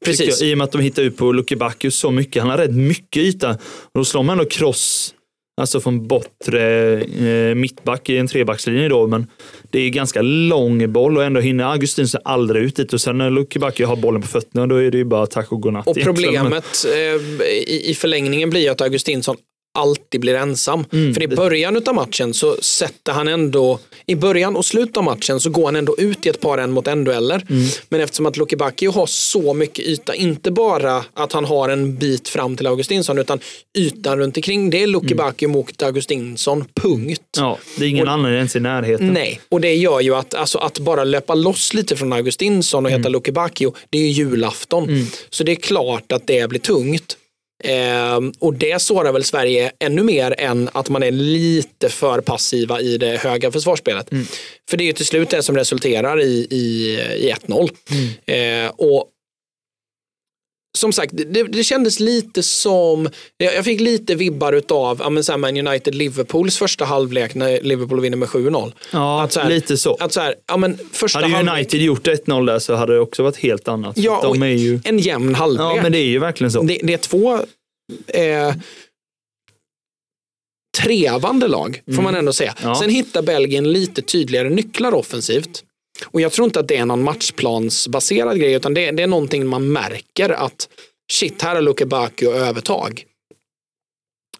precis. 0.05 0.17
Tycker 0.19 0.45
jag, 0.45 0.51
I 0.51 0.53
och 0.53 0.57
med 0.57 0.65
att 0.65 0.71
de 0.71 0.81
hittar 0.81 1.03
ut 1.03 1.17
på 1.17 1.31
Lucky 1.31 1.55
Bacchus 1.55 1.95
så 1.95 2.11
mycket. 2.11 2.41
Han 2.41 2.49
har 2.51 2.57
rätt 2.57 2.75
mycket 2.75 3.23
yta. 3.23 3.49
Och 3.81 3.99
då 3.99 4.05
slår 4.05 4.23
man 4.23 4.39
ändå 4.39 4.49
cross, 4.49 5.13
alltså 5.61 5.79
från 5.81 6.07
bortre 6.07 6.93
eh, 7.01 7.55
mittback 7.55 8.09
i 8.09 8.17
en 8.17 8.27
trebackslinje 8.27 8.89
då. 8.89 9.07
Men 9.07 9.27
det 9.71 9.79
är 9.79 9.89
ganska 9.89 10.21
lång 10.21 10.93
boll 10.93 11.17
och 11.17 11.23
ändå 11.23 11.39
hinner 11.41 11.63
Augustin 11.63 12.07
sig 12.07 12.21
aldrig 12.25 12.63
ut 12.63 12.75
dit. 12.75 12.93
Och 12.93 13.01
sen 13.01 13.17
när 13.17 13.29
Lucky 13.29 13.59
Bacchus 13.59 13.87
har 13.87 13.95
bollen 13.95 14.21
på 14.21 14.27
fötterna, 14.27 14.67
då 14.67 14.75
är 14.75 14.91
det 14.91 14.97
ju 14.97 15.05
bara 15.05 15.25
tack 15.25 15.51
och 15.51 15.61
godnatt. 15.61 15.87
Och 15.87 15.97
problemet 16.03 16.85
eh, 16.95 17.45
i, 17.47 17.81
i 17.89 17.93
förlängningen 17.95 18.49
blir 18.49 18.71
att 18.71 18.81
Augustinsson 18.81 19.35
alltid 19.73 20.21
blir 20.21 20.35
ensam. 20.35 20.85
Mm, 20.91 21.13
För 21.13 21.23
i 21.23 21.27
början 21.27 21.81
av 21.87 21.95
matchen 21.95 22.33
så 22.33 22.55
sätter 22.61 23.11
han 23.13 23.27
ändå, 23.27 23.79
i 24.05 24.15
början 24.15 24.55
och 24.55 24.65
slutet 24.65 24.97
av 24.97 25.03
matchen 25.03 25.39
så 25.39 25.49
går 25.49 25.65
han 25.65 25.75
ändå 25.75 25.95
ut 25.97 26.25
i 26.25 26.29
ett 26.29 26.41
par 26.41 26.57
en 26.57 26.71
mot 26.71 26.87
en 26.87 27.03
dueller. 27.03 27.45
Mm. 27.49 27.67
Men 27.89 28.01
eftersom 28.01 28.25
att 28.25 28.37
Lucky 28.37 28.55
Bacchio 28.55 28.91
har 28.91 29.05
så 29.05 29.53
mycket 29.53 29.85
yta, 29.85 30.15
inte 30.15 30.51
bara 30.51 31.03
att 31.13 31.33
han 31.33 31.45
har 31.45 31.69
en 31.69 31.95
bit 31.95 32.27
fram 32.27 32.57
till 32.57 32.67
Augustinsson 32.67 33.17
utan 33.17 33.39
ytan 33.77 34.19
runt 34.19 34.37
omkring 34.37 34.69
det 34.69 34.83
är 34.83 34.87
Lucky 34.87 35.15
Bacchio 35.15 35.47
mot 35.47 35.81
Augustinsson, 35.81 36.65
punkt. 36.73 37.21
Ja, 37.37 37.57
det 37.77 37.85
är 37.85 37.89
ingen 37.89 38.07
annan 38.07 38.33
ens 38.33 38.55
i 38.55 38.59
närheten. 38.59 39.07
Nej, 39.07 39.39
och 39.49 39.61
det 39.61 39.75
gör 39.75 39.99
ju 39.99 40.15
att, 40.15 40.33
alltså, 40.33 40.57
att 40.57 40.79
bara 40.79 41.03
löpa 41.03 41.35
loss 41.35 41.73
lite 41.73 41.95
från 41.95 42.13
Augustinsson 42.13 42.85
och 42.85 42.91
heta 42.91 43.09
Lucky 43.09 43.31
Bacchio, 43.31 43.73
det 43.89 43.97
är 43.97 44.01
ju 44.01 44.09
julafton. 44.09 45.07
Så 45.29 45.43
det 45.43 45.51
är 45.51 45.55
klart 45.55 46.11
att 46.11 46.27
det 46.27 46.49
blir 46.49 46.59
tungt. 46.59 47.17
Ehm, 47.63 48.33
och 48.39 48.53
det 48.53 48.81
sårar 48.81 49.11
väl 49.11 49.23
Sverige 49.23 49.71
ännu 49.79 50.03
mer 50.03 50.35
än 50.37 50.69
att 50.73 50.89
man 50.89 51.03
är 51.03 51.11
lite 51.11 51.89
för 51.89 52.21
passiva 52.21 52.81
i 52.81 52.97
det 52.97 53.17
höga 53.17 53.51
försvarsspelet. 53.51 54.09
För 54.69 54.77
det 54.77 54.83
är 54.83 54.85
ju 54.85 54.93
till 54.93 55.05
slut 55.05 55.29
det 55.29 55.43
som 55.43 55.55
resulterar 55.57 56.21
i, 56.21 56.47
i, 56.49 56.95
i 57.17 57.33
1-0. 57.47 57.69
Ehm, 58.25 58.71
och 58.77 59.05
som 60.77 60.93
sagt, 60.93 61.13
det, 61.15 61.43
det 61.43 61.63
kändes 61.63 61.99
lite 61.99 62.43
som, 62.43 63.09
jag 63.37 63.65
fick 63.65 63.81
lite 63.81 64.15
vibbar 64.15 64.53
utav 64.53 64.99
ja, 65.03 65.09
men 65.09 65.23
så 65.23 65.31
här 65.31 65.37
Man 65.37 65.57
United-Liverpools 65.57 66.57
första 66.57 66.85
halvlek 66.85 67.35
när 67.35 67.61
Liverpool 67.61 68.01
vinner 68.01 68.17
med 68.17 68.29
7-0. 68.29 68.73
Ja, 68.91 69.27
så 69.29 69.39
här- 69.39 69.49
lite 69.49 69.77
så. 69.77 69.97
Att 69.99 70.13
så 70.13 70.19
här, 70.19 70.35
ja, 70.47 70.57
men 70.57 70.79
första 70.91 71.19
Hade 71.19 71.33
halvlek, 71.33 71.53
United 71.53 71.81
gjort 71.81 72.07
1-0 72.07 72.45
där 72.45 72.59
så 72.59 72.75
hade 72.75 72.93
det 72.93 72.99
också 72.99 73.23
varit 73.23 73.37
helt 73.37 73.67
annat. 73.67 73.97
Ja, 73.97 74.19
de 74.23 74.43
är 74.43 74.47
ju... 74.47 74.79
en 74.83 74.99
jämn 74.99 75.35
halvlek. 75.35 75.61
Ja, 75.61 75.79
men 75.83 75.91
det 75.91 75.97
är 75.97 76.07
ju 76.07 76.19
verkligen 76.19 76.51
så. 76.51 76.61
det, 76.61 76.79
det 76.83 76.93
är 76.93 76.97
två 76.97 77.39
eh, 78.07 78.53
trevande 80.77 81.47
lag, 81.47 81.81
får 81.95 82.01
man 82.01 82.15
ändå 82.15 82.33
säga. 82.33 82.55
Ja. 82.63 82.75
Sen 82.75 82.89
hittar 82.89 83.21
Belgien 83.21 83.71
lite 83.71 84.01
tydligare 84.01 84.49
nycklar 84.49 84.93
offensivt. 84.93 85.63
Och 86.05 86.21
jag 86.21 86.31
tror 86.31 86.45
inte 86.45 86.59
att 86.59 86.67
det 86.67 86.77
är 86.77 86.85
någon 86.85 87.03
matchplansbaserad 87.03 88.39
grej, 88.39 88.53
utan 88.53 88.73
det, 88.73 88.91
det 88.91 89.03
är 89.03 89.07
någonting 89.07 89.47
man 89.47 89.71
märker 89.71 90.29
att 90.29 90.69
shit, 91.11 91.41
här 91.41 91.55
har 91.55 91.61
Luke 91.61 91.85
Bacchio 91.85 92.31
övertag. 92.31 93.05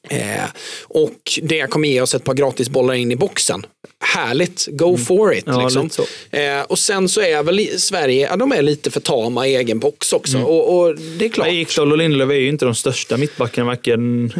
Eh, 0.09 0.43
och 0.83 1.39
det 1.41 1.69
kommer 1.69 1.87
ge 1.87 2.01
oss 2.01 2.15
ett 2.15 2.23
par 2.23 2.33
gratisbollar 2.33 2.93
in 2.93 3.11
i 3.11 3.15
boxen. 3.15 3.65
Härligt, 4.03 4.67
go 4.71 4.97
for 4.97 5.33
it. 5.33 5.43
Ja, 5.47 5.63
liksom. 5.63 5.89
eh, 6.31 6.61
och 6.61 6.79
sen 6.79 7.09
så 7.09 7.21
är 7.21 7.43
väl 7.43 7.79
Sverige, 7.79 8.27
ja, 8.29 8.35
de 8.35 8.51
är 8.51 8.61
lite 8.61 8.91
för 8.91 8.99
tama 8.99 9.47
i 9.47 9.55
egen 9.55 9.79
box 9.79 10.13
också. 10.13 10.37
Och, 10.37 10.79
och 10.79 10.95
det 10.95 11.25
är 11.25 11.29
klart. 11.29 11.47
Ekdal 11.47 11.91
och 11.91 11.97
Lindelöf 11.97 12.29
är 12.29 12.33
ju 12.33 12.49
inte 12.49 12.65
de 12.65 12.75
största 12.75 13.17
mittbackarna, 13.17 13.67
varken 13.67 14.33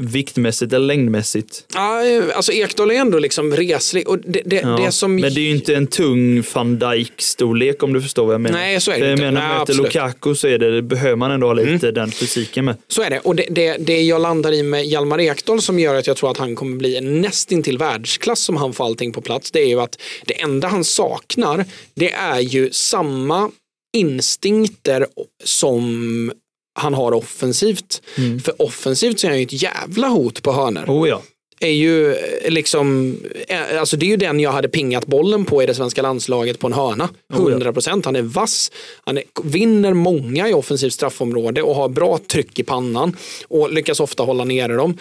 viktmässigt 0.00 0.72
eller 0.72 0.86
längdmässigt. 0.86 1.64
Ja, 1.74 2.02
alltså 2.34 2.52
Ekdal 2.52 2.90
är 2.90 2.94
ändå 2.94 3.18
liksom 3.18 3.52
reslig. 3.56 4.08
Och 4.08 4.18
det, 4.18 4.42
det, 4.44 4.56
Ja. 4.56 4.68
det 4.68 4.92
som... 4.92 5.16
Men 5.16 5.34
det 5.34 5.40
är 5.40 5.42
ju 5.42 5.50
inte 5.50 5.74
en 5.74 5.86
tung 5.86 6.42
van 6.54 6.78
Dijk-storlek 6.78 7.82
om 7.82 7.92
du 7.92 8.02
förstår 8.02 8.24
vad 8.26 8.34
jag 8.34 8.40
menar. 8.40 8.58
Nej, 8.58 8.80
så 8.80 8.90
är 8.90 9.00
det 9.00 9.04
jag 9.06 9.12
inte. 9.12 9.24
menar, 9.24 9.48
Nej, 9.48 9.58
absolut. 9.60 9.82
Lukaku 9.82 10.34
så 10.34 10.48
är 10.48 10.58
det, 10.58 10.74
det 10.74 10.82
behöver 10.82 11.16
man 11.16 11.30
ändå 11.30 11.46
ha 11.46 11.54
lite 11.54 11.90
den 11.90 12.10
fysiken 12.10 12.64
med. 12.64 12.76
Så 12.88 13.02
är 13.02 13.10
det. 13.10 13.18
Och 13.18 13.36
det, 13.36 13.46
det, 13.50 13.76
det 13.80 14.02
jag 14.02 14.22
landar 14.22 14.52
i 14.52 14.62
med 14.62 14.86
Hjalmar 14.86 15.20
Ekdal 15.20 15.62
som 15.62 15.78
gör 15.78 15.94
att 15.94 16.06
jag 16.06 16.16
tror 16.16 16.30
att 16.30 16.38
han 16.38 16.54
kommer 16.56 16.76
bli 16.76 17.00
nästintill 17.00 17.78
världsklass 17.78 18.40
som 18.40 18.56
han 18.56 18.72
får 18.72 18.84
allting 18.84 19.12
på 19.12 19.20
plats. 19.20 19.50
Det 19.50 19.60
är 19.62 19.68
ju 19.68 19.80
att 19.80 19.98
det 20.26 20.40
enda 20.40 20.68
han 20.68 20.84
saknar 20.84 21.64
det 21.94 22.12
är 22.12 22.40
ju 22.40 22.70
samma 22.72 23.50
instinkter 23.96 25.06
som 25.44 26.32
han 26.76 26.94
har 26.94 27.12
offensivt. 27.12 28.02
För 28.44 28.62
offensivt 28.62 29.20
så 29.20 29.26
är 29.26 29.30
han 29.30 29.38
ju 29.38 29.44
ett 29.44 29.62
jävla 29.62 30.08
hot 30.08 30.42
på 30.42 30.52
hörnor. 30.52 30.84
Oh 30.88 31.08
ja. 31.08 31.22
är 31.60 31.70
ju 31.70 32.14
eh, 32.14 32.50
liksom, 32.50 33.16
eh, 33.48 33.80
alltså 33.80 33.96
det 33.96 34.06
är 34.06 34.10
ju 34.10 34.16
den 34.16 34.40
jag 34.40 34.52
hade 34.52 34.68
pingat 34.68 35.06
bollen 35.06 35.44
på 35.44 35.62
i 35.62 35.66
det 35.66 35.74
svenska 35.74 36.02
landslaget 36.02 36.58
på 36.58 36.66
en 36.66 36.72
hörna. 36.72 37.04
Oh 37.04 37.42
ja. 37.44 37.50
100 37.50 37.72
procent. 37.72 38.04
Han 38.04 38.16
är 38.16 38.22
vass, 38.22 38.72
han 39.04 39.18
är, 39.18 39.24
vinner 39.42 39.94
många 39.94 40.48
i 40.48 40.54
offensivt 40.54 40.92
straffområde 40.92 41.62
och 41.62 41.74
har 41.74 41.88
bra 41.88 42.18
tryck 42.18 42.58
i 42.58 42.62
pannan 42.62 43.16
och 43.48 43.72
lyckas 43.72 44.00
ofta 44.00 44.22
hålla 44.22 44.44
nere 44.44 44.74
dem. 44.74 44.98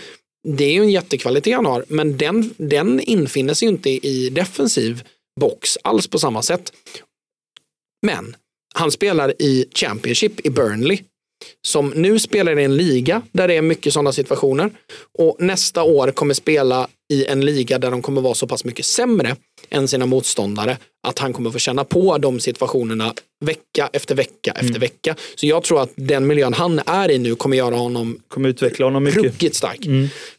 Det 0.47 0.63
är 0.63 0.73
ju 0.73 0.81
en 0.81 0.91
jättekvalitet 0.91 1.55
han 1.55 1.65
har, 1.65 1.85
men 1.87 2.17
den, 2.17 2.53
den 2.57 2.99
infinner 2.99 3.53
sig 3.53 3.67
ju 3.67 3.71
inte 3.71 3.89
i 3.89 4.29
defensiv 4.29 5.03
box 5.39 5.77
alls 5.81 6.07
på 6.07 6.19
samma 6.19 6.41
sätt. 6.41 6.73
Men 8.05 8.35
han 8.73 8.91
spelar 8.91 9.33
i 9.41 9.65
Championship 9.75 10.45
i 10.45 10.49
Burnley 10.49 10.99
som 11.67 11.89
nu 11.89 12.19
spelar 12.19 12.59
i 12.59 12.63
en 12.63 12.77
liga 12.77 13.21
där 13.31 13.47
det 13.47 13.53
är 13.53 13.61
mycket 13.61 13.93
sådana 13.93 14.11
situationer 14.11 14.71
och 15.17 15.35
nästa 15.39 15.83
år 15.83 16.11
kommer 16.11 16.33
spela 16.33 16.87
i 17.13 17.25
en 17.25 17.45
liga 17.45 17.79
där 17.79 17.91
de 17.91 18.01
kommer 18.01 18.21
vara 18.21 18.33
så 18.33 18.47
pass 18.47 18.65
mycket 18.65 18.85
sämre 18.85 19.35
än 19.69 19.87
sina 19.87 20.05
motståndare 20.05 20.77
att 21.07 21.19
han 21.19 21.33
kommer 21.33 21.51
få 21.51 21.59
känna 21.59 21.83
på 21.83 22.17
de 22.17 22.39
situationerna 22.39 23.13
vecka 23.45 23.89
efter 23.93 24.15
vecka 24.15 24.51
efter 24.51 24.79
vecka. 24.79 25.15
Så 25.35 25.45
jag 25.45 25.63
tror 25.63 25.81
att 25.81 25.91
den 25.95 26.27
miljön 26.27 26.53
han 26.53 26.81
är 26.85 27.11
i 27.11 27.17
nu 27.17 27.35
kommer 27.35 27.57
göra 27.57 27.75
honom 27.75 28.19
Kommer 28.27 28.49
utveckla 28.49 28.85
honom 28.85 29.03
mycket. 29.03 29.23
ruggigt 29.23 29.55
stark. 29.55 29.79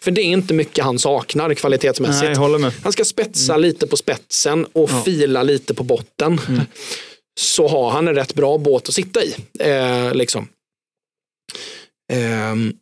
För 0.00 0.10
det 0.10 0.20
är 0.20 0.24
inte 0.24 0.54
mycket 0.54 0.84
han 0.84 0.98
saknar 0.98 1.54
kvalitetsmässigt. 1.54 2.40
Nej. 2.40 2.70
Han 2.82 2.92
ska 2.92 3.04
spetsa 3.04 3.56
lite 3.56 3.86
på 3.86 3.96
spetsen 3.96 4.66
och 4.72 4.90
fila 5.04 5.42
lite 5.42 5.74
på 5.74 5.84
botten. 5.84 6.40
Så 7.40 7.68
har 7.68 7.90
han 7.90 8.08
en 8.08 8.14
rätt 8.14 8.34
bra 8.34 8.58
båt 8.58 8.88
att 8.88 8.94
sitta 8.94 9.20
i. 9.24 9.34
Eh, 9.58 10.14
liksom. 10.14 10.48
Ehm, 12.12 12.72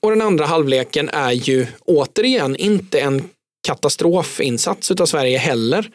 och 0.00 0.10
den 0.10 0.22
andra 0.22 0.46
halvleken 0.46 1.08
är 1.08 1.32
ju 1.32 1.66
återigen 1.80 2.56
inte 2.56 3.00
en 3.00 3.22
katastrofinsats 3.66 4.90
av 4.90 5.06
Sverige 5.06 5.38
heller. 5.38 5.90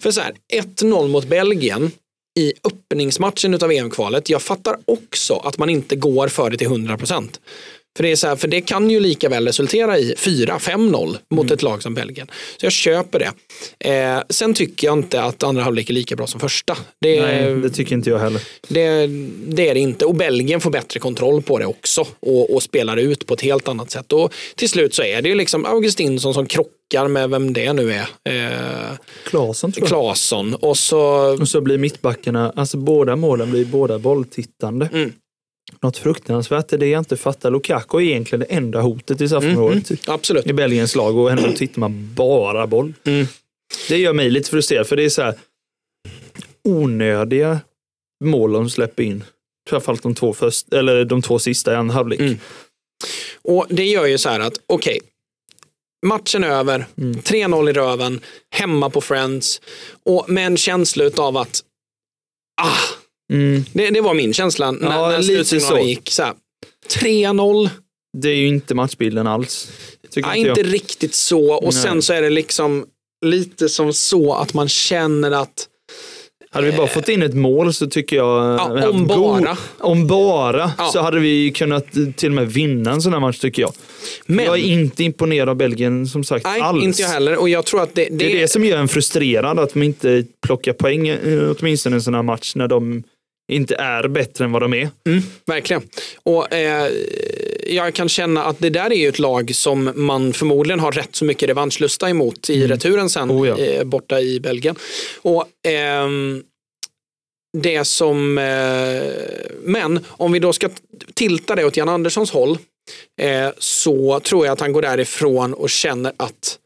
För 0.00 0.10
så 0.10 0.20
här, 0.20 0.34
1-0 0.52 1.08
mot 1.08 1.28
Belgien 1.28 1.90
i 2.38 2.52
öppningsmatchen 2.64 3.54
av 3.54 3.72
EM-kvalet. 3.72 4.28
Jag 4.28 4.42
fattar 4.42 4.76
också 4.84 5.34
att 5.34 5.58
man 5.58 5.70
inte 5.70 5.96
går 5.96 6.28
för 6.28 6.50
det 6.50 6.56
till 6.56 6.68
100%. 6.68 7.40
För 7.96 8.02
det, 8.02 8.12
är 8.12 8.16
så 8.16 8.26
här, 8.26 8.36
för 8.36 8.48
det 8.48 8.60
kan 8.60 8.90
ju 8.90 9.00
lika 9.00 9.28
väl 9.28 9.46
resultera 9.46 9.98
i 9.98 10.14
4-5-0 10.14 11.16
mot 11.30 11.50
ett 11.50 11.62
lag 11.62 11.82
som 11.82 11.94
Belgien. 11.94 12.30
Så 12.60 12.66
jag 12.66 12.72
köper 12.72 13.18
det. 13.18 13.32
Eh, 13.90 14.22
sen 14.30 14.54
tycker 14.54 14.86
jag 14.86 14.98
inte 14.98 15.22
att 15.22 15.42
andra 15.42 15.62
halvlek 15.62 15.90
är 15.90 15.94
lika 15.94 16.16
bra 16.16 16.26
som 16.26 16.40
första. 16.40 16.76
Det, 17.00 17.22
Nej, 17.22 17.54
det 17.54 17.70
tycker 17.70 17.94
inte 17.94 18.10
jag 18.10 18.18
heller. 18.18 18.40
det, 18.68 19.06
det 19.46 19.68
är 19.68 19.74
det 19.74 19.80
inte. 19.80 20.04
Och 20.04 20.14
Belgien 20.14 20.60
får 20.60 20.70
bättre 20.70 21.00
kontroll 21.00 21.42
på 21.42 21.58
det 21.58 21.66
också 21.66 22.06
och, 22.20 22.54
och 22.54 22.62
spelar 22.62 22.96
ut 22.96 23.26
på 23.26 23.34
ett 23.34 23.40
helt 23.40 23.68
annat 23.68 23.90
sätt. 23.90 24.12
Och 24.12 24.34
till 24.56 24.68
slut 24.68 24.94
så 24.94 25.02
är 25.02 25.22
det 25.22 25.28
ju 25.28 25.34
liksom 25.34 25.66
Augustinsson 25.66 26.34
som 26.34 26.46
krockar 26.46 27.08
med 27.08 27.30
vem 27.30 27.52
det 27.52 27.72
nu 27.72 27.92
är. 27.92 28.06
Eh, 28.28 28.96
Klasen 29.24 29.72
tror 29.72 29.82
jag. 29.82 29.88
Claesson. 29.88 30.54
Och 30.54 30.76
så 30.76 31.00
Och 31.40 31.48
så 31.48 31.60
blir 31.60 31.78
mittbackarna, 31.78 32.52
alltså 32.56 32.76
båda 32.76 33.16
målen 33.16 33.50
blir 33.50 33.64
båda 33.64 33.98
bolltittande. 33.98 34.88
Mm. 34.92 35.12
Något 35.82 35.96
fruktansvärt 35.96 36.72
är 36.72 36.78
det 36.78 36.86
jag 36.86 37.00
inte 37.00 37.16
fattar. 37.16 37.50
Lukaku 37.50 37.98
är 37.98 38.02
egentligen 38.02 38.40
det 38.40 38.54
enda 38.54 38.80
hotet 38.80 39.20
i 39.20 39.28
straffområdet 39.28 40.08
absolut. 40.08 40.46
i 40.46 40.52
Belgiens 40.52 40.94
lag 40.94 41.16
och 41.16 41.30
ändå 41.30 41.52
tittar 41.52 41.80
man 41.80 42.14
bara 42.14 42.66
boll. 42.66 42.94
Mm. 43.04 43.26
Det 43.88 43.98
gör 43.98 44.12
mig 44.12 44.30
lite 44.30 44.50
frustrerad 44.50 44.86
för 44.86 44.96
det 44.96 45.04
är 45.04 45.08
så 45.08 45.22
här 45.22 45.34
onödiga 46.64 47.60
mål 48.24 48.52
de 48.52 48.70
släpper 48.70 49.02
in. 49.02 49.24
Framförallt 49.70 50.02
de 50.02 50.14
två, 50.14 50.32
först, 50.34 50.72
eller 50.72 51.04
de 51.04 51.22
två 51.22 51.38
sista 51.38 51.72
i 51.72 51.76
andra 51.76 51.94
halvlek. 51.94 52.20
Mm. 52.20 52.38
Och 53.42 53.66
det 53.70 53.84
gör 53.84 54.06
ju 54.06 54.18
så 54.18 54.28
här 54.28 54.40
att, 54.40 54.54
okej, 54.66 55.00
matchen 56.06 56.44
är 56.44 56.48
över, 56.48 56.86
Mm. 56.98 57.20
3-0 57.20 57.70
i 57.70 57.72
röven, 57.72 58.20
hemma 58.50 58.90
på 58.90 59.00
Friends 59.00 59.60
och 60.04 60.30
med 60.30 60.46
en 60.46 60.56
känsla 60.56 61.10
av 61.16 61.36
att, 61.36 61.62
ah, 62.62 63.03
Mm. 63.32 63.64
det, 63.72 63.90
det 63.90 64.00
var 64.00 64.14
min 64.14 64.32
känsla 64.34 64.70
när, 64.70 64.90
Ja, 64.90 65.08
när 65.10 65.18
lite 65.18 65.44
slutsignalen 65.44 65.88
gick. 65.88 66.10
Så 66.10 66.22
här, 66.22 66.34
3-0, 67.00 67.70
Det 68.18 68.28
är 68.28 68.34
ju 68.36 68.46
inte 68.46 68.74
matchbilden 68.74 69.26
alls. 69.26 69.68
Ja, 70.14 70.34
inte 70.34 70.48
inte 70.50 70.62
riktigt 70.62 71.14
så. 71.14 71.52
Och 71.52 71.62
Nej. 71.74 71.82
sen 71.82 72.02
så 72.02 72.12
är 72.12 72.22
det 72.22 72.30
liksom 72.30 72.86
lite 73.26 73.68
som 73.68 73.92
så 73.92 74.34
att 74.34 74.54
man 74.54 74.68
känner 74.68 75.30
att 75.30 75.68
Hade 76.50 76.70
vi 76.70 76.76
bara 76.76 76.86
fått 76.86 77.08
in 77.08 77.22
ett 77.22 77.34
mål 77.34 77.74
så 77.74 77.86
tycker 77.86 78.16
jag... 78.16 78.44
Ja, 78.60 78.88
om 78.88 79.06
god- 79.06 79.18
bara. 79.18 79.56
Om 79.78 80.06
bara 80.06 80.72
Ja. 80.78 80.90
så 80.92 81.00
hade 81.00 81.20
vi 81.20 81.50
kunnat 81.50 81.96
eh, 81.96 82.02
till 82.16 82.28
och 82.28 82.34
med 82.34 82.52
vinna 82.52 82.92
en 82.92 83.02
sån 83.02 83.12
här 83.12 83.20
match 83.20 83.38
tycker 83.38 83.62
jag. 83.62 83.72
Men- 84.26 84.44
Jag 84.44 84.58
är 84.58 84.62
inte 84.64 85.04
imponerad 85.04 85.48
av 85.48 85.56
Belgien 85.56 86.06
som 86.06 86.24
sagt 86.24 86.44
nej, 86.44 86.60
alls. 86.60 86.84
inte 86.84 87.02
jag 87.02 87.08
heller. 87.08 87.36
Och 87.36 87.48
jag 87.48 87.64
tror 87.64 87.82
att 87.82 87.94
det, 87.94 88.04
det, 88.04 88.16
Det 88.16 88.32
är 88.36 88.40
det 88.40 88.48
som 88.48 88.64
gör 88.64 88.78
en 88.78 88.88
frustrerad 88.88 89.58
att 89.58 89.72
de 89.72 89.82
inte 89.82 90.24
plockar 90.46 90.72
poäng 90.72 91.08
eh, 91.08 91.50
åtminstone 91.58 91.96
en 91.96 92.02
sån 92.02 92.14
här 92.14 92.22
match 92.22 92.52
när 92.54 92.68
de 92.68 93.02
inte 93.52 93.74
är 93.74 94.08
bättre 94.08 94.44
än 94.44 94.52
vad 94.52 94.62
de 94.62 94.74
är. 94.74 94.90
Mm, 95.06 95.22
verkligen. 95.46 95.82
Och 96.22 96.52
eh, 96.52 96.90
jag 97.66 97.94
kan 97.94 98.08
känna 98.08 98.44
att 98.44 98.58
det 98.58 98.70
där 98.70 98.92
är 98.92 98.96
ju 98.96 99.08
ett 99.08 99.18
lag 99.18 99.54
som 99.54 99.92
man 99.94 100.32
förmodligen 100.32 100.80
har 100.80 100.92
rätt 100.92 101.16
så 101.16 101.24
mycket 101.24 101.48
revanschlusta 101.48 102.10
emot 102.10 102.50
i 102.50 102.66
returen 102.66 103.10
sen 103.10 103.30
Oh 103.30 103.48
ja. 103.48 103.58
eh, 103.58 103.84
borta 103.84 104.20
i 104.20 104.40
Belgien. 104.40 104.76
Och 105.22 105.46
ehm, 105.62 106.42
det 107.58 107.84
som, 107.84 108.38
eh, 108.38 108.44
men 109.62 110.04
om 110.08 110.32
vi 110.32 110.38
då 110.38 110.52
ska 110.52 110.68
tilta 111.14 111.54
det 111.54 111.64
åt 111.64 111.76
Jan 111.76 111.88
Anderssons 111.88 112.30
håll 112.30 112.58
eh, 113.20 113.48
så 113.58 114.20
tror 114.20 114.46
jag 114.46 114.52
att 114.52 114.60
han 114.60 114.72
går 114.72 114.82
därifrån 114.82 115.54
och 115.54 115.70
känner 115.70 116.12
att. 116.16 116.58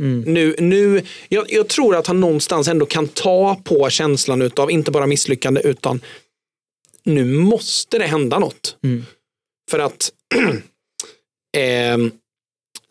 Mm. 0.00 0.20
Nu, 0.20 0.56
nu, 0.58 1.02
jag, 1.28 1.52
jag 1.52 1.68
tror 1.68 1.96
att 1.96 2.06
han 2.06 2.20
någonstans 2.20 2.68
ändå 2.68 2.86
kan 2.86 3.08
ta 3.08 3.60
på 3.64 3.90
känslan 3.90 4.42
utav 4.42 4.70
inte 4.70 4.90
bara 4.90 5.06
misslyckande 5.06 5.60
utan 5.64 6.00
nu 7.04 7.24
måste 7.24 7.98
det 7.98 8.06
hända 8.06 8.38
något. 8.38 8.76
Mm. 8.84 9.04
För 9.70 9.78
att 9.78 10.12
ehm, 11.56 12.10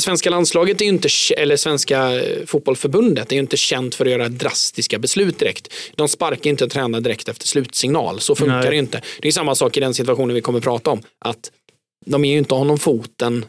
svenska 0.02 0.30
landslaget 0.30 0.82
är 0.82 0.86
ju 0.86 0.92
inte, 0.92 1.10
eller 1.38 1.56
svenska 1.56 2.22
eh, 2.22 2.46
fotbollförbundet 2.46 3.32
är 3.32 3.36
ju 3.36 3.42
inte 3.42 3.58
känt 3.58 3.96
för 3.96 4.06
att 4.06 4.12
göra 4.12 4.30
drastiska 4.30 5.00
beslut 5.00 5.40
direkt. 5.40 5.74
De 5.96 6.08
sparkar 6.08 6.50
inte 6.50 6.68
tränare 6.68 7.02
direkt 7.02 7.30
efter 7.30 7.48
slutsignal. 7.48 8.20
Så 8.20 8.36
funkar 8.36 8.62
Nej. 8.62 8.70
det 8.70 8.76
inte. 8.76 9.02
Det 9.22 9.28
är 9.28 9.32
samma 9.32 9.56
sak 9.56 9.78
i 9.78 9.80
den 9.80 9.94
situationen 9.94 10.36
vi 10.36 10.42
kommer 10.42 10.60
att 10.60 10.64
prata 10.64 10.92
om. 10.92 11.02
Att 11.20 11.52
de 12.06 12.26
ger 12.26 12.32
ju 12.32 12.38
inte 12.38 12.56
honom 12.56 12.80
foten 12.80 13.46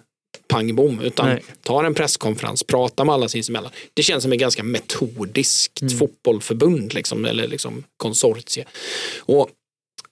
pang 0.53 0.75
bom, 0.75 1.01
utan 1.01 1.27
Nej. 1.29 1.43
tar 1.63 1.85
en 1.85 1.95
presskonferens, 1.95 2.63
pratar 2.63 3.05
med 3.05 3.15
alla 3.15 3.29
sinsemellan. 3.29 3.71
Det 3.95 4.03
känns 4.03 4.23
som 4.23 4.33
ett 4.33 4.39
ganska 4.39 4.63
metodiskt 4.63 5.83
Mm. 5.83 5.99
fotbollförbund, 5.99 6.95
liksom, 6.95 7.25
eller 7.25 7.49
liksom 7.49 7.85
konsortie. 7.97 8.65
Och, 9.21 9.51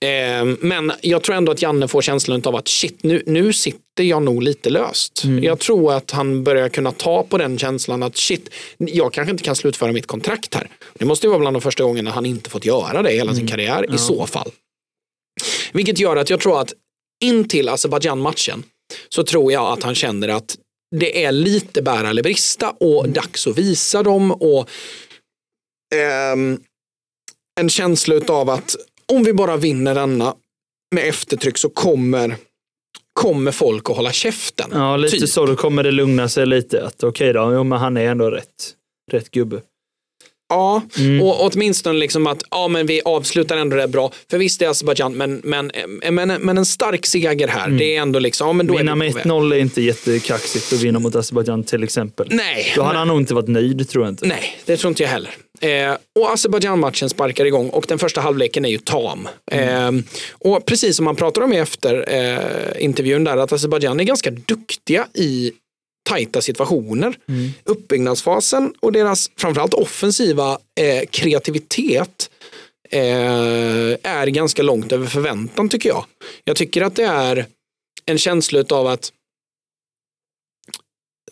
eh, 0.08 0.44
men 0.60 0.92
jag 1.02 1.22
tror 1.22 1.36
ändå 1.36 1.52
att 1.52 1.62
Janne 1.62 1.88
får 1.88 2.02
känslan 2.02 2.42
av 2.44 2.56
att 2.56 2.68
shit, 2.68 3.02
nu, 3.02 3.22
nu 3.26 3.52
sitter 3.52 4.04
jag 4.04 4.22
nog 4.22 4.42
lite 4.42 4.70
löst. 4.70 5.24
Mm. 5.24 5.44
Jag 5.44 5.58
tror 5.58 5.92
att 5.92 6.10
han 6.10 6.44
börjar 6.44 6.68
kunna 6.68 6.92
ta 6.92 7.22
på 7.22 7.38
den 7.38 7.58
känslan 7.58 8.02
att 8.02 8.16
shit, 8.16 8.50
jag 8.78 9.12
kanske 9.12 9.30
inte 9.30 9.44
kan 9.44 9.56
slutföra 9.56 9.92
mitt 9.92 10.06
kontrakt 10.06 10.54
här. 10.54 10.68
Det 10.94 11.04
måste 11.04 11.26
ju 11.26 11.30
vara 11.30 11.40
bland 11.40 11.56
de 11.56 11.60
första 11.60 11.82
gångerna 11.84 12.10
han 12.10 12.26
inte 12.26 12.50
fått 12.50 12.64
göra 12.64 13.02
det 13.02 13.12
i 13.12 13.16
hela 13.16 13.34
sin 13.34 13.46
karriär 13.46 13.78
Mm. 13.78 13.86
Ja. 13.90 13.94
i 13.94 13.98
så 13.98 14.26
fall. 14.26 14.50
Vilket 15.72 15.98
gör 15.98 16.16
att 16.16 16.30
jag 16.30 16.40
tror 16.40 16.60
att 16.60 16.72
in 17.24 17.48
till 17.48 17.68
Azerbajdzjan-matchen 17.68 18.62
så 19.08 19.22
tror 19.22 19.52
jag 19.52 19.72
att 19.72 19.82
han 19.82 19.94
känner 19.94 20.28
att 20.28 20.56
det 20.96 21.24
är 21.24 21.32
lite 21.32 21.82
bära 21.82 22.10
eller 22.10 22.22
brista 22.22 22.70
och 22.70 23.08
dags 23.08 23.46
att 23.46 23.58
visa 23.58 24.02
dem. 24.02 24.30
Och 24.32 24.68
ehm, 25.94 26.60
En 27.60 27.68
känsla 27.68 28.20
av 28.28 28.50
att 28.50 28.76
om 29.12 29.24
vi 29.24 29.32
bara 29.32 29.56
vinner 29.56 29.94
denna 29.94 30.34
med 30.94 31.08
eftertryck 31.08 31.58
så 31.58 31.68
kommer, 31.68 32.36
kommer 33.12 33.52
folk 33.52 33.90
att 33.90 33.96
hålla 33.96 34.12
käften. 34.12 34.70
Ja, 34.72 34.96
lite 34.96 35.16
Typ. 35.16 35.28
så. 35.28 35.46
Då 35.46 35.56
kommer 35.56 35.82
det 35.82 35.90
lugna 35.90 36.28
sig 36.28 36.46
lite. 36.46 36.86
Att 36.86 37.02
Okej 37.02 37.32
då, 37.32 37.52
jo, 37.54 37.64
men 37.64 37.78
han 37.78 37.96
är 37.96 38.04
ändå 38.10 38.30
rätt, 38.30 38.74
rätt 39.12 39.30
gubbe. 39.30 39.62
Ja, 40.50 40.82
Mm. 40.98 41.22
och 41.22 41.44
åtminstone 41.46 41.98
liksom 41.98 42.26
att 42.26 42.42
ja, 42.50 42.68
men 42.68 42.86
vi 42.86 43.00
avslutar 43.04 43.56
ändå 43.56 43.76
det 43.76 43.88
bra. 43.88 44.12
För 44.30 44.38
visst 44.38 44.62
är 44.62 44.68
Azerbajdzjan, 44.68 45.12
men, 45.14 45.40
men, 45.44 45.70
men, 46.10 46.28
men 46.28 46.58
en 46.58 46.64
stark 46.66 47.06
seger 47.06 47.48
här. 47.48 47.68
Det 47.68 47.96
är 47.96 48.00
ändå 48.02 48.18
liksom, 48.18 48.46
ja, 48.46 48.52
men 48.52 48.66
då 48.66 48.76
Vinna 48.76 48.94
med 48.94 49.12
på 49.12 49.18
väg. 49.18 49.26
1-0 49.26 49.54
är 49.54 49.58
inte 49.58 49.82
jättekaxigt 49.82 50.72
att 50.72 50.80
vinna 50.80 50.98
mot 50.98 51.14
Azerbajdzjan 51.14 51.64
till 51.64 51.82
exempel. 51.84 52.28
Nej, 52.30 52.72
Då 52.76 52.82
hade 52.82 52.98
han 52.98 53.08
nog 53.08 53.20
inte 53.20 53.34
varit 53.34 53.48
nöjd, 53.48 53.88
tror 53.88 54.04
jag 54.04 54.12
inte. 54.12 54.26
Nej, 54.26 54.58
det 54.64 54.76
tror 54.76 54.88
inte 54.88 55.02
jag 55.02 55.10
heller. 55.10 55.30
Eh, 55.60 55.96
och 56.20 56.32
Azerbajdzjan-matchen 56.32 57.08
sparkar 57.08 57.44
igång 57.44 57.68
och 57.68 57.84
den 57.88 57.98
första 57.98 58.20
halvleken 58.20 58.64
är 58.64 58.68
ju 58.68 58.78
tam. 58.78 59.28
Eh, 59.50 59.90
och 60.32 60.66
precis 60.66 60.96
som 60.96 61.04
man 61.04 61.16
pratar 61.16 61.42
om 61.42 61.52
efter 61.52 62.04
eh, 62.14 62.84
intervjun 62.84 63.24
där, 63.24 63.36
att 63.36 63.52
Azerbajdzjan 63.52 64.00
är 64.00 64.04
ganska 64.04 64.30
duktiga 64.30 65.06
i 65.14 65.52
tajta 66.08 66.42
situationer. 66.42 67.18
Uppbyggnadsfasen 67.64 68.74
och 68.80 68.92
deras 68.92 69.30
framförallt 69.36 69.74
offensiva 69.74 70.58
eh, 70.80 71.06
kreativitet 71.10 72.30
eh, 72.90 73.00
är 74.02 74.26
ganska 74.26 74.62
långt 74.62 74.92
över 74.92 75.06
förväntan 75.06 75.68
tycker 75.68 75.88
jag. 75.88 76.04
Jag 76.44 76.56
tycker 76.56 76.82
att 76.82 76.96
det 76.96 77.04
är 77.04 77.46
en 78.06 78.18
känsla 78.18 78.64
av 78.70 78.86
att 78.86 79.12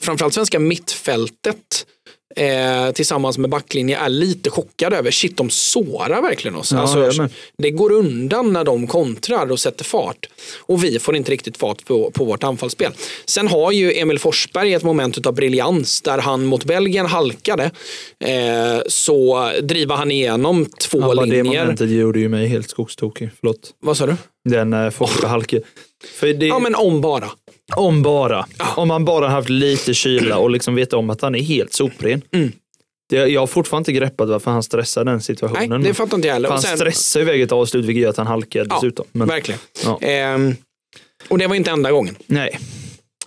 framförallt 0.01 0.35
svenska 0.35 0.59
mittfältet 0.59 1.87
eh, 2.37 2.91
tillsammans 2.93 3.39
med 3.39 3.51
backlinje 3.51 3.99
är 3.99 4.09
lite 4.09 4.51
chockade 4.51 4.97
över, 4.97 5.11
shit 5.11 5.37
de 5.37 5.51
sårar 5.51 6.23
verkligen 6.23 6.57
oss. 6.57 6.73
Ja, 6.73 6.79
alltså, 6.79 7.29
det 7.59 7.71
går 7.71 7.93
undan 7.93 8.53
när 8.53 8.65
de 8.65 8.87
kontrar 8.87 9.51
och 9.51 9.61
sätter 9.61 9.85
fart. 9.85 10.27
Och 10.59 10.85
vi 10.85 10.99
får 10.99 11.17
inte 11.17 11.33
riktigt 11.33 11.57
fart 11.57 11.85
på, 11.85 12.11
på 12.11 12.25
vårt 12.25 12.45
anfallsspel. 12.45 12.93
Sen 13.27 13.49
har 13.49 13.73
ju 13.73 13.93
Emil 13.93 14.19
Forsberg 14.19 14.75
ett 14.75 14.83
moment 14.83 15.27
av 15.27 15.35
briljans 15.35 16.03
där 16.03 16.19
han 16.19 16.45
mot 16.45 16.65
Belgien 16.65 17.07
halkade. 17.07 17.71
Eh, 18.25 18.81
så 18.87 19.51
driver 19.63 19.95
han 19.95 20.11
igenom 20.11 20.67
två 20.81 21.01
Ja, 21.01 21.07
bara 21.07 21.27
det 21.27 21.33
linjer. 21.43 21.61
momentet 21.63 21.91
gjorde 21.91 22.21
ju 22.21 22.29
mig 22.29 22.47
helt 22.47 22.71
skogstokig. 22.71 23.31
Förlåt. 23.41 23.71
Vad 23.81 23.97
sa 23.97 24.07
du? 24.07 24.17
Den 24.49 24.73
eh, 24.73 24.91
Forsberg 24.91 25.31
halke. 25.31 25.61
För 26.15 26.27
det, 26.27 26.47
Ja 26.47 26.59
men 26.59 26.75
om 26.75 27.01
bara. 27.01 27.31
Om 27.77 28.03
bara. 28.03 28.47
Om 28.77 28.89
man 28.89 29.05
bara 29.05 29.29
haft 29.29 29.49
lite 29.49 29.95
kyla 29.95 30.39
och 30.39 30.51
liksom 30.51 30.75
vet 30.75 30.93
om 30.93 31.11
att 31.11 31.21
han 31.23 31.35
är 31.35 31.43
helt 31.43 31.73
sopren. 31.73 32.23
Mm. 32.33 32.53
Det, 33.11 33.17
jag 33.17 33.41
har 33.41 33.47
fortfarande 33.47 33.91
inte 33.91 34.01
greppat 34.01 34.29
varför 34.29 34.51
han 34.51 34.63
stressar 34.63 35.05
den 35.05 35.21
situationen. 35.21 35.81
Nej, 35.81 35.89
det 35.89 35.95
fattar 35.95 36.17
inte 36.17 36.29
jag 36.29 36.35
heller. 36.35 36.49
Han 36.49 36.63
sen- 36.63 36.77
stressar 36.79 37.21
iväg 37.21 37.41
ett 37.43 37.53
avslut 37.53 37.85
vilket 37.85 38.03
gör 38.03 38.11
att 38.11 38.17
han 38.17 38.27
halkar 38.27 38.67
Ja, 38.69 38.75
dessutom. 38.75 39.07
Men, 39.13 39.29
Verkligen. 39.29 39.61
ja. 39.85 39.99
Ehm, 40.01 40.55
och 41.29 41.39
det 41.39 41.47
var 41.47 41.55
inte 41.55 41.71
enda 41.71 41.91
gången. 41.93 42.17
Nej. 42.27 42.59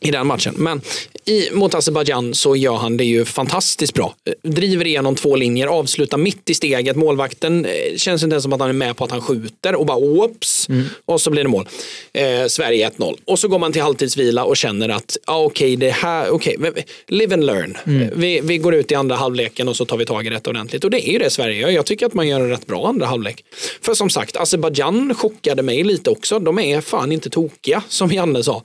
I 0.03 0.11
den 0.11 0.27
matchen. 0.27 0.53
Men 0.57 0.81
i, 1.25 1.49
mot 1.51 1.75
Azerbajdzjan 1.75 2.33
så 2.33 2.55
gör 2.55 2.75
han 2.75 2.97
det 2.97 3.03
ju 3.03 3.25
fantastiskt 3.25 3.93
bra. 3.93 4.15
Driver 4.43 4.87
igenom 4.87 5.15
två 5.15 5.35
linjer, 5.35 5.67
avslutar 5.67 6.17
mitt 6.17 6.49
i 6.49 6.53
steget. 6.53 6.95
Målvakten 6.95 7.65
eh, 7.65 7.71
känns 7.97 8.23
inte 8.23 8.33
ens 8.33 8.43
som 8.43 8.53
att 8.53 8.59
han 8.59 8.69
är 8.69 8.73
med 8.73 8.97
på 8.97 9.03
att 9.03 9.11
han 9.11 9.21
skjuter 9.21 9.75
och 9.75 9.85
bara 9.85 9.97
oops. 9.97 10.67
Och 11.05 11.21
så 11.21 11.29
blir 11.29 11.43
det 11.43 11.49
mål. 11.49 11.67
Eh, 12.13 12.47
Sverige 12.47 12.89
1-0. 12.89 13.17
Och 13.25 13.39
så 13.39 13.47
går 13.47 13.59
man 13.59 13.71
till 13.71 13.81
halvtidsvila 13.81 14.43
och 14.43 14.57
känner 14.57 14.89
att 14.89 15.17
ah, 15.25 15.43
okej, 15.43 15.75
det 15.75 15.89
här, 15.89 16.29
okej, 16.29 16.57
okay, 16.59 16.83
live 17.07 17.33
and 17.33 17.43
learn. 17.45 17.77
Eh, 18.01 18.09
Vi, 18.15 18.41
vi 18.43 18.57
går 18.57 18.75
ut 18.75 18.91
i 18.91 18.95
andra 18.95 19.15
halvleken 19.15 19.67
och 19.67 19.75
så 19.75 19.85
tar 19.85 19.97
vi 19.97 20.05
tag 20.05 20.25
i 20.27 20.29
detta 20.29 20.49
ordentligt. 20.49 20.83
Och 20.83 20.91
det 20.91 21.09
är 21.09 21.11
ju 21.11 21.19
det 21.19 21.29
Sverige 21.29 21.61
gör. 21.61 21.69
Jag 21.69 21.85
tycker 21.85 22.05
att 22.05 22.13
man 22.13 22.27
gör 22.27 22.39
en 22.39 22.49
rätt 22.49 22.67
bra 22.67 22.87
andra 22.87 23.05
halvlek. 23.05 23.43
För 23.81 23.93
som 23.93 24.09
sagt, 24.09 24.37
Azerbajdzjan 24.37 25.15
chockade 25.15 25.63
mig 25.63 25.83
lite 25.83 26.09
också. 26.09 26.39
De 26.39 26.59
är 26.59 26.81
fan 26.81 27.11
inte 27.11 27.29
tokiga, 27.29 27.83
som 27.87 28.11
Janne 28.11 28.43
sa. 28.43 28.63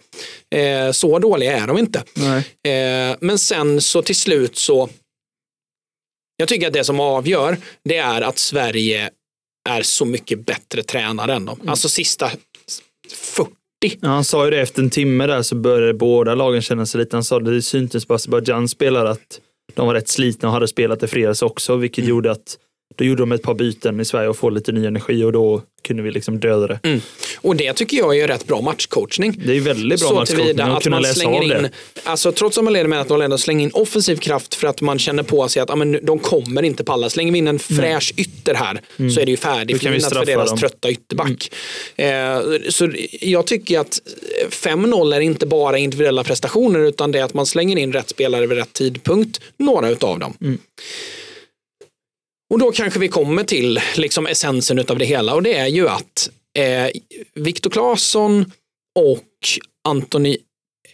Eh, 0.57 0.93
så 0.93 1.19
dåliga 1.19 1.57
är 1.59 1.67
de 1.67 1.79
inte. 1.79 1.99
Eh, 2.71 3.17
men 3.21 3.39
sen 3.39 3.81
så 3.81 4.03
till 4.03 4.17
slut 4.17 4.57
så 4.59 4.89
jag 6.37 6.49
tycker 6.49 6.67
att 6.67 6.73
det 6.73 6.85
som 6.85 7.01
avgör 7.01 7.57
det 7.85 7.97
är 7.97 8.23
att 8.23 8.39
Sverige 8.39 9.11
är 9.69 9.83
så 9.83 10.05
mycket 10.05 10.47
bättre 10.47 10.83
tränare 10.83 11.35
än 11.35 11.45
dem. 11.45 11.61
Alltså 11.67 11.89
sista 11.89 12.31
40. 13.15 13.51
Ja, 13.81 14.09
han 14.09 14.25
sa 14.25 14.45
ju 14.45 14.51
det 14.51 14.61
efter 14.61 14.83
en 14.83 14.91
timme 14.91 15.27
där 15.27 15.43
så 15.43 15.55
började 15.55 15.95
båda 15.95 16.35
lagen 16.35 16.63
känna 16.63 16.87
sig 16.87 16.99
lite. 16.99 17.17
Han 17.17 17.25
sa 17.25 17.41
det 17.41 17.63
syntes 17.63 18.05
på 18.07 18.15
Azerbajdzjans 18.15 18.71
spelare 18.71 19.11
att 19.11 19.41
de 19.75 19.87
var 19.87 19.95
rätt 19.95 20.09
slitna 20.09 20.49
och 20.49 20.55
hade 20.55 20.69
spelat 20.69 21.03
i 21.03 21.07
fredags 21.07 21.43
också, 21.43 21.77
vilket 21.77 21.99
Mm. 21.99 22.09
gjorde 22.11 22.31
att 22.31 22.59
då 22.95 23.05
gjorde 23.05 23.23
de 23.23 23.33
ett 23.33 23.43
par 23.43 23.55
byten 23.55 24.01
i 24.01 24.05
Sverige 24.05 24.29
och 24.29 24.37
få 24.37 24.51
lite 24.51 24.73
ny 24.73 24.87
energi 24.87 25.25
och 25.25 25.33
då 25.33 25.63
kunde 25.87 26.03
vi 26.03 26.11
liksom 26.11 26.41
döda 26.41 26.67
det. 26.67 26.81
Mm. 26.83 27.01
Och 27.41 27.57
det 27.57 27.73
tycker 27.73 27.97
jag 27.97 28.19
är 28.19 28.29
rätt 28.29 28.47
bra 28.47 28.61
matchcoachning. 28.61 29.41
Det 29.47 29.57
är 29.57 29.61
väldigt 29.61 30.01
bra 30.01 30.09
så 30.09 30.15
matchcoachning 30.15 30.61
att 30.61 30.77
att 30.77 30.83
kunna 30.83 30.97
man 30.97 31.03
läsa 31.03 31.15
slänger 31.15 31.39
av 31.39 31.43
in, 31.45 31.49
det. 31.49 31.71
alltså 32.05 32.33
trots 32.33 32.59
att 32.59 32.65
man 32.65 32.73
leder 32.73 32.89
med 32.89 33.07
1-0 33.07 33.25
ändå 33.25 33.39
slänger 33.39 33.65
in 33.65 33.71
offensiv 33.75 34.17
kraft 34.17 34.55
för 34.55 34.69
att 34.69 34.81
man 34.81 34.99
känner 34.99 35.23
på 35.23 35.49
sig 35.49 35.63
att 35.63 35.79
men, 35.79 35.93
nu- 35.93 36.01
de 36.03 36.19
kommer 36.19 36.63
inte 36.63 36.85
palla. 36.85 37.11
Slänger 37.11 37.33
vi 37.33 37.39
in 37.39 37.49
en 37.49 37.59
fräsch 37.59 38.15
ytter 38.17 38.55
här 38.55 38.81
så 39.15 39.21
är 39.21 39.25
det 39.25 39.31
ju 39.31 39.37
färdigflinat 39.37 40.13
för 40.13 40.27
deras 40.27 40.51
dem. 40.51 40.59
trötta 40.59 40.91
ytterback. 40.91 41.51
Eh, 41.97 42.41
så 42.69 42.93
jag 43.21 43.47
tycker 43.47 43.79
att 43.79 43.99
5-0 44.51 45.15
är 45.15 45.21
inte 45.21 45.47
bara 45.47 45.79
individuella 45.79 46.25
prestationer 46.25 46.81
utan 46.81 47.13
det 47.13 47.19
är 47.19 47.25
att 47.25 47.35
man 47.35 47.47
slänger 47.47 47.77
in 47.77 47.93
rätt 47.93 48.09
spelare 48.09 48.47
vid 48.47 48.59
rätt 48.59 48.73
tidpunkt, 48.73 49.41
några 49.57 49.89
utav 49.89 50.19
dem. 50.19 50.59
Och 52.51 52.59
då 52.59 52.73
kanske 52.73 52.99
vi 53.01 53.09
kommer 53.09 53.45
till 53.45 53.81
liksom 53.97 54.27
essensen 54.27 54.79
utav 54.79 54.99
det 54.99 55.05
hela 55.05 55.35
och 55.35 55.43
det 55.43 55.55
är 55.55 55.67
ju 55.67 55.89
att 55.89 56.31
eh, 56.59 56.91
Viktor 57.35 57.71
Claesson 57.71 58.53
och 58.99 59.23
Anthony 59.89 60.37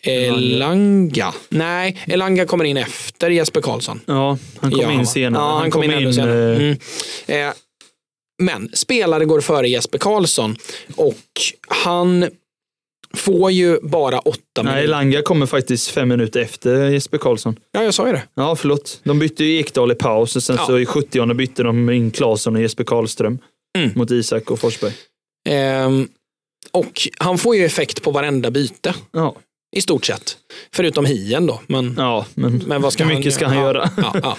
Elanga. 0.04 1.34
Nej, 1.48 2.02
Elanga 2.06 2.46
kommer 2.46 2.64
in 2.64 2.76
efter 2.76 3.30
Jesper 3.30 3.60
Karlsson. 3.60 4.00
Ja, 4.06 4.38
han 4.60 4.70
kom 4.70 4.80
Ja, 4.80 4.92
in 4.92 5.06
senare. 5.06 5.42
Ja, 5.42 5.58
han, 5.58 5.70
kom 5.70 5.82
in, 5.82 5.90
ännu 5.90 6.12
senare. 6.12 6.52
eh, 6.52 6.56
Mm. 6.56 6.76
Eh, 7.26 7.52
men 8.42 8.70
spelare 8.74 9.24
går 9.24 9.40
före 9.40 9.68
Jesper 9.68 9.98
Karlsson 9.98 10.56
och 10.96 11.16
han 11.68 12.30
får 13.14 13.50
ju 13.50 13.78
bara 13.82 14.18
åtta 14.18 14.38
Nej, 14.62 14.64
minuter. 14.64 14.88
Langa 14.88 15.22
kommer 15.22 15.46
faktiskt 15.46 15.88
fem 15.88 16.08
minuter 16.08 16.40
efter 16.40 16.88
Jesper 16.88 17.18
Karlsson. 17.18 17.56
Ja, 17.72 17.82
jag 17.82 17.94
sa 17.94 18.06
ju 18.06 18.12
det. 18.12 18.22
Ja, 18.34 18.56
förlåt. 18.56 19.00
De 19.04 19.18
bytte 19.18 19.44
ju 19.44 19.58
Ekdal 19.60 19.92
i 19.92 19.94
paus 19.94 20.36
och 20.36 20.42
sen 20.42 20.56
Ja. 20.58 20.66
så 20.66 20.78
i 20.78 20.86
70 20.86 21.34
bytte 21.34 21.62
de 21.62 21.90
in 21.90 22.10
Claesson 22.10 22.56
och 22.56 22.62
Jesper 22.62 22.84
Karlström 22.84 23.38
Mm. 23.78 23.90
mot 23.94 24.10
Isak 24.10 24.50
och 24.50 24.58
Forsberg. 24.58 24.92
Ehm, 25.48 26.08
och 26.70 27.08
han 27.18 27.38
får 27.38 27.56
ju 27.56 27.64
effekt 27.64 28.02
på 28.02 28.10
varenda 28.10 28.50
byte 28.50 28.94
Ja, 29.12 29.36
i 29.76 29.80
stort 29.80 30.04
sett. 30.04 30.36
Förutom 30.74 31.04
hien 31.04 31.46
då. 31.46 31.60
Men, 31.66 31.94
ja 31.98 32.26
men, 32.34 32.62
men 32.66 32.82
vad 32.82 32.92
ska 32.92 33.04
hur 33.04 33.10
han 33.10 33.18
mycket 33.18 33.34
ska 33.34 33.46
han 33.46 33.56
göra? 33.56 33.90
Ja, 33.96 34.14
ja. 34.22 34.36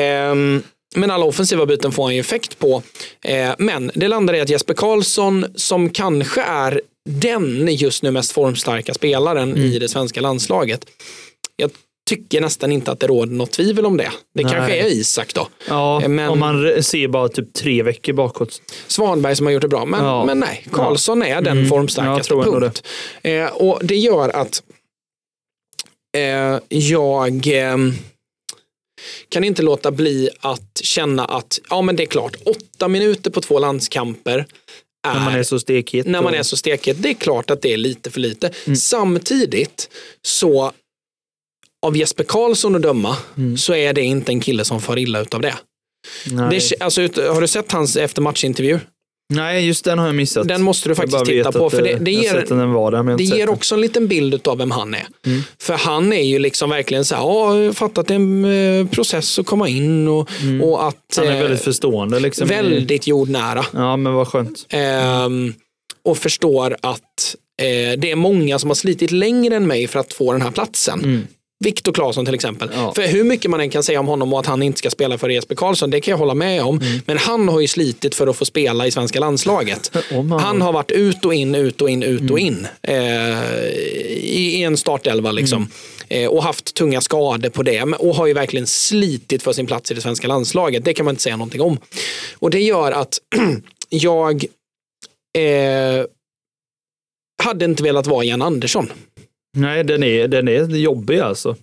Ehm, 0.00 0.62
men 0.96 1.10
alla 1.10 1.24
offensiva 1.24 1.66
byten 1.66 1.92
får 1.92 2.04
han 2.04 2.14
ju 2.14 2.20
effekt 2.20 2.58
på. 2.58 2.82
Eh, 3.24 3.50
men 3.58 3.90
det 3.94 4.08
landar 4.08 4.34
i 4.34 4.40
att 4.40 4.48
Jesper 4.48 4.74
Karlsson 4.74 5.46
som 5.54 5.90
kanske 5.90 6.42
är 6.42 6.80
den 7.10 7.74
just 7.74 8.02
nu 8.02 8.10
mest 8.10 8.32
formstarka 8.32 8.94
spelaren 8.94 9.56
i 9.56 9.78
det 9.78 9.88
svenska 9.88 10.20
landslaget. 10.20 10.86
Jag 11.56 11.70
tycker 12.10 12.40
nästan 12.40 12.72
inte 12.72 12.90
att 12.92 13.00
det 13.00 13.06
råder 13.06 13.32
något 13.32 13.50
tvivel 13.50 13.86
om 13.86 13.96
det. 13.96 14.10
Det 14.34 14.42
Nej. 14.44 14.52
kanske 14.52 14.76
är 14.76 14.86
Isak 14.86 15.34
då. 15.34 15.48
Ja, 15.68 16.08
Men- 16.08 16.30
om 16.30 16.38
man 16.38 16.82
ser 16.82 17.08
bara 17.08 17.28
typ 17.28 17.52
tre 17.52 17.82
veckor 17.82 18.12
bakåt. 18.12 18.62
Svanberg 18.86 19.36
som 19.36 19.46
har 19.46 19.52
gjort 19.52 19.62
det 19.62 19.68
bra. 19.68 19.84
Men, 19.84 20.04
Ja. 20.04 20.24
men 20.24 20.38
nej, 20.40 20.66
Karlsson 20.72 21.22
är 21.22 21.40
den 21.40 21.56
Mm, 21.58 21.68
formstarkaste. 21.68 22.34
punkt. 22.34 22.82
Eh, 23.22 23.46
och 23.46 23.80
det 23.82 23.96
gör 23.96 24.28
att 24.28 24.62
eh, 26.16 26.58
jag 26.68 27.46
eh, 27.46 27.76
kan 29.28 29.44
inte 29.44 29.62
låta 29.62 29.90
bli 29.90 30.30
att 30.40 30.80
känna 30.82 31.24
att 31.24 31.58
ja 31.70 31.82
men 31.82 31.96
det 31.96 32.02
är 32.02 32.06
klart, 32.06 32.36
åtta 32.44 32.88
minuter 32.88 33.30
på 33.30 33.40
två 33.40 33.58
landskamper 33.58 34.46
är, 35.08 35.14
När 35.14 35.20
man 35.24 35.34
är 35.34 35.42
så 35.42 35.60
stekhet. 35.60 36.06
när 36.06 36.22
man 36.22 36.34
är 36.34 36.42
så 36.42 36.56
stekhet, 36.56 37.02
det 37.02 37.08
är 37.10 37.14
klart 37.14 37.50
att 37.50 37.62
det 37.62 37.72
är 37.72 37.76
lite 37.76 38.10
för 38.10 38.20
lite. 38.20 38.50
Mm. 38.66 38.76
Samtidigt 38.76 39.90
så 40.22 40.72
av 41.86 41.96
Jesper 41.96 42.24
Karlsson 42.24 42.74
att 42.76 42.82
döma 42.82 43.16
Mm. 43.36 43.56
så 43.58 43.74
är 43.74 43.92
det 43.92 44.02
inte 44.02 44.32
en 44.32 44.40
kille 44.40 44.64
som 44.64 44.80
far 44.80 44.98
illa 44.98 45.20
utav 45.20 45.40
det. 45.40 45.54
Nej. 46.30 46.60
det 46.70 46.80
alltså, 46.82 47.00
har 47.02 47.40
du 47.40 47.46
sett 47.48 47.72
hans 47.72 47.96
eftermatchintervju? 47.96 48.78
Nej, 49.30 49.66
just 49.66 49.84
den 49.84 49.98
har 49.98 50.06
jag 50.06 50.14
missat. 50.14 50.48
Den 50.48 50.62
måste 50.62 50.88
du 50.88 50.94
faktiskt 50.94 51.24
titta 51.24 51.52
på. 51.52 51.70
För 51.70 51.82
det, 51.82 51.94
det 51.94 52.10
ger, 52.10 52.66
var 52.66 52.90
där, 52.90 53.16
det 53.16 53.24
ger 53.24 53.48
också 53.48 53.74
en 53.74 53.80
liten 53.80 54.08
bild 54.08 54.48
av 54.48 54.58
vem 54.58 54.70
han 54.70 54.94
är. 54.94 55.06
Mm. 55.26 55.42
För 55.58 55.74
han 55.74 56.12
är 56.12 56.22
ju 56.22 56.38
liksom 56.38 56.70
verkligen 56.70 57.04
så 57.04 57.14
här, 57.14 57.22
ja, 57.22 57.58
jag 57.58 57.76
fattat 57.76 58.06
det 58.06 58.14
är 58.14 58.16
en 58.16 58.44
eh, 58.44 58.86
process 58.86 59.38
att 59.38 59.46
komma 59.46 59.68
in 59.68 60.08
och, 60.08 60.30
och 60.62 60.88
att 60.88 60.96
Mm. 61.18 61.28
Han 61.28 61.36
är 61.36 61.36
eh, 61.36 61.42
väldigt 61.42 61.64
förstående. 61.64 62.20
Liksom. 62.20 62.48
väldigt 62.48 63.06
jordnära. 63.06 63.64
Ja, 63.72 63.96
men 63.96 64.14
vad 64.14 64.28
skönt. 64.28 64.66
Ehm, 64.68 65.54
och 66.04 66.18
förstår 66.18 66.76
att 66.80 67.36
eh, 67.62 67.98
det 67.98 68.10
är 68.10 68.16
många 68.16 68.58
som 68.58 68.70
har 68.70 68.74
slitit 68.74 69.10
längre 69.10 69.56
än 69.56 69.66
mig 69.66 69.86
för 69.86 70.00
att 70.00 70.12
få 70.12 70.32
den 70.32 70.42
här 70.42 70.50
platsen. 70.50 71.00
Mm. 71.00 71.26
Viktor 71.64 71.92
Claesson 71.92 72.24
till 72.24 72.34
exempel. 72.34 72.70
Ja. 72.74 72.92
För 72.94 73.02
hur 73.08 73.24
mycket 73.24 73.50
man 73.50 73.60
än 73.60 73.70
kan 73.70 73.82
säga 73.82 74.00
om 74.00 74.06
honom 74.06 74.32
och 74.32 74.40
att 74.40 74.46
han 74.46 74.62
inte 74.62 74.78
ska 74.78 74.90
spela 74.90 75.18
för 75.18 75.28
Jesper 75.28 75.54
Karlsson, 75.54 75.90
det 75.90 76.00
kan 76.00 76.12
jag 76.12 76.18
hålla 76.18 76.34
med 76.34 76.62
om. 76.62 76.78
Mm. 76.80 77.00
Men 77.06 77.18
han 77.18 77.48
har 77.48 77.60
ju 77.60 77.68
slitit 77.68 78.14
för 78.14 78.26
att 78.26 78.36
få 78.36 78.44
spela 78.44 78.86
i 78.86 78.90
svenska 78.90 79.20
landslaget. 79.20 79.92
Man- 80.24 80.40
Han 80.40 80.60
har 80.60 80.72
varit 80.72 80.90
ut 80.90 81.24
och 81.24 81.34
in, 81.34 81.54
ut 81.54 81.80
och 81.82 81.90
in, 81.90 82.02
ut 82.02 82.20
Mm. 82.20 82.32
och 82.32 82.38
in 82.38 82.66
eh, 82.82 82.94
i, 84.22 84.62
en 84.62 84.76
startelva. 84.76 85.32
Liksom. 85.32 85.56
Mm. 86.08 86.24
Eh, 86.24 86.30
och 86.30 86.42
haft 86.42 86.74
tunga 86.74 87.00
skador 87.00 87.48
på 87.50 87.62
det. 87.62 87.82
Och 87.82 88.14
har 88.14 88.26
ju 88.26 88.32
verkligen 88.32 88.66
slitit 88.66 89.42
för 89.42 89.52
sin 89.52 89.66
plats 89.66 89.90
i 89.90 89.94
det 89.94 90.00
svenska 90.00 90.28
landslaget. 90.28 90.84
Det 90.84 90.94
kan 90.94 91.04
man 91.04 91.12
inte 91.12 91.22
säga 91.22 91.36
någonting 91.36 91.60
om. 91.60 91.78
Och 92.38 92.50
det 92.50 92.60
gör 92.60 92.92
att 92.92 93.18
jag 93.88 94.44
eh, 95.38 96.04
hade 97.42 97.64
inte 97.64 97.82
velat 97.82 98.06
vara 98.06 98.24
Jan 98.24 98.42
Andersson. 98.42 98.92
Nej, 99.56 99.84
den 99.84 100.02
är, 100.02 100.28
den 100.28 100.48
är 100.48 100.76
jobbig 100.76 101.18
alltså. 101.18 101.56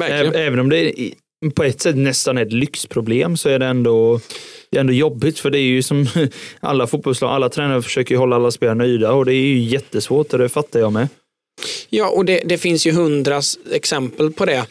Verkligen. 0.00 0.34
Även 0.34 0.58
om 0.58 0.68
det 0.70 1.00
är 1.00 1.10
på 1.54 1.62
ett 1.64 1.80
sätt 1.80 1.96
nästan 1.96 2.38
ett 2.38 2.52
lyxproblem 2.52 3.36
så 3.36 3.48
är 3.48 3.58
det 3.58 3.66
ändå, 3.66 4.20
det 4.70 4.76
är 4.76 4.80
ändå 4.80 4.92
jobbigt. 4.92 5.38
För 5.38 5.50
det 5.50 5.58
är 5.58 5.62
ju 5.62 5.82
som 5.82 6.06
alla 6.60 6.86
fotbollslag, 6.86 7.30
alla 7.30 7.48
tränare 7.48 7.82
försöker 7.82 8.16
hålla 8.16 8.36
alla 8.36 8.50
spelare 8.50 8.74
nöjda 8.74 9.12
och 9.12 9.24
det 9.24 9.32
är 9.34 9.42
ju 9.46 9.58
jättesvårt 9.58 10.32
och 10.32 10.38
det 10.38 10.48
fattar 10.48 10.80
jag 10.80 10.92
med. 10.92 11.08
Ja, 11.88 12.08
och 12.10 12.24
det, 12.24 12.42
det 12.46 12.58
finns 12.58 12.86
ju 12.86 12.92
hundra 12.92 13.36
s- 13.36 13.58
exempel 13.72 14.32
på 14.32 14.44
det 14.44 14.66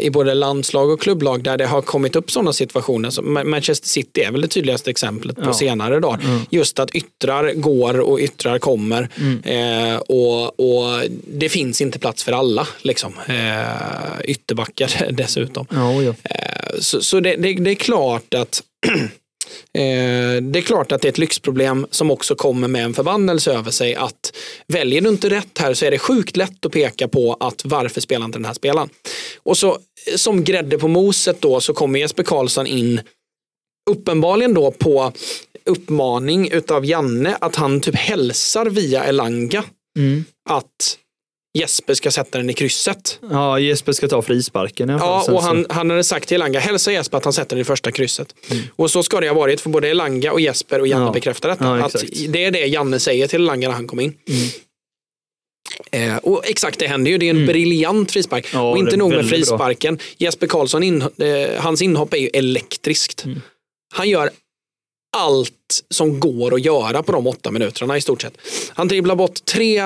i 0.00 0.10
både 0.12 0.34
landslag 0.34 0.90
och 0.90 1.00
klubblag 1.00 1.42
där 1.42 1.56
det 1.56 1.66
har 1.66 1.82
kommit 1.82 2.16
upp 2.16 2.30
sådana 2.30 2.52
situationer. 2.52 3.10
Som 3.10 3.38
Ma- 3.38 3.44
Manchester 3.44 3.88
City 3.88 4.20
är 4.20 4.30
väl 4.32 4.40
det 4.40 4.48
tydligaste 4.48 4.90
exemplet 4.90 5.36
på 5.36 5.42
Ja. 5.44 5.52
senare 5.54 6.00
dagar. 6.00 6.20
Mm. 6.24 6.40
Just 6.50 6.78
att 6.78 6.94
yttrar 6.94 7.52
går 7.52 8.00
och 8.00 8.18
yttrar 8.18 8.58
kommer 8.58 9.08
Mm. 9.20 9.42
eh, 9.44 9.96
och, 9.96 10.60
och 10.60 11.02
det 11.26 11.48
finns 11.48 11.80
inte 11.80 11.98
plats 11.98 12.24
för 12.24 12.32
alla. 12.32 12.66
Liksom. 12.82 13.12
Eh, 13.26 14.20
ytterbackar 14.24 15.10
dessutom. 15.12 15.66
Ja, 15.70 16.02
ja. 16.02 16.14
Eh, 16.24 16.78
Så, 16.80 17.02
så 17.02 17.20
det, 17.20 17.36
det, 17.36 17.54
det 17.54 17.70
är 17.70 17.74
klart 17.74 18.34
att 18.34 18.62
eh, 18.86 19.02
det 20.42 20.58
är 20.58 20.62
klart 20.62 20.92
att 20.92 21.02
det 21.02 21.08
är 21.08 21.12
ett 21.12 21.18
lyxproblem 21.18 21.86
som 21.90 22.10
också 22.10 22.34
kommer 22.34 22.68
med 22.68 22.84
en 22.84 22.94
förbannelse 22.94 23.52
över 23.52 23.70
sig 23.70 23.94
att 23.94 24.36
väljer 24.66 25.00
du 25.00 25.08
inte 25.08 25.30
rätt 25.30 25.58
här 25.58 25.74
så 25.74 25.84
är 25.84 25.90
det 25.90 25.98
sjukt 25.98 26.36
lätt 26.36 26.66
att 26.66 26.72
peka 26.72 27.08
på 27.08 27.36
att 27.40 27.64
varför 27.64 28.00
spelar 28.00 28.26
inte 28.26 28.38
den 28.38 28.44
här 28.44 28.54
spelaren? 28.54 28.88
Och 29.42 29.58
så 29.58 29.70
eh, 29.70 30.16
som 30.16 30.44
grädde 30.44 30.78
på 30.78 30.88
moset 30.88 31.40
då 31.40 31.60
så 31.60 31.74
kommer 31.74 31.98
Jesper 31.98 32.22
Karlsson 32.22 32.66
in 32.66 33.00
uppenbarligen 33.90 34.54
då 34.54 34.70
på 34.70 35.12
uppmaning 35.64 36.50
utav 36.50 36.84
Janne 36.84 37.36
att 37.40 37.56
han 37.56 37.80
typ 37.80 37.96
hälsar 37.96 38.66
via 38.66 39.04
Elanga 39.04 39.64
Mm. 39.98 40.24
att 40.50 40.98
Jesper 41.58 41.94
ska 41.94 42.10
sätta 42.10 42.38
den 42.38 42.50
i 42.50 42.54
krysset. 42.54 43.18
ja, 43.30 43.58
Jesper 43.58 43.92
ska 43.92 44.08
ta 44.08 44.22
frisparken. 44.22 44.88
Ja, 44.88 45.26
och 45.32 45.42
han, 45.42 45.66
han 45.68 45.90
hade 45.90 46.04
sagt 46.04 46.28
till 46.28 46.34
Elanga, 46.34 46.60
hälsa 46.60 46.92
Jesper 46.92 47.18
att 47.18 47.24
han 47.24 47.32
sätter 47.32 47.56
det 47.56 47.60
i 47.62 47.64
första 47.64 47.92
krysset. 47.92 48.34
Och 48.76 48.90
så 48.90 49.02
ska 49.02 49.20
det 49.20 49.28
ha 49.28 49.34
varit, 49.34 49.60
för 49.60 49.70
både 49.70 49.88
Elanga 49.88 50.32
och 50.32 50.40
Jesper 50.40 50.80
och 50.80 50.86
Janne 50.86 51.02
Mm. 51.02 51.06
Ja. 51.06 51.12
bekräftar 51.12 51.48
detta. 51.48 51.64
Ja, 51.78 51.84
att. 51.84 51.94
Mm. 52.02 52.32
det 52.32 52.44
är 52.44 52.50
det 52.50 52.66
Janne 52.66 53.00
säger 53.00 53.26
till 53.28 53.40
Elanga 53.42 53.68
när 53.68 53.74
han 53.74 53.86
kom 53.86 54.00
in. 54.00 54.14
Eh, 55.90 56.16
och 56.16 56.46
exakt, 56.46 56.78
det 56.78 56.86
händer 56.86 57.10
ju. 57.10 57.18
Det 57.18 57.26
är 57.26 57.30
en 57.34 57.46
briljant 57.46 58.12
frispark. 58.12 58.46
Ja, 58.54 58.70
och 58.70 58.78
inte 58.78 58.96
nog 58.96 59.08
med 59.10 59.16
väldigt 59.18 59.30
bra. 59.30 59.38
frisparken. 59.58 59.98
Jesper 60.18 60.46
Karlsson, 60.46 60.82
in, 60.82 61.02
eh, 61.02 61.08
hans 61.58 61.82
inhopp 61.82 62.14
är 62.14 62.18
ju 62.18 62.28
elektriskt. 62.32 63.24
Mm. 63.24 63.40
Han 63.94 64.08
gör 64.08 64.30
allt 65.16 65.52
som 65.90 66.20
går 66.20 66.54
att 66.54 66.64
göra 66.64 67.02
på 67.02 67.12
de 67.12 67.26
åtta 67.26 67.50
minuterna 67.50 67.96
i 67.96 68.00
stort 68.00 68.22
sett. 68.22 68.34
Han 68.68 68.88
dribblar 68.88 69.14
bort 69.14 69.44
tre 69.44 69.78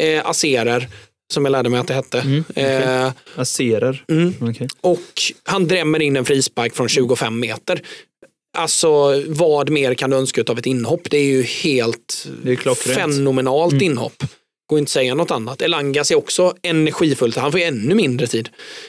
eh, 0.00 0.26
aserer, 0.26 0.88
som 1.32 1.44
jag 1.44 1.52
lärde 1.52 1.68
mig 1.68 1.80
att 1.80 1.88
det 1.88 1.94
hette. 1.94 2.20
Mm, 2.20 2.44
okej. 2.50 2.64
eh, 2.64 3.12
Aserer. 3.36 4.04
mm. 4.08 4.34
Okej. 4.40 4.68
och 4.80 5.22
han 5.42 5.68
drämmer 5.68 6.02
in 6.02 6.16
en 6.16 6.24
frispark 6.24 6.74
från 6.74 6.88
25 6.88 7.40
meter. 7.40 7.82
Alltså 8.58 9.22
vad 9.28 9.70
mer 9.70 9.94
kan 9.94 10.10
du 10.10 10.16
önska 10.16 10.44
av 10.48 10.58
ett 10.58 10.66
inhopp? 10.66 11.10
Det 11.10 11.16
är 11.18 11.24
ju 11.24 11.42
helt 11.42 12.28
Det 12.42 12.52
är 12.52 12.94
fenomenalt 12.94 13.72
Mm. 13.72 13.84
inhopp. 13.84 14.24
Går 14.70 14.78
inte 14.78 14.88
att 14.88 14.92
säga 14.92 15.14
något 15.14 15.30
annat. 15.30 15.62
Elangas 15.62 16.10
är 16.10 16.14
också 16.18 16.54
energifullt. 16.62 17.36
Han 17.36 17.50
får 17.52 17.60
ju 17.60 17.66
ännu 17.66 17.94
mindre 17.94 18.26
tid. 18.26 18.48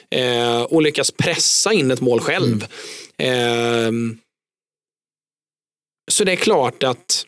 Eh, 0.10 0.62
och 0.62 0.82
lyckas 0.82 1.12
pressa 1.12 1.74
in 1.74 1.92
ett 1.92 2.02
mål 2.02 2.20
själv. 2.20 2.66
Mm. 3.18 4.12
Eh, 4.12 4.18
så 6.12 6.24
det 6.24 6.32
är 6.32 6.36
klart 6.36 6.84
att 6.84 7.26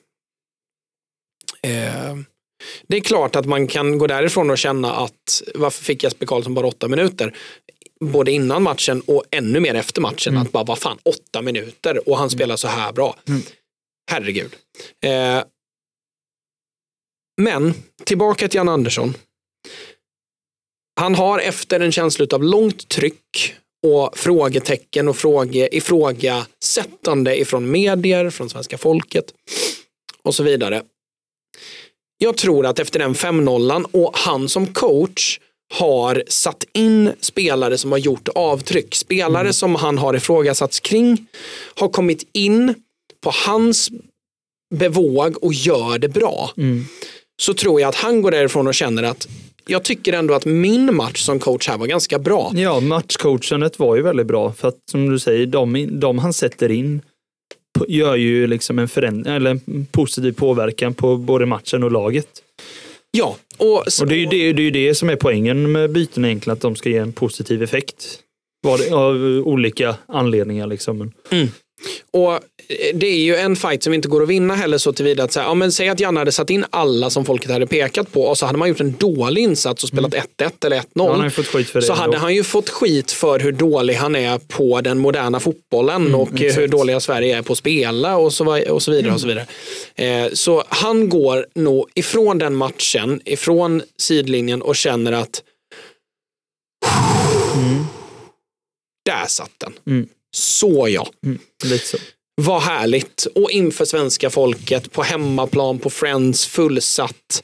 eh, 1.61 2.15
det 2.87 2.97
är 2.97 3.01
klart 3.01 3.35
att 3.35 3.45
man 3.45 3.67
kan 3.67 3.97
gå 3.97 4.07
därifrån 4.07 4.49
och 4.49 4.57
känna 4.57 4.93
att 4.93 5.41
varför 5.55 5.83
fick 5.83 6.03
Jesper 6.03 6.25
Karlsson 6.25 6.53
bara 6.53 6.67
åtta 6.67 6.87
minuter? 6.87 7.37
Både 7.99 8.31
innan 8.31 8.63
matchen 8.63 9.01
och 9.01 9.23
ännu 9.31 9.59
mer 9.59 9.75
efter 9.75 10.01
matchen. 10.01 10.33
Mm. 10.33 10.41
Att 10.41 10.51
bara, 10.51 10.63
vad 10.63 10.79
fan, 10.79 10.97
åtta 11.03 11.41
minuter 11.41 12.09
och 12.09 12.17
han 12.17 12.29
spelar 12.29 12.55
så 12.55 12.67
här 12.67 12.91
bra. 12.91 13.15
Mm. 13.27 13.41
Herregud. 14.11 14.55
Eh, 15.05 15.43
men 17.41 17.73
tillbaka 18.03 18.47
till 18.47 18.57
Jan 18.57 18.69
Andersson. 18.69 19.13
Han 20.99 21.15
har 21.15 21.39
efter 21.39 21.79
en 21.79 21.91
känsla 21.91 22.27
av 22.31 22.43
långt 22.43 22.87
tryck 22.87 23.55
och 23.87 24.17
frågetecken 24.17 25.07
och 25.07 25.17
fråge, 25.17 25.75
ifrågasättande 25.75 27.39
ifrån 27.39 27.71
medier, 27.71 28.29
från 28.29 28.49
svenska 28.49 28.77
folket 28.77 29.33
och 30.21 30.35
så 30.35 30.43
vidare. 30.43 30.83
Jag 32.23 32.37
tror 32.37 32.65
att 32.65 32.79
efter 32.79 32.99
den 32.99 33.13
5-0 33.13 33.85
och 33.91 34.11
han 34.13 34.49
som 34.49 34.67
coach 34.67 35.39
har 35.73 36.23
satt 36.27 36.63
in 36.73 37.11
spelare 37.19 37.77
som 37.77 37.91
har 37.91 37.99
gjort 37.99 38.27
avtryck. 38.35 38.95
Spelare 38.95 39.53
som 39.53 39.75
han 39.75 39.97
har 39.97 40.15
ifrågasatts 40.15 40.79
kring 40.79 41.27
har 41.75 41.87
kommit 41.87 42.29
in 42.33 42.73
på 43.23 43.31
hans 43.45 43.89
bevåg 44.75 45.43
och 45.43 45.53
gör 45.53 45.97
det 45.97 46.09
bra. 46.09 46.51
Mm. 46.57 46.85
Så 47.41 47.53
tror 47.53 47.81
jag 47.81 47.89
att 47.89 47.95
han 47.95 48.21
går 48.21 48.31
därifrån 48.31 48.67
och 48.67 48.75
känner 48.75 49.03
att 49.03 49.27
jag 49.67 49.83
tycker 49.83 50.13
ändå 50.13 50.33
att 50.33 50.45
min 50.45 50.95
match 50.95 51.21
som 51.21 51.39
coach 51.39 51.69
här 51.69 51.77
var 51.77 51.87
ganska 51.87 52.19
bra. 52.19 52.51
Ja, 52.55 52.79
matchcoachandet 52.79 53.79
var 53.79 53.95
ju 53.95 54.01
väldigt 54.01 54.27
bra. 54.27 54.53
För 54.53 54.67
att 54.67 54.77
som 54.91 55.09
du 55.09 55.19
säger, 55.19 55.45
de, 55.45 55.89
de 55.99 56.19
han 56.19 56.33
sätter 56.33 56.71
in 56.71 57.01
gör 57.87 58.15
ju 58.15 58.47
liksom 58.47 58.79
en, 58.79 58.87
föränd- 58.87 59.35
eller 59.35 59.49
en 59.51 59.85
positiv 59.91 60.31
påverkan 60.31 60.93
på 60.93 61.17
både 61.17 61.45
matchen 61.45 61.83
och 61.83 61.91
laget. 61.91 62.27
Ja, 63.11 63.37
och, 63.57 63.83
Och 64.01 64.07
det 64.07 64.15
är 64.15 64.19
ju 64.19 64.25
det, 64.25 64.53
det, 64.53 64.61
är 64.61 64.65
ju 64.65 64.71
det 64.71 64.95
som 64.95 65.09
är 65.09 65.15
poängen 65.15 65.71
med 65.71 65.91
byten 65.91 66.25
egentligen, 66.25 66.53
att 66.53 66.61
de 66.61 66.75
ska 66.75 66.89
ge 66.89 66.97
en 66.97 67.13
positiv 67.13 67.63
effekt. 67.63 68.19
Var 68.63 68.77
det, 68.77 68.91
av 68.95 69.15
olika 69.47 69.95
anledningar 70.05 70.67
liksom. 70.67 70.97
Men, 70.97 71.11
Och 72.11 72.33
eh, 72.33 72.39
det 72.93 73.07
är 73.07 73.23
ju 73.23 73.35
en 73.35 73.55
fight 73.55 73.83
som 73.83 73.93
inte 73.93 74.07
går 74.07 74.23
att 74.23 74.29
vinna 74.29 74.55
heller 74.55 74.77
så 74.77 74.93
tillvida 74.93 75.23
att 75.23 75.31
säga, 75.31 75.45
ja, 75.45 75.53
men 75.53 75.71
säg 75.71 75.89
att 75.89 75.99
Janne 75.99 76.19
hade 76.19 76.31
satt 76.31 76.49
in 76.49 76.65
alla 76.69 77.09
som 77.09 77.25
folket 77.25 77.51
hade 77.51 77.67
pekat 77.67 78.11
på 78.11 78.23
och 78.23 78.37
så 78.37 78.45
hade 78.45 78.57
man 78.57 78.69
gjort 78.69 78.79
en 78.79 78.95
dålig 78.99 79.41
insats 79.41 79.83
och 79.83 79.89
spelat 79.89 80.13
1-1 80.13 80.65
eller 80.65 80.77
1-0. 80.77 81.09
Mm. 81.09 81.19
Han 81.19 81.31
skit 81.31 81.69
för 81.69 81.79
det 81.79 81.85
så 81.85 81.93
hade 81.93 82.05
ändå. 82.05 82.17
han 82.17 82.35
ju 82.35 82.43
fått 82.43 82.69
skit 82.69 83.11
för 83.11 83.39
hur 83.39 83.51
dålig 83.51 83.93
han 83.93 84.15
är 84.15 84.37
på 84.37 84.81
den 84.81 84.99
moderna 84.99 85.39
fotbollen 85.39 86.15
och 86.15 86.29
eh, 86.29 86.39
hur 86.39 86.47
exakt. 86.47 86.71
dåliga 86.71 86.99
Sverige 86.99 87.37
är 87.37 87.41
på 87.41 87.53
att 87.53 87.59
spela 87.59 88.17
och 88.17 88.33
så, 88.33 88.71
och 88.71 88.83
så 88.83 88.91
vidare. 88.91 89.13
Och 89.13 89.21
så, 89.21 89.27
vidare. 89.27 89.45
Eh, 89.95 90.31
så 90.33 90.63
han 90.69 91.09
går 91.09 91.45
nog 91.55 91.89
ifrån 91.95 92.37
den 92.37 92.55
matchen, 92.55 93.21
ifrån 93.25 93.81
sidlinjen 93.97 94.61
och 94.61 94.75
känner 94.75 95.11
att 95.11 95.43
där 99.05 99.27
satt 99.27 99.51
den. 99.57 99.73
Mm. 100.33 100.35
Så 100.35 100.87
ja. 100.89 101.07
Mm, 101.25 101.39
lite 101.63 101.85
så. 101.87 101.97
Vad 102.41 102.61
härligt. 102.61 103.27
Och 103.35 103.51
inför 103.51 103.85
svenska 103.85 104.29
folket, 104.29 104.91
på 104.91 105.03
hemmaplan, 105.03 105.79
på 105.79 105.89
Friends, 105.89 106.45
fullsatt. 106.45 107.43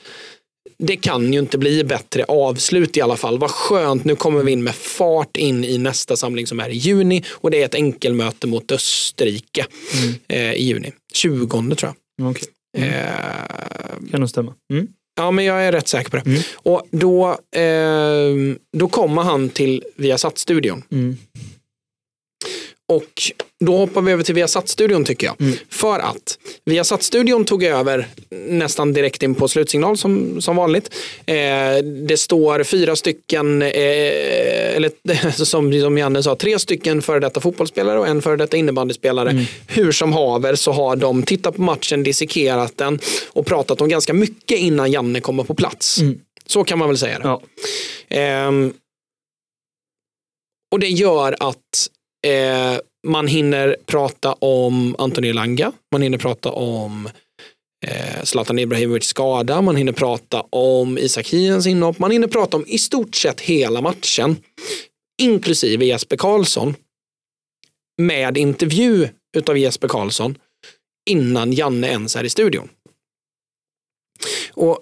Det 0.84 0.96
kan 0.96 1.34
ju 1.34 1.40
inte 1.40 1.58
bli 1.58 1.84
bättre 1.84 2.24
avslut 2.24 2.98
i 2.98 3.02
alla 3.02 3.18
fall. 3.18 3.40
Vad 3.40 3.52
skönt, 3.52 4.04
nu 4.04 4.16
kommer 4.16 4.44
vi 4.44 4.52
in 4.52 4.64
med 4.64 4.76
fart 4.76 5.38
in 5.38 5.64
i 5.64 5.78
nästa 5.78 6.18
samling 6.18 6.48
som 6.48 6.60
är 6.60 6.70
i 6.70 6.76
juni. 6.76 7.24
Och 7.30 7.52
det 7.52 7.62
är 7.62 7.66
ett 7.66 7.76
enkelmöte 7.76 8.48
mot 8.48 8.72
Österrike 8.72 9.66
eh, 10.28 10.54
i 10.54 10.64
juni. 10.64 10.92
20 11.14 11.48
tror 11.76 11.94
jag. 12.18 12.30
Okej. 12.30 12.48
Eh, 12.78 14.12
Kan 14.12 14.20
nog 14.20 14.30
stämma. 14.30 14.54
Mm. 14.74 14.88
Ja, 15.16 15.32
men 15.32 15.46
jag 15.46 15.64
är 15.66 15.72
rätt 15.72 15.88
säker 15.88 16.10
på 16.10 16.18
det. 16.18 16.24
Mm. 16.26 16.42
Och 16.54 16.88
då, 16.92 17.30
eh, 17.56 18.56
då 18.78 18.88
kommer 18.88 19.22
han 19.22 19.50
till 19.50 19.84
Viasat-studion. 19.96 20.84
Mm. 20.92 21.18
Och 22.90 23.32
då 23.60 23.78
hoppar 23.78 24.02
vi 24.02 24.12
över 24.12 24.24
till 24.24 24.36
Viasat-studion 24.36 25.06
tycker 25.06 25.28
jag. 25.28 25.42
Mm. 25.42 25.58
För 25.70 26.00
att 26.00 26.40
Viasat-studion 26.66 27.46
tog 27.46 27.64
över 27.64 28.08
nästan 28.30 28.94
direkt 28.94 29.24
in 29.24 29.36
på 29.36 29.48
slutsignal 29.48 29.98
som, 29.98 30.42
som 30.42 30.56
vanligt. 30.56 30.96
Eh, 31.26 31.36
det 32.08 32.20
står 32.20 32.64
fyra 32.64 32.96
stycken, 32.96 33.62
eh, 33.62 33.70
eller 34.76 34.92
som, 35.46 35.82
som 35.82 35.98
Janne 35.98 36.24
sa, 36.24 36.36
tre 36.36 36.60
stycken 36.60 37.02
före 37.02 37.20
detta 37.20 37.40
fotbollsspelare 37.40 38.00
och 38.00 38.08
en 38.08 38.22
före 38.22 38.38
detta 38.38 38.58
innebandyspelare. 38.58 39.30
Mm. 39.30 39.46
Hur 39.68 39.92
som 39.92 40.14
haver 40.14 40.56
så 40.56 40.72
har 40.72 40.96
de 40.96 41.24
tittat 41.24 41.56
på 41.56 41.62
matchen, 41.62 42.04
dissekerat 42.04 42.78
den 42.78 43.00
och 43.28 43.46
pratat 43.46 43.82
om 43.82 43.90
ganska 43.90 44.14
mycket 44.14 44.60
innan 44.60 44.92
Janne 44.92 45.22
kommer 45.22 45.44
på 45.44 45.54
plats. 45.54 46.02
Mm. 46.02 46.20
Så 46.46 46.64
kan 46.64 46.80
man 46.80 46.88
väl 46.88 46.98
säga 46.98 47.20
det. 47.20 47.28
Ja. 47.28 47.42
Ehm, 48.10 48.74
och 50.72 50.80
det 50.80 50.90
gör 50.90 51.36
att 51.40 51.90
eh, 52.28 52.80
man 53.08 53.28
hinner 53.28 53.76
prata 53.86 54.34
om 54.34 54.96
Anthony 54.98 55.34
Langa, 55.34 55.72
man 55.92 56.02
hinner 56.02 56.18
prata 56.18 56.50
om 56.50 57.10
eh, 57.88 58.24
Zlatan 58.24 58.60
Ibrahimovic 58.60 59.04
skada, 59.04 59.62
man 59.62 59.76
hinner 59.76 59.94
prata 59.94 60.42
om 60.50 60.98
Isak 60.98 61.28
Hiens 61.28 61.68
inhopp, 61.68 62.00
man 62.00 62.12
hinner 62.12 62.28
prata 62.28 62.58
om 62.58 62.66
i 62.68 62.78
stort 62.78 63.16
sett 63.16 63.42
hela 63.42 63.82
matchen, 63.82 64.36
inklusive 65.22 65.86
Jesper 65.86 66.18
Karlsson, 66.18 66.76
med 68.02 68.38
intervju 68.38 69.08
utav 69.38 69.58
Jesper 69.58 69.88
Karlsson 69.88 70.38
innan 71.10 71.54
Janne 71.54 71.88
ens 71.88 72.16
är 72.16 72.24
i 72.24 72.30
studion. 72.30 72.70
Och 74.54 74.80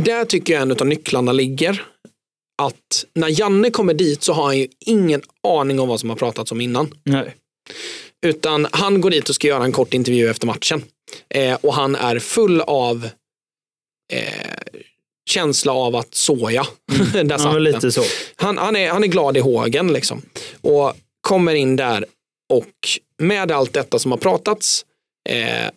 där 0.00 0.24
tycker 0.24 0.52
jag 0.52 0.62
en 0.62 0.72
av 0.72 0.86
nycklarna 0.86 1.32
ligger. 1.32 1.86
Att 2.60 3.04
när 3.14 3.40
Janne 3.40 3.70
kommer 3.70 3.94
dit 3.94 4.22
så 4.22 4.32
har 4.32 4.44
han 4.44 4.58
ju 4.58 4.68
ingen 4.86 5.22
aning 5.42 5.80
om 5.80 5.88
vad 5.88 6.00
som 6.00 6.10
har 6.10 6.16
pratats 6.16 6.52
om 6.52 6.60
innan. 6.60 6.94
Nej. 7.04 7.34
Utan 8.26 8.66
han 8.72 9.00
går 9.00 9.10
dit 9.10 9.28
och 9.28 9.34
ska 9.34 9.46
göra 9.46 9.64
en 9.64 9.72
kort 9.72 9.94
intervju 9.94 10.28
efter 10.30 10.46
matchen. 10.46 10.82
Eh, 11.28 11.54
och 11.60 11.74
han 11.74 11.96
är 11.96 12.18
full 12.18 12.60
av 12.60 13.08
eh, 14.12 14.82
känsla 15.30 15.72
av 15.72 15.96
att 15.96 16.14
såja. 16.14 16.66
Där 17.12 17.24
Ja, 17.30 17.38
men 17.38 17.52
den. 17.54 17.62
lite 17.62 17.92
så. 17.92 18.02
Han, 18.36 18.58
han, 18.58 18.76
är, 18.76 18.90
han 18.90 19.04
är 19.04 19.08
glad 19.08 19.36
i 19.36 19.40
hågen 19.40 19.92
liksom. 19.92 20.22
Och 20.60 20.92
kommer 21.20 21.54
in 21.54 21.76
där 21.76 22.04
och 22.52 22.88
med 23.18 23.52
allt 23.52 23.72
detta 23.72 23.98
som 23.98 24.10
har 24.10 24.18
pratats 24.18 24.84
eh, 25.28 25.70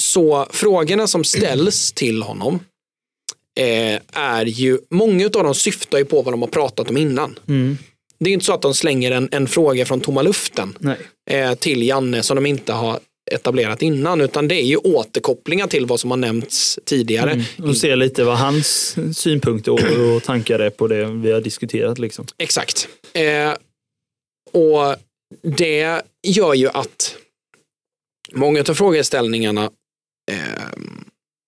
så 0.00 0.46
frågorna 0.50 1.06
som 1.06 1.24
ställs 1.24 1.92
till 1.92 2.22
honom 2.22 2.60
eh, 3.56 4.00
är 4.12 4.44
ju, 4.44 4.78
många 4.90 5.24
av 5.24 5.30
dem 5.30 5.54
syftar 5.54 5.98
ju 5.98 6.04
på 6.04 6.22
vad 6.22 6.34
de 6.34 6.42
har 6.42 6.48
pratat 6.48 6.90
om 6.90 6.96
innan. 6.96 7.38
Mm. 7.48 7.78
Det 8.18 8.30
är 8.30 8.34
inte 8.34 8.44
så 8.44 8.52
att 8.52 8.62
de 8.62 8.74
slänger 8.74 9.10
en, 9.10 9.28
en 9.32 9.48
fråga 9.48 9.84
från 9.84 10.00
tomma 10.00 10.22
luften 10.22 10.96
eh, 11.30 11.54
till 11.54 11.82
Janne 11.82 12.22
som 12.22 12.34
de 12.34 12.46
inte 12.46 12.72
har 12.72 12.98
etablerat 13.30 13.82
innan 13.82 14.20
utan 14.20 14.48
det 14.48 14.54
är 14.54 14.64
ju 14.64 14.76
återkopplingar 14.76 15.66
till 15.66 15.86
vad 15.86 16.00
som 16.00 16.10
har 16.10 16.18
nämnts 16.18 16.78
tidigare. 16.84 17.30
Mm. 17.30 17.70
Och 17.70 17.76
se 17.76 17.96
lite 17.96 18.24
vad 18.24 18.38
hans 18.38 18.96
synpunkter 19.14 19.72
och, 19.72 20.16
och 20.16 20.22
tankar 20.22 20.58
är 20.58 20.70
på 20.70 20.88
det 20.88 21.04
vi 21.04 21.32
har 21.32 21.40
diskuterat. 21.40 21.98
Liksom. 21.98 22.26
Exakt. 22.38 22.88
Eh, 23.12 23.52
och 24.52 24.96
det 25.42 26.02
gör 26.22 26.54
ju 26.54 26.68
att 26.68 27.16
många 28.32 28.60
av 28.60 28.74
frågeställningarna 28.74 29.70
eh, 30.32 30.55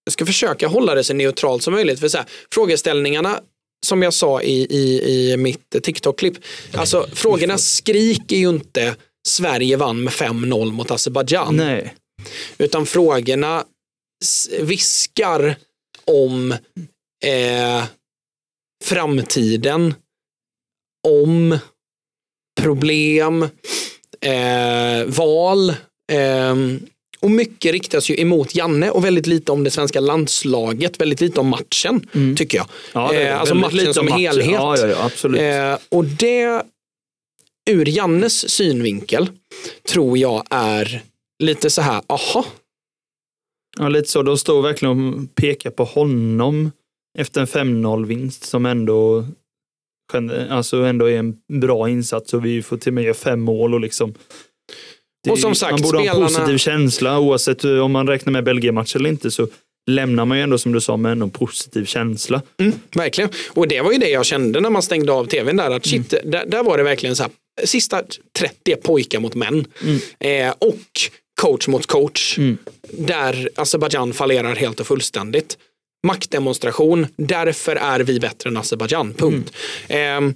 jag 0.09 0.13
ska 0.13 0.27
försöka 0.27 0.69
hålla 0.69 0.95
det 0.95 1.05
så 1.05 1.15
neutralt 1.15 1.63
som 1.63 1.75
möjligt. 1.75 2.01
För 2.01 2.09
så 2.09 2.19
här, 2.19 2.27
frågeställningarna 2.55 3.41
som 3.87 4.03
jag 4.03 4.15
sa 4.15 4.43
i, 4.43 4.67
i, 4.71 5.03
i 5.33 5.37
mitt 5.37 5.83
TikTok-klipp, 5.83 6.35
alltså 6.75 7.07
frågorna 7.13 7.59
skriker 7.59 8.37
ju 8.37 8.49
inte 8.49 8.97
Sverige 9.29 9.77
vann 9.77 10.05
med 10.05 10.13
5-0 10.13 10.73
mot 10.73 10.91
Azerbajdzjan. 10.91 11.57
Nej. 11.57 11.95
Utan 12.59 12.87
frågorna 12.87 13.65
viskar 14.61 15.57
om 16.05 16.53
eh, 17.25 17.85
framtiden, 18.85 19.95
om 21.09 21.59
problem, 22.61 23.43
eh, 24.21 25.05
val. 25.07 25.71
Eh, 26.13 26.57
och 27.21 27.31
mycket 27.31 27.73
riktas 27.73 28.11
ju 28.11 28.21
emot 28.21 28.55
Janne 28.55 28.91
och 28.91 29.05
väldigt 29.05 29.27
lite 29.27 29.53
om 29.53 29.65
det 29.65 29.71
svenska 29.71 30.01
landslaget, 30.01 31.01
väldigt 31.01 31.21
lite 31.21 31.41
om 31.41 31.47
matchen 31.49 32.07
tycker 32.37 32.59
jag. 32.59 32.67
Ja, 32.93 33.15
Eh, 33.15 33.41
alltså 33.41 33.55
matchen 33.55 33.77
lite 33.77 33.95
som 33.95 34.01
om 34.07 34.11
matchen. 34.11 34.21
helhet. 34.21 34.51
Ja, 34.53 35.11
ja. 35.23 35.37
Eh, 35.39 35.79
och 35.89 36.05
det 36.05 36.63
ur 37.71 37.89
Jannes 37.89 38.51
synvinkel 38.51 39.29
tror 39.89 40.19
jag 40.19 40.45
är 40.51 41.03
lite 41.43 41.71
så 41.71 41.83
här, 41.83 42.03
aha, 42.07 42.45
Ja, 43.79 43.89
lite 43.89 44.09
så. 44.09 44.23
De 44.23 44.39
står 44.39 44.63
verkligen 44.63 45.15
och 45.15 45.35
pekar 45.35 45.71
på 45.71 45.85
honom 45.85 46.71
efter 47.19 47.41
en 47.41 47.47
5-0-vinst 47.47 48.45
som 48.45 48.67
ändå, 48.67 49.27
alltså 50.51 50.77
ändå 50.77 51.07
är 51.11 51.19
en 51.19 51.37
bra 51.61 51.89
insats 51.89 52.35
och 52.35 52.45
vi 52.45 52.63
får 52.63 52.77
till 52.77 52.91
och 52.91 52.95
med 52.95 53.05
göra 53.05 53.15
fem 53.15 53.41
mål. 53.41 53.75
Och, 53.75 53.81
liksom, 53.81 54.15
det, 55.29 55.33
Och 55.33 55.39
som 55.39 55.55
sagt, 55.55 55.73
man 55.73 55.81
borde 55.83 55.99
ha 55.99 56.05
en 56.05 56.11
spelarna- 56.11 56.29
positiv 56.29 56.59
känsla 56.59 57.19
oavsett 57.19 57.65
eh, 57.65 57.79
om 57.79 57.93
man 57.93 58.07
räknar 58.07 58.33
med 58.33 58.45
Belgien-match 58.45 58.97
eller 58.97 59.09
inte 59.11 59.31
så 59.31 59.49
lämnar 59.91 60.25
man 60.25 60.37
ju 60.39 60.43
ändå 60.43 60.59
som 60.59 60.73
du 60.73 60.81
sa 60.81 60.97
med 60.97 61.13
en 61.13 61.31
positiv 61.31 61.85
känsla. 61.85 62.43
Mm, 62.61 62.73
verkligen. 62.95 63.31
Och 63.51 63.69
det 63.69 63.81
var 63.81 63.93
ju 63.93 63.99
det 63.99 64.09
jag 64.11 64.27
kände 64.27 64.61
när 64.61 64.71
man 64.71 64.83
stängde 64.83 65.13
av 65.13 65.27
tvn 65.27 65.57
där. 65.57 65.71
Att 65.71 65.87
shit, 65.87 66.11
där, 66.11 66.47
där 66.47 66.63
var 66.63 66.77
det 66.79 66.83
verkligen 66.85 67.17
så 67.17 67.23
här. 67.23 67.33
Sista 67.65 68.03
30 68.39 68.73
är 68.73 68.77
pojkar 68.77 69.21
mot 69.21 69.35
män. 69.35 69.67
Eh, 70.21 70.51
och 70.59 70.81
coach 71.41 71.69
mot 71.69 71.87
coach. 71.87 72.39
Där 72.93 73.51
Azerbajdzjan 73.55 74.13
fallerar 74.13 74.55
helt 74.55 74.81
och 74.81 74.87
fullständigt. 74.87 75.59
Maktdemonstration. 76.07 77.07
Därför 77.17 77.77
är 77.77 78.01
vi 78.01 78.21
bättre 78.21 78.51
än 78.51 78.57
Azerbajdzjan. 78.57 79.15
Punkt. 79.15 79.53
Ehm, 79.89 80.35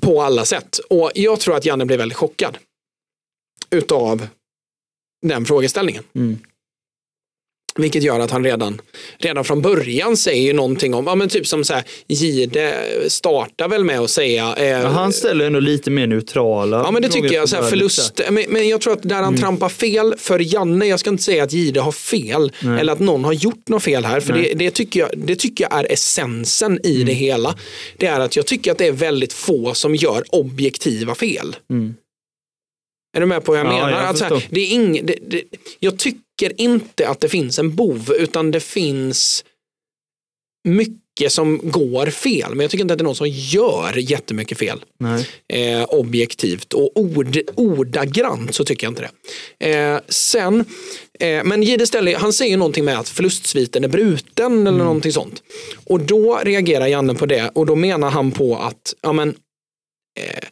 på 0.00 0.22
alla 0.22 0.44
sätt. 0.44 0.78
Och 0.90 1.10
jag 1.14 1.40
tror 1.40 1.56
att 1.56 1.64
Janne 1.64 1.86
blev 1.86 1.98
väldigt 1.98 2.18
chockad. 2.18 2.58
Utav 3.70 4.26
den 5.26 5.44
frågeställningen. 5.44 6.04
Mm. 6.14 6.38
Vilket 7.78 8.02
gör 8.02 8.20
att 8.20 8.30
han 8.30 8.44
redan, 8.44 8.80
redan 9.18 9.44
från 9.44 9.62
början 9.62 10.16
säger 10.16 10.54
någonting 10.54 10.94
om, 10.94 11.06
ja 11.06 11.14
men 11.14 11.28
typ 11.28 11.46
som 11.46 11.64
så 11.64 11.74
här, 11.74 11.84
Gide 12.06 12.74
startar 13.08 13.68
väl 13.68 13.84
med 13.84 14.00
att 14.00 14.10
säga 14.10 14.54
eh, 14.56 14.66
Ja, 14.66 14.88
han 14.88 15.12
ställer 15.12 15.46
ändå 15.46 15.60
lite 15.60 15.90
mer 15.90 16.06
neutrala 16.06 16.76
Ja 16.76 16.90
men 16.90 17.02
det 17.02 17.08
tycker 17.08 17.32
jag, 17.32 17.48
så 17.48 17.56
här, 17.56 17.62
förlust. 17.62 18.20
Men, 18.30 18.44
men 18.48 18.68
jag 18.68 18.80
tror 18.80 18.92
att 18.92 19.02
där 19.02 19.22
han 19.22 19.36
trampar 19.36 19.68
fel 19.68 20.14
för 20.18 20.54
Janne, 20.54 20.86
jag 20.86 21.00
ska 21.00 21.10
inte 21.10 21.22
säga 21.22 21.44
att 21.44 21.52
Gide 21.52 21.80
har 21.80 21.92
fel 21.92 22.52
Nej. 22.60 22.80
eller 22.80 22.92
att 22.92 22.98
någon 22.98 23.24
har 23.24 23.32
gjort 23.32 23.68
något 23.68 23.82
fel 23.82 24.04
här. 24.04 24.20
För 24.20 24.32
det, 24.32 24.52
det, 24.54 24.70
tycker 24.70 25.00
jag, 25.00 25.10
det 25.16 25.36
tycker 25.36 25.64
jag 25.64 25.80
är 25.80 25.92
essensen 25.92 26.86
i 26.86 27.02
det 27.02 27.12
hela. 27.12 27.54
Det 27.96 28.06
är 28.06 28.20
att 28.20 28.36
jag 28.36 28.46
tycker 28.46 28.72
att 28.72 28.78
det 28.78 28.86
är 28.86 28.92
väldigt 28.92 29.32
få 29.32 29.74
som 29.74 29.94
gör 29.94 30.24
objektiva 30.30 31.14
fel. 31.14 31.56
Mm. 31.70 31.94
Är 33.16 33.20
du 33.20 33.26
med 33.26 33.44
på 33.44 33.52
vad 33.52 33.58
jag 33.60 33.66
Ja, 33.66 33.70
menar? 33.70 33.90
jag 33.90 34.04
att 34.08 34.18
så 34.18 34.24
här, 34.24 34.34
förstår. 34.34 34.54
det 34.54 34.60
är 34.60 34.72
ing, 34.74 35.06
det, 35.06 35.18
det, 35.26 35.42
jag 35.80 35.98
tycker 35.98 36.60
inte 36.60 37.08
att 37.08 37.20
det 37.20 37.28
finns 37.28 37.58
en 37.58 37.74
bov 37.74 38.12
utan 38.18 38.50
det 38.50 38.60
finns 38.60 39.44
mycket 40.68 41.32
som 41.32 41.60
går 41.70 42.06
fel, 42.06 42.50
men 42.54 42.60
jag 42.60 42.70
tycker 42.70 42.82
inte 42.84 42.92
att 42.94 42.98
det 42.98 43.02
är 43.02 43.04
någon 43.04 43.14
som 43.14 43.28
gör 43.28 43.96
jättemycket 43.98 44.58
fel. 44.58 44.84
Nej. 44.98 45.26
Eh, 45.52 45.84
objektivt 45.84 46.72
och 46.72 46.90
ord, 47.00 47.38
ordagrant 47.54 48.54
så 48.54 48.64
tycker 48.64 48.86
jag 48.86 48.90
inte 48.90 49.08
det. 49.58 49.70
Eh, 49.70 50.00
sen, 50.08 50.64
eh, 51.20 51.44
men 51.44 51.62
Jihde 51.62 51.86
Stelli, 51.86 52.14
han 52.14 52.32
säger 52.32 52.56
någonting 52.56 52.84
med 52.84 52.98
att 52.98 53.08
förlustsviten 53.08 53.84
är 53.84 53.88
bruten 53.88 54.66
eller 54.66 54.78
någonting 54.78 55.12
sånt. 55.12 55.42
Och 55.86 56.00
då 56.00 56.40
reagerar 56.42 56.86
Janne 56.86 57.14
på 57.14 57.26
det 57.26 57.50
och 57.54 57.66
då 57.66 57.74
menar 57.74 58.10
han 58.10 58.32
på 58.32 58.56
att, 58.56 58.94
ja 59.02 59.12
men, 59.12 59.28
eh, 60.20 60.48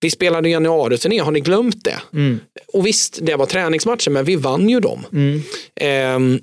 vi 0.00 0.10
spelade 0.10 0.48
januari-turné, 0.48 1.18
har 1.18 1.30
ni 1.30 1.40
glömt 1.40 1.84
det? 1.84 2.00
Mm. 2.12 2.40
Och 2.72 2.86
visst, 2.86 3.18
det 3.22 3.36
var 3.36 3.46
träningsmatcher, 3.46 4.10
men 4.10 4.24
vi 4.24 4.36
vann 4.36 4.68
ju 4.68 4.80
dem. 4.80 5.06
Mm. 5.12 5.42
Ehm, 5.80 6.40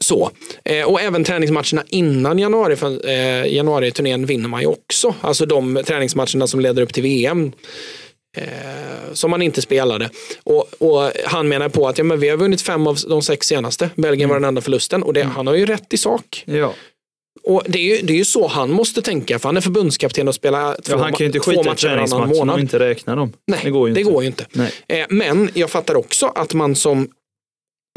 så. 0.00 0.30
Eh, 0.64 0.84
och 0.84 1.00
även 1.00 1.24
träningsmatcherna 1.24 1.84
innan 1.88 2.38
januari, 2.38 2.76
för, 2.76 3.08
eh, 3.08 3.54
januari-turnén 3.54 4.26
vinner 4.26 4.48
man 4.48 4.60
ju 4.60 4.66
också. 4.66 5.14
Alltså 5.20 5.46
de 5.46 5.82
träningsmatcherna 5.86 6.46
som 6.46 6.60
leder 6.60 6.82
upp 6.82 6.94
till 6.94 7.02
VM. 7.02 7.52
Eh, 8.36 9.12
som 9.12 9.30
man 9.30 9.42
inte 9.42 9.62
spelade. 9.62 10.10
Och, 10.44 10.68
och 10.78 11.12
han 11.24 11.48
menar 11.48 11.68
på 11.68 11.88
att 11.88 11.98
ja, 11.98 12.04
men 12.04 12.20
vi 12.20 12.28
har 12.28 12.36
vunnit 12.36 12.62
fem 12.62 12.86
av 12.86 12.98
de 13.08 13.22
sex 13.22 13.46
senaste. 13.46 13.90
Belgien 13.94 14.28
var 14.28 14.36
den 14.36 14.44
enda 14.44 14.60
förlusten. 14.60 15.02
Och 15.02 15.12
det, 15.12 15.22
han 15.22 15.46
har 15.46 15.54
ju 15.54 15.66
rätt 15.66 15.92
i 15.92 15.96
sak. 15.96 16.44
Ja. 16.46 16.74
Och 17.46 17.62
det 17.68 17.78
är, 17.78 17.96
ju, 17.96 18.02
det 18.06 18.12
är 18.12 18.16
ju 18.16 18.24
så 18.24 18.46
han 18.46 18.70
måste 18.70 19.02
tänka, 19.02 19.38
för 19.38 19.48
han 19.48 19.56
är 19.56 19.60
förbundskapten 19.60 20.28
och 20.28 20.34
spelar 20.34 20.74
två, 20.82 20.92
Ja, 20.92 20.98
han 20.98 21.12
kan 21.12 21.18
ju 21.18 21.26
inte 21.26 21.38
två 21.38 21.50
skita 21.50 21.60
i 21.60 21.64
matcher 21.64 21.86
varannan 21.88 21.96
träningsmatcherna 22.08 22.30
och 22.32 22.36
månad. 22.46 22.60
inte 22.60 22.78
räkna 22.78 23.14
dem. 23.16 23.32
Nej, 23.46 23.60
det 23.64 23.70
går 23.70 23.88
ju 23.88 23.90
inte. 23.98 24.02
Går 24.12 24.22
ju 24.22 24.26
inte. 24.26 24.46
Nej. 24.52 24.72
Eh, 24.88 25.06
men 25.10 25.50
jag 25.54 25.70
fattar 25.70 25.94
också 25.94 26.26
att 26.26 26.54
man 26.54 26.74
som 26.76 27.08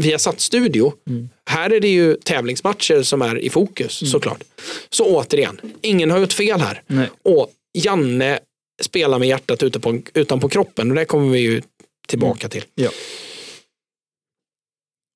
Viasat 0.01 0.39
Studio, 0.39 0.93
Mm. 1.07 1.29
här 1.49 1.69
är 1.73 1.79
det 1.79 1.87
ju 1.87 2.15
tävlingsmatcher 2.15 3.03
som 3.03 3.21
är 3.21 3.39
i 3.39 3.49
fokus 3.49 4.01
Mm. 4.01 4.11
såklart. 4.11 4.43
Så 4.89 5.05
återigen, 5.05 5.61
ingen 5.81 6.11
har 6.11 6.19
gjort 6.19 6.33
fel 6.33 6.59
här. 6.61 6.81
Nej. 6.87 7.09
Och 7.23 7.51
Janne 7.73 8.39
spelar 8.81 9.19
med 9.19 9.27
hjärtat 9.27 9.63
ute 9.63 9.79
på, 9.79 10.01
utanpå 10.13 10.49
kroppen 10.49 10.89
och 10.91 10.95
det 10.95 11.05
kommer 11.05 11.29
vi 11.29 11.39
ju 11.39 11.61
tillbaka 12.07 12.49
till. 12.49 12.63
Ja. 12.75 12.89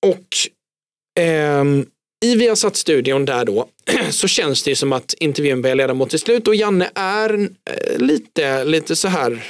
Och 0.05 0.27
ehm, 1.19 1.85
i 2.23 2.35
Viasat-studion 2.35 3.25
där 3.25 3.45
då 3.45 3.67
så 4.09 4.27
känns 4.27 4.63
det 4.63 4.75
som 4.75 4.93
att 4.93 5.13
intervjun 5.19 5.61
börjar 5.61 5.75
leda 5.75 5.93
mot 5.93 6.09
till 6.09 6.19
slut 6.19 6.47
och 6.47 6.55
Janne 6.55 6.89
är 6.95 7.33
eh, 7.33 7.97
lite, 7.97 8.63
lite 8.65 8.95
så 8.95 9.07
här 9.07 9.43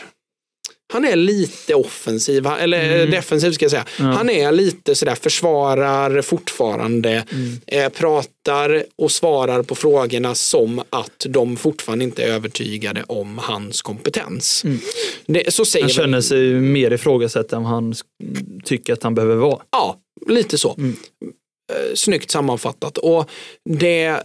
han 0.93 1.05
är 1.05 1.15
lite 1.15 1.75
offensiv, 1.75 2.47
eller 2.47 2.93
Mm. 2.95 3.11
defensiv 3.11 3.51
ska 3.51 3.65
jag 3.65 3.71
säga. 3.71 3.85
Ja. 3.99 4.03
Han 4.05 4.29
är 4.29 4.51
lite 4.51 4.95
sådär 4.95 5.15
försvarar 5.15 6.21
fortfarande, 6.21 7.23
Mm. 7.31 7.59
eh, 7.67 7.89
pratar 7.89 8.83
och 8.95 9.11
svarar 9.11 9.63
på 9.63 9.75
frågorna 9.75 10.35
som 10.35 10.81
att 10.89 11.25
de 11.29 11.57
fortfarande 11.57 12.05
inte 12.05 12.23
är 12.23 12.27
övertygade 12.27 13.03
om 13.07 13.37
hans 13.37 13.81
kompetens. 13.81 14.63
Mm. 14.63 14.79
Det, 15.25 15.53
så 15.53 15.65
säger 15.65 15.83
Han 15.85 15.89
känner 15.93 16.21
sig 16.21 16.53
mer 16.53 16.91
ifrågasatt 16.93 17.53
än 17.53 17.65
han 17.65 17.95
tycker 18.63 18.93
att 18.93 19.03
han 19.03 19.15
behöver 19.15 19.35
vara. 19.35 19.59
Ja, 19.71 19.97
lite 20.27 20.57
så. 20.57 20.75
Mm. 20.77 20.95
Eh, 21.71 21.95
Snyggt 21.95 22.31
sammanfattat. 22.31 22.97
Och 22.97 23.29
det, 23.69 24.23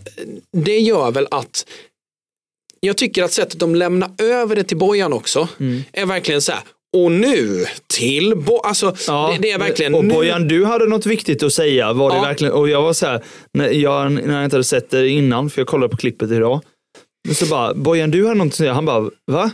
det 0.53 0.79
gör 0.79 1.11
väl 1.11 1.27
att 1.31 1.67
jag 2.81 2.97
tycker 2.97 3.23
att 3.25 3.33
sättet 3.33 3.61
de 3.61 3.75
lämnar 3.75 4.11
över 4.19 4.57
det 4.57 4.65
till 4.65 4.77
Bojan 4.77 5.13
också 5.13 5.49
Mm. 5.61 5.83
är 5.93 6.07
verkligen 6.07 6.43
så 6.43 6.53
här. 6.53 6.63
Och 6.97 7.13
nu 7.13 7.67
till 7.87 8.35
Bo 8.37 8.59
Alltså, 8.61 8.91
det, 8.91 9.39
det 9.41 9.51
är 9.51 9.59
verkligen 9.59 9.95
och 9.95 10.05
nu. 10.05 10.15
Bojan, 10.15 10.49
du 10.49 10.65
hade 10.65 10.87
något 10.87 11.07
viktigt 11.07 11.43
att 11.43 11.53
säga. 11.53 11.93
Var 11.93 12.11
det 12.11 12.17
Ja. 12.17 12.23
verkligen, 12.23 12.53
och 12.55 12.69
jag 12.69 12.83
var 12.83 12.93
så 12.93 13.07
här, 13.07 13.25
när 13.55 13.71
jag, 13.71 14.13
när 14.13 14.35
jag 14.35 14.45
inte 14.45 14.57
hade 14.57 14.65
sett 14.65 14.91
det 14.91 15.09
innan, 15.09 15.51
för 15.51 15.61
jag 15.61 15.69
kollade 15.69 15.91
på 15.91 15.97
klippet 15.97 16.31
idag. 16.31 16.61
Så 17.35 17.47
bara, 17.47 17.75
Bojan, 17.75 18.11
du 18.11 18.23
hade 18.27 18.39
något 18.39 18.47
att 18.47 18.55
säga. 18.55 18.73
Han 18.73 18.85
bara, 18.85 19.11
va? 19.27 19.51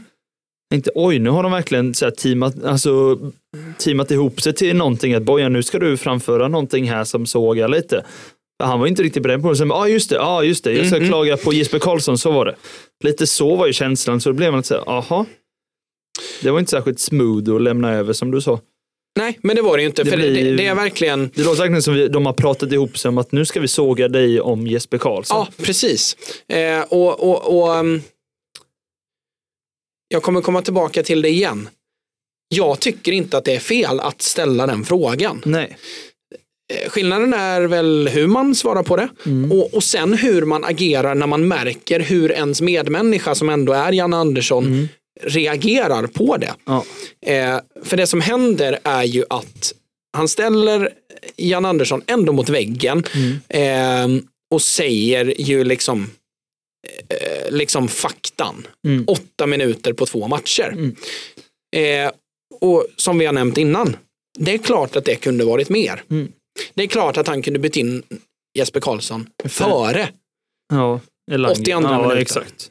Inte, 0.74 0.90
oj, 0.94 1.18
nu 1.18 1.30
har 1.30 1.42
de 1.42 1.52
verkligen 1.52 1.94
så 1.94 2.04
här 2.04 2.10
teamat, 2.12 2.64
alltså, 2.64 3.18
teamat 3.78 4.10
ihop 4.10 4.40
sig 4.42 4.54
till 4.54 4.76
någonting. 4.76 5.14
Att 5.14 5.22
Bojan, 5.22 5.52
nu 5.52 5.62
ska 5.62 5.78
du 5.78 5.96
framföra 5.96 6.48
någonting 6.48 6.90
här 6.90 7.04
som 7.04 7.26
sågar 7.26 7.68
lite. 7.68 8.04
Han 8.62 8.80
var 8.80 8.86
inte 8.86 9.02
riktigt 9.02 9.22
beredd 9.22 9.42
på 9.42 9.50
det. 9.50 9.56
Sen, 9.56 9.68
ja 9.68 9.74
ah, 9.76 9.88
just 9.88 10.10
det, 10.10 10.20
ah, 10.20 10.42
just 10.42 10.64
det, 10.64 10.72
jag 10.72 10.86
ska 10.86 10.96
Mhm. 10.98 11.08
klaga 11.08 11.36
på 11.36 11.52
Jesper 11.52 11.78
Karlsson, 11.78 12.18
så 12.18 12.30
var 12.30 12.44
det. 12.44 12.54
Lite 13.04 13.26
så 13.26 13.56
var 13.56 13.66
ju 13.66 13.72
känslan, 13.72 14.20
så 14.20 14.28
då 14.28 14.32
blev 14.34 14.50
man 14.52 14.58
lite 14.58 14.68
så 14.68 14.74
här, 14.74 14.88
aha. 14.98 15.26
Det 16.42 16.50
var 16.50 16.58
inte 16.58 16.70
särskilt 16.70 17.00
smooth 17.00 17.54
att 17.54 17.62
lämna 17.62 17.92
över 17.92 18.12
som 18.12 18.30
du 18.30 18.40
sa. 18.40 18.60
Nej, 19.18 19.38
men 19.42 19.56
det 19.56 19.62
var 19.62 19.76
det 19.76 19.82
ju 19.82 19.86
inte. 19.88 20.02
Det, 20.02 20.16
blir- 20.16 20.44
det, 20.44 20.56
det 20.56 20.66
är 20.66 20.74
verkligen 20.74 21.30
Det 21.34 21.42
låter 21.44 21.58
verkligen 21.58 21.82
som 21.82 21.94
vi, 21.94 22.08
de 22.08 22.26
har 22.26 22.32
pratat 22.32 22.72
ihop 22.72 22.98
sig 22.98 23.08
om 23.08 23.18
att 23.18 23.32
nu 23.32 23.44
ska 23.44 23.60
vi 23.60 23.68
såga 23.68 24.08
dig 24.08 24.40
om 24.40 24.66
Jesper 24.66 24.98
Karlsson. 24.98 25.36
Ja, 25.36 25.64
precis. 25.64 26.16
Eh, 26.48 26.80
och, 26.88 27.20
och, 27.30 27.58
och, 27.62 27.76
um, 27.78 28.02
jag 30.08 30.22
kommer 30.22 30.40
komma 30.40 30.62
tillbaka 30.62 31.02
till 31.02 31.22
det 31.22 31.28
igen. 31.28 31.68
Jag 32.48 32.80
tycker 32.80 33.12
inte 33.12 33.38
att 33.38 33.44
det 33.44 33.54
är 33.54 33.60
fel 33.60 34.00
att 34.00 34.22
ställa 34.22 34.66
den 34.66 34.84
frågan. 34.84 35.42
Nej. 35.44 35.76
Eh, 36.72 36.88
Skillnaden 36.90 37.34
är 37.34 37.60
väl 37.62 38.08
hur 38.12 38.26
man 38.26 38.54
svarar 38.54 38.82
på 38.82 38.96
det 38.96 39.08
Mm. 39.26 39.52
och, 39.52 39.74
och 39.74 39.84
sen 39.84 40.12
hur 40.14 40.42
man 40.44 40.64
agerar 40.64 41.14
när 41.14 41.26
man 41.26 41.48
märker 41.48 42.00
hur 42.00 42.32
ens 42.32 42.60
medmänniska 42.60 43.34
som 43.34 43.48
ändå 43.48 43.72
är 43.72 43.92
Janne 43.92 44.16
Andersson 44.16 44.64
Mm. 44.66 44.88
reagerar 45.22 46.06
på 46.06 46.36
det. 46.36 46.54
Ja. 46.64 46.84
Eh, 47.26 47.58
för 47.84 47.96
det 47.96 48.06
som 48.06 48.20
händer 48.20 48.78
är 48.82 49.02
ju 49.04 49.24
att 49.30 49.72
han 50.16 50.28
ställer 50.28 50.88
Jan 51.36 51.64
Andersson 51.64 52.02
ändå 52.06 52.32
mot 52.32 52.48
väggen 52.48 53.04
Mm. 53.48 54.16
eh, 54.18 54.22
och 54.50 54.62
säger 54.62 55.40
ju 55.40 55.64
liksom 55.64 56.10
eh, 57.08 57.50
liksom 57.50 57.88
faktan. 57.88 58.66
Mm. 58.86 59.04
Åtta 59.08 59.46
minuter 59.46 59.92
på 59.92 60.06
två 60.06 60.28
matcher. 60.28 60.68
Mm. 60.68 60.96
Eh, 61.76 62.12
och 62.60 62.86
som 62.96 63.18
vi 63.18 63.26
har 63.26 63.32
nämnt 63.32 63.58
innan, 63.58 63.96
det 64.38 64.54
är 64.54 64.58
klart 64.58 64.96
att 64.96 65.04
det 65.04 65.16
kunde 65.16 65.44
varit 65.44 65.68
mer. 65.68 66.02
Mm. 66.10 66.32
Det 66.74 66.82
är 66.82 66.86
klart 66.86 67.16
att 67.16 67.28
han 67.28 67.42
kunde 67.42 67.58
bytt 67.58 67.76
in 67.76 68.02
Jesper 68.58 68.80
Karlsson 68.80 69.26
före. 69.44 70.08
Ja. 70.72 71.00
Elanga. 71.30 71.52
82 71.52 71.70
ja, 71.70 71.80
minuter. 71.80 72.16
exakt. 72.16 72.70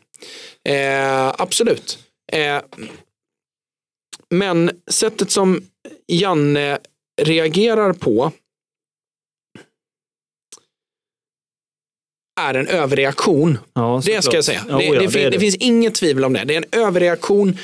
Eh, 0.69 1.27
absolut. 1.27 1.99
Eh, 2.31 2.61
men 4.29 4.71
sättet 4.91 5.31
som 5.31 5.61
Janne 6.07 6.79
reagerar 7.21 7.93
på 7.93 8.31
är 12.41 12.53
en 12.53 12.67
överreaktion. 12.67 13.57
Ja, 13.73 14.01
Det 14.05 14.21
ska 14.21 14.35
jag 14.35 14.43
säga. 14.45 14.65
Ja, 14.69 14.77
det, 14.77 14.91
det, 14.91 14.99
det 14.99 15.09
fin- 15.09 15.31
det 15.31 15.39
finns 15.39 15.55
inget 15.55 15.95
tvivel 15.95 16.25
om 16.25 16.33
det. 16.33 16.43
Det 16.45 16.53
är 16.55 16.57
en 16.57 16.85
överreaktion 16.85 17.57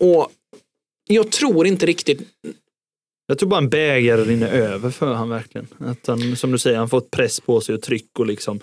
och 0.00 0.30
jag 1.08 1.30
tror 1.32 1.66
inte 1.66 1.86
riktigt 1.86 2.22
Jag 3.26 3.38
tror 3.38 3.48
bara 3.48 3.58
en 3.58 3.68
bägare 3.68 4.24
rinner 4.24 4.48
över 4.52 4.90
för 4.90 5.14
han 5.14 5.28
verkligen. 5.28 5.66
Att 5.78 6.06
han, 6.06 6.36
som 6.36 6.52
du 6.52 6.58
säger, 6.58 6.78
han 6.78 6.88
fått 6.88 7.10
press 7.10 7.40
på 7.40 7.60
sig 7.60 7.74
och 7.74 7.82
tryck 7.82 8.18
och 8.18 8.26
liksom 8.26 8.60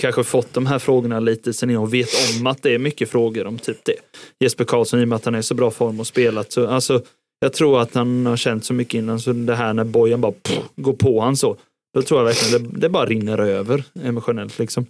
kanske 0.00 0.24
fått 0.24 0.54
de 0.54 0.66
här 0.66 0.78
frågorna 0.78 1.20
lite 1.20 1.52
sen 1.52 1.70
innan 1.70 1.82
och 1.82 1.94
vet 1.94 2.08
om 2.40 2.46
att 2.46 2.62
det 2.62 2.74
är 2.74 2.78
mycket 2.78 3.10
frågor 3.10 3.46
om 3.46 3.58
typ 3.58 3.84
det. 3.84 3.96
Jesper 4.40 4.64
Karlsson, 4.64 5.00
i 5.00 5.04
och 5.04 5.08
med 5.08 5.16
att 5.16 5.24
han 5.24 5.34
är 5.34 5.38
i 5.38 5.42
så 5.42 5.54
bra 5.54 5.70
form 5.70 6.00
och 6.00 6.06
spelat. 6.06 6.52
Så, 6.52 6.66
alltså, 6.66 7.02
jag 7.40 7.52
tror 7.52 7.80
att 7.80 7.94
han 7.94 8.26
har 8.26 8.36
känt 8.36 8.64
så 8.64 8.74
mycket 8.74 8.94
innan, 8.94 9.20
så 9.20 9.32
det 9.32 9.54
här 9.54 9.72
när 9.72 9.84
Bojan 9.84 10.20
bara 10.20 10.32
pff, 10.32 10.58
går 10.76 10.92
på 10.92 11.20
han 11.20 11.36
så, 11.36 11.56
då 11.94 12.02
tror 12.02 12.20
jag 12.20 12.24
verkligen 12.24 12.62
det, 12.72 12.80
det 12.80 12.88
bara 12.88 13.06
rinner 13.06 13.38
över 13.38 13.84
emotionellt. 14.04 14.58
Liksom. 14.58 14.86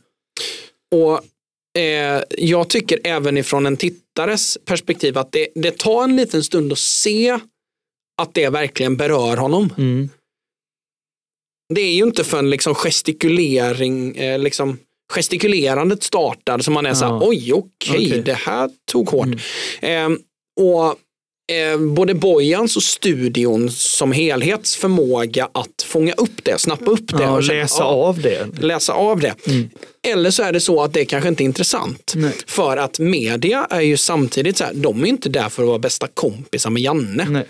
Och 0.94 1.20
eh, 1.80 2.22
jag 2.38 2.68
tycker 2.68 3.01
även 3.05 3.36
ifrån 3.38 3.66
en 3.66 3.76
tittares 3.76 4.59
perspektiv 4.64 5.18
att 5.18 5.32
det, 5.32 5.48
det 5.55 5.78
tar 5.78 6.05
en 6.05 6.16
liten 6.16 6.42
stund 6.44 6.72
att 6.72 6.78
se 6.78 7.38
att 8.22 8.34
det 8.34 8.48
verkligen 8.48 8.96
berör 8.96 9.36
honom. 9.36 9.72
Mm. 9.78 10.09
Det 11.74 11.80
är 11.80 11.92
ju 11.94 12.03
inte 12.03 12.24
förrän 12.24 12.51
liksom 12.51 12.74
gestikulering, 12.74 14.16
eh, 14.16 14.38
liksom 14.38 14.78
gestikulerandet 15.12 16.03
startar 16.03 16.59
som 16.59 16.74
man 16.74 16.86
är 16.86 16.94
så 16.94 17.05
här, 17.05 17.12
Ja. 17.12 17.20
oj 17.24 17.53
okej, 17.53 18.07
Okej. 18.07 18.22
det 18.22 18.34
här 18.34 18.70
tog 18.92 19.09
hårt. 19.09 19.28
Mm. 19.82 20.12
Eh, 20.12 20.18
och 20.64 20.96
både 21.78 22.14
Bojans 22.14 22.76
och 22.76 22.82
studion 22.82 23.70
som 23.70 24.12
helhets 24.12 24.76
förmåga 24.76 25.48
att 25.53 25.82
fånga 25.86 26.12
upp 26.12 26.44
det, 26.44 26.61
snappa 26.61 26.90
upp 26.90 27.18
det. 27.18 27.22
Ja, 27.22 27.36
och 27.36 27.44
känna, 27.44 27.61
läsa 27.61 27.82
ja, 27.82 27.86
av 27.86 28.20
det. 28.20 28.46
läsa 28.61 28.92
av 28.92 29.20
det. 29.20 29.34
Mm. 29.46 29.70
Eller 30.03 30.30
så 30.30 30.42
är 30.42 30.53
det 30.53 30.61
så 30.61 30.82
att 30.82 30.92
det 30.92 31.05
kanske 31.05 31.28
inte 31.28 31.42
är 31.42 31.44
intressant. 31.44 32.12
Nej. 32.16 32.32
För 32.46 32.76
att 32.76 32.98
media 32.98 33.66
är 33.70 33.80
ju 33.80 33.96
samtidigt 33.96 34.57
så 34.57 34.64
här, 34.64 34.74
de 34.74 35.03
är 35.05 35.07
inte 35.07 35.28
där 35.28 35.48
för 35.48 35.62
att 35.62 35.68
vara 35.68 35.78
bästa 35.78 36.07
kompisar 36.14 36.70
med 36.70 36.82
Janne. 36.82 37.26
Nej. 37.30 37.44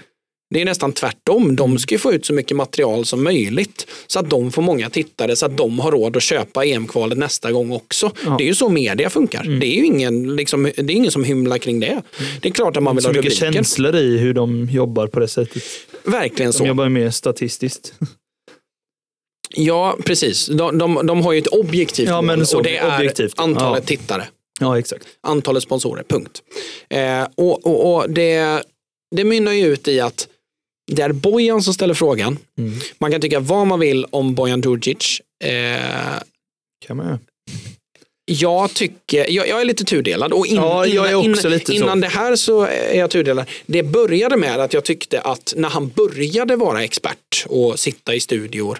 Det 0.55 0.61
är 0.61 0.64
nästan 0.64 0.92
tvärtom. 0.92 1.57
De 1.57 1.78
ska 1.78 1.94
ju 1.94 1.98
få 1.98 2.12
ut 2.12 2.26
så 2.26 2.32
mycket 2.32 2.57
material 2.57 3.05
som 3.05 3.22
möjligt 3.24 3.86
så 4.07 4.18
att 4.18 4.30
de 4.30 4.53
får 4.53 4.62
många 4.62 4.90
tittare 4.90 5.36
så 5.36 5.46
att 5.46 5.57
de 5.57 5.78
har 5.78 5.90
råd 5.92 6.16
att 6.16 6.22
köpa 6.22 6.64
EM-kvalet 6.64 7.18
nästa 7.18 7.53
gång 7.53 7.72
också. 7.72 8.11
Ja. 8.24 8.34
Det 8.38 8.44
är 8.44 8.46
ju 8.48 8.55
så 8.55 8.68
media 8.68 9.11
funkar. 9.11 9.42
Det 9.61 9.66
är 9.66 9.76
ju 9.76 9.84
ingen, 9.86 10.36
liksom, 10.36 10.62
det 10.62 10.78
är 10.80 10.90
ingen 10.90 11.11
som 11.12 11.24
hymlar 11.24 11.59
kring 11.59 11.80
det. 11.80 12.03
Det 12.40 12.48
är 12.48 12.53
klart 12.53 12.76
att 12.76 12.82
man 12.82 12.96
vill 12.96 13.03
Så 13.03 13.09
ha 13.09 13.12
mycket 13.12 13.24
rubriker. 13.24 13.53
känslor 13.53 13.96
i 13.96 14.18
hur 14.18 14.34
de 14.34 14.68
jobbar 14.72 15.07
på 15.07 15.20
det 15.20 15.28
sättet. 15.28 15.62
Verkligen 16.05 16.51
De 16.53 16.59
så. 16.59 16.66
jobbar 16.66 16.84
ju 16.84 16.90
mer 16.90 17.11
statistiskt. 17.11 17.92
Ja, 19.57 19.96
precis. 20.05 20.46
De, 20.46 20.78
de, 20.78 21.07
de 21.07 21.22
har 21.22 21.32
ju 21.32 21.38
ett 21.38 21.46
objektivt 21.46 22.09
Ja, 22.09 22.22
mål 22.22 22.46
så, 22.46 22.57
och 22.57 22.62
det 22.62 22.76
är 22.76 22.96
objektivt. 22.96 23.38
antalet 23.38 23.82
Ja. 23.82 23.86
tittare. 23.96 24.24
Ja, 24.61 24.78
exakt. 24.78 25.07
antalet 25.20 25.62
sponsorer, 25.62 26.03
punkt. 26.09 26.42
Eh, 26.88 27.22
och 27.34 27.66
och, 27.66 27.94
och 27.96 28.11
det, 28.11 28.62
det 29.16 29.24
mynnar 29.24 29.53
ju 29.53 29.66
ut 29.66 29.88
i 29.88 30.01
att 30.01 30.28
det 30.91 31.03
är 31.03 31.12
Bojan 31.12 31.62
som 31.62 31.74
ställer 31.74 31.95
frågan. 31.95 32.38
Mm. 32.59 32.78
Man 32.99 33.11
kan 33.11 33.20
tycka 33.20 33.41
vad 33.41 33.66
man 33.66 33.80
vill 33.80 34.05
om 34.11 34.34
Bojan 34.34 34.61
Djurdjic. 34.61 35.20
Eh, 35.45 36.22
Kan 36.86 36.97
man. 36.97 37.18
Jag 38.33 38.74
tycker, 38.74 39.31
jag, 39.31 39.49
jag 39.49 39.61
är 39.61 39.64
lite 39.64 39.85
tudelad 39.85 40.33
och 40.33 40.47
in, 40.47 40.57
Ja, 40.57 40.87
innan, 40.87 41.24
innan, 41.24 41.37
så. 41.37 41.95
det 41.95 42.07
här 42.09 42.37
så 42.37 42.62
är 42.62 42.99
jag 42.99 43.11
tudelad. 43.11 43.47
Det 43.66 43.83
började 43.83 44.37
med 44.37 44.61
att 44.61 44.74
jag 44.74 44.85
tyckte 44.85 45.20
att 45.20 45.55
när 45.57 45.68
han 45.68 45.89
började 45.89 46.57
vara 46.57 46.85
expert 46.85 47.45
och 47.49 47.78
sitta 47.78 48.14
i 48.14 48.20
studior 48.20 48.78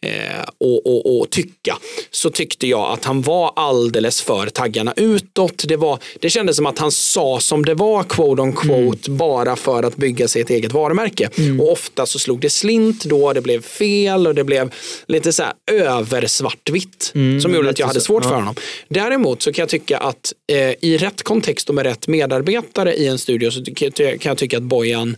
eh, 0.00 0.10
och, 0.58 0.86
och, 0.86 1.20
och 1.20 1.30
tycka 1.30 1.78
så 2.10 2.30
tyckte 2.30 2.66
jag 2.66 2.92
att 2.92 3.04
han 3.04 3.22
var 3.22 3.52
alldeles 3.56 4.22
för 4.22 4.46
taggarna 4.46 4.92
utåt. 4.96 5.64
Det, 5.68 5.76
var, 5.76 5.98
det 6.20 6.30
kändes 6.30 6.56
som 6.56 6.66
att 6.66 6.78
han 6.78 6.92
sa 6.92 7.40
som 7.40 7.64
det 7.64 7.74
var 7.74 8.04
quote 8.04 8.42
on 8.42 8.52
quote 8.52 8.72
Mm. 9.08 9.18
bara 9.18 9.56
för 9.56 9.82
att 9.82 9.96
bygga 9.96 10.28
sig 10.28 10.42
ett 10.42 10.50
eget 10.50 10.72
varumärke. 10.72 11.28
Och 11.60 11.72
ofta 11.72 12.06
så 12.06 12.18
slog 12.18 12.40
det 12.40 12.50
slint 12.50 13.04
då, 13.04 13.32
det 13.32 13.40
blev 13.40 13.62
fel 13.62 14.26
och 14.26 14.34
det 14.34 14.44
blev 14.44 14.70
lite 15.06 15.32
så 15.32 15.42
här 15.42 15.52
över 15.70 16.26
svartvitt 16.26 17.10
som 17.12 17.54
gjorde 17.54 17.70
att 17.70 17.72
Mm, 17.72 17.74
jag 17.78 17.86
hade 17.86 18.00
så, 18.00 18.04
svårt 18.06 18.24
ja. 18.24 18.28
för 18.28 18.36
honom. 18.36 18.54
Däremot 18.92 19.42
så 19.42 19.52
kan 19.52 19.62
jag 19.62 19.68
tycka 19.68 19.98
att 19.98 20.32
eh, 20.52 20.74
i 20.80 20.96
rätt 20.98 21.22
kontext 21.22 21.68
och 21.68 21.74
med 21.74 21.86
rätt 21.86 22.08
medarbetare 22.08 22.94
i 22.94 23.06
en 23.06 23.18
studio 23.18 23.50
så 23.50 23.64
kan 23.74 24.18
jag 24.22 24.38
tycka 24.38 24.56
att 24.56 24.62
Bojan 24.62 25.16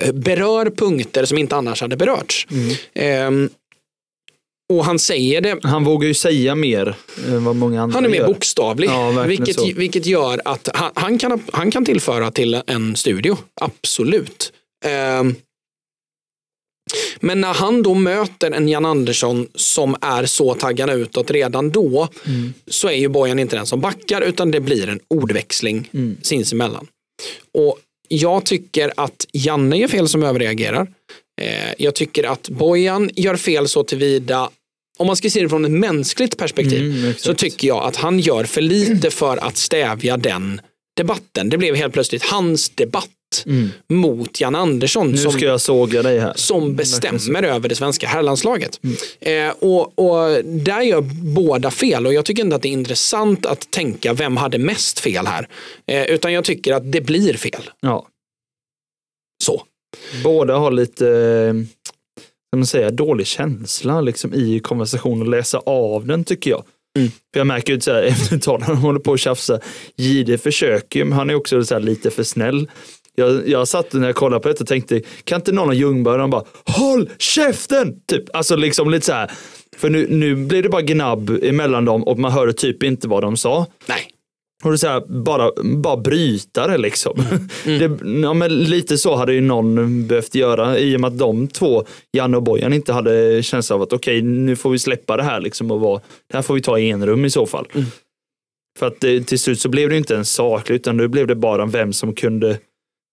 eh, 0.00 0.12
berör 0.12 0.70
punkter 0.70 1.24
som 1.24 1.38
inte 1.38 1.56
annars 1.56 1.80
hade 1.80 1.96
berörts. 1.96 2.46
Mm. 2.50 2.76
Ehm, 2.94 3.50
och 4.72 4.84
han 4.84 4.98
säger 4.98 5.40
det, 5.40 5.58
Han 5.62 5.84
vågar 5.84 6.08
ju 6.08 6.14
säga 6.14 6.54
mer 6.54 6.96
än 7.28 7.44
vad 7.44 7.56
många 7.56 7.82
andra 7.82 7.94
han 7.94 8.04
är 8.04 8.08
mer 8.08 8.18
gör. 8.18 8.26
bokstavlig. 8.26 8.88
Ja, 8.88 9.24
vilket, 9.26 9.54
så. 9.56 9.72
vilket 9.76 10.06
gör 10.06 10.40
att 10.44 10.68
han, 10.74 10.90
han, 10.94 11.18
kan, 11.18 11.42
han 11.52 11.70
kan 11.70 11.84
tillföra 11.84 12.30
till 12.30 12.62
en 12.66 12.96
studio. 12.96 13.36
Absolut. 13.60 14.52
Ehm, 14.84 15.34
men 17.20 17.40
när 17.40 17.54
han 17.54 17.82
då 17.82 17.94
möter 17.94 18.50
en 18.50 18.68
Jan 18.68 18.84
Andersson 18.84 19.48
som 19.54 19.96
är 20.00 20.26
så 20.26 20.54
taggad 20.54 20.90
utåt 20.90 21.30
redan 21.30 21.70
då 21.70 22.08
Mm. 22.26 22.54
så 22.68 22.88
är 22.88 22.92
ju 22.92 23.08
Bojan 23.08 23.38
inte 23.38 23.56
den 23.56 23.66
som 23.66 23.80
backar 23.80 24.20
utan 24.22 24.50
det 24.50 24.60
blir 24.60 24.88
en 24.88 25.00
ordväxling 25.08 25.88
Mm. 25.94 26.16
sinsemellan. 26.22 26.86
Och 27.54 27.78
jag 28.08 28.44
tycker 28.44 28.92
att 28.96 29.26
Janne 29.32 29.76
gör 29.78 29.88
fel 29.88 30.08
som 30.08 30.22
överreagerar. 30.22 30.86
Eh, 31.40 31.72
jag 31.78 31.94
tycker 31.94 32.24
att 32.24 32.48
Bojan 32.48 33.10
gör 33.16 33.36
fel 33.36 33.68
så 33.68 33.84
tillvida 33.84 34.50
om 34.98 35.06
man 35.06 35.16
ska 35.16 35.30
se 35.30 35.42
det 35.42 35.48
från 35.48 35.64
ett 35.64 35.70
mänskligt 35.70 36.36
perspektiv 36.36 36.80
Mm, 36.80 37.14
så 37.18 37.34
tycker 37.34 37.68
jag 37.68 37.84
att 37.84 37.96
han 37.96 38.20
gör 38.20 38.44
för 38.44 38.60
lite 38.60 39.10
för 39.10 39.36
att 39.36 39.56
stävja 39.56 40.16
den 40.16 40.60
debatten. 40.96 41.48
Det 41.48 41.58
blev 41.58 41.74
helt 41.74 41.92
plötsligt 41.92 42.22
hans 42.22 42.68
debatt 42.68 43.08
Mm. 43.46 43.70
mot 43.88 44.40
Jan 44.40 44.54
Andersson 44.54 45.10
Nu 45.10 45.16
som, 45.16 45.32
ska 45.32 45.44
jag 45.44 45.60
såga 45.60 46.02
dig 46.02 46.18
här. 46.18 46.32
som 46.36 46.62
så. 46.62 46.68
bestämmer 46.68 47.42
över 47.42 47.68
det 47.68 47.74
svenska 47.74 48.06
herrlandslaget. 48.06 48.80
Mm. 48.82 49.48
Eh, 49.48 49.54
och, 49.58 49.98
och 49.98 50.44
där 50.44 50.80
gör 50.80 51.00
båda 51.34 51.70
fel 51.70 52.06
och 52.06 52.14
jag 52.14 52.24
tycker 52.24 52.42
inte 52.42 52.56
att 52.56 52.62
det 52.62 52.68
är 52.68 52.72
intressant 52.72 53.46
att 53.46 53.70
tänka 53.70 54.12
vem 54.12 54.36
hade 54.36 54.58
mest 54.58 55.00
fel 55.00 55.26
här. 55.26 55.48
Eh, 55.86 56.04
utan 56.04 56.32
jag 56.32 56.44
tycker 56.44 56.72
att 56.72 56.92
det 56.92 57.00
blir 57.00 57.34
fel. 57.34 57.62
Ja. 57.80 58.06
Så. 59.44 59.62
Båda 60.24 60.56
har 60.56 60.70
lite 60.70 61.08
eh, 61.08 61.54
kan 62.52 62.60
man 62.60 62.66
säga, 62.66 62.90
dålig 62.90 63.26
känsla 63.26 64.00
liksom, 64.00 64.34
i 64.34 64.60
konversationen 64.60 65.22
och 65.22 65.28
läsa 65.28 65.58
av 65.58 66.06
den 66.06 66.24
tycker 66.24 66.50
jag. 66.50 66.64
Mm. 66.98 67.10
För 67.10 67.40
jag 67.40 67.46
märker 67.46 67.72
ju 67.72 67.80
här, 67.92 68.02
efter 68.08 68.36
ett 68.36 68.42
tag 68.42 68.60
när 68.60 68.68
de 68.68 68.76
håller 68.76 69.00
på 69.00 69.12
att 69.12 69.20
tjafsa, 69.20 69.60
Jihde 69.96 70.38
försöker 70.38 70.98
ju, 70.98 71.04
men 71.04 71.18
han 71.18 71.30
är 71.30 71.34
också 71.34 71.78
lite 71.78 72.10
för 72.10 72.22
snäll. 72.22 72.70
Jag, 73.16 73.48
jag 73.48 73.68
satt 73.68 73.92
när 73.92 74.06
jag 74.06 74.16
kollade 74.16 74.42
på 74.42 74.48
det 74.48 74.60
och 74.60 74.66
tänkte, 74.66 75.02
kan 75.24 75.40
inte 75.40 75.52
någon 75.52 75.68
av 75.68 75.74
Ljungberg 75.74 76.28
bara, 76.28 76.44
håll 76.64 77.10
käften! 77.18 78.00
Typ, 78.06 78.36
alltså 78.36 78.56
liksom 78.56 78.90
lite 78.90 79.06
så 79.06 79.12
här. 79.12 79.30
För 79.76 79.90
nu, 79.90 80.06
nu 80.10 80.34
blir 80.34 80.62
det 80.62 80.68
bara 80.68 80.82
gnabb 80.82 81.30
emellan 81.42 81.84
dem 81.84 82.04
och 82.04 82.18
man 82.18 82.32
hörde 82.32 82.52
typ 82.52 82.82
inte 82.82 83.08
vad 83.08 83.22
de 83.22 83.36
sa. 83.36 83.66
Nej. 83.86 84.10
Och 84.64 84.70
det 84.70 84.82
är 84.84 84.88
här, 84.88 85.22
bara, 85.22 85.50
bara 85.62 85.96
bryta 85.96 86.66
det 86.66 86.78
liksom. 86.78 87.22
Det, 87.64 87.98
ja, 88.22 88.34
men 88.34 88.58
lite 88.58 88.98
så 88.98 89.14
hade 89.14 89.32
ju 89.32 89.40
någon 89.40 90.06
behövt 90.06 90.34
göra 90.34 90.78
i 90.78 90.96
och 90.96 91.00
med 91.00 91.08
att 91.08 91.18
de 91.18 91.48
två, 91.48 91.84
Janne 92.12 92.36
och 92.36 92.42
Bojan, 92.42 92.72
inte 92.72 92.92
hade 92.92 93.42
känsla 93.42 93.76
av 93.76 93.82
att 93.82 93.92
okej, 93.92 94.22
nu 94.22 94.56
får 94.56 94.70
vi 94.70 94.78
släppa 94.78 95.16
det 95.16 95.22
här 95.22 95.40
liksom 95.40 95.70
och 95.70 95.80
vara, 95.80 96.00
det 96.30 96.36
här 96.36 96.42
får 96.42 96.54
vi 96.54 96.60
ta 96.60 96.78
i 96.78 96.90
en 96.90 97.06
rum 97.06 97.24
i 97.24 97.30
så 97.30 97.46
fall. 97.46 97.66
För 98.78 98.86
att 98.86 99.00
det, 99.00 99.20
till 99.20 99.38
slut 99.38 99.60
så 99.60 99.68
blev 99.68 99.88
det 99.88 99.96
inte 99.96 100.16
en 100.16 100.24
saklig 100.24 100.76
utan 100.76 100.96
nu 100.96 101.08
blev 101.08 101.26
det 101.26 101.34
bara 101.34 101.66
vem 101.66 101.92
som 101.92 102.14
kunde 102.14 102.58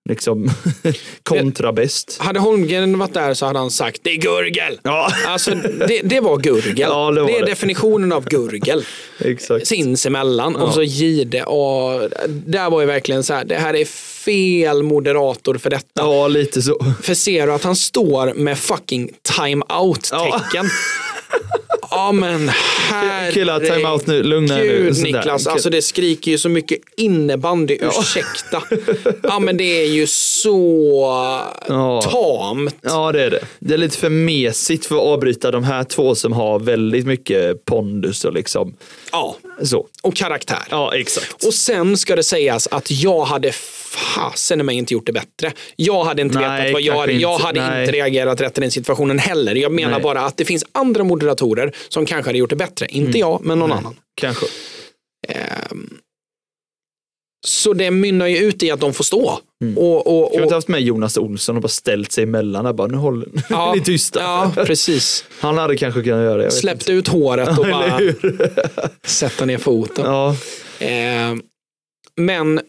liksom 0.10 0.50
kontra 1.24 1.74
bäst. 1.74 2.18
Hade 2.20 2.40
Holmgren 2.40 3.00
varit 3.00 3.14
där 3.14 3.34
så 3.34 3.46
hade 3.46 3.60
han 3.60 3.72
sagt 3.72 4.00
det 4.04 4.10
är 4.10 4.18
gurgel. 4.18 4.80
Ja, 4.84 5.12
Alltså 5.28 5.52
det, 5.88 6.02
det 6.04 6.20
var 6.20 6.38
gurgel. 6.38 6.78
Ja, 6.80 7.12
det 7.12 7.22
var 7.22 7.30
är 7.30 7.40
det. 7.40 7.46
definitionen 7.46 8.12
av 8.12 8.26
gurgel. 8.26 8.86
exakt. 9.20 9.68
sinsemellan 9.68 10.56
och 10.56 10.74
så 10.74 10.84
Gide 10.84 11.44
och 11.44 12.10
där 12.28 12.70
var 12.70 12.82
ju 12.82 12.88
verkligen 12.88 13.24
så 13.24 13.34
här, 13.34 13.46
det 13.46 13.56
här 13.56 13.74
är 13.76 13.86
fel 13.86 14.84
moderator 14.84 15.58
för 15.58 15.70
detta. 15.70 16.02
Ja, 16.02 16.28
lite 16.28 16.62
så. 16.62 16.86
För 17.02 17.14
ser 17.14 17.48
du 17.48 17.54
att 17.54 17.64
han 17.64 17.76
står 17.76 18.34
med 18.34 18.58
fucking 18.58 19.10
time-out-tecken? 19.38 20.42
Ja 20.54 20.70
men 22.14 22.50
herregud. 22.90 23.34
Killar, 23.34 23.60
time 23.60 23.90
out 23.90 24.08
nu, 24.08 24.24
lugna 24.24 24.60
er 24.60 24.64
nu. 24.64 24.84
Gud 24.84 24.98
Sådär. 24.98 25.12
Niklas, 25.14 25.48
alltså 25.48 25.70
det 25.70 25.82
skriker 25.82 26.32
ju 26.32 26.38
så 26.38 26.50
mycket 26.50 26.80
innebandy, 26.98 27.78
ursäkta. 27.82 28.64
Ja 29.24 29.40
men 29.40 29.58
det 29.58 29.64
är 29.82 29.88
ju 29.88 30.08
så 30.08 31.04
Ja. 31.68 32.02
tamt. 32.02 32.76
Ja, 32.82 33.12
det 33.12 33.24
är 33.24 33.30
det. 33.32 33.40
Det 33.60 33.74
är 33.74 33.78
lite 33.78 33.98
för 33.98 34.10
mesigt 34.10 34.86
för 34.86 34.96
att 34.96 35.02
avbryta 35.02 35.52
de 35.52 35.64
här 35.64 35.84
två 35.84 36.16
som 36.16 36.34
har 36.34 36.60
väldigt 36.60 37.06
mycket 37.06 37.66
pondus 37.66 38.26
och 38.26 38.34
liksom 38.34 38.76
Ja, 39.12 39.36
så. 39.64 39.88
och 40.02 40.16
karaktär. 40.16 40.60
Ja, 40.70 40.96
exakt. 40.96 41.44
Och 41.46 41.54
sen 41.54 41.98
ska 41.98 42.16
det 42.16 42.24
sägas 42.24 42.68
att 42.72 42.92
jag 42.92 43.26
hade 43.26 43.52
fasen 44.16 44.60
i 44.60 44.64
mig 44.64 44.76
inte 44.78 44.94
gjort 44.94 45.06
det 45.06 45.12
bättre. 45.14 45.52
Jag 45.76 46.04
hade 46.04 46.22
inte 46.22 46.40
Nej, 46.40 46.62
vetat 46.62 46.74
vad 46.74 46.82
jag, 46.82 46.96
kanske 46.96 47.12
jag 47.14 47.34
inte. 47.36 47.46
hade 47.46 47.62
Nej. 47.70 47.82
inte 47.82 47.92
reagerat 47.98 48.42
rätt 48.42 48.58
i 48.58 48.62
den 48.62 48.72
situationen 48.72 49.20
heller. 49.20 49.56
Jag 49.56 49.72
menar 49.72 49.92
Nej. 49.92 50.02
bara 50.02 50.22
att 50.22 50.38
det 50.38 50.46
finns 50.46 50.66
andra 50.72 51.04
moderatorer 51.04 51.72
som 51.90 52.06
kanske 52.06 52.30
hade 52.30 52.38
gjort 52.40 52.50
det 52.50 52.56
bättre. 52.56 52.86
Inte 52.90 53.10
Mm. 53.10 53.20
jag, 53.20 53.42
men 53.46 53.60
någon 53.60 53.72
annan. 53.72 53.96
Kanske. 54.16 54.46
Ehm, 55.28 55.98
så 57.46 57.74
det 57.74 57.92
mynnar 57.92 58.28
ju 58.28 58.38
ut 58.38 58.64
i 58.64 58.72
att 58.72 58.80
de 58.80 58.94
får 58.94 59.04
stå. 59.04 59.40
Mm. 59.62 59.78
Och, 59.78 60.08
och, 60.24 60.32
Kan 60.32 60.38
vi 60.40 60.44
inte 60.44 60.56
och, 60.56 60.58
haft 60.58 60.68
med 60.68 60.82
Jonas 60.82 61.18
Olsson 61.18 61.56
och 61.56 61.62
bara 61.62 61.68
ställt 61.68 62.12
sig 62.12 62.24
emellan 62.24 62.76
bara, 62.76 62.88
nu 62.88 62.98
håller 62.98 63.28
ja, 63.50 63.74
ni 63.74 63.82
tysta. 63.82 64.20
ja, 64.20 64.52
precis. 64.66 65.26
Han 65.40 65.58
hade 65.58 65.78
kanske 65.78 66.04
kunnat 66.04 66.24
göra 66.24 66.44
det. 66.44 66.52
Släppt 66.52 66.90
ut 66.90 67.08
håret 67.08 67.50
och 67.60 67.66
bara 67.66 68.00
sätta 69.04 69.46
ner 69.46 69.58
foten. 69.58 70.06
Ja, 70.06 70.36
Eh, 70.80 71.36
men 72.16 72.62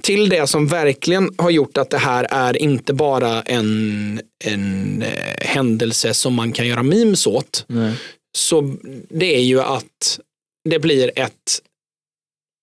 till 0.00 0.28
det 0.28 0.46
som 0.46 0.66
verkligen 0.66 1.30
har 1.38 1.50
gjort 1.50 1.76
att 1.76 1.90
det 1.90 1.98
här 1.98 2.26
är 2.30 2.56
inte 2.56 2.92
bara 2.94 3.42
en, 3.42 4.20
en 4.44 5.02
eh, 5.02 5.34
händelse 5.46 6.14
som 6.14 6.34
man 6.34 6.52
kan 6.52 6.66
göra 6.66 6.82
memes 6.82 7.26
åt. 7.26 7.64
nej. 7.68 7.92
Så 8.38 8.76
det 9.08 9.36
är 9.36 9.40
ju 9.42 9.60
att 9.60 10.20
det 10.68 10.78
blir 10.78 11.10
ett 11.18 11.62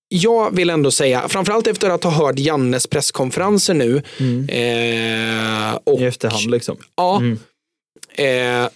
jag 0.08 0.56
vill 0.56 0.70
ändå 0.70 0.92
säga, 0.92 1.28
framförallt 1.30 1.68
efter 1.68 1.90
att 1.90 2.04
ha 2.04 2.12
hört 2.12 2.40
Jannes 2.40 2.88
presskonferenser 2.88 3.74
nu. 3.74 4.02
Mm. 4.20 4.50
Eh, 4.50 5.80
och, 5.84 6.02
I 6.02 6.04
efterhand 6.06 6.52
liksom. 6.52 6.78
Ja, 6.96 7.18
Mm. 7.18 7.40
eh, 8.64 8.70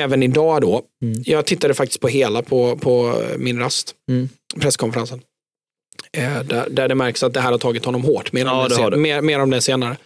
även 0.00 0.22
idag 0.22 0.60
då. 0.62 0.82
Mm. 1.02 1.22
Jag 1.26 1.46
tittade 1.46 1.74
faktiskt 1.74 2.00
på 2.00 2.08
hela 2.08 2.42
på, 2.42 2.76
på 2.76 3.22
min 3.38 3.58
rast, 3.58 3.94
Mm. 4.08 4.28
presskonferensen. 4.60 5.20
Eh, 6.12 6.42
där, 6.42 6.68
där 6.70 6.88
det 6.88 6.94
märks 6.94 7.22
att 7.22 7.34
det 7.34 7.40
här 7.40 7.50
har 7.50 7.58
tagit 7.58 7.84
honom 7.84 8.04
hårt. 8.04 8.32
Mer 8.32 8.46
om, 8.46 8.58
Ja, 8.58 8.68
det. 8.68 8.74
sen, 8.74 9.02
mer, 9.02 9.20
mer 9.20 9.38
om 9.40 9.50
det 9.50 9.60
senare. 9.60 9.96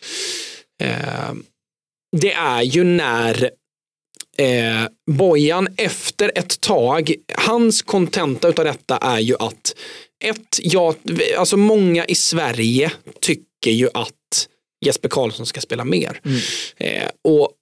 Eh, 0.83 1.33
det 2.17 2.33
är 2.33 2.63
ju 2.63 2.85
när 2.85 3.51
eh, 4.39 4.89
Bojan 5.11 5.69
efter 5.77 6.33
ett 6.35 6.61
tag, 6.61 7.15
hans 7.35 7.83
kontenta 7.83 8.49
utav 8.49 8.65
detta 8.65 8.97
är 8.97 9.19
ju 9.19 9.35
att 9.39 9.75
ett, 10.25 10.59
ja, 10.63 10.95
alltså 11.39 11.57
många 11.57 12.05
i 12.05 12.15
Sverige 12.15 12.93
tycker 13.21 13.71
ju 13.71 13.89
att 13.95 14.49
Jesper 14.85 15.09
Karlsson 15.09 15.47
ska 15.47 15.61
spela 15.61 15.85
mer. 15.85 16.21
Mm. 16.25 16.39
Eh, 16.77 17.09
och 17.25 17.53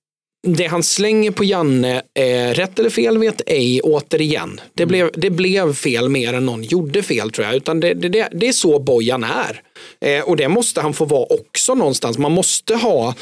det 0.46 0.66
han 0.66 0.82
slänger 0.82 1.30
på 1.30 1.44
Janne, 1.44 2.02
eh, 2.14 2.54
rätt 2.54 2.78
eller 2.78 2.90
fel 2.90 3.18
vet 3.18 3.42
ej, 3.46 3.80
återigen. 3.80 4.60
Det, 4.74 4.86
blev, 4.86 5.10
det 5.14 5.30
blev 5.30 5.74
fel 5.74 6.08
mer 6.08 6.32
än 6.32 6.46
någon 6.46 6.62
gjorde 6.62 7.02
fel 7.02 7.30
tror 7.30 7.46
jag. 7.46 7.56
Utan 7.56 7.80
det, 7.80 7.94
det, 7.94 8.08
det, 8.08 8.28
det 8.32 8.48
är 8.48 8.52
så 8.52 8.78
Bojan 8.78 9.24
är. 9.24 9.62
Eh, 10.00 10.24
och 10.24 10.36
det 10.36 10.48
måste 10.48 10.80
han 10.80 10.94
få 10.94 11.04
vara 11.04 11.26
också 11.30 11.74
någonstans. 11.74 12.18
Man 12.18 12.32
måste 12.32 12.74
ha 12.74 13.14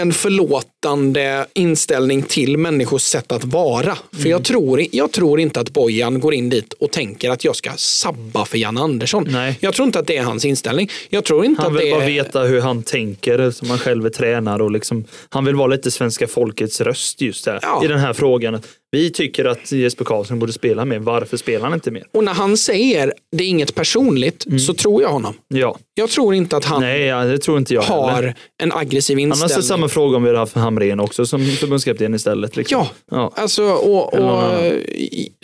en 0.00 0.12
förlåtande 0.12 1.46
inställning 1.54 2.22
till 2.22 2.56
människors 2.58 3.02
sätt 3.02 3.32
att 3.32 3.44
vara. 3.44 3.94
För 4.12 4.18
Mm. 4.18 4.30
jag, 4.30 4.44
tror, 4.44 4.82
jag 4.92 5.12
tror 5.12 5.40
inte 5.40 5.60
att 5.60 5.70
Bojan 5.70 6.20
går 6.20 6.34
in 6.34 6.50
dit 6.50 6.72
och 6.72 6.90
tänker 6.92 7.30
att 7.30 7.44
jag 7.44 7.56
ska 7.56 7.70
sabba 7.76 8.44
för 8.44 8.58
Janne 8.58 8.80
Andersson. 8.80 9.26
Nej. 9.30 9.58
Jag 9.60 9.74
tror 9.74 9.86
inte 9.86 9.98
att 9.98 10.06
det 10.06 10.16
är 10.16 10.22
hans 10.22 10.44
inställning. 10.44 10.90
Jag 11.08 11.24
tror 11.24 11.44
inte 11.44 11.62
Han 11.62 11.72
att 11.76 11.80
vill 11.80 11.86
det 11.86 11.94
bara 11.94 12.04
är... 12.04 12.08
veta 12.08 12.40
hur 12.42 12.60
han 12.60 12.82
tänker 12.82 13.50
som 13.50 13.70
han 13.70 13.78
själv 13.78 14.06
är 14.06 14.10
tränare 14.10 14.62
och 14.62 14.70
liksom, 14.70 15.04
han 15.28 15.44
vill 15.44 15.54
vara 15.54 15.66
lite 15.66 15.90
svenska 15.90 16.26
folkets 16.26 16.80
röst 16.80 17.20
just 17.20 17.44
där 17.44 17.58
Ja. 17.62 17.84
i 17.84 17.88
den 17.88 17.98
här 17.98 18.12
frågan. 18.12 18.60
Vi 18.94 19.10
tycker 19.10 19.44
att 19.44 19.72
Jesper 19.72 20.04
Karlsson 20.04 20.38
borde 20.38 20.52
spela 20.52 20.84
mer. 20.84 20.98
Varför 20.98 21.36
spelar 21.36 21.64
han 21.64 21.74
inte 21.74 21.90
mer? 21.90 22.04
Och 22.12 22.24
när 22.24 22.34
han 22.34 22.56
säger 22.56 23.12
det 23.36 23.44
är 23.44 23.48
inget 23.48 23.74
personligt 23.74 24.46
så 24.66 24.74
tror 24.74 25.02
jag 25.02 25.08
honom. 25.08 25.34
Ja, 25.48 25.78
Jag 25.94 26.10
tror 26.10 26.34
inte 26.34 26.56
att 26.56 26.64
han 26.64 26.82
Mm. 26.82 27.16
nej, 27.18 27.28
det 27.28 27.38
tror 27.38 27.58
inte 27.58 27.74
jag 27.74 27.82
har 27.82 28.10
heller. 28.12 28.34
en 28.62 28.72
aggressiv 28.72 29.16
Han 29.16 29.22
har 29.22 29.26
inställning. 29.28 29.48
ställt 29.50 29.66
samma 29.66 29.88
fråga 29.88 30.16
om 30.16 30.22
vi 30.22 30.28
hade 30.28 30.38
haft 30.38 30.54
Hamrén 30.56 31.00
också 31.00 31.26
som 31.26 31.46
förbundskapten 31.46 32.14
istället. 32.14 32.56
Liksom. 32.56 32.78
Ja, 32.78 32.90
ja. 33.10 33.32
alltså 33.36 33.64
och, 33.64 34.14
och 34.14 34.72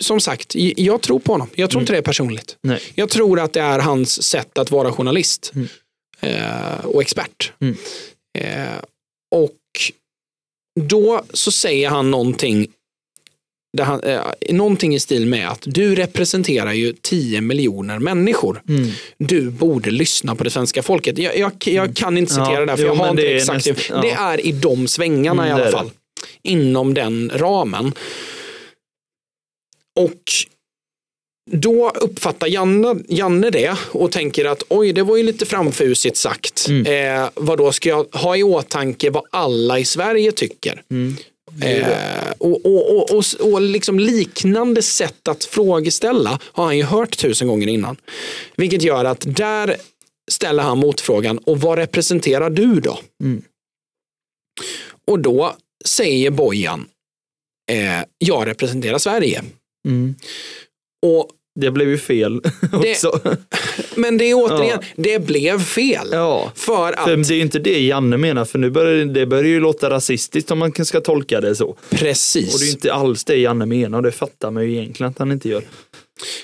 som 0.01 0.19
sagt, 0.19 0.55
jag 0.77 1.01
tror 1.01 1.19
på 1.19 1.31
honom. 1.31 1.47
Jag 1.55 1.69
tror 1.69 1.81
inte 1.81 1.93
det 1.93 1.97
är 1.97 2.01
personligt. 2.01 2.57
Nej. 2.63 2.79
Jag 2.95 3.09
tror 3.09 3.39
att 3.39 3.53
det 3.53 3.61
är 3.61 3.79
hans 3.79 4.23
sätt 4.23 4.57
att 4.57 4.71
vara 4.71 4.91
journalist 4.91 5.51
eh, 6.21 6.85
och 6.85 7.01
expert. 7.01 7.53
Mm. 7.61 7.75
Eh, 8.39 8.77
och 9.35 9.51
då 10.81 11.23
så 11.33 11.51
säger 11.51 11.89
han 11.89 12.11
någonting, 12.11 12.67
där 13.77 13.83
han, 13.83 14.03
eh, 14.03 14.21
någonting 14.49 14.95
i 14.95 14.99
stil 14.99 15.25
med 15.25 15.49
att 15.49 15.61
du 15.65 15.95
representerar 15.95 16.73
ju 16.73 16.93
10 17.01 17.41
miljoner 17.41 17.99
människor. 17.99 18.61
Mm. 18.69 18.89
Du 19.17 19.49
borde 19.49 19.91
lyssna 19.91 20.35
på 20.35 20.43
det 20.43 20.49
svenska 20.49 20.83
folket. 20.83 21.17
Jag, 21.17 21.37
jag, 21.37 21.51
jag 21.65 21.95
kan 21.95 22.17
inte 22.17 22.33
citera 22.33 22.53
Ja, 22.53 22.59
det 22.59 22.65
där 22.65 22.75
för 22.75 22.83
jo, 22.83 22.89
jag 22.89 22.95
har 22.95 23.09
inte 23.09 23.21
det 23.21 23.35
exakt 23.35 23.65
näst- 23.67 23.77
det. 23.77 23.89
ja. 23.89 24.01
Det 24.01 24.11
är 24.11 24.45
i 24.45 24.51
de 24.51 24.87
svängarna 24.87 25.45
Mm, 25.47 25.57
i 25.57 25.61
alla 25.61 25.71
fall. 25.71 25.85
det. 26.43 26.49
Inom 26.49 26.93
den 26.93 27.31
ramen. 27.35 27.93
Och 29.99 30.21
då 31.51 31.89
uppfattar 31.89 32.47
Janne, 32.47 32.95
Janne 33.07 33.49
det 33.49 33.75
och 33.91 34.11
tänker 34.11 34.45
att 34.45 34.63
oj, 34.69 34.93
det 34.93 35.03
var 35.03 35.17
ju 35.17 35.23
lite 35.23 35.45
framfusigt 35.45 36.17
sagt. 36.17 36.67
Mm. 36.69 37.21
Eh, 37.23 37.29
vad 37.35 37.57
då 37.57 37.71
ska 37.71 37.89
jag 37.89 38.03
ha 38.11 38.37
i 38.37 38.43
åtanke 38.43 39.09
vad 39.09 39.23
alla 39.31 39.79
i 39.79 39.85
Sverige 39.85 40.31
tycker? 40.31 40.81
Mm. 40.91 41.15
Eh, 41.61 42.31
och, 42.37 42.65
och, 42.65 43.11
och, 43.11 43.23
och, 43.39 43.61
liksom 43.61 43.99
liknande 43.99 44.81
sätt 44.81 45.27
att 45.27 45.43
frågeställa 45.43 46.39
har 46.43 46.65
han 46.65 46.77
ju 46.77 46.83
hört 46.83 47.17
tusen 47.17 47.47
gånger 47.47 47.67
innan. 47.67 47.97
Vilket 48.55 48.81
gör 48.81 49.05
att 49.05 49.35
där 49.35 49.75
ställer 50.31 50.63
han 50.63 50.77
motfrågan, 50.77 51.37
och 51.37 51.61
vad 51.61 51.77
representerar 51.77 52.49
du 52.49 52.79
då? 52.79 52.99
Mm. 53.23 53.41
Och 55.07 55.19
då 55.19 55.55
säger 55.85 56.31
Bojan, 56.31 56.87
eh, 57.71 58.03
jag 58.17 58.47
representerar 58.47 58.97
Sverige. 58.97 59.43
Mm. 59.87 60.15
Och, 61.05 61.29
Det 61.59 61.71
blev 61.71 61.89
ju 61.89 61.97
fel 61.97 62.41
också. 62.73 63.19
men 63.95 64.17
det 64.17 64.25
är 64.25 64.33
återigen, 64.33 64.79
det 64.95 65.19
blev 65.25 65.59
fel. 65.59 66.07
Ja. 66.11 66.51
För 66.55 66.93
att, 66.93 67.03
För 67.03 67.17
det 67.17 67.29
är 67.29 67.35
ju 67.35 67.41
inte 67.41 67.59
det 67.59 67.79
Janne 67.79 68.17
menar, 68.17 68.45
för 68.45 68.59
nu 68.59 68.69
börjar 68.69 69.05
det 69.05 69.25
börjar 69.25 69.43
ju 69.43 69.59
låta 69.59 69.89
rasistiskt 69.89 70.51
om 70.51 70.59
man 70.59 70.85
ska 70.85 71.01
tolka 71.01 71.41
det 71.41 71.55
så. 71.55 71.75
precis. 71.89 72.53
Och 72.53 72.59
det 72.59 72.65
är 72.65 72.67
ju 72.67 72.71
inte 72.71 72.93
alls 72.93 73.23
det 73.23 73.35
Janne 73.35 73.65
menar 73.65 73.97
och 73.97 74.03
det 74.03 74.11
fattar 74.11 74.51
man 74.51 74.63
ju 74.63 74.71
egentligen 74.71 75.09
att 75.11 75.19
han 75.19 75.31
inte 75.31 75.49
gör. 75.49 75.63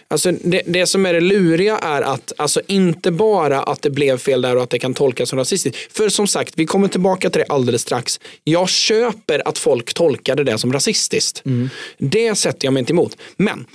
Alltså 0.08 0.32
det, 0.32 0.62
det 0.66 0.86
som 0.86 1.06
är 1.06 1.14
det 1.14 1.22
luriga 1.22 1.78
är 1.78 2.02
att 2.02 2.34
alltså 2.38 2.62
inte 2.68 3.12
bara 3.12 3.64
att 3.64 3.82
det 3.82 3.90
blev 3.90 4.18
fel 4.18 4.42
där 4.42 4.56
och 4.56 4.64
att 4.64 4.70
det 4.70 4.80
kan 4.80 4.94
tolkas 4.94 5.30
som 5.30 5.40
rasistiskt. 5.40 5.98
För 5.98 6.10
som 6.10 6.28
sagt, 6.28 6.54
vi 6.58 6.66
kommer 6.66 6.88
tillbaka 6.88 7.30
till 7.30 7.40
det 7.40 7.46
alldeles 7.54 7.82
strax. 7.82 8.20
Jag 8.44 8.70
köper 8.70 9.48
att 9.48 9.58
folk 9.58 9.94
tolkade 9.94 10.44
det 10.44 10.58
som 10.58 10.74
rasistiskt. 10.74 11.44
Det 11.98 12.36
sätter 12.36 12.66
jag 12.66 12.74
mig 12.74 12.80
inte 12.80 12.94
emot. 12.94 13.18
Men 13.38 13.66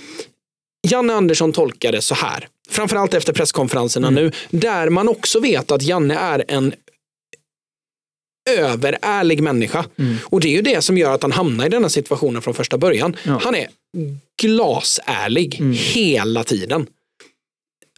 Janne 0.87 1.13
Andersson 1.13 1.53
tolkade 1.53 2.01
så 2.01 2.15
här. 2.15 2.47
Framförallt 2.69 3.13
efter 3.13 3.33
presskonferenserna 3.33 4.09
nu. 4.09 4.31
Där 4.49 4.89
man 4.89 5.07
också 5.07 5.39
vet 5.39 5.71
att 5.71 5.81
Janne 5.81 6.15
är 6.15 6.45
en 6.47 6.73
överärlig 8.49 9.43
människa. 9.43 9.85
Och 10.23 10.39
det 10.39 10.47
är 10.47 10.51
ju 10.51 10.61
det 10.61 10.81
som 10.81 10.97
gör 10.97 11.13
att 11.13 11.21
han 11.21 11.31
hamnar 11.31 11.65
i 11.65 11.69
denna 11.69 11.89
situationen 11.89 12.41
från 12.41 12.53
första 12.53 12.77
början. 12.77 13.15
Ja. 13.23 13.39
Han 13.43 13.55
är 13.55 13.67
glasärlig 14.41 15.55
hela 15.73 16.43
tiden. 16.43 16.87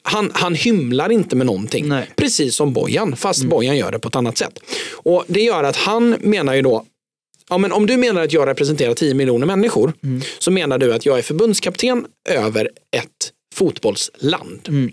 Han, 0.04 0.32
han 0.34 0.56
hymlar 0.56 1.12
inte 1.12 1.36
med 1.36 1.46
någonting. 1.46 1.88
Nej. 1.88 2.10
Precis 2.16 2.56
som 2.56 2.74
Bojan, 2.74 3.16
fast 3.16 3.44
Bojan 3.44 3.78
gör 3.78 3.92
det 3.92 4.00
på 4.00 4.08
ett 4.08 4.16
annat 4.16 4.38
sätt. 4.38 4.60
Och 4.94 5.24
Det 5.28 5.42
gör 5.42 5.64
att 5.64 5.76
han 5.76 6.10
menar 6.10 6.54
ju 6.54 6.62
då 6.62 6.86
Ja, 7.50 7.58
men 7.58 7.72
om 7.72 7.86
du 7.86 7.98
menar 7.98 8.24
att 8.24 8.34
jag 8.34 8.48
representerar 8.48 8.94
10 8.94 9.14
miljoner 9.14 9.46
människor 9.48 9.94
så 10.40 10.52
menar 10.52 10.78
du 10.78 10.94
att 10.94 11.06
jag 11.06 11.18
är 11.18 11.22
förbundskapten 11.22 12.06
över 12.30 12.70
ett 12.98 13.32
fotbollsland. 13.56 14.90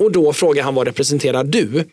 Och 0.00 0.12
då 0.12 0.32
frågar 0.32 0.62
han 0.62 0.74
vad 0.74 0.86
representerar 0.86 1.44
du? 1.44 1.84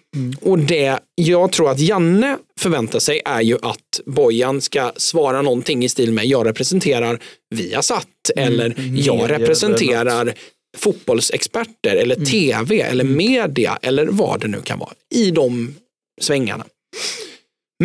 Och 0.42 0.60
det 0.60 1.00
jag 1.16 1.52
tror 1.52 1.72
att 1.72 1.80
Janne 1.80 2.38
förväntar 2.60 3.00
sig 3.00 3.22
är 3.26 3.42
ju 3.42 3.58
att 3.62 4.02
Bojan 4.06 4.62
ska 4.62 4.92
svara 4.98 5.42
någonting 5.42 5.84
i 5.84 5.90
stil 5.90 6.12
med 6.14 6.26
jag 6.26 6.46
representerar 6.46 7.20
Viasat 7.56 8.08
eller 8.36 8.76
jag 8.96 9.30
representerar 9.30 10.34
fotbollsexperter 10.78 11.96
eller 11.96 12.16
tv 12.16 12.82
eller 12.82 13.04
media 13.04 13.80
eller 13.82 14.06
vad 14.06 14.42
det 14.42 14.48
nu 14.48 14.62
kan 14.62 14.80
vara 14.80 14.94
i 15.16 15.32
de 15.32 15.76
svängarna. 16.22 16.66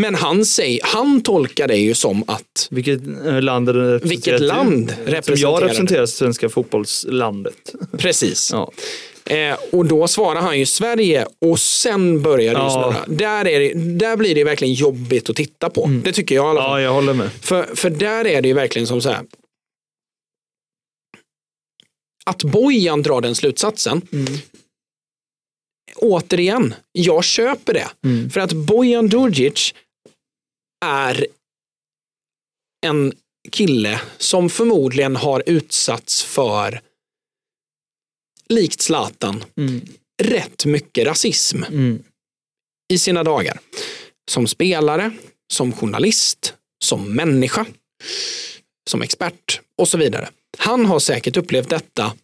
Men 0.00 0.14
han, 0.14 0.44
säger, 0.44 0.80
han 0.82 1.22
tolkar 1.22 1.68
det 1.68 1.76
ju 1.76 1.94
som 1.94 2.24
att 2.26 2.68
Vilket 2.70 3.00
eh, 3.26 3.42
land 3.42 3.68
Vilket 4.02 4.40
land 4.40 4.90
Som 4.90 5.04
representerar 5.06 5.50
jag 5.52 5.60
du? 5.60 5.64
representerar 5.64 6.06
svenska 6.06 6.48
fotbollslandet. 6.48 7.74
precis. 7.98 8.50
Ja. 8.52 8.72
Eh, 9.34 9.56
och 9.72 9.86
då 9.86 10.08
svarar 10.08 10.40
han 10.40 10.58
ju 10.58 10.66
Sverige 10.66 11.26
och 11.40 11.60
sen 11.60 12.22
börjar 12.22 12.54
det 12.54 12.60
Ja. 12.60 12.92
snurra. 12.92 13.16
Där, 13.16 13.46
är 13.46 13.60
det, 13.60 13.74
där 13.98 14.16
blir 14.16 14.34
det 14.34 14.44
verkligen 14.44 14.74
jobbigt 14.74 15.30
att 15.30 15.36
titta 15.36 15.70
på. 15.70 15.90
Det 16.04 16.12
tycker 16.12 16.34
jag 16.34 16.44
i 16.44 16.48
alla 16.48 16.60
fall. 16.62 16.80
ja, 16.80 16.84
jag 16.84 16.92
håller 16.92 17.14
med. 17.14 17.30
För, 17.32 17.62
för 17.74 17.90
där 17.90 18.26
är 18.26 18.42
det 18.42 18.48
ju 18.48 18.54
verkligen 18.54 18.86
som 18.86 19.00
så 19.00 19.08
här. 19.08 19.20
Att 22.26 22.42
Bojan 22.44 23.02
drar 23.02 23.20
den 23.20 23.34
slutsatsen. 23.34 24.02
Återigen, 25.96 26.74
jag 26.92 27.24
köper 27.24 27.74
det. 27.74 27.86
Mm. 28.04 28.30
För 28.30 28.40
att 28.40 28.52
Bojan 28.52 29.06
Djurdjic 29.08 29.74
är 30.84 31.26
en 32.86 33.12
kille 33.50 34.00
som 34.18 34.50
förmodligen 34.50 35.16
har 35.16 35.42
utsatts 35.46 36.24
för, 36.24 36.80
likt 38.48 38.80
Zlatan, 38.80 39.44
Mm. 39.56 39.80
rätt 40.22 40.64
mycket 40.64 41.06
rasism 41.06 41.64
Mm. 41.64 42.02
i 42.92 42.98
sina 42.98 43.24
dagar. 43.24 43.58
Som 44.30 44.46
spelare, 44.46 45.12
som 45.52 45.72
journalist, 45.72 46.54
som 46.84 47.14
människa, 47.14 47.66
som 48.90 49.02
expert 49.02 49.60
och 49.78 49.88
så 49.88 49.98
vidare. 49.98 50.28
Han 50.58 50.86
har 50.86 50.98
säkert 51.00 51.36
upplevt 51.36 51.68
detta 51.68 52.16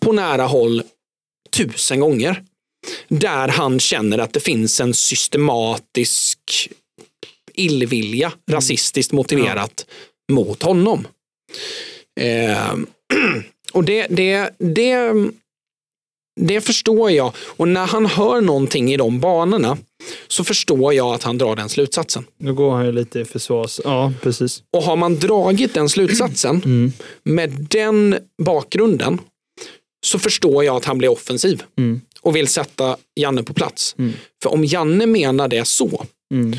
på 0.00 0.12
nära 0.12 0.46
håll 0.46 0.82
tusen 1.50 2.00
gånger. 2.00 2.44
Där 3.08 3.48
han 3.48 3.80
känner 3.80 4.18
att 4.18 4.32
det 4.32 4.40
finns 4.40 4.80
en 4.80 4.94
systematisk 4.94 6.70
illvilja, 7.54 8.32
rasistiskt 8.50 9.12
motiverat, 9.12 9.86
mot 10.32 10.62
honom. 10.62 11.06
Eh, 12.20 12.74
och 13.72 13.84
det, 13.84 14.06
det, 14.10 14.50
det, 14.58 15.12
det 16.40 16.60
förstår 16.60 17.10
jag. 17.10 17.32
Och 17.38 17.68
när 17.68 17.86
han 17.86 18.06
hör 18.06 18.40
någonting 18.40 18.92
i 18.92 18.96
de 18.96 19.20
banorna 19.20 19.78
så 20.28 20.44
förstår 20.44 20.94
jag 20.94 21.14
att 21.14 21.22
han 21.22 21.38
drar 21.38 21.56
den 21.56 21.68
slutsatsen. 21.68 22.24
Nu 22.38 22.54
går 22.54 22.70
han 22.70 22.86
ju 22.86 22.92
lite 22.92 23.20
i 23.20 23.24
försvars... 23.24 23.80
Ja, 23.84 24.12
precis. 24.22 24.62
Och 24.76 24.82
har 24.82 24.96
man 24.96 25.18
dragit 25.18 25.74
den 25.74 25.88
slutsatsen 25.88 26.62
Mm. 26.64 26.92
med 27.24 27.50
den 27.70 28.18
bakgrunden 28.42 29.20
så 30.06 30.18
förstår 30.18 30.64
jag 30.64 30.76
att 30.76 30.84
han 30.84 30.98
blir 30.98 31.08
offensiv 31.08 31.62
Mm. 31.78 32.00
och 32.20 32.36
vill 32.36 32.48
sätta 32.48 32.96
Janne 33.20 33.42
på 33.42 33.54
plats. 33.54 33.94
Mm. 33.98 34.12
För 34.42 34.52
om 34.52 34.64
Janne 34.64 35.06
menar 35.06 35.48
det 35.48 35.64
så, 35.64 36.04
Mm. 36.34 36.58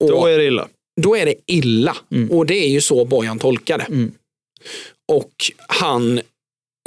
Och 0.00 0.10
Då 0.10 0.26
är 0.26 0.38
det 0.38 0.44
illa. 0.44 0.68
då 1.00 1.16
är 1.16 1.26
det 1.26 1.34
illa. 1.46 1.96
Mm. 2.12 2.30
Och 2.30 2.46
det 2.46 2.64
är 2.64 2.68
ju 2.68 2.80
så 2.80 3.04
Bojan 3.04 3.38
tolkar 3.38 3.78
det. 3.78 3.84
Mm. 3.84 4.12
Och 5.12 5.32
han 5.68 6.20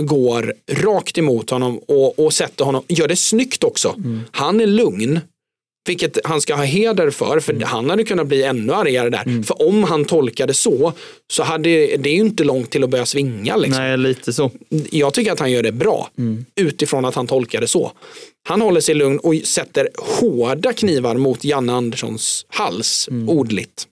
går 0.01 0.53
rakt 0.71 1.17
emot 1.17 1.49
honom 1.49 1.77
och, 1.77 2.19
och 2.19 2.33
sätter 2.33 2.65
honom, 2.65 2.83
gör 2.87 3.07
det 3.07 3.15
snyggt 3.15 3.63
också. 3.63 3.93
Mm. 3.97 4.21
Han 4.31 4.61
är 4.61 4.67
lugn. 4.67 5.19
Vilket 5.87 6.17
han 6.23 6.41
ska 6.41 6.55
ha 6.55 6.63
heder 6.63 7.09
för, 7.09 7.39
för 7.39 7.61
han 7.63 7.89
hade 7.89 8.03
kunnat 8.03 8.27
bli 8.27 8.43
ännu 8.43 8.73
argare 8.73 9.09
där. 9.09 9.43
För 9.43 9.67
om 9.67 9.83
han 9.83 10.05
tolkade 10.05 10.53
så, 10.53 10.93
så 11.31 11.43
hade 11.43 11.69
det 11.97 12.09
är 12.09 12.13
ju 12.13 12.19
inte 12.19 12.43
långt 12.43 12.69
till 12.69 12.83
att 12.83 12.89
börja 12.89 13.05
svinga. 13.05 13.55
Liksom. 13.57 13.83
Nej, 13.83 13.97
lite 13.97 14.33
så. 14.33 14.51
Jag 14.91 15.13
tycker 15.13 15.31
att 15.31 15.39
han 15.39 15.51
gör 15.51 15.63
det 15.63 15.71
bra 15.71 16.09
utifrån 16.55 17.05
att 17.05 17.15
han 17.15 17.27
tolkar 17.27 17.61
det 17.61 17.67
så. 17.67 17.91
Han 18.43 18.61
håller 18.61 18.81
sig 18.81 18.95
lugn 18.95 19.19
och 19.19 19.35
sätter 19.35 19.89
hårda 19.97 20.73
knivar 20.73 21.15
mot 21.15 21.43
Janne 21.43 21.73
Anderssons 21.73 22.45
hals, 22.49 23.09
ordligt. 23.27 23.87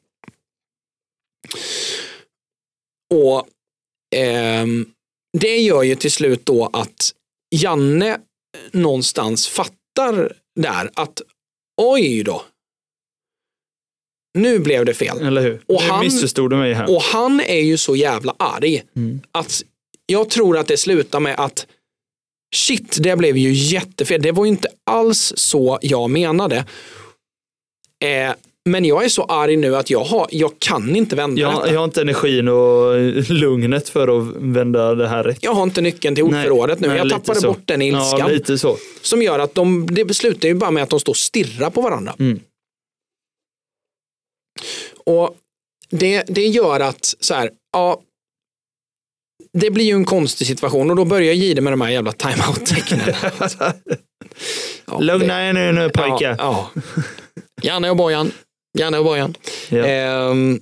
Och 3.14 3.48
ehm, 4.16 4.86
det 5.38 5.58
gör 5.58 5.84
ju 5.84 5.96
till 5.96 6.12
slut 6.12 6.46
då 6.46 6.70
att 6.74 7.12
Janne 7.56 8.20
någonstans 8.72 9.48
fattar 9.48 10.34
där 10.60 10.92
att 10.94 11.22
oj 11.82 12.24
då. 12.24 12.46
Nu 14.38 14.60
blev 14.60 14.86
det 14.86 14.94
fel. 14.94 15.22
Eller 15.22 15.42
hur? 15.42 15.64
Och 15.68 15.82
nu 15.82 15.90
han- 15.90 16.06
missförstod 16.06 16.50
du 16.50 16.56
mig 16.58 16.74
här. 16.74 16.96
Och 16.96 17.02
han 17.02 17.40
är 17.42 17.62
ju 17.62 17.78
så 17.78 17.96
jävla 17.96 18.36
arg. 18.40 18.84
Att 19.32 19.62
jag 20.06 20.30
tror 20.30 20.58
att 20.58 20.68
det 20.68 20.78
slutar 20.78 21.20
med 21.20 21.40
att 21.40 21.68
shit, 22.56 22.98
det 23.00 23.16
blev 23.16 23.38
ju 23.38 23.52
jättefel. 23.52 24.22
Det 24.22 24.32
var 24.32 24.46
ju 24.46 24.52
inte 24.52 24.68
alls 24.84 25.34
så 25.36 25.80
jag 25.82 26.10
menade. 26.10 26.66
Eh, 28.04 28.34
men 28.70 28.86
jag 28.86 29.06
är 29.06 29.10
så 29.10 29.24
arg 29.24 29.58
nu 29.58 29.76
att 29.76 29.90
jag, 29.90 30.04
har, 30.04 30.28
jag 30.32 30.60
kan 30.60 30.96
inte 30.96 31.16
vända 31.16 31.42
jag, 31.42 31.54
detta. 31.54 31.74
jag 31.74 31.80
har 31.80 31.86
inte 31.86 32.02
energin 32.02 32.48
och 32.48 33.00
lugnet 33.30 33.90
för 33.90 34.20
att 34.20 34.36
vända 34.36 34.96
det 34.96 35.08
här 35.08 35.24
rätt. 35.24 35.38
Jag 35.42 35.54
har 35.54 35.64
inte 35.64 35.82
nyckeln 35.82 36.16
till 36.16 36.24
ordförrådet 36.24 36.80
nu. 36.80 36.88
nej, 36.88 36.98
jag 36.98 37.10
tappade 37.10 37.42
så. 37.42 37.48
bort 37.48 37.62
den 37.66 37.82
ilskan. 37.82 38.20
Ja, 38.20 38.28
lite 38.28 38.58
så. 38.58 38.78
Som 39.02 39.22
gör 39.22 39.40
att 39.40 39.56
de, 39.56 39.88
det 39.92 40.14
slutar 40.14 40.48
ju 40.48 40.56
bara 40.56 40.72
med 40.72 40.84
att 40.84 40.90
de 40.90 41.00
står 41.00 41.14
och 41.14 41.18
stirrar 41.18 41.70
på 41.70 41.82
varandra. 41.82 42.16
Mm. 42.20 42.40
Och 45.06 45.36
det, 45.90 46.24
det 46.28 46.48
gör 46.48 46.80
att 46.80 47.16
så 47.20 47.34
här, 47.34 47.50
ja, 47.74 48.02
det 49.60 49.72
blir 49.72 49.86
ju 49.86 49.94
en 49.96 50.06
konstig 50.06 50.48
situation 50.48 50.90
och 50.90 50.96
då 50.96 51.06
börjar 51.06 51.34
Jihde 51.34 51.62
med 51.62 51.74
de 51.74 51.82
här 51.82 51.90
jävla 51.90 52.12
timeout-tecknen. 52.12 53.00
ja, 54.86 55.00
Lugna 55.00 55.50
er 55.50 55.54
nu, 55.54 55.72
nu 55.72 55.90
pojkar. 55.90 56.36
Ja, 56.38 56.72
ja. 56.76 56.82
Janne 57.62 57.90
och 57.90 57.98
Bojan. 57.98 58.32
Janne 58.78 58.98
och 58.98 59.06
Bojan. 59.06 59.36
Ja. 59.70 59.86
Ehm, 59.86 60.60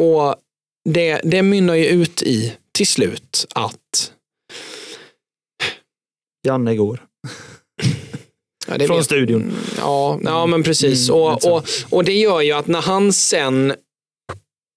och 0.00 0.36
det, 0.88 1.20
det 1.24 1.42
mynnar 1.42 1.74
ju 1.74 1.86
ut 1.86 2.22
i 2.22 2.56
till 2.72 2.86
slut 2.86 3.46
att 3.54 4.12
Janne 6.46 6.76
går. 6.76 7.00
ja, 8.68 8.86
Från 8.86 8.96
vet- 8.96 9.04
studion. 9.04 9.52
Ja, 9.78 10.20
ja 10.24 10.46
men 10.46 10.62
precis. 10.62 11.08
Mm, 11.08 11.20
och, 11.20 11.44
och, 11.52 11.64
och 11.90 12.04
det 12.04 12.12
gör 12.12 12.40
ju 12.40 12.52
att 12.52 12.66
när 12.66 12.80
han 12.80 13.12
sen 13.12 13.74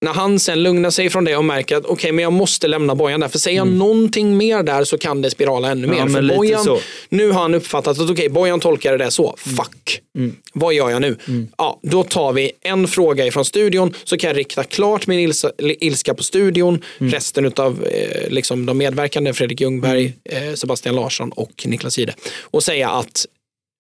när 0.06 0.14
han 0.14 0.40
sen 0.40 0.64
lugnar 0.64 0.90
sig 0.90 1.10
från 1.10 1.24
det 1.24 1.36
och 1.36 1.46
märker 1.46 1.76
att 1.78 1.86
okej, 1.86 2.12
men 2.12 2.24
jag 2.24 2.34
måste 2.34 2.68
lämna 2.68 2.96
Bojan 2.96 3.20
där. 3.20 3.28
För 3.28 3.40
säger 3.40 3.58
jag 3.58 3.68
någonting 3.68 4.38
mer 4.38 4.64
där 4.64 4.84
så 4.84 4.98
kan 4.98 5.22
det 5.22 5.30
spirala 5.30 5.72
ännu 5.72 5.88
mer. 5.88 6.02
Mm. 6.02 6.14
Ja, 6.14 6.22
för 6.30 6.36
Bojan, 6.38 6.64
så. 6.64 6.80
nu 7.10 7.32
har 7.32 7.42
han 7.42 7.56
uppfattat 7.56 8.00
att 8.00 8.10
okej, 8.10 8.30
Bojan 8.30 8.60
tolkade 8.60 8.98
det 8.98 9.12
så. 9.12 9.36
Fuck. 9.38 10.02
Mm. 10.18 10.36
Vad 10.54 10.74
gör 10.74 10.90
jag 10.90 11.02
nu? 11.02 11.18
Ja, 11.58 11.80
då 11.84 12.04
tar 12.04 12.34
vi 12.34 12.52
en 12.62 12.88
fråga 12.88 13.26
ifrån 13.26 13.46
studion 13.46 13.94
så 14.04 14.18
kan 14.18 14.28
jag 14.28 14.38
rikta 14.38 14.64
klart 14.64 15.08
min 15.08 15.20
ilsa, 15.20 15.52
ilska 15.60 16.14
på 16.14 16.24
studion. 16.24 16.84
Mm. 17.00 17.14
Resten 17.14 17.52
av 17.56 17.86
eh, 17.86 18.30
liksom 18.30 18.66
de 18.66 18.78
medverkande, 18.78 19.34
Fredrik 19.34 19.62
Ljungberg, 19.62 20.14
Mm. 20.32 20.50
eh, 20.50 20.54
Sebastian 20.56 20.96
Larsson 20.96 21.32
och 21.32 21.64
Niklas 21.66 21.98
Jihde. 21.98 22.14
Och 22.42 22.64
säga 22.64 22.90
att 22.90 23.26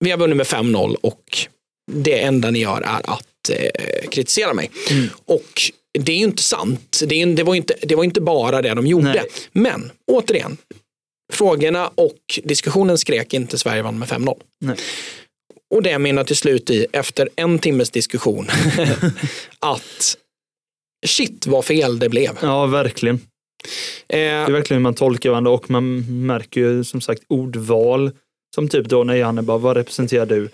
vi 0.05 0.11
har 0.11 0.17
vunnit 0.17 0.37
med 0.37 0.45
5-0 0.47 0.95
och 1.01 1.23
det 1.91 2.19
enda 2.21 2.51
ni 2.51 2.59
gör 2.59 2.81
är 2.81 3.01
att 3.13 3.49
eh, 3.49 4.09
kritisera 4.09 4.53
mig. 4.53 4.71
Mm. 4.91 5.07
Och 5.25 5.61
det 6.05 6.11
är 6.11 6.17
ju 6.17 6.23
inte 6.23 6.43
sant. 6.43 7.01
Det, 7.07 7.21
är, 7.21 7.25
det, 7.25 7.43
var 7.43 7.55
inte, 7.55 7.75
det 7.81 7.95
var 7.95 8.03
inte 8.03 8.21
bara 8.21 8.61
det 8.61 8.73
de 8.73 8.87
gjorde. 8.87 9.13
Nej. 9.13 9.25
Men 9.51 9.91
återigen, 10.07 10.57
frågorna 11.33 11.87
och 11.95 12.39
diskussionen 12.43 12.97
skrek 12.97 13.33
inte 13.33 13.57
Sverige 13.57 13.81
vann 13.81 13.99
med 13.99 14.07
5-0. 14.07 14.41
Nej. 14.61 14.75
Och 15.75 15.83
det 15.83 15.99
mynnar 15.99 16.23
till 16.23 16.35
slut 16.35 16.69
i, 16.69 16.85
efter 16.91 17.29
en 17.35 17.59
timmes 17.59 17.89
diskussion, 17.89 18.47
att 19.59 20.17
shit 21.07 21.47
vad 21.47 21.65
fel 21.65 21.99
det 21.99 22.09
blev. 22.09 22.37
Ja, 22.41 22.65
verkligen. 22.65 23.15
Eh, 23.15 23.21
Det 24.07 24.17
är 24.17 24.51
verkligen 24.51 24.77
hur 24.77 24.83
man 24.83 24.93
tolkar 24.93 25.29
varandra 25.29 25.51
och 25.51 25.69
man 25.69 26.05
märker 26.25 26.61
ju 26.61 26.83
som 26.83 27.01
sagt 27.01 27.23
ordval. 27.27 28.11
Som 28.55 28.69
typ 28.69 28.85
då 28.87 29.03
när 29.03 29.15
Janne 29.15 29.41
bara, 29.41 29.57
vad 29.57 29.77
representerar 29.77 30.25
du? 30.25 30.49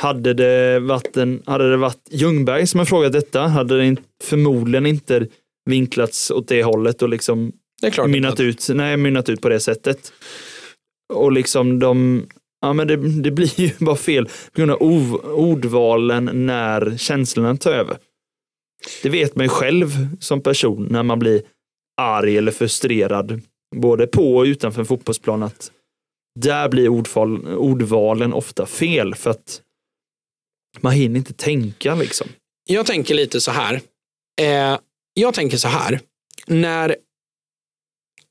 Hade 0.00 0.34
det 0.34 0.80
varit, 0.80 1.16
en, 1.16 1.42
hade 1.46 1.70
det 1.70 1.76
varit 1.76 2.08
Ljungberg 2.10 2.66
som 2.66 2.78
har 2.78 2.84
frågat 2.84 3.12
detta 3.12 3.40
hade 3.40 3.78
det 3.78 3.96
förmodligen 4.24 4.86
inte 4.86 5.26
vinklats 5.70 6.30
åt 6.30 6.48
det 6.48 6.62
hållet 6.62 7.02
och 7.02 7.08
liksom 7.08 7.52
mynnat 8.06 8.40
ut, 8.40 8.68
nej, 8.74 8.96
mynnat 8.96 9.28
ut 9.28 9.40
på 9.40 9.48
det 9.48 9.60
sättet. 9.60 10.12
Och 11.12 11.32
liksom 11.32 11.78
de, 11.78 12.26
ja 12.60 12.72
men 12.72 12.88
det, 12.88 12.96
det 12.96 13.30
blir 13.30 13.60
ju 13.60 13.70
bara 13.78 13.96
fel 13.96 14.24
på 14.26 14.32
grund 14.54 14.70
av 14.70 14.82
ov- 14.82 15.24
ordvalen 15.24 16.30
när 16.46 16.96
känslorna 16.96 17.56
tar 17.56 17.72
över. 17.72 17.96
Det 19.02 19.08
vet 19.08 19.36
man 19.36 19.44
ju 19.44 19.48
själv 19.48 19.88
som 20.20 20.40
person 20.40 20.88
när 20.90 21.02
man 21.02 21.18
blir 21.18 21.42
arg 22.00 22.36
eller 22.38 22.52
frustrerad, 22.52 23.40
både 23.76 24.06
på 24.06 24.36
och 24.36 24.44
utanför 24.44 24.80
en 24.80 24.86
fotbollsplan, 24.86 25.42
att 25.42 25.72
där 26.40 26.68
blir 26.68 26.88
ordval, 26.88 27.46
ordvalen 27.56 28.32
ofta 28.32 28.66
fel 28.66 29.14
för 29.14 29.30
att 29.30 29.62
man 30.80 30.92
hinner 30.92 31.18
inte 31.18 31.32
tänka 31.32 31.94
liksom. 31.94 32.28
Jag 32.64 32.86
tänker 32.86 33.14
lite 33.14 33.40
så 33.40 33.50
här. 33.50 33.80
Eh, 34.40 34.78
jag 35.14 35.34
tänker 35.34 35.56
så 35.56 35.68
här. 35.68 36.00
När 36.46 36.96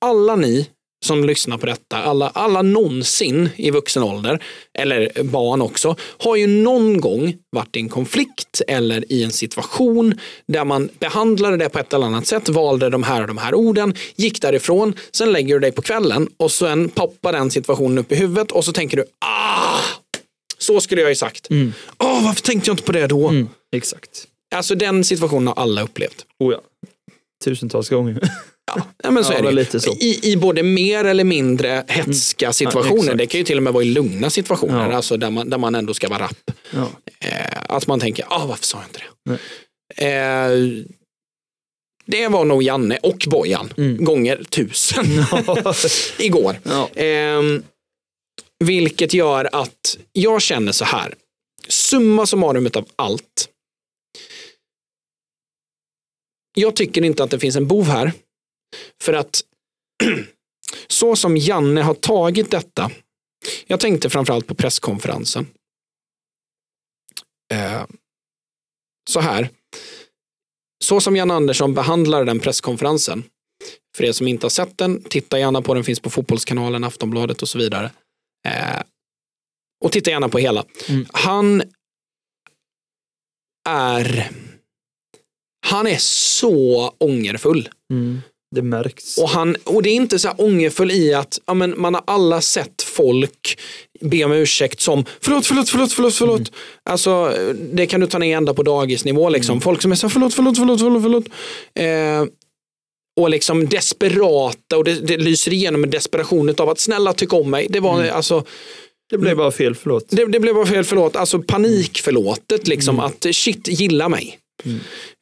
alla 0.01 0.35
ni 0.35 0.69
som 1.05 1.23
lyssnar 1.23 1.57
på 1.57 1.65
detta, 1.65 1.97
alla, 1.97 2.29
alla 2.29 2.61
någonsin 2.61 3.49
i 3.55 3.71
vuxen 3.71 4.03
ålder, 4.03 4.43
eller 4.77 5.23
barn 5.23 5.61
också, 5.61 5.95
har 5.99 6.35
ju 6.35 6.47
någon 6.47 7.01
gång 7.01 7.33
varit 7.51 7.75
i 7.75 7.79
en 7.79 7.89
konflikt 7.89 8.61
eller 8.67 9.11
i 9.11 9.23
en 9.23 9.31
situation 9.31 10.19
där 10.47 10.65
man 10.65 10.89
behandlade 10.99 11.57
det 11.57 11.69
på 11.69 11.79
ett 11.79 11.93
eller 11.93 12.05
annat 12.05 12.27
sätt, 12.27 12.49
valde 12.49 12.89
de 12.89 13.03
här 13.03 13.21
och 13.21 13.27
de 13.27 13.37
här 13.37 13.55
orden, 13.55 13.93
gick 14.15 14.41
därifrån, 14.41 14.93
sen 15.11 15.31
lägger 15.31 15.53
du 15.53 15.59
dig 15.59 15.71
på 15.71 15.81
kvällen 15.81 16.29
och 16.37 16.51
sen 16.51 16.89
poppar 16.89 17.33
den 17.33 17.51
situationen 17.51 17.97
upp 17.97 18.11
i 18.11 18.15
huvudet 18.15 18.51
och 18.51 18.65
så 18.65 18.71
tänker 18.71 18.97
du, 18.97 19.05
ah, 19.25 19.79
så 20.67 20.81
skulle 20.81 21.01
jag 21.01 21.09
ju 21.11 21.15
sagt. 21.15 21.49
Mm. 21.49 21.73
Åh, 21.97 22.23
varför 22.25 22.41
tänkte 22.41 22.69
jag 22.69 22.73
inte 22.73 22.83
på 22.83 22.91
det 22.91 23.07
då? 23.07 23.27
Mm, 23.27 23.49
exakt. 23.75 24.27
Alltså 24.55 24.75
den 24.75 25.03
situationen 25.03 25.47
har 25.47 25.53
alla 25.55 25.81
upplevt. 25.81 26.25
Oh 26.39 26.53
ja. 26.53 26.61
Tusentals 27.45 27.89
gånger. 27.89 28.19
Ja, 29.03 29.11
men 29.11 29.23
så 29.23 29.33
Ja, 29.33 29.37
är 29.37 29.51
det 29.51 29.73
ju. 29.85 29.91
I, 29.91 30.31
I 30.31 30.37
både 30.37 30.63
mer 30.63 31.05
eller 31.05 31.23
mindre 31.23 31.83
hetska 31.87 32.53
situationer. 32.53 32.97
exakt. 33.01 33.17
det 33.17 33.25
kan 33.27 33.37
ju 33.39 33.43
till 33.43 33.57
och 33.57 33.63
med 33.63 33.73
vara 33.73 33.83
i 33.83 33.87
lugna 33.87 34.29
situationer, 34.29 34.89
Ja. 34.89 34.95
alltså 34.95 35.17
där, 35.17 35.29
man, 35.29 35.49
där 35.49 35.57
man 35.57 35.75
ändå 35.75 35.93
ska 35.93 36.09
vara 36.09 36.19
rapp. 36.23 36.51
Ja. 36.71 36.89
Eh, 37.19 37.57
att 37.69 37.87
man 37.87 37.99
tänker, 37.99 38.25
ah, 38.29 38.45
varför 38.45 38.65
sa 38.65 38.77
jag 38.77 38.87
inte 38.87 39.01
det? 39.25 40.05
Eh, 40.05 40.83
det 42.05 42.27
var 42.27 42.45
nog 42.45 42.63
Janne 42.63 42.97
och 43.03 43.25
Bojan, 43.27 43.73
Mm. 43.77 44.05
gånger 44.05 44.43
tusen, 44.49 45.05
igår. 46.25 46.59
ja. 46.63 46.89
Vilket 48.59 49.13
gör 49.13 49.49
att 49.55 49.97
jag 50.11 50.41
känner 50.41 50.71
så 50.71 50.85
här. 50.85 51.15
Summa 51.67 52.25
summarum 52.25 52.69
av 52.73 52.89
allt. 52.95 53.49
Jag 56.55 56.75
tycker 56.75 57.03
inte 57.03 57.23
att 57.23 57.31
det 57.31 57.39
finns 57.39 57.55
en 57.55 57.67
bov 57.67 57.85
här. 57.85 58.11
För 59.01 59.13
att 59.13 59.41
så 60.87 61.15
som 61.15 61.37
Janne 61.37 61.81
har 61.81 61.93
tagit 61.93 62.51
detta. 62.51 62.91
Jag 63.67 63.79
tänkte 63.79 64.09
framförallt 64.09 64.47
på 64.47 64.55
presskonferensen. 64.55 65.47
Eh, 67.53 67.85
så 69.09 69.19
här. 69.19 69.49
Så 70.83 71.01
som 71.01 71.15
Jan 71.15 71.31
Andersson 71.31 71.73
behandlar 71.73 72.25
den 72.25 72.39
presskonferensen. 72.39 73.23
För 73.97 74.03
er 74.03 74.11
som 74.11 74.27
inte 74.27 74.45
har 74.45 74.49
sett 74.49 74.77
den, 74.77 75.03
titta 75.03 75.39
gärna 75.39 75.61
på 75.61 75.73
den, 75.73 75.83
finns 75.83 75.99
på 75.99 76.09
Fotbollskanalen, 76.09 76.83
Aftonbladet 76.83 77.41
och 77.41 77.49
så 77.49 77.57
vidare. 77.57 77.91
Eh, 78.47 78.81
och 79.85 79.91
titta 79.91 80.11
gärna 80.11 80.29
på 80.29 80.37
hela. 80.37 80.65
Mm. 80.89 81.05
Han 81.13 81.63
är 83.69 84.31
han 85.65 85.87
är 85.87 85.97
så 85.99 86.93
ångerfull. 86.97 87.69
Mm. 87.91 88.21
Det 88.55 88.61
märks. 88.61 89.17
Och, 89.17 89.29
han, 89.29 89.55
och 89.63 89.83
det 89.83 89.89
är 89.89 89.93
inte 89.93 90.19
så 90.19 90.27
här 90.27 90.41
ångerfull 90.41 90.91
i 90.91 91.13
att 91.13 91.39
ja, 91.45 91.53
men 91.53 91.73
man 91.77 91.93
har 91.93 92.03
alla 92.07 92.41
sett 92.41 92.81
folk 92.81 93.59
be 94.01 94.23
om 94.23 94.31
ursäkt 94.31 94.79
som 94.79 95.05
förlåt, 95.21 95.45
förlåt, 95.45 95.69
förlåt, 95.69 95.93
förlåt, 95.93 96.15
förlåt. 96.15 96.51
Alltså, 96.89 97.33
det 97.73 97.87
kan 97.87 97.99
du 97.99 98.07
ta 98.07 98.19
ner 98.19 98.37
ända 98.37 98.53
på 98.53 98.63
dagisnivå. 98.63 99.29
Liksom. 99.29 99.61
Folk 99.61 99.81
som 99.81 99.91
är 99.91 99.95
så 99.95 100.07
här, 100.07 100.11
förlåt, 100.11 100.33
förlåt, 100.33 100.57
förlåt, 100.57 100.79
förlåt. 100.79 101.03
förlåt. 101.03 101.25
Eh, 101.75 102.33
och 103.17 103.29
liksom 103.29 103.69
desperata 103.69 104.77
och 104.77 104.83
det, 104.83 104.93
det 104.93 105.17
lyser 105.17 105.53
igenom 105.53 105.83
en 105.83 105.89
desperation 105.89 106.55
av 106.57 106.69
att 106.69 106.79
snälla 106.79 107.13
tyck 107.13 107.33
om 107.33 107.49
mig. 107.49 107.67
Det 107.69 107.79
var 107.79 108.03
alltså 108.03 108.43
Det 109.09 109.17
blev 109.17 109.37
bara 109.37 109.51
fel, 109.51 109.75
förlåt. 109.75 110.05
Det, 110.09 110.25
det 110.25 110.39
blev 110.39 110.55
bara 110.55 110.65
fel 110.65 110.83
förlåt, 110.83 111.15
alltså 111.15 111.39
panikförlåtet 111.39 112.67
liksom 112.67 112.99
att 112.99 113.25
shit, 113.31 113.67
gilla 113.67 114.09
mig. 114.09 114.39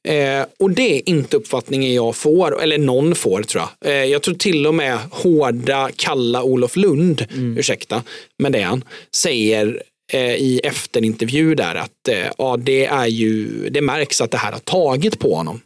Eh, 0.08 0.46
och 0.60 0.72
det 0.72 0.98
är 0.98 1.10
inte 1.10 1.38
uppfattningen 1.38 1.94
jag 1.94 2.16
får, 2.16 2.62
eller 2.64 2.78
någon 2.78 3.16
får 3.16 3.44
tror 3.44 3.64
jag. 3.64 3.92
Eh, 3.92 4.06
jag 4.06 4.22
tror 4.22 4.36
till 4.36 4.68
och 4.68 4.76
med 4.76 5.00
hårda, 5.12 5.90
kalla 5.96 6.44
Olof 6.44 6.76
Lund, 6.76 7.26
ursäkta, 7.58 8.04
men 8.40 8.52
det 8.52 8.60
är 8.60 8.66
han, 8.66 8.84
säger 9.16 9.84
i 10.14 10.62
efterintervju 10.64 11.56
där 11.56 11.76
att 11.76 12.08
eh, 12.08 12.32
ja, 12.38 12.58
det 12.58 12.86
är 12.86 13.08
ju, 13.08 13.70
det 13.70 13.82
märks 13.82 14.22
att 14.22 14.32
det 14.32 14.38
här 14.38 14.52
har 14.52 14.60
tagit 14.60 15.20
på 15.20 15.36
honom. 15.36 15.62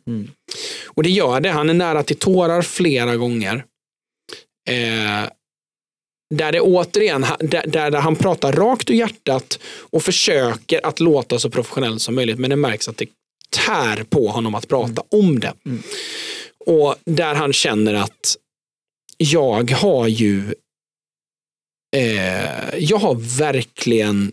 Och 0.85 1.03
det 1.03 1.09
gör 1.09 1.39
det, 1.39 1.49
han 1.49 1.69
är 1.69 1.73
nära 1.73 2.03
till 2.03 2.15
tårar 2.15 2.61
flera 2.61 3.15
gånger. 3.15 3.65
Eh, 4.69 5.29
där 6.35 6.51
det 6.51 6.61
återigen, 6.61 7.25
där, 7.39 7.67
där 7.67 7.91
han 7.91 8.15
pratar 8.15 8.51
rakt 8.51 8.89
ur 8.89 8.93
hjärtat 8.93 9.59
och 9.79 10.03
försöker 10.03 10.85
att 10.85 10.99
låta 10.99 11.39
så 11.39 11.49
professionell 11.49 11.99
som 11.99 12.15
möjligt. 12.15 12.39
Men 12.39 12.49
det 12.49 12.55
märks 12.55 12.87
att 12.87 12.97
det 12.97 13.09
tär 13.65 14.03
på 14.03 14.27
honom 14.27 14.55
att 14.55 14.67
prata 14.67 15.03
om 15.11 15.39
det. 15.39 15.53
Och 16.65 16.95
där 17.05 17.35
han 17.35 17.53
känner 17.53 17.93
att 17.93 18.35
jag 19.17 19.71
har 19.71 20.07
ju 20.07 20.53
eh, 21.95 22.75
jag 22.77 22.97
har 22.97 23.37
verkligen 23.37 24.31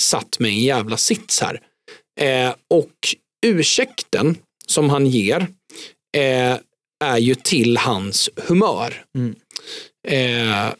satt 0.00 0.38
mig 0.38 0.50
i 0.50 0.54
en 0.54 0.62
jävla 0.62 0.96
sits 0.96 1.40
här. 1.40 1.60
Eh, 2.20 2.54
och 2.70 2.94
ursäkten 3.46 4.36
som 4.66 4.90
han 4.90 5.06
ger 5.06 5.46
eh, 6.16 6.56
är 7.04 7.18
ju 7.18 7.34
till 7.34 7.76
hans 7.76 8.30
humör. 8.36 9.04
Mm. 9.18 9.34
Eh, 10.08 10.74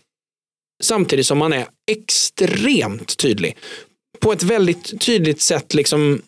samtidigt 0.83 1.27
som 1.27 1.41
han 1.41 1.53
är 1.53 1.67
extremt 1.91 3.17
tydlig. 3.17 3.57
På 4.21 4.33
ett 4.33 4.43
väldigt 4.43 5.01
tydligt 5.01 5.41
sätt 5.41 5.75
liksom 5.75 6.23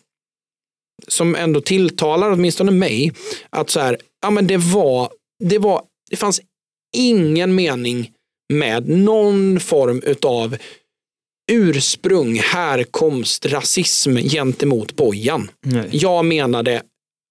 som 1.07 1.35
ändå 1.35 1.61
tilltalar 1.61 2.31
åtminstone 2.31 2.71
mig. 2.71 3.11
Att 3.49 3.69
så 3.69 3.79
här, 3.79 3.97
ja 4.21 4.29
men 4.29 4.47
det 4.47 4.57
var, 4.57 5.11
det 5.43 5.57
var, 5.57 5.83
det 6.09 6.15
fanns 6.15 6.41
ingen 6.97 7.55
mening 7.55 8.11
med 8.51 8.89
någon 8.89 9.59
form 9.59 10.01
utav 10.05 10.57
ursprung, 11.51 12.39
härkomst, 12.39 13.45
rasism 13.45 14.17
gentemot 14.17 14.95
Bojan. 14.95 15.51
Nej. 15.65 15.89
Jag 15.91 16.25
menade 16.25 16.81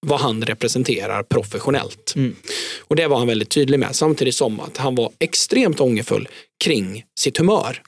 vad 0.07 0.21
han 0.21 0.43
representerar 0.43 1.23
professionellt. 1.23 2.13
Mm. 2.17 2.37
Och 2.81 2.97
det 2.97 3.07
var 3.07 3.19
han 3.19 3.27
väldigt 3.27 3.49
tydlig 3.51 3.79
med. 3.79 3.97
Samtidigt 3.97 4.35
som 4.35 4.61
att 4.61 4.77
han 4.77 4.95
var 4.95 5.11
extremt 5.19 5.81
ångerfull 5.81 6.29
kring 6.65 7.05
sitt 7.19 7.39
humör. 7.39 7.83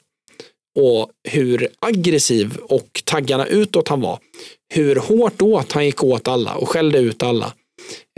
Och 0.79 1.11
hur 1.29 1.69
aggressiv 1.81 2.57
och 2.57 3.03
taggarna 3.05 3.47
utåt 3.47 3.89
han 3.89 4.01
var. 4.01 4.19
Hur 4.75 4.97
hårt 4.97 5.43
åt 5.43 5.73
han 5.73 5.87
gick 5.87 6.05
åt 6.05 6.29
alla 6.29 6.55
och 6.55 6.69
skällde 6.69 6.99
ut 6.99 7.23
alla. 7.23 7.53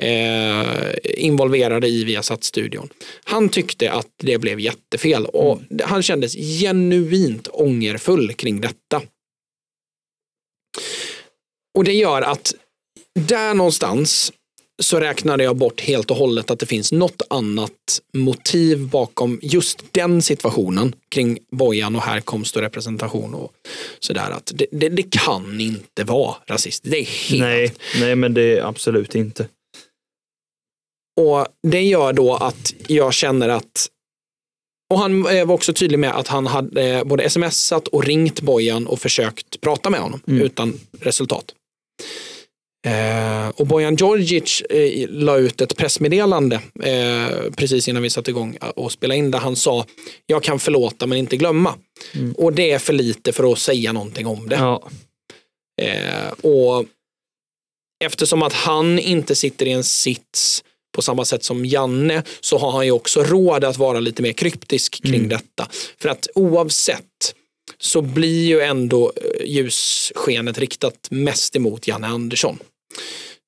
Eh, 0.02 0.94
involverade 1.04 1.88
i 1.88 2.04
Viasat-studion. 2.04 2.88
Han 3.24 3.48
tyckte 3.48 3.92
att 3.92 4.08
det 4.16 4.38
blev 4.38 4.60
jättefel 4.60 5.26
och 5.26 5.60
han 5.82 6.02
kändes 6.02 6.34
genuint 6.34 7.48
ångerfull 7.52 8.32
kring 8.32 8.60
detta. 8.60 9.02
Och 11.74 11.84
det 11.84 11.92
gör 11.92 12.22
att 12.22 12.54
där 13.14 13.54
någonstans 13.54 14.32
så 14.82 15.00
räknade 15.00 15.44
jag 15.44 15.56
bort 15.56 15.80
helt 15.80 16.10
och 16.10 16.16
hållet 16.16 16.50
att 16.50 16.58
det 16.58 16.66
finns 16.66 16.92
något 16.92 17.22
annat 17.30 18.00
motiv 18.12 18.88
bakom 18.88 19.38
just 19.42 19.84
den 19.92 20.22
situationen 20.22 20.94
kring 21.08 21.38
Bojan 21.50 21.96
och 21.96 22.02
härkomst 22.02 22.56
och 22.56 22.62
representation 22.62 23.34
och 23.34 23.52
sådär. 24.00 24.30
Att 24.30 24.52
det, 24.54 24.66
det, 24.72 24.88
det 24.88 25.10
kan 25.10 25.60
inte 25.60 26.04
vara 26.04 26.34
rasistiskt. 26.46 26.90
Det 26.90 26.98
är 26.98 27.30
helt 27.30 27.40
Nej, 27.40 27.72
nej, 28.00 28.16
men 28.16 28.34
det 28.34 28.58
är 28.58 28.62
absolut 28.62 29.14
inte. 29.14 29.48
Och 31.20 31.46
det 31.62 31.82
gör 31.82 32.12
då 32.12 32.34
att 32.34 32.74
jag 32.86 33.14
känner 33.14 33.48
att 33.48 33.90
och 34.94 35.00
han 35.00 35.26
eh, 35.26 35.46
var 35.46 35.54
också 35.54 35.72
tydlig 35.72 35.98
med 35.98 36.16
att 36.16 36.28
han 36.28 36.46
hade 36.46 36.82
eh, 36.82 37.04
både 37.04 37.30
smsat 37.30 37.88
och 37.88 38.04
ringt 38.04 38.40
Bojan 38.40 38.86
och 38.86 39.00
försökt 39.00 39.60
prata 39.60 39.90
med 39.90 40.00
honom 40.00 40.20
Mm. 40.26 40.42
utan 40.42 40.80
resultat. 41.00 41.54
Eh, 42.84 43.48
och 43.48 43.66
Bojan 43.66 43.96
Djordjic 43.96 44.60
eh, 44.60 45.08
la 45.08 45.36
ut 45.36 45.60
ett 45.60 45.76
pressmeddelande 45.76 46.60
eh, 46.82 47.50
precis 47.56 47.88
innan 47.88 48.02
vi 48.02 48.10
satte 48.10 48.30
igång 48.30 48.56
och 48.76 48.92
spela 48.92 49.14
in 49.14 49.30
där 49.30 49.38
han 49.38 49.56
sa 49.56 49.86
jag 50.26 50.42
kan 50.42 50.58
förlåta 50.58 51.06
men 51.06 51.18
inte 51.18 51.36
glömma. 51.36 51.74
Mm. 52.14 52.32
Och 52.32 52.52
det 52.52 52.70
är 52.70 52.78
för 52.78 52.92
lite 52.92 53.32
för 53.32 53.52
att 53.52 53.58
säga 53.58 53.92
någonting 53.92 54.26
om 54.26 54.48
det. 54.48 54.56
Ja, 54.56 54.88
Eh, 55.82 56.28
och 56.50 56.84
eftersom 58.04 58.42
att 58.42 58.52
han 58.52 58.98
inte 58.98 59.34
sitter 59.34 59.66
i 59.66 59.72
en 59.72 59.84
sits 59.84 60.64
på 60.94 61.02
samma 61.02 61.24
sätt 61.24 61.44
som 61.44 61.64
Janne 61.64 62.22
så 62.40 62.58
har 62.58 62.70
han 62.72 62.84
ju 62.84 62.92
också 62.92 63.22
råd 63.22 63.64
att 63.64 63.76
vara 63.76 64.00
lite 64.00 64.22
mer 64.22 64.32
kryptisk 64.32 65.02
kring 65.02 65.14
Mm. 65.14 65.28
detta. 65.28 65.68
För 65.98 66.08
att 66.08 66.28
oavsett 66.34 67.34
så 67.78 68.02
blir 68.02 68.46
ju 68.46 68.60
ändå 68.60 69.12
eh, 69.16 69.46
ljusskenet 69.46 70.58
riktat 70.58 71.08
mest 71.10 71.56
emot 71.56 71.88
Janne 71.88 72.06
Andersson. 72.06 72.58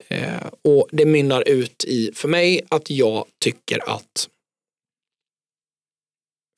Eh, 0.08 0.46
och 0.62 0.88
det 0.92 1.04
mynnar 1.04 1.48
ut 1.48 1.84
i, 1.84 2.10
för 2.14 2.28
mig, 2.28 2.66
att 2.68 2.90
jag 2.90 3.24
tycker 3.38 3.90
att 3.90 4.28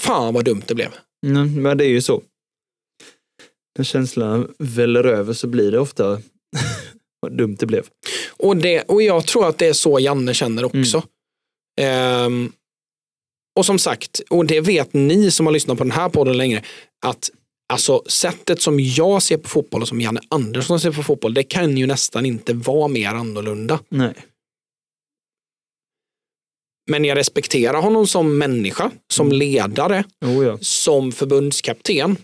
fan 0.03 0.35
vad 0.35 0.45
dumt 0.45 0.63
det 0.67 0.75
blev. 0.75 0.95
Mm, 1.27 1.63
men 1.63 1.79
det 1.79 1.85
är 1.85 1.89
ju 1.89 2.03
så. 2.03 2.23
När 3.79 3.85
känslan 3.85 4.55
väller 4.59 5.05
över 5.05 5.33
så 5.33 5.47
blir 5.47 5.73
det 5.73 5.79
ofta 5.79 6.23
vad 7.21 7.33
dumt 7.33 7.57
det 7.59 7.67
blev. 7.67 7.87
Och, 8.31 8.57
det, 8.57 8.83
och 8.83 9.03
jag 9.03 9.27
tror 9.27 9.49
att 9.49 9.59
det 9.59 9.67
är 9.67 9.73
så 9.73 10.01
Janne 10.01 10.35
känner 10.35 10.65
också. 10.65 11.03
Ehm, 11.81 12.53
och 13.59 13.67
som 13.67 13.79
sagt, 13.79 14.21
och 14.31 14.47
det 14.47 14.61
vet 14.61 14.93
ni 14.93 15.31
som 15.31 15.47
har 15.47 15.53
lyssnat 15.53 15.79
på 15.79 15.85
den 15.85 15.91
här 15.91 16.09
podden 16.09 16.37
längre, 16.37 16.63
att 17.07 17.31
alltså 17.73 18.03
sättet 18.07 18.63
som 18.63 18.81
jag 18.81 19.23
ser 19.23 19.37
på 19.37 19.49
fotboll 19.49 19.83
och 19.83 19.89
som 19.89 20.01
Janne 20.01 20.21
Andersson 20.29 20.81
ser 20.81 20.91
på 20.91 21.03
fotboll, 21.03 21.35
det 21.35 21.43
kan 21.43 21.77
ju 21.77 21.87
nästan 21.87 22.27
inte 22.27 22.53
vara 22.53 22.89
mer 22.89 23.09
annorlunda. 23.09 23.81
Nej. 23.89 24.15
Men 26.91 27.05
jag 27.05 27.17
respekterar 27.19 27.83
honom 27.83 28.07
som 28.07 28.39
människa, 28.39 28.91
som 29.13 29.33
ledare, 29.33 30.05
Oh, 30.21 30.45
ja. 30.45 30.59
som 30.61 31.13
förbundskapten. 31.13 32.17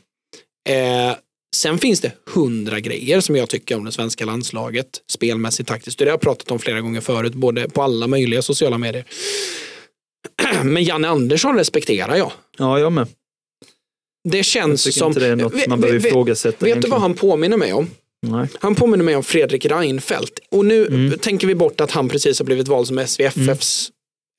Eh, 0.68 1.16
sen 1.56 1.78
finns 1.78 2.00
det 2.00 2.12
hundra 2.26 2.80
grejer 2.80 3.20
som 3.20 3.36
jag 3.36 3.48
tycker 3.48 3.76
om 3.76 3.84
det 3.84 3.92
svenska 3.92 4.24
landslaget, 4.24 4.86
spelmässigt, 5.12 5.68
taktiskt. 5.68 5.98
Det 5.98 6.04
har 6.04 6.10
jag 6.10 6.20
pratat 6.20 6.50
om 6.50 6.58
flera 6.58 6.80
gånger 6.80 7.00
förut, 7.00 7.34
både 7.34 7.68
på 7.68 7.82
alla 7.82 8.06
möjliga 8.06 8.42
sociala 8.42 8.78
medier. 8.78 9.04
Men 10.62 10.84
Janne 10.84 11.08
Andersson 11.08 11.56
respekterar 11.56 12.16
jag. 12.16 12.32
ja, 12.58 12.78
jag 12.78 12.92
med. 12.92 13.08
Det 14.28 14.36
Jag 14.36 14.46
känns 14.46 14.84
tycker 14.84 14.98
som... 14.98 15.06
inte 15.08 15.20
det 15.20 15.26
är 15.26 15.36
något 15.36 15.54
Vet- 15.54 15.66
man 15.68 15.80
behöver 15.80 15.98
vet- 16.00 16.08
ifrågasätta. 16.10 16.50
Vet 16.56 16.60
du 16.60 16.68
egentligen. 16.68 16.90
vad 16.90 17.00
han 17.00 17.14
påminner 17.14 17.56
mig 17.56 17.72
om? 17.72 17.90
Nej. 18.26 18.48
Han 18.60 18.74
påminner 18.74 19.04
mig 19.04 19.16
om 19.16 19.24
Fredrik 19.24 19.66
Reinfeldt. 19.66 20.38
Och 20.50 20.64
nu 20.64 20.86
Mm. 20.86 21.18
tänker 21.18 21.46
vi 21.46 21.54
bort 21.54 21.80
att 21.80 21.90
han 21.90 22.08
precis 22.08 22.38
har 22.38 22.46
blivit 22.46 22.68
vald 22.68 22.86
som 22.86 22.98
SVFFs 22.98 23.90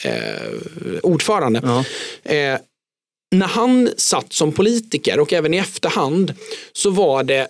eh, 0.03 0.51
ordförande. 1.03 1.61
Ja. 1.63 1.79
Eh, 2.35 2.59
när 3.35 3.47
han 3.47 3.89
satt 3.97 4.33
som 4.33 4.51
politiker 4.51 5.19
och 5.19 5.33
även 5.33 5.53
i 5.53 5.57
efterhand 5.57 6.33
så 6.73 6.89
var 6.89 7.23
det 7.23 7.47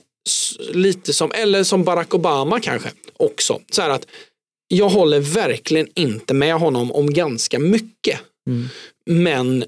lite 0.72 1.14
som, 1.14 1.32
eller 1.32 1.64
som 1.64 1.84
Barack 1.84 2.14
Obama 2.14 2.60
kanske 2.60 2.90
också. 3.18 3.60
Så 3.72 3.82
här 3.82 3.90
att 3.90 4.07
jag 4.68 4.90
håller 4.90 5.20
verkligen 5.20 5.88
inte 5.95 6.34
med 6.34 6.56
honom 6.56 6.91
om 6.91 7.14
ganska 7.14 7.60
mycket. 7.60 8.20
Mm. 8.49 8.68
Men 9.06 9.66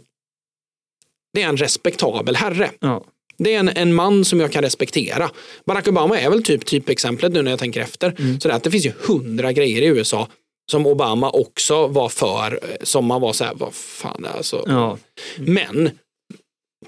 det 1.37 1.43
är 1.43 1.49
en 1.49 1.57
respektabel 1.57 2.35
herre. 2.35 2.71
Ja. 2.79 3.03
Det 3.37 3.53
är 3.53 3.59
en, 3.59 3.69
en 3.69 3.95
man 3.95 4.25
som 4.25 4.39
jag 4.39 4.51
kan 4.51 4.61
respektera. 4.63 5.29
Barack 5.65 5.87
Obama 5.87 6.19
är 6.19 6.29
väl 6.29 6.43
typ 6.43 6.65
typexemplet 6.65 7.31
nu 7.33 7.41
när 7.41 7.51
jag 7.51 7.59
tänker 7.59 7.81
efter. 7.81 8.15
Mm. 8.19 8.39
Så 8.39 8.47
det, 8.47 8.53
att 8.53 8.63
det 8.63 8.71
finns 8.71 8.85
ju 8.85 8.91
hundra 8.99 9.51
grejer 9.51 9.81
i 9.81 9.85
USA 9.85 10.27
som 10.71 10.85
Obama 10.87 11.29
också 11.29 11.87
var 11.87 12.09
för, 12.09 12.53
eh, 12.53 12.75
som 12.83 13.05
man 13.05 13.21
var 13.21 13.33
så 13.33 13.43
här, 13.43 13.53
vad 13.55 13.73
fan 13.73 14.25
alltså. 14.37 14.63
Ja. 14.67 14.97
Men 15.37 15.89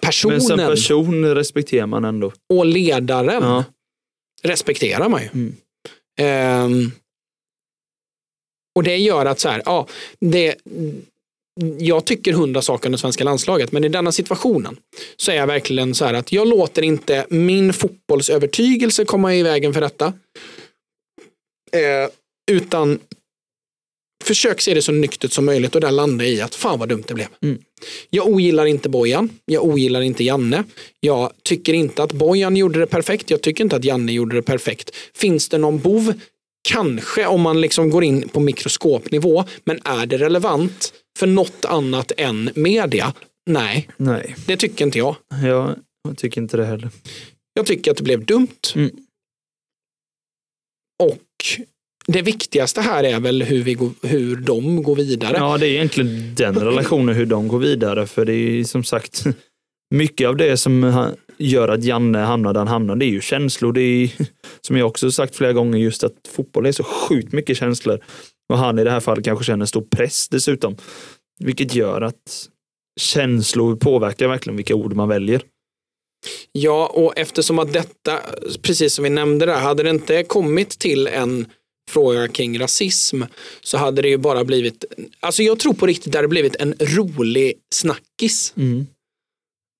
personen 0.02 0.34
Men 0.38 0.42
som 0.42 0.58
person 0.58 1.36
respekterar 1.36 1.88
man 1.88 2.06
ändå. 2.06 2.32
och 2.54 2.66
ledaren 2.66 3.44
Ja. 3.44 3.64
respekterar 4.44 5.10
man 5.10 5.22
ju. 5.22 5.28
Mm. 5.34 5.56
Ehm, 6.20 6.92
och 8.76 8.84
det 8.84 8.98
gör 8.98 9.26
att 9.26 9.40
så 9.40 9.50
här, 9.50 9.62
ja, 9.66 9.88
det, 10.20 10.56
jag 11.78 12.06
tycker 12.06 12.34
hundra 12.34 12.62
saker 12.62 12.88
om 12.88 12.92
det 12.92 12.98
svenska 12.98 13.24
landslaget, 13.24 13.72
men 13.72 13.84
i 13.84 13.90
denna 13.90 14.12
situationen 14.12 14.78
så 15.18 15.32
är 15.32 15.36
jag 15.36 15.48
verkligen 15.48 15.96
så 15.96 16.06
här 16.06 16.14
att 16.14 16.32
jag 16.32 16.48
låter 16.48 16.82
inte 16.82 17.26
min 17.30 17.74
fotbollsövertygelse 17.74 19.06
komma 19.06 19.36
i 19.36 19.44
vägen 19.44 19.74
för 19.74 19.82
detta. 19.82 20.14
Eh, 21.72 22.10
utan 22.52 23.00
försök 24.24 24.62
se 24.62 24.74
det 24.74 24.82
så 24.82 24.92
nyktert 24.92 25.32
som 25.32 25.46
möjligt 25.46 25.76
och 25.76 25.82
där 25.82 25.92
landa 25.92 26.26
i 26.26 26.42
att 26.42 26.56
fan 26.56 26.80
vad 26.80 26.90
dumt 26.90 27.04
det 27.08 27.14
blev. 27.14 27.28
Mm. 27.42 27.58
Jag 28.10 28.28
ogillar 28.28 28.66
inte 28.66 28.90
Bojan, 28.90 29.30
jag 29.46 29.64
ogillar 29.64 30.02
inte 30.02 30.24
Janne. 30.24 30.64
Jag 31.00 31.32
tycker 31.44 31.74
inte 31.74 32.04
att 32.04 32.14
Bojan 32.14 32.58
gjorde 32.58 32.80
det 32.80 32.88
perfekt, 32.88 33.30
jag 33.30 33.42
tycker 33.42 33.64
inte 33.64 33.76
att 33.76 33.84
Janne 33.84 34.12
gjorde 34.12 34.36
det 34.36 34.42
perfekt. 34.42 34.96
Finns 35.14 35.50
det 35.50 35.58
någon 35.58 35.80
bov? 35.80 36.14
Kanske 36.70 37.26
om 37.26 37.42
man 37.42 37.62
liksom 37.62 37.90
går 37.90 38.04
in 38.04 38.30
på 38.30 38.40
mikroskopnivå, 38.40 39.44
men 39.64 39.80
är 39.84 40.06
det 40.06 40.18
relevant 40.18 40.94
för 41.20 41.28
något 41.28 41.66
annat 41.66 42.12
än 42.18 42.50
media? 42.56 43.14
Nej, 43.46 43.90
Nej, 43.98 44.36
det 44.48 44.58
tycker 44.58 44.86
inte 44.86 44.98
jag. 44.98 45.16
jag, 45.44 45.76
jag 46.04 46.18
tycker 46.18 46.42
inte 46.42 46.58
det 46.58 46.66
heller. 46.66 46.90
Jag 47.54 47.66
tycker 47.66 47.92
att 47.92 47.98
det 47.98 48.04
blev 48.04 48.26
dumt. 48.26 48.74
Mm. 48.76 48.92
Och 51.04 51.60
det 52.08 52.22
viktigaste 52.22 52.82
här 52.82 53.04
är 53.04 53.20
väl 53.20 53.44
hur, 53.44 53.64
vi 53.64 53.74
går, 53.74 53.92
hur 54.02 54.36
de 54.36 54.84
går 54.84 54.96
vidare. 54.96 55.38
Ja, 55.38 55.58
det 55.58 55.68
är 55.68 55.70
egentligen 55.70 56.36
den 56.36 56.56
relationen, 56.56 57.16
hur 57.16 57.26
de 57.26 57.48
går 57.48 57.60
vidare. 57.60 58.08
För 58.08 58.26
det 58.26 58.34
är 58.34 58.64
som 58.64 58.84
sagt 58.84 59.24
mycket 59.96 60.28
av 60.28 60.38
det 60.38 60.58
som 60.58 61.06
gör 61.38 61.68
att 61.68 61.84
Janne 61.84 62.20
hamnar 62.20 62.54
där 62.54 62.60
han 62.60 62.68
hamnar. 62.68 62.96
Det 62.96 63.06
är 63.06 63.10
ju 63.10 63.22
känslor. 63.22 63.74
Det 63.74 63.82
är, 63.82 64.12
som 64.62 64.78
jag 64.78 64.88
också 64.88 65.12
sagt 65.12 65.36
flera 65.36 65.54
gånger, 65.54 65.80
just 65.80 66.04
att 66.04 66.14
fotboll 66.36 66.66
är 66.66 66.72
så 66.72 66.84
sjukt 66.84 67.34
mycket 67.34 67.58
känslor. 67.58 68.00
Och 68.50 68.58
han 68.58 68.80
i 68.80 68.84
det 68.84 68.92
här 68.92 69.00
fallet 69.00 69.26
kanske 69.26 69.46
känner 69.46 69.66
stor 69.66 69.82
press 69.82 70.30
dessutom. 70.30 70.76
Vilket 71.40 71.76
gör 71.76 72.02
att 72.02 72.50
känslor 73.00 73.76
påverkar 73.76 74.28
verkligen 74.28 74.58
vilka 74.58 74.76
ord 74.76 74.94
man 74.94 75.08
väljer. 75.08 75.42
Ja, 76.52 76.88
och 76.88 77.14
eftersom 77.18 77.60
att 77.60 77.74
detta, 77.74 78.20
precis 78.62 78.94
som 78.94 79.04
vi 79.04 79.10
nämnde 79.10 79.46
där, 79.46 79.60
hade 79.60 79.84
det 79.84 79.90
inte 79.90 80.24
kommit 80.24 80.70
till 80.70 81.08
en 81.08 81.46
fråga 81.92 82.28
kring 82.28 82.60
rasism 82.60 83.22
så 83.62 83.78
hade 83.78 84.02
det 84.02 84.10
ju 84.10 84.18
bara 84.18 84.44
blivit, 84.44 84.86
alltså 85.20 85.44
jag 85.44 85.60
tror 85.60 85.74
på 85.74 85.86
riktigt 85.86 86.12
det 86.12 86.18
hade 86.18 86.28
blivit 86.28 86.56
en 86.56 86.74
rolig 86.80 87.54
snackis. 87.74 88.54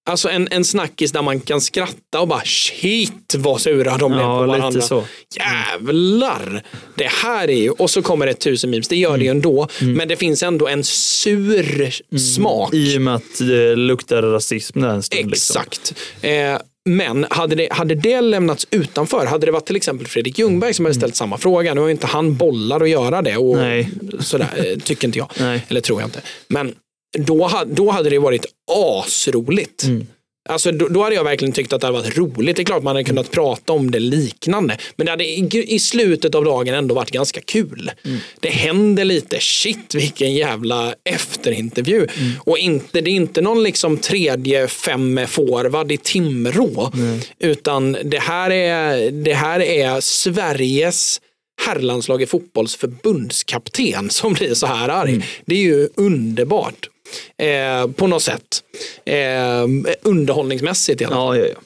Alltså 0.10 0.30
en, 0.30 0.48
en 0.52 0.66
snackis 0.66 1.12
där 1.12 1.22
man 1.22 1.40
kan 1.40 1.62
skratta 1.62 2.20
och 2.22 2.28
bara 2.28 2.42
shit 2.46 3.36
vad 3.38 3.62
sura 3.62 3.98
de 3.98 4.12
blev 4.12 4.24
på 4.24 4.28
Ja, 4.30 4.38
varandra. 4.46 4.70
lite 4.70 4.82
så. 4.82 5.04
Jävlar! 5.38 6.64
Det 6.96 7.08
här 7.24 7.50
är 7.50 7.62
ju, 7.62 7.70
och 7.70 7.90
så 7.90 8.02
kommer 8.02 8.26
det 8.26 8.34
tusen 8.34 8.70
memes, 8.70 8.88
det 8.88 8.96
gör 8.96 9.18
det 9.18 9.24
ju 9.24 9.30
ändå. 9.30 9.68
Men 9.82 10.08
det 10.08 10.16
finns 10.16 10.44
ändå 10.44 10.68
en 10.68 10.84
sur 10.84 12.18
smak. 12.18 12.74
I 12.74 12.98
och 12.98 13.02
med 13.02 13.16
att 13.16 13.38
det 13.40 13.76
luktar 13.76 14.22
rasism 14.22 14.82
där 14.82 14.90
en 14.90 15.04
stund. 15.04 15.30
Liksom. 15.32 15.62
Exakt. 15.62 15.94
Eh, 16.22 16.58
men 16.86 17.26
hade 17.30 17.56
det, 17.56 17.74
hade 17.74 17.96
det 17.96 18.22
lämnats 18.22 18.68
utanför, 18.72 19.26
hade 19.26 19.46
det 19.46 19.52
varit 19.52 19.66
till 19.66 19.76
exempel 19.76 20.08
Fredrik 20.08 20.40
Ljungberg 20.40 20.74
som 20.74 20.86
hade 20.86 20.96
ställt 20.96 21.16
samma 21.16 21.38
fråga, 21.38 21.74
nu 21.74 21.82
har 21.82 21.90
inte 21.90 22.08
han 22.08 22.36
bollar 22.36 22.82
att 22.82 22.90
göra 22.90 23.22
det 23.22 23.38
och 23.38 23.58
Nej. 23.58 23.90
sådär, 24.20 24.50
eh, 24.56 24.80
tycker 24.80 25.08
inte 25.08 25.18
jag. 25.20 25.30
Nej. 25.40 25.66
Eller 25.68 25.82
tror 25.82 26.02
jag 26.02 26.08
inte. 26.08 26.22
Men 26.48 26.74
då, 27.18 27.64
då 27.68 27.92
hade 27.92 28.10
det 28.10 28.20
varit 28.20 28.46
asroligt. 28.72 29.84
Mm. 29.84 30.08
Alltså, 30.50 30.72
då, 30.72 30.88
då 30.88 31.04
hade 31.04 31.16
jag 31.16 31.24
verkligen 31.24 31.52
tyckt 31.52 31.74
att 31.74 31.82
det 31.82 31.88
hade 31.88 32.00
varit 32.00 32.18
roligt. 32.18 32.56
Det 32.56 32.62
är 32.62 32.66
klart 32.66 32.84
man 32.84 32.96
hade 32.96 33.04
kunnat 33.04 33.32
prata 33.32 33.74
om 33.74 33.92
det 33.92 34.00
liknande. 34.00 34.78
Men 34.96 35.06
det 35.06 35.12
hade 35.12 35.26
i, 35.26 35.66
i 35.68 35.80
slutet 35.80 36.36
av 36.36 36.46
dagen 36.46 36.76
ändå 36.76 36.96
varit 36.96 37.12
ganska 37.12 37.42
kul. 37.42 37.92
Mm. 38.06 38.18
Det 38.40 38.50
händer 38.50 39.06
lite. 39.06 39.40
Shit 39.40 39.96
vilken 39.96 40.34
jävla 40.34 40.96
efterintervju. 41.10 41.98
Mm. 41.98 42.32
Och 42.40 42.58
inte, 42.58 43.02
det 43.02 43.10
är 43.10 43.16
inte 43.16 43.42
någon 43.42 43.64
liksom 43.64 43.98
tredje 43.98 44.68
fem 44.68 45.20
forward 45.28 45.92
i 45.92 45.98
Timrå. 45.98 46.92
Utan 47.40 47.98
det 48.04 48.20
här, 48.20 48.52
är, 48.52 49.12
det 49.12 49.34
här 49.34 49.60
är 49.60 50.02
Sveriges 50.02 51.22
herrlandslag 51.66 52.22
i 52.22 52.26
fotbolls 52.26 52.76
förbundskapten 52.76 54.10
som 54.10 54.34
blir 54.34 54.54
så 54.54 54.68
här 54.68 54.90
arg. 54.90 55.26
Det 55.46 55.56
är 55.56 55.64
ju 55.64 55.90
underbart. 55.96 56.90
Eh, 57.38 57.88
på 57.88 58.08
något 58.08 58.24
sätt. 58.24 58.64
Eh, 59.06 59.68
underhållningsmässigt 60.02 61.02
i 61.02 61.06
alla 61.06 61.16
fall. 61.16 61.38
Ja, 61.38 61.46
ja, 61.46 61.54
ja. 61.56 61.62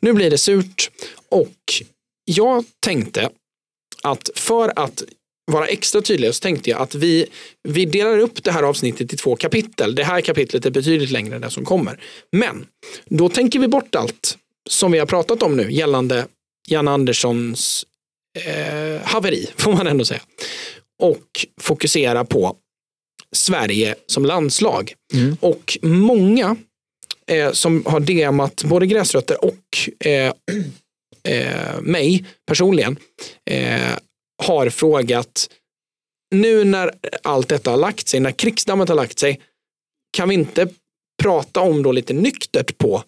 Nu 0.00 0.12
blir 0.12 0.30
det 0.30 0.38
surt 0.38 0.90
och 1.28 1.56
jag 2.24 2.64
tänkte 2.80 3.30
att 4.02 4.30
för 4.34 4.72
att 4.76 5.02
vara 5.52 5.66
extra 5.66 6.02
tydlig 6.02 6.34
så 6.34 6.40
tänkte 6.40 6.70
jag 6.70 6.80
att 6.80 6.94
vi, 6.94 7.26
vi 7.68 7.84
delar 7.84 8.18
upp 8.18 8.44
det 8.44 8.52
här 8.52 8.62
avsnittet 8.62 9.12
i 9.12 9.16
två 9.16 9.36
kapitel. 9.36 9.94
Det 9.94 10.04
här 10.04 10.20
kapitlet 10.20 10.66
är 10.66 10.70
betydligt 10.70 11.10
längre 11.10 11.34
än 11.34 11.40
det 11.40 11.50
som 11.50 11.64
kommer. 11.64 12.00
Men 12.32 12.66
då 13.04 13.28
tänker 13.28 13.58
vi 13.58 13.68
bort 13.68 13.94
allt 13.94 14.38
som 14.70 14.92
vi 14.92 14.98
har 14.98 15.06
pratat 15.06 15.42
om 15.42 15.56
nu 15.56 15.72
gällande 15.72 16.26
Jan 16.68 16.88
Anderssons 16.88 17.86
eh, 18.38 19.02
haveri, 19.02 19.50
får 19.56 19.72
man 19.72 19.86
ändå 19.86 20.04
säga. 20.04 20.20
Och 21.02 21.46
fokusera 21.60 22.24
på 22.24 22.56
Sverige 23.32 23.94
som 24.06 24.24
landslag. 24.24 24.94
Mm. 25.14 25.36
Och 25.40 25.78
många 25.82 26.56
eh, 27.26 27.52
som 27.52 27.82
har 27.86 28.00
DMat 28.00 28.64
både 28.64 28.86
gräsrötter 28.86 29.44
och 29.44 29.90
eh, 30.06 30.32
eh, 31.28 31.80
mig 31.80 32.26
personligen 32.46 32.96
eh, 33.50 33.98
har 34.42 34.70
frågat 34.70 35.50
nu 36.34 36.64
när 36.64 36.90
allt 37.22 37.48
detta 37.48 37.70
har 37.70 37.78
lagt 37.78 38.08
sig, 38.08 38.20
när 38.20 38.32
krigsdammet 38.32 38.88
har 38.88 38.96
lagt 38.96 39.18
sig, 39.18 39.40
kan 40.16 40.28
vi 40.28 40.34
inte 40.34 40.68
prata 41.22 41.60
om 41.60 41.82
då 41.82 41.92
lite 41.92 42.12
nyktert 42.12 42.78
på 42.78 43.02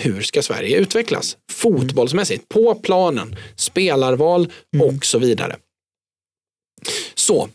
hur 0.00 0.22
ska 0.22 0.42
Sverige 0.42 0.76
utvecklas 0.76 1.36
fotbollsmässigt, 1.52 2.48
på 2.48 2.74
planen, 2.74 3.36
spelarval 3.56 4.52
och 4.82 5.04
så 5.04 5.18
vidare. 5.18 5.56
Så, 7.14 7.48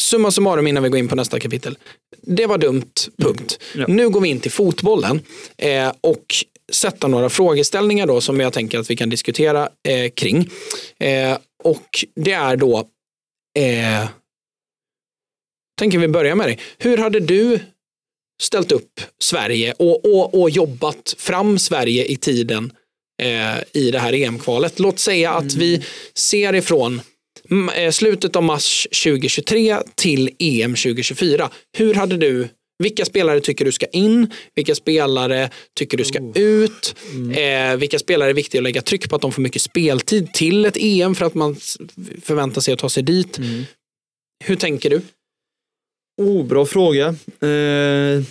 summa 0.00 0.30
summarum 0.30 0.66
innan 0.66 0.82
vi 0.82 0.88
går 0.88 0.98
in 0.98 1.08
på 1.08 1.16
nästa 1.16 1.40
kapitel. 1.40 1.78
Det 2.22 2.46
var 2.46 2.58
dumt, 2.58 2.92
punkt. 3.16 3.58
Ja. 3.74 3.84
Nu 3.88 4.08
går 4.08 4.20
vi 4.20 4.28
in 4.28 4.40
till 4.40 4.50
fotbollen 4.50 5.22
eh, 5.56 5.92
och 6.00 6.34
sätta 6.72 7.08
några 7.08 7.28
frågeställningar 7.28 8.06
då 8.06 8.20
som 8.20 8.40
jag 8.40 8.52
tänker 8.52 8.78
att 8.78 8.90
vi 8.90 8.96
kan 8.96 9.10
diskutera 9.10 9.68
eh, 9.88 10.10
kring. 10.10 10.50
Eh, 10.98 11.38
och 11.64 12.04
det 12.14 12.32
är 12.32 12.56
då, 12.56 12.78
eh, 13.58 14.08
tänker 15.78 15.98
vi 15.98 16.08
börja 16.08 16.34
med 16.34 16.46
dig. 16.46 16.58
Hur 16.78 16.96
hade 16.96 17.20
du 17.20 17.60
ställt 18.42 18.72
upp 18.72 19.00
Sverige 19.18 19.72
och, 19.72 20.04
och, 20.04 20.40
och 20.40 20.50
jobbat 20.50 21.14
fram 21.18 21.58
Sverige 21.58 22.04
i 22.04 22.16
tiden 22.16 22.72
eh, 23.22 23.58
i 23.72 23.90
det 23.90 23.98
här 23.98 24.12
EM-kvalet? 24.12 24.78
Låt 24.78 24.98
säga 24.98 25.32
att 25.32 25.54
vi 25.54 25.84
ser 26.14 26.54
ifrån 26.54 26.92
mm, 26.92 27.00
slutet 27.92 28.36
av 28.36 28.42
mars 28.42 28.88
2023 29.04 29.76
till 29.94 30.30
EM 30.38 30.74
2024. 30.74 31.50
Hur 31.78 31.94
hade 31.94 32.16
du 32.16 32.48
vilka 32.82 33.04
spelare 33.04 33.40
tycker 33.40 33.64
du 33.64 33.72
ska 33.72 33.86
in? 33.86 34.32
Vilka 34.54 34.74
spelare 34.74 35.50
tycker 35.74 35.98
du 35.98 36.04
ska 36.04 36.18
ut? 36.34 36.94
Eh, 37.36 37.76
vilka 37.76 37.98
spelare 37.98 38.30
är 38.30 38.34
viktiga 38.34 38.58
att 38.58 38.62
lägga 38.62 38.82
tryck 38.82 39.10
på 39.10 39.16
att 39.16 39.22
de 39.22 39.32
får 39.32 39.42
mycket 39.42 39.62
speltid 39.62 40.32
till 40.32 40.64
ett 40.64 40.76
EM 40.80 41.14
för 41.14 41.24
att 41.24 41.34
man 41.34 41.56
förväntar 42.22 42.60
sig 42.60 42.74
att 42.74 42.80
ta 42.80 42.88
sig 42.88 43.02
dit? 43.02 43.38
Hur 44.44 44.56
tänker 44.56 44.90
du? 44.90 45.00
Oh, 46.22 46.46
bra 46.46 46.66
fråga. 46.66 47.06
Eh, 47.40 48.22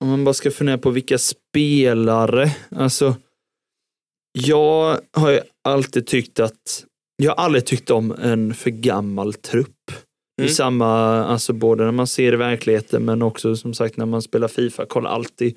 om 0.00 0.08
man 0.08 0.24
bara 0.24 0.34
ska 0.34 0.50
fundera 0.50 0.78
på 0.78 0.90
vilka 0.90 1.18
spelare. 1.18 2.50
Alltså, 2.70 3.16
jag 4.32 5.00
har 5.12 5.30
ju 5.30 5.40
alltid 5.64 6.06
tyckt 6.06 6.40
att 6.40 6.84
jag 7.22 7.30
har 7.36 7.44
aldrig 7.44 7.66
tyckt 7.66 7.90
om 7.90 8.12
en 8.22 8.54
för 8.54 8.70
gammal 8.70 9.34
trupp. 9.34 9.90
I 10.40 10.42
Mm. 10.42 10.52
samma, 10.54 10.88
alltså 11.24 11.52
både 11.52 11.84
när 11.84 11.92
man 11.92 12.06
ser 12.06 12.32
i 12.32 12.36
verkligheten 12.36 13.04
men 13.04 13.22
också 13.22 13.56
som 13.56 13.74
sagt 13.74 13.96
när 13.96 14.06
man 14.06 14.22
spelar 14.22 14.48
Fifa, 14.48 14.86
kolla 14.86 15.08
alltid 15.08 15.56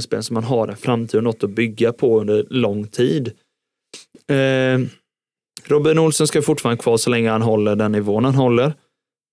spel 0.00 0.22
som 0.22 0.34
man 0.34 0.44
har 0.44 0.68
en 0.68 0.76
framtid 0.76 1.18
och 1.18 1.24
något 1.24 1.44
att 1.44 1.50
bygga 1.50 1.92
på 1.92 2.20
under 2.20 2.46
lång 2.50 2.86
tid. 2.86 3.32
Eh, 4.28 4.80
Robin 5.64 5.98
Olsen 5.98 6.26
ska 6.26 6.42
fortfarande 6.42 6.82
kvar 6.82 6.96
så 6.96 7.10
länge 7.10 7.30
han 7.30 7.42
håller 7.42 7.76
den 7.76 7.92
nivån 7.92 8.24
han 8.24 8.34
håller. 8.34 8.72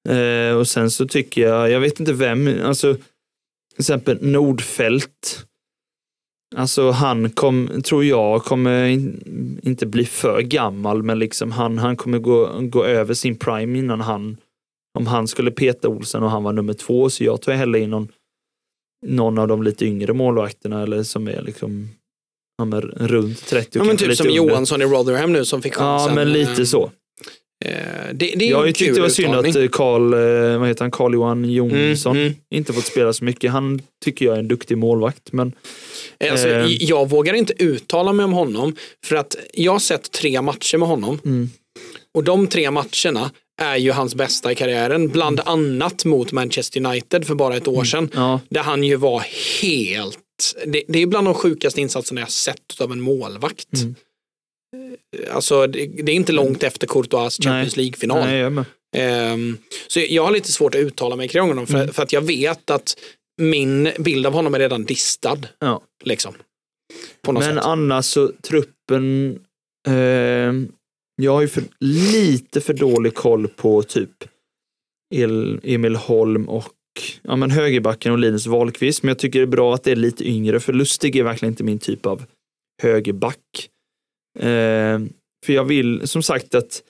Eh, 0.10 0.58
och 0.58 0.68
sen 0.68 0.92
så 0.92 1.08
tycker 1.08 1.42
jag, 1.42 1.72
jag 1.72 1.80
vet 1.80 2.00
inte 2.00 2.14
vem, 2.14 2.62
alltså 2.64 2.94
till 2.94 3.80
exempel 3.80 4.18
Nordfält. 4.22 5.47
Alltså 6.56 6.92
han 6.92 7.30
kom, 7.30 7.82
tror 7.84 8.06
jag 8.06 8.44
kommer 8.44 8.86
in, 8.86 9.60
inte 9.64 9.86
bli 9.86 10.06
för 10.06 10.42
gammal, 10.42 11.04
men 11.04 11.20
liksom 11.20 11.52
han, 11.52 11.78
han 11.78 11.98
kommer 11.98 12.20
gå, 12.20 12.60
gå 12.62 12.86
över 12.86 13.14
sin 13.14 13.36
prime 13.36 13.80
innan 13.80 14.02
han, 14.02 14.38
om 15.00 15.08
han 15.08 15.28
skulle 15.28 15.52
peta 15.52 15.88
Olsen 15.88 16.24
och 16.24 16.32
han 16.32 16.44
var 16.44 16.54
nummer 16.54 16.74
två, 16.74 17.10
så 17.10 17.24
jag 17.24 17.42
tar 17.42 17.54
hellre 17.54 17.80
in 17.80 17.90
någon, 17.90 18.08
någon 19.06 19.38
av 19.38 19.48
de 19.48 19.64
lite 19.64 19.86
yngre 19.86 20.14
målvakterna 20.14 20.84
eller 20.84 21.04
som 21.04 21.28
är 21.28 21.42
liksom 21.42 21.90
ja, 22.58 22.82
runt 22.96 23.46
30 23.46 23.80
Ja, 23.80 23.84
men 23.84 23.98
typ 23.98 24.16
som 24.16 24.28
under. 24.28 24.38
Johansson 24.38 24.82
i 24.82 24.86
Rotherham 24.86 25.34
nu 25.34 25.46
som 25.46 25.62
fick 25.62 25.76
chansen. 25.76 26.10
Ja, 26.10 26.16
men 26.16 26.34
lite 26.34 26.66
så. 26.66 26.92
Eh, 27.66 27.72
det, 28.14 28.34
det 28.36 28.46
är 28.46 28.50
Jag 28.50 28.58
har 28.58 28.64
ju 28.64 28.68
ju 28.68 28.70
en 28.70 28.74
tyckt 28.74 28.88
kul 28.88 28.96
det 28.96 29.02
var 29.02 29.10
synd 29.10 29.36
att 29.36 29.56
eh, 29.56 29.68
Carl, 29.68 30.14
eh, 30.14 30.60
vad 30.60 30.68
heter 30.68 30.84
han, 30.84 30.92
Carl 30.92 31.14
Johan 31.14 31.52
Jonsson 31.52 32.16
Mm, 32.16 32.28
mm. 32.28 32.40
inte 32.52 32.74
fått 32.74 32.86
spela 32.86 33.14
så 33.14 33.24
mycket. 33.24 33.52
Han 33.52 33.82
tycker 34.06 34.26
jag 34.26 34.36
är 34.36 34.40
en 34.40 34.48
duktig 34.48 34.78
målvakt, 34.78 35.32
men 35.32 35.54
Alltså, 36.32 36.48
Eh. 36.48 36.66
Jag 36.84 37.10
vågar 37.10 37.34
inte 37.34 37.64
uttala 37.64 38.14
mig 38.14 38.24
om 38.24 38.34
honom 38.34 38.76
för 39.06 39.16
att 39.16 39.36
jag 39.54 39.72
har 39.72 39.80
sett 39.80 40.12
tre 40.12 40.42
matcher 40.42 40.78
med 40.78 40.88
honom 40.90 41.20
Mm. 41.26 41.50
och 42.14 42.24
de 42.24 42.48
tre 42.48 42.72
matcherna 42.72 43.32
är 43.62 43.78
ju 43.78 43.92
hans 43.92 44.16
bästa 44.16 44.52
i 44.52 44.56
karriären. 44.56 45.08
Bland 45.08 45.40
annat 45.46 46.06
mot 46.06 46.32
Manchester 46.32 46.86
United 46.86 47.28
för 47.28 47.36
bara 47.36 47.58
ett 47.58 47.68
år 47.68 47.84
sedan. 47.84 48.10
Ja, 48.14 48.40
Där 48.50 48.62
han 48.62 48.84
ju 48.84 48.96
var 48.96 49.24
helt... 49.62 50.18
Det, 50.66 50.84
det 50.88 51.00
är 51.02 51.06
bland 51.08 51.28
de 51.28 51.34
sjukaste 51.34 51.82
insatserna 51.82 52.22
jag 52.22 52.32
sett 52.32 52.82
av 52.82 52.92
en 52.92 53.02
målvakt. 53.02 53.68
Alltså 55.32 55.68
det, 55.68 55.86
det 55.86 56.12
är 56.12 56.16
inte 56.16 56.32
långt 56.32 56.64
efter 56.64 56.88
Courtois 56.88 57.38
Champions 57.44 57.78
League-final. 57.78 58.20
nej, 58.26 58.38
jag. 58.40 58.66
Ehm, 58.98 59.58
så 59.88 60.00
jag 60.10 60.24
har 60.26 60.32
lite 60.32 60.52
svårt 60.52 60.76
att 60.76 60.82
uttala 60.82 61.16
mig 61.16 61.28
kring 61.28 61.44
honom 61.48 61.68
för, 61.68 61.76
Mm. 61.82 61.94
för 61.94 62.04
att 62.04 62.14
jag 62.14 62.22
vet 62.22 62.70
att 62.70 62.98
min 63.42 63.90
bild 64.00 64.26
av 64.26 64.34
honom 64.34 64.54
är 64.56 64.60
redan 64.60 64.86
distad. 64.86 65.38
Ja. 65.60 65.82
Liksom. 66.04 66.34
På 67.22 67.32
något 67.32 67.44
Men 67.46 67.56
sätt. 67.56 67.64
annars 67.66 68.06
så 68.06 68.32
truppen, 68.42 69.40
eh, 69.88 69.94
jag 71.22 71.34
har 71.34 71.42
ju 71.42 71.48
för, 71.48 71.64
lite 71.80 72.62
för 72.62 72.74
dålig 72.74 73.14
koll 73.14 73.48
på 73.48 73.84
typ 73.84 74.10
El, 75.16 75.60
Emil 75.64 75.96
Holm 75.96 76.50
och 76.50 76.74
ja, 77.22 77.36
men 77.36 77.52
högerbacken 77.52 78.12
och 78.12 78.18
Linus 78.20 78.48
Wahlqvist. 78.48 79.04
Men 79.04 79.08
jag 79.08 79.20
tycker 79.20 79.40
det 79.40 79.44
är 79.46 79.48
bra 79.48 79.74
att 79.76 79.84
det 79.84 79.92
är 79.92 79.96
lite 79.96 80.30
yngre, 80.30 80.60
för 80.60 80.74
Lustig 80.74 81.16
är 81.16 81.24
verkligen 81.24 81.52
inte 81.54 81.64
min 81.64 81.80
typ 81.80 82.06
av 82.06 82.24
högerback. 82.84 83.70
Eh, 84.40 85.00
för 85.46 85.54
jag 85.54 85.64
vill 85.64 86.08
som 86.08 86.24
sagt 86.24 86.56
att 86.56 86.82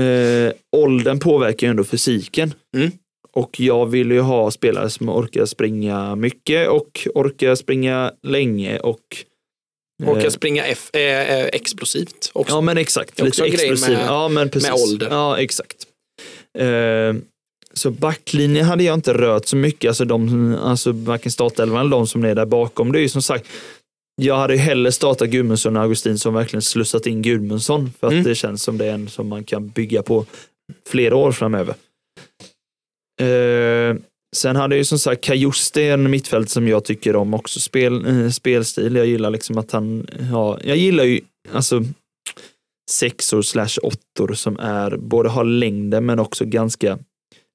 eh, 0.00 0.52
åldern 0.76 1.18
påverkar 1.18 1.66
ju 1.66 1.70
ändå 1.70 1.84
fysiken. 1.84 2.54
Mm. 2.76 2.90
Och 3.32 3.60
jag 3.60 3.86
vill 3.86 4.10
ju 4.10 4.20
ha 4.20 4.50
spelare 4.50 4.90
som 4.90 5.08
orkar 5.08 5.46
springa 5.46 6.16
mycket 6.16 6.68
och 6.68 7.08
orkar 7.14 7.54
springa 7.54 8.12
länge 8.22 8.78
och 8.78 9.00
eh, 10.02 10.26
att 10.26 10.32
springa 10.32 10.64
F, 10.64 10.90
eh, 10.92 11.00
eh, 11.38 11.46
explosivt 11.52 12.30
också. 12.32 12.54
Ja 12.54 12.60
men 12.60 12.78
exakt, 12.78 13.20
lite 13.20 13.44
explosiv. 13.44 13.96
med- 13.96 14.06
ja, 14.06 14.28
men 14.28 14.48
precis. 14.48 14.70
med 14.70 14.80
ålder. 14.80 15.08
Ja 15.10 15.38
exakt. 15.38 15.86
Eh, 16.58 17.14
så 17.76 17.90
backlinjen 17.90 18.64
hade 18.64 18.84
jag 18.84 18.94
inte 18.94 19.14
rört 19.14 19.46
så 19.46 19.56
mycket, 19.56 19.88
alltså, 19.88 20.04
de, 20.04 20.54
alltså 20.62 20.92
varken 20.92 21.32
startelvan 21.32 21.80
eller 21.80 21.90
de 21.90 22.06
som 22.06 22.24
är 22.24 22.34
där 22.34 22.46
bakom. 22.46 22.92
Det 22.92 22.98
är 22.98 23.02
ju 23.02 23.08
som 23.08 23.22
sagt, 23.22 23.46
jag 24.22 24.36
hade 24.36 24.54
ju 24.54 24.58
hellre 24.60 24.92
startat 24.92 25.28
Gudmundsson 25.28 25.76
och 25.76 25.82
Augustin 25.82 26.18
som 26.18 26.34
verkligen 26.34 26.62
slussat 26.62 27.06
in 27.06 27.22
Gudmundsson 27.22 27.92
för 28.00 28.06
att 28.06 28.12
Mm. 28.12 28.24
det 28.24 28.34
känns 28.34 28.62
som 28.62 28.78
det 28.78 28.86
är 28.86 28.94
en 28.94 29.08
som 29.08 29.28
man 29.28 29.44
kan 29.44 29.68
bygga 29.68 30.02
på 30.02 30.26
flera 30.88 31.16
år 31.16 31.32
framöver. 31.32 31.74
Eh, 33.20 33.96
sen 34.36 34.56
hade 34.56 34.74
jag 34.74 34.78
ju 34.78 34.84
som 34.84 34.98
sagt 34.98 35.24
Kajuste 35.24 35.82
en 35.82 36.10
mittfält 36.10 36.50
som 36.50 36.68
jag 36.68 36.84
tycker 36.84 37.16
om 37.16 37.34
också, 37.34 37.60
spel, 37.60 38.06
eh, 38.06 38.30
spelstil. 38.30 38.96
Jag 38.96 39.06
gillar 39.06 39.30
liksom 39.30 39.58
att 39.58 39.72
han, 39.72 40.06
ja, 40.32 40.58
jag 40.64 40.76
gillar 40.76 41.04
ju 41.04 41.20
alltså 41.52 41.82
sexor 42.90 43.42
slash 43.42 43.78
åttor 43.82 44.34
som 44.34 44.58
är, 44.58 44.96
både 44.96 45.28
har 45.28 45.44
längden 45.44 46.06
men 46.06 46.18
också 46.18 46.44
ganska 46.44 46.98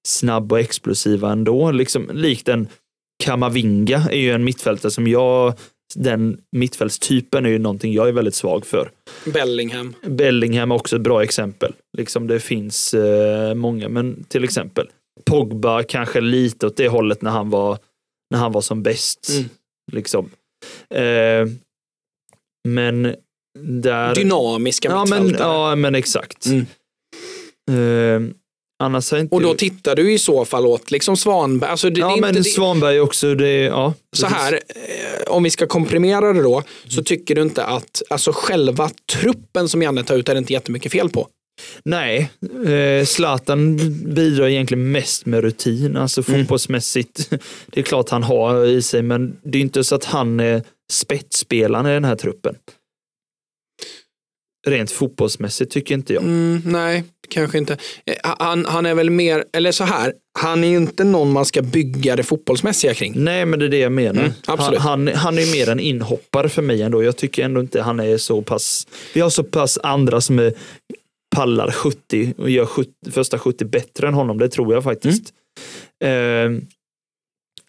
snabb 0.07 0.51
och 0.51 0.59
explosiva 0.59 1.31
ändå. 1.31 1.71
Liksom, 1.71 2.09
likt 2.13 2.47
en 2.47 2.67
Kamavinga 3.23 3.97
är 4.11 4.17
ju 4.19 4.31
en 4.31 4.43
mittfältare 4.43 4.91
som 4.91 5.07
jag, 5.07 5.53
den 5.95 6.41
mittfältstypen 6.51 7.45
är 7.45 7.49
ju 7.49 7.59
någonting 7.59 7.93
jag 7.93 8.07
är 8.07 8.11
väldigt 8.11 8.35
svag 8.35 8.65
för. 8.65 8.91
Bellingham. 9.25 9.95
Bellingham 10.01 10.71
är 10.71 10.75
också 10.75 10.95
ett 10.95 11.01
bra 11.01 11.23
exempel. 11.23 11.73
Liksom 11.97 12.27
det 12.27 12.39
finns 12.39 12.93
eh, 12.93 13.53
många, 13.53 13.89
men 13.89 14.23
till 14.23 14.43
exempel 14.43 14.89
Pogba 15.25 15.83
kanske 15.83 16.21
lite 16.21 16.67
åt 16.67 16.77
det 16.77 16.87
hållet 16.87 17.21
när 17.21 17.31
han 17.31 17.49
var, 17.49 17.77
när 18.31 18.39
han 18.39 18.51
var 18.51 18.61
som 18.61 18.83
bäst. 18.83 19.29
Mm. 19.29 19.49
Liksom. 19.91 20.29
Eh, 20.89 21.47
men 22.67 23.15
där... 23.59 24.15
Dynamiska 24.15 24.89
ja, 24.89 25.05
men, 25.09 25.29
ja, 25.29 25.75
men 25.75 25.95
exakt. 25.95 26.45
Mm. 26.45 26.65
Eh, 27.71 28.35
annars 28.79 29.13
inte... 29.13 29.35
Och 29.35 29.41
då 29.41 29.53
tittar 29.53 29.95
du 29.95 30.13
i 30.13 30.19
så 30.19 30.45
fall 30.45 30.65
åt 30.65 30.91
liksom 30.91 31.17
Svanberg. 31.17 31.69
Alltså 31.69 31.89
det, 31.89 31.95
det 31.95 31.99
ja, 31.99 32.17
är 32.17 32.21
men 32.21 32.29
inte, 32.29 32.39
det, 32.39 32.43
Svanberg 32.43 32.99
också. 32.99 33.35
Det, 33.35 33.63
ja, 33.63 33.93
så 34.15 34.25
precis. 34.25 34.37
här, 34.37 34.53
eh, 34.53 35.31
om 35.33 35.43
vi 35.43 35.49
ska 35.49 35.67
komprimera 35.67 36.33
det 36.33 36.41
då, 36.43 36.63
så 36.87 37.03
tycker 37.03 37.35
du 37.35 37.41
inte 37.41 37.63
att 37.65 38.01
alltså 38.09 38.31
själva 38.35 38.89
truppen 39.13 39.69
som 39.69 39.81
Janne 39.81 40.03
tar 40.03 40.15
ut 40.15 40.29
är 40.29 40.33
det 40.33 40.37
inte 40.39 40.53
jättemycket 40.53 40.91
fel 40.91 41.09
på? 41.09 41.27
Nej, 41.83 42.31
eh, 42.65 43.05
Zlatan 43.05 43.77
bidrar 44.13 44.47
egentligen 44.47 44.91
mest 44.91 45.25
med 45.25 45.41
rutin, 45.41 45.97
alltså 45.97 46.23
Mm. 46.27 46.41
fotbollsmässigt. 46.41 47.29
Det 47.67 47.79
är 47.79 47.83
klart 47.83 48.09
han 48.09 48.23
har 48.23 48.65
i 48.65 48.81
sig, 48.81 49.01
men 49.01 49.37
det 49.43 49.57
är 49.57 49.61
inte 49.61 49.83
så 49.83 49.95
att 49.95 50.05
han 50.05 50.39
är 50.39 50.63
spetsspelaren 50.91 51.85
i 51.85 51.89
den 51.89 52.05
här 52.05 52.15
truppen. 52.15 52.55
Rent 54.67 54.91
fotbollsmässigt 54.91 55.71
tycker 55.71 55.95
inte 55.95 56.13
jag. 56.13 56.23
Mm, 56.23 56.61
nej, 56.65 57.03
kanske 57.29 57.57
inte. 57.57 57.77
Eh, 58.05 58.15
Han, 58.39 58.65
han 58.65 58.85
är 58.85 58.95
väl 58.95 59.09
mer, 59.09 59.45
eller 59.53 59.71
så 59.71 59.83
här, 59.83 60.13
han 60.39 60.63
är 60.63 60.67
ju 60.67 60.77
inte 60.77 61.03
någon 61.03 61.31
man 61.31 61.45
ska 61.45 61.61
bygga 61.61 62.15
det 62.15 62.23
fotbollsmässiga 62.23 62.93
kring. 62.93 63.13
Nej, 63.15 63.45
men 63.45 63.59
det 63.59 63.65
är 63.65 63.69
det 63.69 63.79
jag 63.79 63.91
menar. 63.91 64.21
Mm. 64.21 64.33
Han, 64.45 64.77
han, 64.77 65.07
han 65.07 65.37
är 65.37 65.51
mer 65.51 65.69
en 65.69 65.79
inhoppare 65.79 66.49
för 66.49 66.61
mig 66.61 66.81
ändå. 66.81 67.03
Jag 67.03 67.17
tycker 67.17 67.43
ändå 67.45 67.61
inte 67.61 67.81
han 67.81 67.99
är 67.99 68.17
så 68.17 68.41
pass... 68.41 68.87
Vi 69.13 69.21
har 69.21 69.29
så 69.29 69.43
pass 69.43 69.77
andra 69.83 70.21
som 70.21 70.39
är, 70.39 70.53
pallar 71.35 71.71
70 71.71 72.33
och 72.37 72.49
gör 72.49 72.65
70, 72.65 72.91
första 73.11 73.39
70 73.39 73.65
bättre 73.65 74.07
än 74.07 74.13
honom. 74.13 74.37
Det 74.37 74.49
tror 74.49 74.73
jag 74.73 74.83
faktiskt. 74.83 75.33
Mm. 76.03 76.55
Eh, 76.55 76.61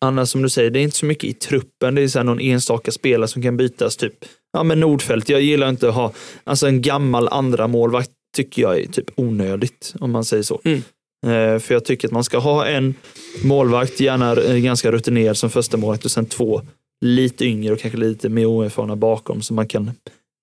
annars 0.01 0.29
som 0.29 0.43
du 0.43 0.49
säger, 0.49 0.71
det 0.71 0.79
är 0.79 0.83
inte 0.83 0.97
så 0.97 1.07
mycket 1.07 1.31
i 1.31 1.33
truppen. 1.33 1.95
Det 1.95 2.03
är 2.03 2.09
så 2.09 2.23
någon 2.23 2.41
enstaka 2.41 2.91
spelare 2.91 3.29
som 3.29 3.43
kan 3.43 3.57
bytas. 3.57 3.97
Typ 3.97 4.15
ja, 4.53 4.63
men 4.63 4.81
Nordfält. 4.81 5.29
Jag 5.29 5.41
gillar 5.41 5.69
inte 5.69 5.89
att 5.89 5.95
ha 5.95 6.13
alltså 6.45 6.67
en 6.67 6.83
gammal 6.83 7.29
andra 7.29 7.69
målvakt 7.69 8.11
tycker 8.37 8.63
jag 8.63 8.81
är 8.81 8.87
typ 8.87 9.11
onödigt 9.15 9.95
om 10.01 10.11
man 10.11 10.25
säger 10.25 10.43
så. 10.43 10.61
Mm. 10.65 10.83
Eh, 11.27 11.59
för 11.59 11.75
jag 11.75 11.85
tycker 11.85 12.09
att 12.09 12.13
man 12.13 12.25
ska 12.25 12.39
ha 12.39 12.67
en 12.67 12.95
målvakt, 13.45 14.01
gärna 14.01 14.33
eh, 14.33 14.57
ganska 14.57 14.93
rutinerad 14.93 15.37
som 15.37 15.51
första 15.51 15.77
målvakt 15.77 16.05
och 16.05 16.11
sen 16.11 16.27
två 16.27 16.63
lite 17.05 17.45
yngre 17.45 17.73
och 17.73 17.79
kanske 17.79 17.99
lite 17.99 18.29
mer 18.29 18.47
oerfarna 18.47 18.97
bakom 18.97 19.43
som 19.43 19.57
man 19.57 19.69
kan 19.69 19.91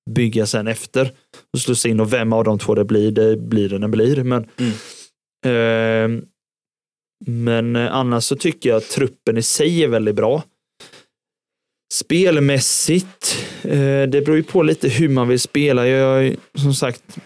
bygga 0.09 0.45
sen 0.45 0.67
efter 0.67 1.11
och 1.53 1.59
slussa 1.59 1.89
in 1.89 1.99
och 1.99 2.13
vem 2.13 2.33
av 2.33 2.43
de 2.43 2.59
två 2.59 2.75
det 2.75 2.85
blir, 2.85 3.11
det 3.11 3.37
blir 3.37 3.69
det 3.69 3.77
den 3.77 3.91
blir. 3.91 4.23
Men, 4.23 4.43
eh, 5.45 6.23
men 7.25 7.75
eh, 7.75 7.95
annars 7.95 8.23
så 8.23 8.35
tycker 8.35 8.69
jag 8.69 8.77
att 8.77 8.89
truppen 8.89 9.37
i 9.37 9.43
sig 9.43 9.83
är 9.83 9.87
väldigt 9.87 10.15
bra. 10.15 10.43
Spelmässigt, 11.93 13.45
eh, 13.61 14.03
det 14.03 14.25
beror 14.25 14.35
ju 14.35 14.43
på 14.43 14.63
lite 14.63 14.89
hur 14.89 15.09
man 15.09 15.27
vill 15.27 15.39
spela. 15.39 15.87
Jag 15.87 16.25
är 16.25 16.35
som 16.55 16.73
sagt, 16.73 17.17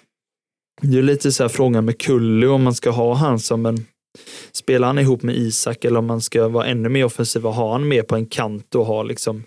det 0.81 0.97
är 0.97 1.01
lite 1.01 1.31
så 1.31 1.43
här 1.43 1.49
frågan 1.49 1.85
med 1.85 1.97
Kullu 1.97 2.47
om 2.47 2.63
man 2.63 2.75
ska 2.75 2.89
ha 2.89 3.13
han 3.13 3.39
som 3.39 3.65
en 3.65 3.85
Spelar 4.51 4.87
han 4.87 4.99
ihop 4.99 5.23
med 5.23 5.35
Isak 5.35 5.85
eller 5.85 5.99
om 5.99 6.05
man 6.05 6.21
ska 6.21 6.47
vara 6.47 6.65
ännu 6.65 6.89
mer 6.89 7.05
offensiv 7.05 7.47
och 7.47 7.53
ha 7.53 7.71
han 7.71 7.87
med 7.87 8.07
på 8.07 8.15
en 8.15 8.25
kant 8.25 8.75
och 8.75 8.85
ha 8.85 9.03
liksom 9.03 9.43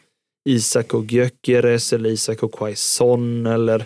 Isak 0.49 0.95
och 0.95 1.13
Gyökeres 1.13 1.93
eller 1.93 2.11
Isak 2.11 2.43
och 2.43 2.53
Quaison 2.53 3.47
eller 3.47 3.85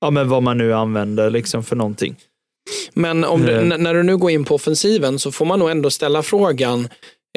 ja 0.00 0.10
men 0.10 0.28
vad 0.28 0.42
man 0.42 0.58
nu 0.58 0.72
använder 0.74 1.30
liksom 1.30 1.64
för 1.64 1.76
någonting. 1.76 2.16
Men 2.94 3.24
om 3.24 3.42
du, 3.42 3.52
Eh. 3.52 3.78
när 3.78 3.94
du 3.94 4.02
nu 4.02 4.16
går 4.16 4.30
in 4.30 4.44
på 4.44 4.54
offensiven 4.54 5.18
så 5.18 5.32
får 5.32 5.44
man 5.46 5.58
nog 5.58 5.70
ändå 5.70 5.90
ställa 5.90 6.22
frågan 6.22 6.88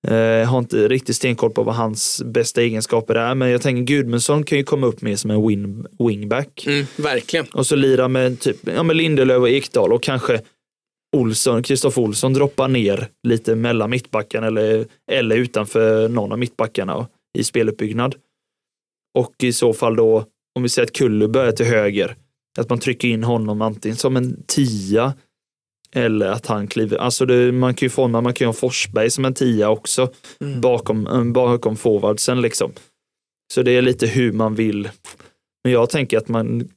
Jag 0.00 0.46
har 0.46 0.58
inte 0.58 0.88
riktigt 0.88 1.16
stenkoll 1.16 1.50
på 1.50 1.62
vad 1.62 1.74
hans 1.74 2.22
bästa 2.24 2.62
egenskaper 2.62 3.14
är, 3.14 3.34
men 3.34 3.50
jag 3.50 3.62
tänker 3.62 3.94
Gudmundsson 3.94 4.44
kan 4.44 4.58
ju 4.58 4.64
komma 4.64 4.86
upp 4.86 5.02
mer 5.02 5.16
som 5.16 5.30
en 5.30 5.48
win, 5.48 5.86
wingback. 5.98 6.66
Mm, 6.66 6.86
verkligen. 6.96 7.46
Och 7.54 7.66
så 7.66 7.76
lira 7.76 8.08
med 8.08 8.40
typ 8.40 8.56
ja, 8.62 8.82
med 8.82 8.96
Lindelöf 8.96 9.40
och 9.40 9.48
Ekdal 9.48 9.92
och 9.92 10.02
kanske 10.02 10.40
Olsson, 11.16 11.62
Kristoffer 11.62 12.02
Olsson 12.02 12.32
droppar 12.34 12.68
ner 12.68 13.08
lite 13.28 13.54
mellan 13.54 13.90
mittbackarna 13.90 14.46
eller, 14.46 14.86
eller 15.10 15.36
utanför 15.36 16.08
någon 16.08 16.32
av 16.32 16.38
mittbackarna 16.38 17.06
i 17.38 17.44
speluppbyggnad. 17.44 18.14
Och 19.18 19.34
i 19.42 19.52
så 19.52 19.72
fall 19.72 19.96
då, 19.96 20.24
om 20.54 20.62
vi 20.62 20.68
säger 20.68 20.86
att 20.86 20.92
Kullu 20.92 21.28
börjar 21.28 21.52
till 21.52 21.66
höger, 21.66 22.16
att 22.58 22.70
man 22.70 22.78
trycker 22.78 23.08
in 23.08 23.24
honom 23.24 23.62
antingen 23.62 23.96
som 23.96 24.16
en 24.16 24.42
tia 24.46 25.14
eller 25.94 26.26
att 26.26 26.46
han 26.46 26.68
kliver, 26.68 26.96
alltså 26.96 27.26
det, 27.26 27.52
man 27.52 27.74
kan 27.74 27.86
ju 27.86 27.90
forma, 27.90 28.20
man 28.20 28.34
kan 28.34 28.44
ju 28.44 28.48
ha 28.48 28.52
Forsberg 28.52 29.10
som 29.10 29.24
en 29.24 29.34
tia 29.34 29.68
också 29.70 30.10
Mm. 30.40 30.60
bakom, 30.60 31.06
eh, 31.06 31.24
bakom 31.24 31.76
forwardsen 31.76 32.40
liksom. 32.40 32.72
Så 33.54 33.62
det 33.62 33.70
är 33.72 33.82
lite 33.82 34.06
hur 34.06 34.32
man 34.32 34.54
vill. 34.54 34.88
Men 35.64 35.72
jag 35.72 35.90
tänker 35.90 36.18
att 36.18 36.28
man 36.28 36.68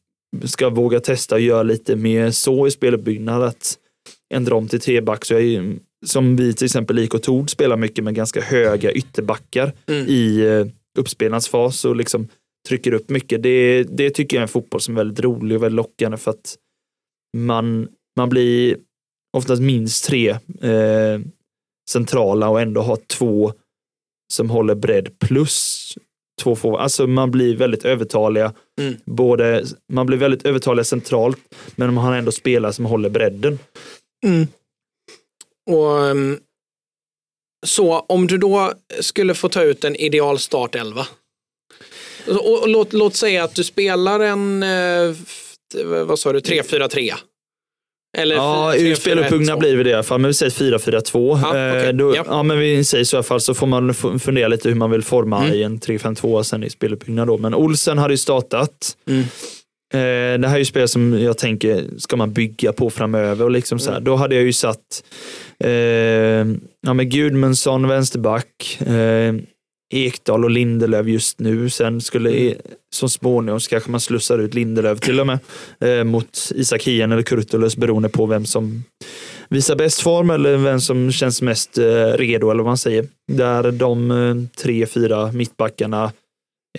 ska 0.43 0.69
våga 0.69 0.99
testa 0.99 1.35
och 1.35 1.41
göra 1.41 1.63
lite 1.63 1.95
mer 1.95 2.31
så 2.31 2.67
i 2.67 2.71
speluppbyggnad 2.71 3.43
att 3.43 3.77
ändra 4.33 4.55
om 4.55 4.67
till 4.67 4.79
treback. 4.81 5.25
Så 5.25 5.33
jag, 5.33 5.41
är- 5.43 5.75
som 6.05 6.35
vi 6.35 6.53
till 6.53 6.65
exempel 6.65 6.99
IK 6.99 7.11
Tord 7.21 7.49
spelar 7.49 7.77
mycket 7.77 8.03
med 8.03 8.15
ganska 8.15 8.41
höga 8.41 8.91
ytterbackar 8.91 9.73
Mm. 9.87 10.05
i 10.07 10.39
eh, 10.41 10.65
uppspelningsfas 10.99 11.85
och 11.85 11.95
liksom 11.95 12.27
trycker 12.67 12.93
upp 12.93 13.09
mycket. 13.09 13.43
Det, 13.43 13.83
det 13.83 14.09
tycker 14.09 14.37
jag 14.37 14.39
är 14.41 14.43
en 14.43 14.47
fotboll 14.47 14.81
som 14.81 14.93
är 14.97 14.99
väldigt 14.99 15.19
rolig 15.25 15.57
och 15.57 15.63
väldigt 15.63 15.75
lockande 15.75 16.17
för 16.17 16.31
att 16.31 16.55
man, 17.37 17.87
man 18.17 18.29
blir 18.29 18.77
oftast 19.37 19.61
minst 19.61 20.05
tre 20.05 20.29
eh, 20.61 21.19
centrala 21.89 22.49
och 22.49 22.61
ändå 22.61 22.81
har 22.81 22.97
två 23.07 23.53
som 24.33 24.49
håller 24.49 24.75
bredd 24.75 25.19
plus 25.19 25.87
två 26.41 26.55
forward. 26.55 26.81
Alltså 26.81 27.07
man 27.07 27.31
blir 27.31 27.55
väldigt 27.55 27.85
övertaliga. 27.85 28.53
Mm. 28.79 28.95
Både, 29.05 29.65
man 29.93 30.05
blir 30.05 30.17
väldigt 30.17 30.45
övertaliga 30.45 30.83
centralt 30.83 31.37
men 31.75 31.93
man 31.93 32.03
har 32.03 32.15
ändå 32.15 32.31
spelare 32.31 32.73
som 32.73 32.85
håller 32.85 33.09
bredden. 33.09 33.59
Mm. 34.25 34.47
Och, 35.69 36.07
ehm, 36.07 36.39
så 37.65 37.99
om 37.99 38.27
du 38.27 38.37
då 38.37 38.73
skulle 38.99 39.33
få 39.33 39.49
ta 39.49 39.63
ut 39.63 39.83
en 39.83 39.95
ideal 39.95 40.39
startelva. 40.39 41.07
Och, 42.27 42.61
och 42.61 42.69
låt, 42.69 42.93
låt 42.93 43.15
säga 43.15 43.43
att 43.43 43.55
du 43.55 43.63
spelar 43.63 44.19
en, 44.19 44.63
eh, 44.63 45.15
vad 46.05 46.19
sa 46.19 46.33
du, 46.33 46.39
3-4-3. 46.39 47.13
Eller 48.17 48.35
Ja, 48.35 48.73
3-4-1-2. 48.77 48.95
speluppbyggnad 48.95 49.59
blir 49.59 49.83
det 49.83 49.89
i 49.89 49.93
alla 49.93 50.03
fall, 50.03 50.19
men 50.19 50.27
vi 50.27 50.33
säger 50.33 50.49
4-4-2. 50.51 51.39
Ja, 51.41 51.57
Eh, 51.57 51.71
okej. 51.81 51.93
då, 51.93 52.15
Ja. 52.15 52.23
ja. 52.27 52.43
men 52.43 52.59
vi 52.59 52.83
säger 52.83 53.03
så 53.03 53.15
i 53.15 53.17
alla 53.17 53.23
fall 53.23 53.41
så 53.41 53.53
får 53.53 53.67
man 53.67 53.93
fundera 54.19 54.47
lite 54.47 54.69
hur 54.69 54.75
man 54.75 54.91
vill 54.91 55.01
forma 55.03 55.43
Mm. 55.43 55.53
i 55.53 55.63
en 55.63 55.79
3-5-2 55.79 56.43
sen 56.43 56.63
i 56.63 56.69
speluppbyggnad 56.69 57.27
då. 57.27 57.37
Men 57.37 57.53
Olsen 57.55 57.97
hade 57.97 58.13
ju 58.13 58.17
startat. 58.17 58.97
Mm. 59.07 59.21
Eh, 59.93 60.39
det 60.39 60.47
här 60.47 60.55
är 60.55 60.59
ju 60.59 60.65
spel 60.65 60.87
som 60.87 61.21
jag 61.21 61.37
tänker 61.37 61.83
ska 61.97 62.15
man 62.15 62.33
bygga 62.33 62.73
på 62.73 62.89
framöver 62.89 63.45
och 63.45 63.51
liksom 63.51 63.79
så 63.79 63.85
här. 63.89 63.97
Mm. 63.97 64.03
Då 64.03 64.15
hade 64.15 64.35
jag 64.35 64.43
ju 64.43 64.53
satt 64.53 65.03
eh, 65.63 65.69
ja, 66.81 66.93
men 66.93 67.09
Gudmundsson 67.09 67.87
vänsterback, 67.87 68.77
eh, 68.79 69.33
Ekdal 69.93 70.43
och 70.43 70.49
Lindelöf 70.51 71.07
just 71.07 71.39
nu. 71.39 71.69
Sen 71.69 72.01
skulle 72.01 72.29
Mm. 72.31 72.57
så 72.95 73.09
småningom 73.09 73.59
så 73.59 73.69
kanske 73.69 73.91
man 73.91 73.99
slussar 73.99 74.39
ut 74.39 74.53
Lindelöf 74.53 74.99
till 74.99 75.19
och 75.19 75.27
med 75.27 75.39
eh, 75.79 76.03
mot 76.03 76.51
Isak 76.55 76.83
Hien 76.83 77.11
eller 77.11 77.23
Kurtulus 77.23 77.75
beroende 77.77 78.09
på 78.09 78.25
vem 78.25 78.45
som 78.45 78.83
visar 79.49 79.75
bäst 79.75 80.01
form 80.01 80.29
eller 80.29 80.57
vem 80.57 80.81
som 80.81 81.11
känns 81.11 81.41
mest 81.41 81.77
eh, 81.77 81.83
redo 82.05 82.49
eller 82.51 82.63
vad 82.63 82.69
man 82.69 82.77
säger. 82.77 83.07
Där 83.31 83.71
de 83.71 84.11
eh, 84.11 84.35
tre, 84.63 84.85
fyra 84.85 85.31
mittbackarna 85.31 86.11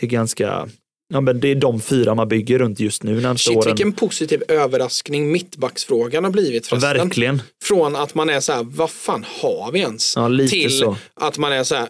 är 0.01 0.07
ganska, 0.07 0.69
ja 1.15 1.21
men 1.21 1.41
det 1.41 1.49
är 1.49 1.55
de 1.55 1.81
fyra 1.81 2.15
man 2.15 2.29
bygger 2.29 2.59
runt 2.59 2.81
just 2.81 3.03
nu 3.03 3.21
närmsta 3.21 3.49
Shit, 3.49 3.57
åren. 3.59 3.67
vilken 3.69 3.93
positiv 3.93 4.43
överraskning 4.49 5.33
mittbacksfrågan 5.33 6.25
har 6.25 6.31
blivit 6.31 6.69
Ja, 6.71 6.77
verkligen. 6.79 7.43
Från 7.65 7.97
att 7.97 8.15
man 8.15 8.31
är 8.31 8.41
så 8.41 8.53
här, 8.53 8.63
vad 8.65 8.91
fan 8.91 9.25
har 9.43 9.73
vi 9.73 9.79
ens? 9.81 10.17
Ja, 10.17 10.29
till 10.51 10.79
så. 10.79 10.97
att 11.15 11.39
man 11.39 11.53
är 11.53 11.65
så 11.65 11.75
här, 11.75 11.89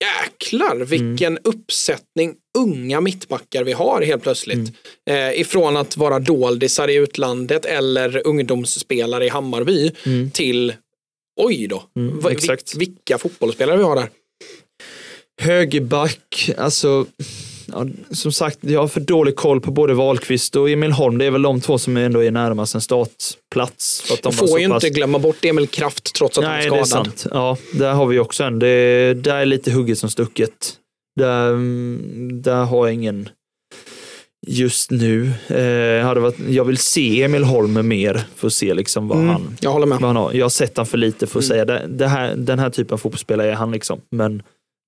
jäklar 0.00 0.76
vilken 0.76 1.32
Mm. 1.32 1.40
uppsättning 1.44 2.34
unga 2.58 3.00
mittbackar 3.00 3.64
vi 3.64 3.72
har 3.72 4.02
helt 4.02 4.22
plötsligt. 4.22 4.72
Mm. 5.08 5.32
Eh, 5.34 5.40
ifrån 5.40 5.76
att 5.76 5.96
vara 5.96 6.18
doldisar 6.18 6.88
i 6.88 6.94
utlandet 6.94 7.64
eller 7.64 8.26
ungdomsspelare 8.26 9.26
i 9.26 9.28
Hammarby 9.28 9.90
Mm. 10.06 10.30
till 10.30 10.72
oj 11.40 11.66
då, 11.66 11.82
Mm, 11.96 12.26
exakt. 12.30 12.74
vil- 12.74 12.78
vilka 12.78 13.18
fotbollsspelare 13.18 13.76
vi 13.76 13.82
har 13.82 13.96
där. 13.96 14.08
Högerback, 15.42 16.50
alltså 16.58 17.06
ja, 17.74 17.86
som 18.10 18.32
sagt, 18.32 18.58
jag 18.60 18.80
har 18.80 18.88
för 18.88 19.00
dålig 19.00 19.36
koll 19.36 19.60
på 19.60 19.70
både 19.70 19.94
Wahlqvist 19.94 20.56
och 20.56 20.70
Emil 20.70 20.92
Holm. 20.92 21.18
Det 21.18 21.24
är 21.24 21.30
väl 21.30 21.42
de 21.42 21.60
två 21.60 21.78
som 21.78 21.96
ändå 21.96 22.24
är 22.24 22.30
närmast 22.30 22.74
en 22.74 22.80
startplats. 22.80 24.00
För 24.02 24.14
att 24.14 24.22
de 24.22 24.32
får 24.32 24.60
ju 24.60 24.68
pass- 24.68 24.84
inte 24.84 24.94
glömma 24.98 25.18
bort 25.18 25.44
Emil 25.44 25.66
Kraft 25.68 26.14
trots 26.14 26.38
att 26.38 26.44
Nej, 26.44 26.62
han 26.62 26.70
det 26.72 26.76
är 26.78 26.80
är 26.80 26.84
skadad. 26.84 27.06
sant. 27.06 27.26
Ja, 27.32 27.56
där 27.72 27.92
har 27.92 28.06
vi 28.06 28.18
också 28.18 28.44
en. 28.44 28.58
Det, 28.58 29.14
där 29.14 29.36
är 29.36 29.46
lite 29.46 29.70
hugget 29.70 29.98
som 29.98 30.10
stucket. 30.10 30.72
Där, 31.20 31.52
där 32.42 32.64
har 32.64 32.86
jag 32.86 32.94
ingen 32.94 33.28
just 34.46 34.90
nu. 34.90 35.26
Eh, 35.48 36.06
hade 36.06 36.20
varit, 36.20 36.36
jag 36.48 36.64
vill 36.64 36.78
se 36.78 37.22
Emil 37.22 37.44
Holm 37.44 37.88
mer 37.88 38.24
för 38.36 38.46
att 38.46 38.52
se 38.52 38.74
liksom 38.74 39.08
vad, 39.08 39.18
Mm, 39.18 39.28
han, 39.30 39.56
jag 39.60 39.70
håller 39.70 39.86
med. 39.86 39.98
vad 40.00 40.08
han 40.08 40.16
har. 40.16 40.32
Jag 40.32 40.44
har 40.44 40.50
sett 40.50 40.76
han 40.76 40.86
för 40.86 40.98
lite 40.98 41.26
för 41.26 41.38
att 41.38 41.44
Mm. 41.44 41.48
säga 41.54 41.64
det, 41.64 41.86
det 41.88 42.06
här, 42.08 42.34
den 42.36 42.58
här 42.58 42.70
typen 42.70 42.94
av 42.94 42.98
fotbollsspelare 42.98 43.50
är 43.50 43.54
han. 43.54 43.72
liksom. 43.72 44.00
Men 44.10 44.42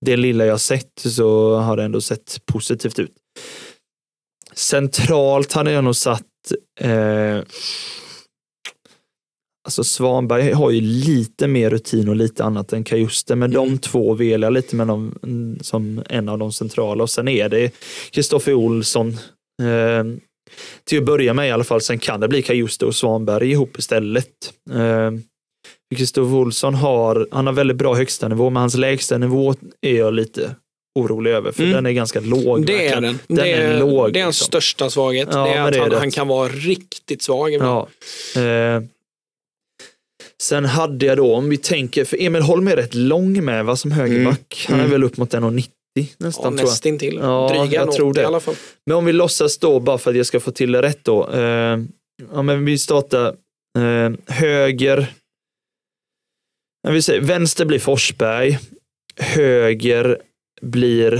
det 0.05 0.17
lilla 0.17 0.47
jag 0.47 0.61
sett 0.61 0.93
så 0.97 1.57
har 1.57 1.77
det 1.77 1.83
ändå 1.85 2.01
sett 2.01 2.39
positivt 2.53 2.99
ut. 2.99 3.13
Centralt 4.55 5.53
hade 5.53 5.73
jag 5.73 5.85
nog 5.85 5.97
satt 5.97 6.23
eh, 6.81 7.41
Alltså 9.67 9.85
Svanberg 9.85 10.53
har 10.53 10.71
ju 10.71 10.81
lite 10.81 11.49
mer 11.49 11.71
rutin 11.71 12.09
och 12.09 12.17
lite 12.17 12.45
annat 12.45 12.73
än 12.73 12.85
Kajuste, 12.85 13.37
men 13.37 13.51
Mm. 13.55 13.65
de 13.71 13.79
två 13.79 14.15
vill 14.15 14.43
jag 14.43 14.53
lite 14.53 14.77
med 14.77 14.87
dem 14.87 15.15
som 15.61 16.03
en 16.09 16.29
av 16.29 16.39
de 16.39 16.53
centrala. 16.53 17.03
Och 17.03 17.11
sen 17.11 17.29
är 17.29 17.49
det 17.49 17.73
Kristoffer 18.11 18.55
Olsson. 18.55 19.09
Eh, 19.63 20.05
till 20.85 20.99
att 20.99 21.05
börja 21.05 21.35
med 21.35 21.49
i 21.49 21.51
alla 21.51 21.65
fall, 21.65 21.81
sen 21.81 21.99
kan 21.99 22.21
det 22.21 22.29
bli 22.29 22.43
Kajuste 22.43 22.87
och 22.87 22.95
Svanberg 22.95 23.51
ihop 23.51 23.79
istället. 23.79 24.53
Eh, 24.71 25.11
Kristoffer 25.97 26.35
Olsson 26.37 26.75
har, 26.75 27.29
han 27.31 27.47
har 27.47 27.53
väldigt 27.55 27.77
bra 27.77 27.95
högsta 27.95 28.29
nivå, 28.29 28.51
men 28.51 28.61
hans 28.61 28.75
lägsta 28.77 29.19
nivå 29.19 29.55
är 29.81 29.95
jag 29.97 30.15
lite 30.15 30.55
orolig 30.99 31.31
över, 31.31 31.53
för 31.53 31.63
Mm. 31.63 31.75
den 31.75 31.87
är 31.87 31.91
ganska 31.93 32.21
låg. 32.21 32.67
Det 32.67 32.87
är 32.89 33.01
den. 33.01 33.19
Den 33.29 33.37
det 33.37 33.53
är 33.53 33.61
är, 33.75 33.81
låg, 33.81 34.13
det 34.13 34.21
är 34.21 34.25
hans 34.25 34.37
liksom. 34.37 34.47
största 34.47 34.91
svaghet. 34.91 35.29
Ja, 35.33 35.45
det 35.45 35.51
är 35.51 35.63
att 35.67 35.73
det 35.73 35.79
är 35.79 35.83
han, 35.83 35.93
han 35.95 36.11
kan 36.11 36.29
vara 36.29 36.49
riktigt 36.49 37.23
svag 37.23 37.53
ibland. 37.55 37.87
Ja. 38.35 38.41
Eh, 38.41 38.83
sen 40.43 40.65
hade 40.65 41.07
jag 41.07 41.17
då, 41.17 41.35
om 41.35 41.49
vi 41.49 41.57
tänker, 41.57 42.05
för 42.05 42.23
Emil 42.23 42.43
Holm 42.43 42.69
är 42.69 42.77
rätt 42.77 42.95
lång 42.95 43.45
med 43.45 43.65
va, 43.65 43.77
som 43.77 43.91
högerback. 43.91 44.67
Han 44.69 44.77
är 44.77 44.81
Mm. 44.85 44.91
väl 44.93 45.05
upp 45.05 45.17
mot 45.17 45.35
1,90 45.35 45.69
Ja, 45.99 46.05
nästan 46.19 46.57
jag. 46.57 46.65
nästintill. 46.65 47.19
Ja, 47.23 47.49
Dryga 47.53 47.75
jag 47.85 47.93
tror 47.93 48.15
det. 48.15 48.21
i 48.21 48.25
alla 48.25 48.41
fall. 48.41 48.55
Men 48.87 48.97
om 48.97 49.05
vi 49.05 49.13
låtsas 49.13 49.59
då, 49.59 49.81
bara 49.81 49.99
för 49.99 50.11
att 50.11 50.17
jag 50.17 50.27
ska 50.27 50.41
få 50.41 50.51
till 50.51 50.73
det 50.73 50.83
rätt 50.83 51.05
då. 51.05 51.29
Eh, 51.31 51.79
ja, 52.33 52.43
men 52.43 52.65
vi 52.65 52.79
startar 52.79 53.27
eh, 53.79 54.13
höger. 54.27 55.07
Jag 56.87 56.93
vill 56.93 57.03
säga, 57.03 57.21
vänster 57.21 57.65
blir 57.65 57.79
Forsberg. 57.79 58.59
Höger 59.17 60.19
blir 60.63 61.13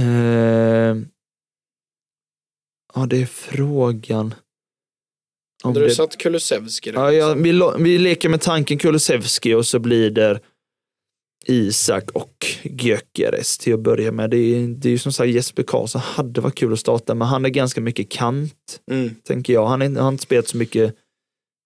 eh, 0.00 0.96
Ja, 2.94 3.06
det 3.06 3.22
är 3.22 3.26
frågan. 3.26 4.34
Om 5.64 5.68
Hade 5.68 5.80
du 5.80 5.86
det- 5.86 5.94
satt 5.94 6.16
Kulusevski? 6.18 6.90
Ja, 6.94 7.12
ja, 7.12 7.34
vi, 7.34 7.60
vi 7.78 7.98
leker 7.98 8.28
med 8.28 8.40
tanken 8.40 8.78
Kulusevski 8.78 9.54
och 9.54 9.66
så 9.66 9.78
blir 9.78 10.10
det 10.10 10.40
Isak 11.46 12.10
och 12.10 12.46
Gyökeres 12.62 13.58
till 13.58 13.74
att 13.74 13.80
börja 13.80 14.12
med. 14.12 14.30
Det 14.30 14.36
är, 14.36 14.68
det 14.68 14.88
är 14.88 14.90
ju 14.92 14.98
som 14.98 15.12
sagt 15.12 15.30
Jesper 15.30 15.62
Karlsson 15.62 16.00
hade 16.00 16.40
varit 16.40 16.54
kul 16.54 16.72
att 16.72 16.80
starta, 16.80 17.14
men 17.14 17.28
han 17.28 17.44
är 17.44 17.48
ganska 17.48 17.80
mycket 17.80 18.08
kant, 18.10 18.80
Mm. 18.90 19.14
tänker 19.24 19.52
jag. 19.52 19.66
Han 19.66 19.96
har 19.96 20.08
inte 20.08 20.22
spelat 20.22 20.48
så 20.48 20.56
mycket. 20.56 20.94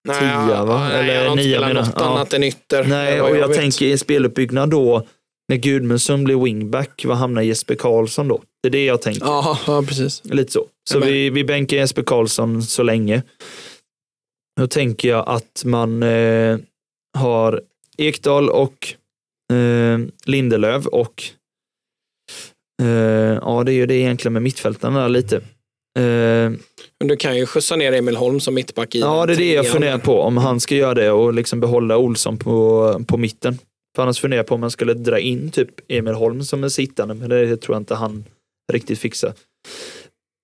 Nej, 0.05 0.19
Tia, 0.19 0.65
va? 0.65 0.89
Nej, 0.89 0.99
Eller 0.99 1.17
han 1.17 1.25
har 1.25 1.31
inte 1.31 1.43
spelat 1.43 1.73
något 1.73 1.93
ja. 1.95 2.05
annat 2.05 2.33
än 2.33 2.43
ytter. 2.43 2.83
Nej, 2.83 3.21
och 3.21 3.37
jag 3.37 3.47
vet. 3.47 3.57
tänker 3.57 3.85
i 3.85 3.97
speluppbyggnad 3.97 4.69
då, 4.69 5.07
när 5.49 5.57
Gudmundsson 5.57 6.23
blir 6.23 6.35
wingback, 6.43 7.05
vad 7.05 7.17
hamnar 7.17 7.41
Jesper 7.41 7.75
Karlsson 7.75 8.27
då? 8.27 8.41
Det 8.63 8.67
är 8.67 8.71
det 8.71 8.85
jag 8.85 9.01
tänker. 9.01 9.25
Ja, 9.25 9.59
ja, 9.67 9.83
precis. 9.87 10.21
Lite 10.25 10.51
så. 10.51 10.65
Så 10.89 10.97
Jag 10.97 11.05
vi, 11.05 11.29
vi 11.29 11.43
bänkar 11.43 11.77
Jesper 11.77 12.03
Karlsson 12.03 12.63
så 12.63 12.83
länge. 12.83 13.23
Då 14.59 14.67
tänker 14.67 15.09
jag 15.09 15.23
att 15.27 15.63
man 15.65 16.03
eh, 16.03 16.57
har 17.17 17.61
Ekdal 17.97 18.49
och 18.49 18.93
eh, 19.53 19.99
Lindelöf 20.25 20.85
och 20.85 21.23
eh, 22.81 22.87
ja, 23.41 23.63
det 23.65 23.71
är 23.71 23.75
ju 23.75 23.85
det 23.85 23.95
egentligen 23.95 24.33
med 24.33 24.41
mittfältarna 24.41 25.07
lite. 25.07 25.41
Eh, 25.99 26.51
Men 26.99 27.07
du 27.07 27.15
kan 27.17 27.37
ju 27.37 27.45
skjutsa 27.45 27.75
ner 27.75 27.91
Emil 27.93 28.15
Holm 28.15 28.39
som 28.39 28.53
mittback 28.53 28.95
i 28.95 28.99
ja, 28.99 29.25
det 29.25 29.33
är 29.33 29.37
det 29.37 29.53
jag 29.53 29.67
funderar 29.67 29.97
på. 29.97 30.21
Om 30.21 30.37
han 30.37 30.59
ska 30.59 30.75
göra 30.75 30.93
det 30.93 31.11
och 31.11 31.33
liksom 31.33 31.59
behålla 31.59 31.97
Olsson 31.97 32.37
på, 32.37 33.05
på 33.07 33.17
mitten. 33.17 33.57
För 33.95 34.03
annars 34.03 34.19
funderar 34.19 34.39
jag 34.39 34.47
på 34.47 34.55
om 34.55 34.61
man 34.61 34.71
skulle 34.71 34.93
dra 34.93 35.19
in 35.19 35.51
typ 35.51 35.69
Emil 35.87 36.13
Holm 36.13 36.43
som 36.43 36.63
en 36.63 36.71
sittande, 36.71 37.13
men 37.13 37.29
det 37.29 37.57
tror 37.57 37.75
jag 37.75 37.81
inte 37.81 37.95
han 37.95 38.25
riktigt 38.73 38.99
fixar. 38.99 39.33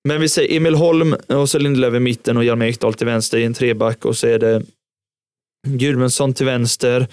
Men 0.07 0.21
vi 0.21 0.29
säger 0.29 0.57
Emil 0.57 0.75
Holm 0.75 1.15
och 1.27 1.49
så 1.49 1.59
Lindelöf 1.59 1.93
i 1.93 1.99
mitten 1.99 2.37
och 2.37 2.43
Hjalmar 2.43 2.65
Ekdal 2.65 2.93
till 2.93 3.07
vänster 3.07 3.37
i 3.37 3.43
en 3.43 3.53
treback 3.53 4.05
och 4.05 4.17
så 4.17 4.27
är 4.27 4.39
det 4.39 4.63
Gudmundsson 5.67 6.33
till 6.33 6.45
vänster 6.45 7.07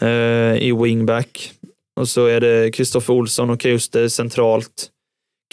eh, 0.00 0.56
i 0.62 0.72
wingback. 0.82 1.52
Och 2.00 2.08
så 2.08 2.26
är 2.26 2.40
det 2.40 2.70
Kristoffer 2.74 3.14
Olsson 3.14 3.50
och 3.50 3.60
Kuster 3.60 4.08
centralt. 4.08 4.88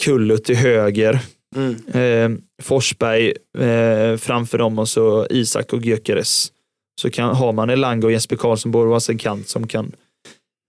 Kullut 0.02 0.44
till 0.44 0.56
höger. 0.56 1.20
Mm. 1.56 1.76
Eh, 1.92 2.38
Forsberg 2.62 3.32
eh, 3.58 4.16
framför 4.16 4.58
dem 4.58 4.78
och 4.78 4.88
så 4.88 5.26
Isak 5.30 5.72
och 5.72 5.84
Gyökeres. 5.84 6.52
Så 7.00 7.10
kan, 7.10 7.36
har 7.36 7.52
man 7.52 7.70
Elanga 7.70 8.06
och 8.06 8.12
Jesper 8.12 8.36
Karlsson 8.36 8.72
borde 8.72 8.90
vara 8.90 9.00
en 9.08 9.18
kant 9.18 9.48
som 9.48 9.66
kan 9.66 9.92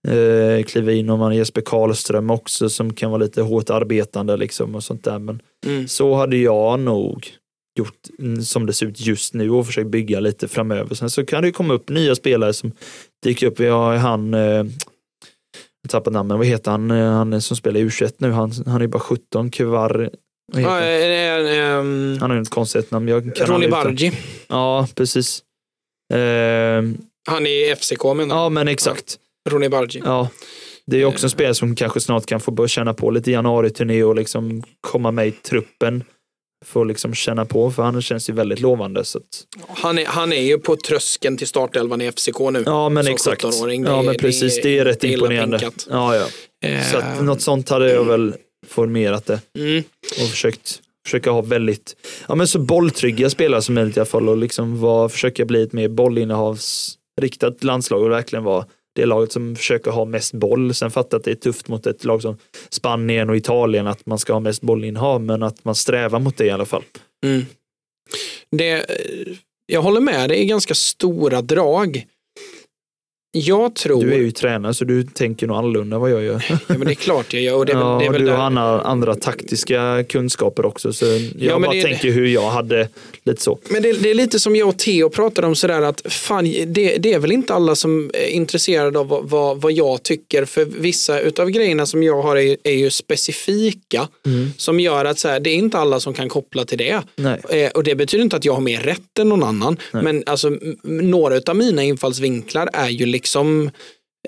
eh, 0.08 0.64
kliva 0.64 0.92
in 0.92 1.10
och 1.10 1.18
man 1.18 1.26
har 1.26 1.38
Jesper 1.38 1.60
Karlström 1.60 2.30
också 2.30 2.68
som 2.68 2.94
kan 2.94 3.10
vara 3.10 3.22
lite 3.22 3.42
hårt 3.42 3.70
arbetande 3.70 4.36
liksom 4.36 4.74
och 4.74 4.84
sånt 4.84 5.04
där. 5.04 5.18
Men 5.18 5.40
Mm. 5.66 5.88
så 5.88 6.14
hade 6.14 6.36
jag 6.36 6.80
nog 6.80 7.28
gjort 7.78 7.98
mm, 8.18 8.42
som 8.42 8.66
det 8.66 8.72
ser 8.72 8.86
ut 8.86 9.00
just 9.00 9.34
nu 9.34 9.50
och 9.50 9.66
försökt 9.66 9.90
bygga 9.90 10.20
lite 10.20 10.48
framöver. 10.48 10.94
Sen 10.94 11.10
så 11.10 11.24
kan 11.24 11.42
det 11.42 11.52
komma 11.52 11.74
upp 11.74 11.88
nya 11.88 12.14
spelare 12.14 12.52
som 12.52 12.72
dyker 13.22 13.46
upp. 13.46 13.60
Vi 13.60 13.66
har 13.66 13.96
han, 13.96 14.34
eh, 14.34 14.40
jag 15.82 15.90
tappar 15.90 16.10
namnet, 16.10 16.38
vad 16.38 16.46
heter 16.46 16.70
han, 16.70 16.90
Eh, 16.90 17.10
han 17.10 17.40
som 17.40 17.56
spelar 17.56 17.80
i 17.80 17.84
U21 17.84 18.12
nu, 18.18 18.30
han, 18.30 18.52
han 18.66 18.82
är 18.82 18.86
bara 18.86 19.00
17, 19.00 19.50
Kvar, 19.50 20.10
vad 20.52 20.62
heter 20.62 20.72
han? 20.72 21.46
eh, 21.46 21.52
eh, 21.52 21.78
ehm, 21.78 22.18
Han 22.20 22.30
har 22.30 22.36
ju 22.36 22.42
ett 22.42 22.50
konstigt 22.50 22.90
namn. 22.90 23.08
Jag 23.08 23.36
kan 23.36 23.46
Ronny 23.46 23.54
aldrig 23.54 23.70
uttala- 23.72 23.84
Bargi. 23.84 24.12
Ja, 24.48 24.88
precis. 24.94 25.42
Eh, 26.14 26.82
Han 27.28 27.46
är 27.46 27.70
i 27.70 27.76
FCK 27.76 28.04
menar 28.16 28.36
ja, 28.36 28.48
men 28.48 28.68
exakt. 28.68 29.18
Ronny 29.50 29.68
Bargi. 29.68 30.02
Ja. 30.04 30.28
Det 30.86 31.00
är 31.00 31.04
också 31.04 31.26
en 31.26 31.30
spelare 31.30 31.54
som 31.54 31.74
kanske 31.76 32.00
snart 32.00 32.26
kan 32.26 32.40
få 32.40 32.50
börja 32.50 32.68
känna 32.68 32.94
på 32.94 33.10
lite 33.10 33.30
januari-turné 33.30 34.02
och 34.04 34.14
liksom 34.16 34.62
komma 34.80 35.10
med 35.10 35.28
i 35.28 35.30
truppen. 35.30 36.04
Få 36.64 36.84
liksom 36.84 37.14
känna 37.14 37.44
på, 37.44 37.70
för 37.70 37.82
han 37.82 38.02
känns 38.02 38.30
ju 38.30 38.32
väldigt 38.32 38.60
lovande. 38.60 39.04
Så 39.04 39.18
att, 39.18 39.24
Han, 39.68 39.98
är, 39.98 40.06
han 40.06 40.32
är 40.32 40.42
ju 40.42 40.58
på 40.58 40.76
tröskeln 40.76 41.36
till 41.36 41.46
startelvan 41.46 42.00
i 42.00 42.12
FCK 42.12 42.40
nu. 42.52 42.62
ja, 42.66 42.88
men 42.88 43.04
Som 43.04 43.12
exakt. 43.12 43.44
17-åring, 43.44 43.82
det 43.82 43.90
Ja, 43.90 43.98
är- 43.98 44.02
men 44.02 44.14
precis. 44.16 44.60
Det 44.62 44.78
är 44.78 44.84
rätt 44.84 45.04
illa 45.04 45.12
imponerande. 45.14 45.58
pinkat. 45.58 45.86
Ja, 45.90 46.16
ja. 46.16 46.26
Så 46.92 46.98
att 46.98 47.18
Eh, 47.18 47.22
något 47.22 47.40
sånt 47.42 47.68
hade 47.68 47.92
jag 47.92 48.04
väl 48.04 48.34
formerat 48.66 49.26
det 49.26 49.40
mm. 49.58 49.84
och 50.20 50.28
försökt 50.28 50.82
försöka 51.04 51.30
ha 51.30 51.42
väldigt, 51.42 51.96
ja 52.28 52.34
men 52.34 52.48
så 52.48 52.58
bolltrygga 52.58 53.30
spelare 53.30 53.62
som 53.62 53.74
möjligt 53.74 53.96
i 53.96 54.00
alla 54.00 54.06
fall 54.06 54.28
och 54.28 54.36
liksom 54.36 54.80
var, 54.80 55.08
försöka 55.08 55.44
bli 55.44 55.62
ett 55.62 55.72
mer 55.72 55.88
bollinnehavsriktat 55.88 57.64
landslag 57.64 58.02
och 58.02 58.10
verkligen 58.10 58.44
vara 58.44 58.66
det 58.94 59.06
laget 59.06 59.32
som 59.32 59.56
försöker 59.56 59.90
ha 59.90 60.04
mest 60.04 60.32
boll. 60.32 60.74
Sen 60.74 60.90
fattar 60.90 61.18
att 61.18 61.24
det 61.24 61.30
är 61.30 61.34
tufft 61.34 61.68
mot 61.68 61.86
ett 61.86 62.04
lag 62.04 62.22
som 62.22 62.36
Spanien 62.70 63.30
och 63.30 63.36
Italien 63.36 63.86
att 63.86 64.06
man 64.06 64.18
ska 64.18 64.32
ha 64.32 64.40
mest 64.40 64.62
bollinnehav 64.62 65.22
men 65.22 65.42
att 65.42 65.64
man 65.64 65.74
strävar 65.74 66.18
mot 66.18 66.36
det 66.36 66.46
i 66.46 66.50
alla 66.50 66.66
fall. 66.66 66.84
Mm. 67.24 67.46
Det, 68.50 68.86
jag 69.66 69.82
håller 69.82 70.00
med, 70.00 70.28
det 70.28 70.42
är 70.42 70.44
ganska 70.44 70.74
stora 70.74 71.42
drag. 71.42 72.06
Jag 73.34 73.74
tror... 73.74 74.02
Du 74.04 74.12
är 74.14 74.18
ju 74.18 74.30
tränare 74.30 74.74
så 74.74 74.84
du 74.84 75.02
tänker 75.02 75.46
nog 75.46 75.56
annorlunda 75.56 75.98
vad 75.98 76.10
jag 76.10 76.22
gör. 76.22 76.44
ja, 76.48 76.58
men 76.66 76.80
det 76.80 76.92
är 76.92 76.94
klart 76.94 77.32
jag 77.32 77.42
gör. 77.42 77.56
Och 77.56 77.66
det 77.66 77.72
ja, 77.82 77.96
det 78.00 78.06
är 78.06 78.10
väl 78.12 78.20
du 78.20 78.26
där- 78.26 78.34
har 78.36 78.44
andra, 78.44 78.80
andra 78.80 79.14
taktiska 79.14 80.04
kunskaper 80.08 80.64
också 80.66 80.92
så 80.92 81.04
jag 81.38 81.60
men 81.60 81.62
bara 81.62 81.72
det- 81.72 81.82
tänker 81.82 82.10
hur 82.10 82.26
jag 82.26 82.50
hade 82.50 82.88
lite 83.24 83.42
så. 83.42 83.58
Men 83.68 83.82
det, 83.82 83.92
det 83.92 84.10
är 84.10 84.14
lite 84.14 84.40
som 84.40 84.56
jag 84.56 84.68
och 84.68 84.78
Theo 84.78 85.08
pratade 85.10 85.46
om 85.46 85.54
sådär 85.54 85.82
att 85.82 86.02
fan, 86.12 86.44
det, 86.66 86.96
det 86.96 87.12
är 87.12 87.18
väl 87.18 87.32
inte 87.32 87.54
alla 87.54 87.74
som 87.76 88.10
är 88.14 88.26
intresserade 88.28 88.98
av 88.98 89.08
vad, 89.08 89.24
vad, 89.30 89.60
vad 89.60 89.72
jag 89.72 90.02
tycker 90.02 90.44
för 90.44 90.64
vissa 90.64 91.20
utav 91.20 91.50
grejerna 91.50 91.86
som 91.86 92.02
jag 92.02 92.22
har 92.22 92.36
är, 92.36 92.56
är 92.64 92.72
ju 92.72 92.90
specifika 92.90 94.08
som 94.56 94.80
gör 94.80 95.04
att 95.04 95.18
så 95.18 95.28
här, 95.28 95.40
det 95.40 95.50
är 95.50 95.54
inte 95.56 95.78
alla 95.78 96.00
som 96.00 96.14
kan 96.14 96.28
koppla 96.28 96.64
till 96.64 96.78
det. 96.78 97.02
Nej. 97.16 97.40
Eh, 97.50 97.70
och 97.70 97.84
det 97.84 97.94
betyder 97.94 98.24
inte 98.24 98.36
att 98.36 98.44
jag 98.44 98.52
har 98.52 98.60
mer 98.60 98.80
rätt 98.80 99.18
än 99.18 99.28
någon 99.28 99.42
annan. 99.42 99.76
Men 99.92 100.22
alltså, 100.26 100.50
några 100.82 101.40
av 101.46 101.56
mina 101.56 101.82
infallsvinklar 101.82 102.68
är 102.72 102.88
ju 102.88 103.06
liksom 103.22 103.70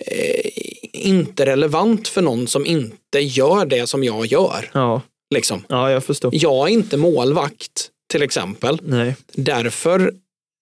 eh, 0.06 0.50
inte 0.92 1.46
relevant 1.46 2.08
för 2.08 2.22
någon 2.22 2.46
som 2.46 2.66
inte 2.66 3.18
gör 3.20 3.66
det 3.66 3.86
som 3.86 4.04
jag 4.04 4.26
gör. 4.26 4.70
Ja, 4.74 5.00
Liksom. 5.34 5.64
ja 5.68 5.90
jag 5.90 6.04
förstår. 6.04 6.30
Jag 6.34 6.68
är 6.68 6.72
inte 6.72 6.96
målvakt 6.96 7.90
till 8.10 8.22
exempel. 8.22 8.80
Nej. 8.82 9.16
Därför 9.32 10.14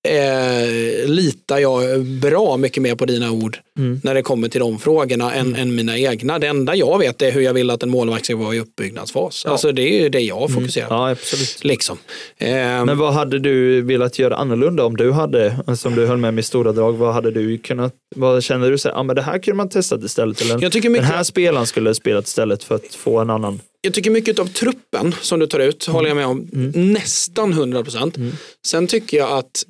eh, 0.09 1.09
litar 1.11 1.59
jag 1.59 2.05
bra 2.05 2.57
mycket 2.57 2.83
mer 2.83 2.95
på 2.95 3.05
dina 3.07 3.31
ord 3.31 3.59
Mm. 3.79 4.01
när 4.05 4.15
det 4.15 4.23
kommer 4.23 4.49
till 4.49 4.61
de 4.61 4.79
frågorna 4.79 5.35
än, 5.35 5.55
än 5.57 5.75
mina 5.75 5.99
egna. 5.99 6.39
Det 6.39 6.47
enda 6.47 6.75
jag 6.75 6.99
vet 6.99 7.23
är 7.23 7.33
hur 7.33 7.41
jag 7.41 7.55
vill 7.55 7.71
att 7.71 7.83
en 7.83 7.91
målvakt 7.91 8.25
ska 8.25 8.37
vara 8.37 8.55
i 8.55 8.61
uppbyggnadsfas. 8.61 9.47
Alltså 9.47 9.73
det 9.73 9.83
är 9.83 10.03
ju 10.03 10.09
det 10.09 10.21
jag 10.21 10.51
fokuserar 10.53 10.87
på. 10.89 10.95
Ja, 10.95 11.11
absolut. 11.11 11.65
Liksom. 11.65 11.99
Eh, 12.39 12.49
Men 12.85 12.99
vad 12.99 13.13
hade 13.15 13.39
du 13.39 13.81
velat 13.83 14.19
göra 14.19 14.37
annorlunda 14.37 14.85
om 14.85 14.97
du 14.97 15.13
hade, 15.13 15.57
alltså 15.67 15.89
om 15.89 15.95
du 15.95 16.07
höll 16.07 16.17
med 16.19 16.35
mig 16.35 16.41
i 16.41 16.45
stora 16.45 16.73
drag, 16.73 16.93
vad 16.93 17.15
hade 17.15 17.31
du 17.31 17.59
kunnat, 17.59 17.95
vad 18.17 18.43
känner 18.43 18.71
du 18.71 18.79
så 18.79 18.89
här, 18.89 18.97
ja 18.97 19.03
men 19.03 19.17
det 19.17 19.23
här 19.23 19.39
kunde 19.39 19.57
man 19.57 19.69
testat 19.69 20.05
istället, 20.05 20.41
eller 20.41 20.63
jag, 20.63 20.73
tycker 20.73 20.89
den 20.89 20.93
mycket, 20.93 21.09
här 21.09 21.23
spelaren 21.23 21.67
skulle 21.67 21.89
ha 21.89 21.95
spelat 21.95 22.27
istället 22.27 22.65
för 22.65 22.75
att 22.75 22.95
få 22.95 23.19
en 23.19 23.31
annan. 23.31 23.61
jag 23.81 23.95
tycker 23.95 24.11
mycket 24.11 24.39
av 24.39 24.47
truppen 24.47 25.15
som 25.21 25.39
du 25.41 25.47
tar 25.47 25.59
ut 25.59 25.87
håller 25.87 26.09
jag 26.09 26.17
med 26.17 26.27
om 26.27 26.49
nästan 26.75 27.53
100 27.53 27.83
procent. 27.83 28.17
Mm. 28.17 28.33
Sen 28.67 28.87
tycker 28.87 29.17
jag 29.17 29.31
att 29.39 29.65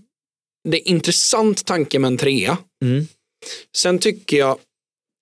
det 0.69 0.77
är 0.77 0.89
intressant 0.89 1.65
tanke 1.65 1.99
med 1.99 2.09
en 2.09 2.17
trea. 2.19 2.59
Mm. 2.85 3.07
Sen 3.77 3.99
tycker 3.99 4.37
jag 4.39 4.59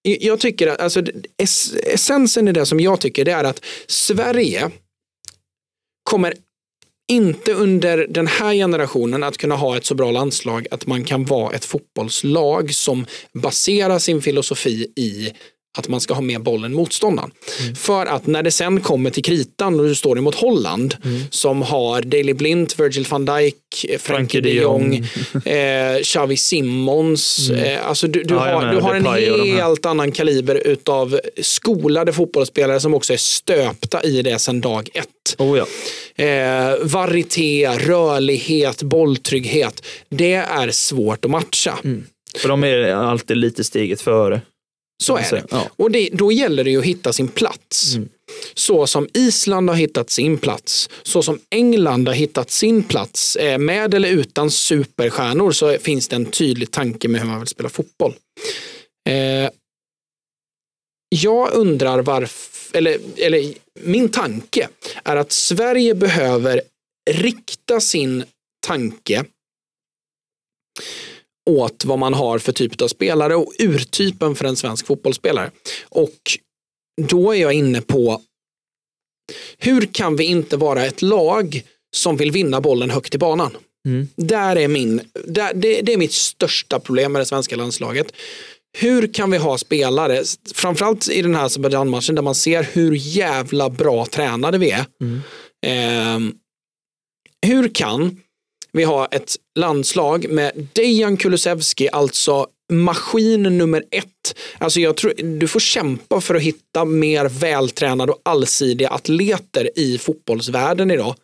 jag 0.03 0.41
tycker 0.41 0.67
att 0.67 0.81
alltså, 0.81 1.03
ess- 1.37 1.75
essensen 1.87 2.49
i 2.49 2.53
det 2.53 2.67
som 2.67 2.81
jag 2.81 3.01
tycker 3.01 3.25
det 3.25 3.33
är 3.33 3.45
att 3.45 3.65
Sverige 3.87 4.71
kommer 6.11 6.35
inte 7.13 7.53
under 7.53 8.07
den 8.11 8.27
här 8.27 8.55
generationen 8.55 9.23
att 9.23 9.37
kunna 9.37 9.57
ha 9.57 9.77
ett 9.77 9.85
så 9.85 9.95
bra 9.95 10.11
landslag 10.11 10.67
att 10.71 10.87
man 10.87 11.05
kan 11.05 11.25
vara 11.25 11.55
ett 11.55 11.65
fotbollslag 11.65 12.75
som 12.75 13.07
baserar 13.33 13.99
sin 13.99 14.23
filosofi 14.23 14.93
i 14.97 15.33
att 15.79 15.89
man 15.89 16.01
ska 16.01 16.15
ha 16.15 16.21
med 16.21 16.43
bollen 16.43 16.75
motståndaren. 16.75 17.31
För 17.77 18.07
att 18.07 18.27
när 18.27 18.43
det 18.43 18.51
sen 18.51 18.81
kommer 18.81 19.11
till 19.11 19.25
kritan 19.25 19.81
och 19.81 19.87
du 19.87 19.95
står 19.95 20.19
emot 20.19 20.35
Holland 20.35 20.97
som 21.31 21.63
har 21.63 22.03
Daley 22.03 22.35
Blind, 22.35 22.73
Virgil 22.79 23.07
van 23.11 23.25
Dijk, 23.25 23.55
eh, 23.89 23.99
Frankie 23.99 24.41
de 24.41 24.51
Jong, 24.51 24.95
eh, 25.45 26.03
Xavi 26.03 26.37
Simmons. 26.37 27.51
Eh, 27.51 27.89
alltså 27.89 28.07
du, 28.07 28.23
du 28.23 28.35
Ja, 28.35 28.41
har, 28.41 28.73
du 28.73 28.81
har 28.81 28.95
en 28.95 29.47
helt 29.57 29.87
annan 29.87 30.13
kaliber 30.13 30.67
utav 30.67 31.21
skolade 31.41 32.13
fotbollsspelare 32.13 32.81
som 32.81 32.95
också 32.95 33.13
är 33.13 33.17
stöpta 33.17 34.03
i 34.03 34.23
det 34.23 34.39
sedan 34.39 34.61
dag 34.61 34.89
ett. 34.95 35.07
Oh 35.39 35.59
ja. 35.59 35.67
Eh, 36.25 36.75
varieté, 36.83 37.69
rörlighet, 37.69 38.83
bolltrygghet. 38.83 39.87
Det 40.09 40.35
är 40.35 40.71
svårt 40.71 41.25
att 41.25 41.31
matcha. 41.31 41.79
För 42.39 42.49
de 42.49 42.65
är 42.65 42.79
alltid 42.95 43.37
lite 43.37 43.65
steget 43.65 44.01
före. 44.01 44.41
Så 45.01 45.17
är 45.17 45.31
det. 45.31 45.45
Ja. 45.51 45.71
Och 45.77 45.91
det, 45.91 46.09
då 46.13 46.33
gäller 46.33 46.65
det 46.65 46.71
ju 46.71 46.79
att 46.79 46.85
hitta 46.85 47.13
sin 47.13 47.29
plats. 47.29 47.95
Mm. 47.95 48.09
Så 48.55 48.87
som 48.87 49.09
Island 49.15 49.69
har 49.69 49.77
hittat 49.77 50.11
sin 50.11 50.39
plats, 50.39 50.89
så 51.03 51.23
som 51.23 51.41
England 51.51 52.09
har 52.09 52.15
hittat 52.15 52.51
sin 52.51 52.83
plats, 52.83 53.37
eh, 53.37 53.59
med 53.59 53.95
eller 53.95 54.09
utan 54.09 54.51
superstjärnor 54.51 55.53
så 55.53 55.79
finns 55.79 56.09
det 56.09 56.17
en 56.17 56.27
tydlig 56.27 56.71
tanke 56.71 57.09
med 57.09 57.21
hur 57.21 57.29
man 57.29 57.39
vill 57.39 57.49
spela 57.49 57.69
fotboll. 57.69 58.15
Eh, 59.09 59.51
jag 61.09 61.53
undrar 61.53 62.03
varför, 62.03 62.79
eller, 62.79 62.99
eller 63.17 63.55
min 63.81 64.09
tanke 64.09 64.69
är 65.05 65.17
att 65.17 65.33
Sverige 65.33 65.95
behöver 65.95 66.63
rikta 67.11 67.81
sin 67.81 68.25
tanke 68.67 69.25
åt 71.51 71.85
vad 71.85 71.99
man 71.99 72.15
har 72.15 72.39
för 72.39 72.53
typ 72.53 72.83
av 72.83 72.89
spelare 72.89 73.37
och 73.37 73.53
urtypen 73.59 74.35
för 74.35 74.45
en 74.45 74.57
svensk 74.57 74.87
fotbollsspelare. 74.87 75.51
Och 75.89 76.19
då 77.03 77.35
är 77.35 77.41
jag 77.41 77.53
inne 77.53 77.81
på 77.81 78.21
hur 79.59 79.87
kan 79.87 80.17
vi 80.17 80.25
inte 80.25 80.57
vara 80.57 80.87
ett 80.87 81.03
lag 81.03 81.63
som 81.97 82.17
vill 82.17 82.31
vinna 82.31 82.61
bollen 82.61 82.91
högt 82.91 83.15
i 83.15 83.19
banan? 83.19 83.57
Mm. 83.87 84.09
Där 84.17 84.57
är 84.57 84.69
min, 84.69 85.01
där, 85.25 85.55
det, 85.55 85.81
det 85.81 85.93
är 85.93 85.97
mitt 85.97 86.13
största 86.13 86.81
problem 86.81 87.13
med 87.13 87.21
det 87.21 87.27
svenska 87.27 87.57
landslaget. 87.57 88.13
Hur 88.79 89.13
kan 89.13 89.31
vi 89.31 89.39
ha 89.39 89.59
spelare, 89.59 90.25
framförallt 90.55 91.09
i 91.09 91.23
den 91.23 91.35
här 91.35 91.45
Azerbajdzjan-matchen 91.45 92.15
där 92.15 92.23
man 92.23 92.35
ser 92.35 92.63
hur 92.73 92.93
jävla 92.95 93.71
bra 93.71 94.07
tränade 94.07 94.59
vi 94.59 94.71
är. 94.71 94.85
Mm. 95.01 95.21
Ehm, 95.67 96.35
hur 97.47 97.69
kan 97.69 98.21
vi 98.73 98.85
ha 98.85 99.07
ett 99.07 99.37
landslag 99.59 100.27
med 100.31 100.69
Dejan 100.73 101.17
Kulusevski, 101.17 101.89
alltså 101.89 102.47
maskin 102.73 103.43
nummer 103.43 103.85
ett. 103.91 104.39
Alltså 104.59 104.81
jag 104.81 104.97
tror, 104.97 105.39
du 105.39 105.49
får 105.49 105.61
kämpa 105.61 106.21
för 106.21 106.35
att 106.35 106.43
hitta 106.43 106.85
mer 106.85 107.29
vältränade 107.29 108.13
och 108.13 108.21
allsidiga 108.25 108.89
atleter 108.89 109.71
i 109.79 109.99
fotbollsvärlden 109.99 110.91
idag. 110.91 111.15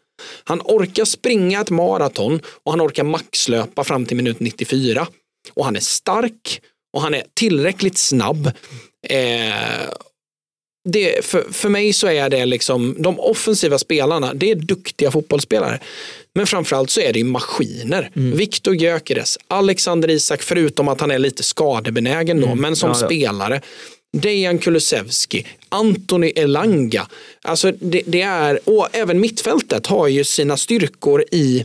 Han 0.44 0.60
orkar 0.64 1.04
springa 1.04 1.60
ett 1.60 1.70
maraton 1.70 2.40
och 2.64 2.72
han 2.72 2.80
orkar 2.80 3.04
maxlöpa 3.04 3.84
fram 3.84 4.06
till 4.06 4.16
minut 4.16 4.40
94. 4.40 5.06
Och 5.54 5.64
han 5.64 5.76
är 5.76 5.80
stark 5.80 6.60
och 6.92 7.02
han 7.02 7.14
är 7.14 7.24
tillräckligt 7.34 7.98
snabb. 7.98 8.46
Eh, 9.08 9.88
det, 10.86 11.24
för, 11.24 11.46
för 11.52 11.68
mig 11.68 11.92
så 11.92 12.06
är 12.06 12.28
det 12.28 12.46
liksom 12.46 12.96
de 12.98 13.20
offensiva 13.20 13.78
spelarna, 13.78 14.34
det 14.34 14.50
är 14.50 14.54
duktiga 14.54 15.10
fotbollsspelare. 15.10 15.80
Men 16.34 16.46
framförallt 16.46 16.90
så 16.90 17.00
är 17.00 17.12
det 17.12 17.18
ju 17.18 17.24
maskiner. 17.24 18.10
Mm. 18.16 18.36
Viktor 18.36 18.74
Gyökeres, 18.76 19.38
Alexander 19.48 20.10
Isak, 20.10 20.42
förutom 20.42 20.88
att 20.88 21.00
han 21.00 21.10
är 21.10 21.18
lite 21.18 21.42
skadebenägen 21.42 22.40
då, 22.40 22.46
Mm. 22.46 22.60
men 22.60 22.76
som 22.76 22.90
Ja, 22.90 22.96
ja. 23.00 23.06
spelare. 23.06 23.60
Dejan 24.16 24.58
Kulusevski, 24.58 25.46
Anthony 25.68 26.32
Elanga. 26.36 27.08
Alltså 27.42 27.72
det, 27.72 28.02
det 28.06 28.22
är, 28.22 28.58
och 28.64 28.88
även 28.92 29.20
mittfältet 29.20 29.86
har 29.86 30.08
ju 30.08 30.24
sina 30.24 30.56
styrkor 30.56 31.24
i 31.32 31.64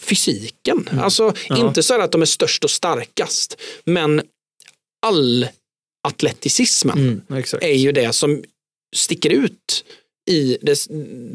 fysiken. 0.00 0.88
Alltså 1.02 1.22
Mm. 1.24 1.34
Ja. 1.48 1.68
inte 1.68 1.82
så 1.82 2.00
att 2.00 2.12
de 2.12 2.22
är 2.22 2.26
störst 2.26 2.64
och 2.64 2.70
starkast, 2.70 3.56
men 3.84 4.22
all 5.06 5.48
atleticismen 6.08 6.98
Mm, 6.98 7.42
är 7.60 7.72
ju 7.76 7.92
det 7.92 8.12
som 8.12 8.44
sticker 8.96 9.30
ut 9.30 9.84
i 10.30 10.58
det, 10.62 10.86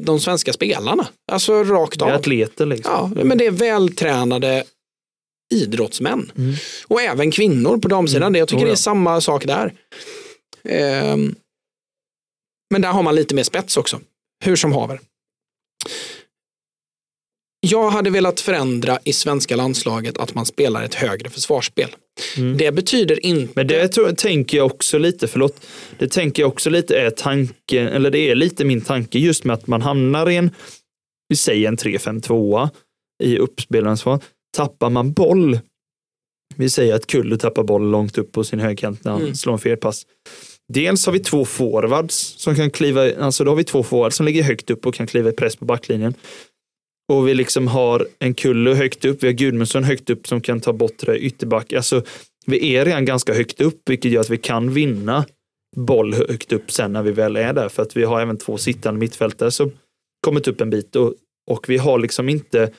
de 0.05 0.19
svenska 0.19 0.53
spelarna. 0.53 1.07
Alltså 1.31 1.63
rakt 1.63 1.99
Det 1.99 2.05
är 2.05 2.09
av. 2.09 2.15
atleter 2.15 2.65
liksom. 2.65 2.93
Ja, 3.15 3.23
men 3.23 3.37
det 3.37 3.45
är 3.45 3.51
vältränade 3.51 4.63
idrottsmän. 5.53 6.31
Mm. 6.37 6.55
Och 6.87 7.01
även 7.01 7.31
kvinnor 7.31 7.77
på 7.77 7.87
damsidan. 7.87 8.27
Mm. 8.27 8.39
Jag 8.39 8.47
tycker 8.47 8.61
Oh, 8.61 8.65
det 8.65 8.69
är 8.69 8.71
ja. 8.71 8.75
samma 8.75 9.21
sak 9.21 9.45
där. 9.45 9.73
Ehm, 10.63 11.35
men 12.71 12.81
där 12.81 12.89
har 12.91 13.03
man 13.03 13.15
lite 13.15 13.35
mer 13.35 13.43
spets 13.43 13.77
också. 13.77 13.99
Hur 14.43 14.55
som 14.55 14.71
haver. 14.73 14.99
Jag 17.65 17.89
hade 17.89 18.09
velat 18.09 18.39
förändra 18.39 18.99
i 19.03 19.13
svenska 19.13 19.55
landslaget 19.55 20.17
att 20.17 20.35
man 20.35 20.45
spelar 20.45 20.83
ett 20.83 20.93
högre 20.95 21.29
försvarsspel. 21.29 21.95
Mm. 22.37 22.57
Det 22.57 22.71
betyder 22.71 23.25
inte... 23.25 23.53
Men 23.55 23.67
det 23.67 23.87
tror, 23.87 24.11
tänker 24.11 24.57
jag 24.57 24.65
också 24.65 24.97
lite, 24.97 25.27
förlåt, 25.27 25.65
det 25.99 26.07
tänker 26.07 26.43
jag 26.43 26.49
också 26.49 26.69
lite 26.69 26.99
är 26.99 27.09
tanken, 27.09 27.87
eller 27.87 28.11
det 28.11 28.19
är 28.19 28.35
lite 28.35 28.65
min 28.65 28.81
tanke 28.81 29.19
just 29.19 29.43
med 29.43 29.53
att 29.53 29.67
man 29.67 29.81
hamnar 29.81 30.29
i 30.29 30.35
en, 30.35 30.51
vi 31.29 31.35
säger 31.35 31.67
en 31.67 31.77
3-5-2 31.77 32.69
i 33.23 33.37
uppspelansvar. 33.37 34.19
Tappar 34.57 34.89
man 34.89 35.13
boll, 35.13 35.59
vi 36.55 36.69
säger 36.69 36.95
att 36.95 37.07
Kulle 37.07 37.37
tappar 37.37 37.63
boll 37.63 37.91
långt 37.91 38.17
upp 38.17 38.31
på 38.31 38.43
sin 38.43 38.59
högkant 38.59 39.03
när 39.03 39.11
han 39.11 39.21
Mm. 39.21 39.35
slår 39.35 39.53
en 39.53 39.59
felpass. 39.59 40.05
Dels 40.73 41.05
har 41.05 41.13
vi 41.13 41.19
två 41.19 41.45
forwards 41.45 42.35
som 42.37 42.55
kan 42.55 42.71
kliva, 42.71 43.15
alltså 43.15 43.43
då 43.43 43.51
har 43.51 43.55
vi 43.55 43.63
två 43.63 43.83
forwards 43.83 44.15
som 44.15 44.25
ligger 44.25 44.43
högt 44.43 44.69
upp 44.69 44.85
och 44.85 44.93
kan 44.93 45.07
kliva 45.07 45.29
i 45.29 45.33
press 45.33 45.55
på 45.55 45.65
backlinjen. 45.65 46.13
Och 47.07 47.27
vi 47.27 47.33
liksom 47.33 47.67
har 47.67 48.07
en 48.19 48.33
Kulle 48.33 48.73
högt 48.73 49.05
upp, 49.05 49.23
vi 49.23 49.27
har 49.27 49.33
Gudmundsson 49.33 49.83
högt 49.83 50.09
upp 50.09 50.27
som 50.27 50.41
kan 50.41 50.61
ta 50.61 50.73
bortre 50.73 51.19
ytterback. 51.19 51.73
Alltså 51.73 52.03
vi 52.45 52.75
är 52.75 52.85
redan 52.85 53.05
ganska 53.05 53.33
högt 53.33 53.61
upp, 53.61 53.89
vilket 53.89 54.11
gör 54.11 54.21
att 54.21 54.29
vi 54.29 54.37
kan 54.37 54.73
vinna 54.73 55.25
boll 55.75 56.13
högt 56.13 56.51
upp 56.51 56.71
sen 56.71 56.93
när 56.93 57.03
vi 57.03 57.11
väl 57.11 57.35
är 57.35 57.53
där. 57.53 57.69
För 57.69 57.83
att 57.83 57.97
vi 57.97 58.03
har 58.03 58.21
även 58.21 58.37
två 58.37 58.57
sittande 58.57 58.99
mittfältare 58.99 59.51
som 59.51 59.71
kommit 60.25 60.47
upp 60.47 60.61
en 60.61 60.69
bit 60.69 60.95
och, 60.95 61.13
och 61.51 61.69
vi 61.69 61.77
har 61.77 61.99
liksom 61.99 62.29
inte 62.29 62.71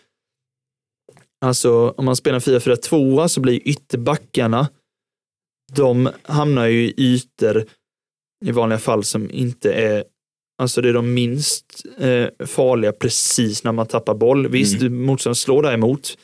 Alltså 1.44 1.90
om 1.90 2.04
man 2.04 2.16
spelar 2.16 2.38
4-4-2 2.38 3.28
så 3.28 3.40
blir 3.40 3.68
ytterbackarna 3.68 4.68
de 5.72 6.10
hamnar 6.22 6.66
ju 6.66 6.84
i 6.84 6.94
ytor 6.96 7.64
i 8.44 8.52
vanliga 8.52 8.78
fall 8.78 9.04
som 9.04 9.30
inte 9.30 9.72
är 9.72 10.04
Alltså 10.58 10.80
det 10.80 10.88
är 10.88 10.92
de 10.92 11.14
minst 11.14 11.86
eh, 11.98 12.46
farliga 12.46 12.92
precis 12.92 13.64
när 13.64 13.72
man 13.72 13.86
tappar 13.86 14.14
boll. 14.14 14.48
Visst, 14.48 14.80
mm. 14.80 15.02
motståndaren 15.02 15.34
slår 15.34 15.62
däremot. 15.62 16.18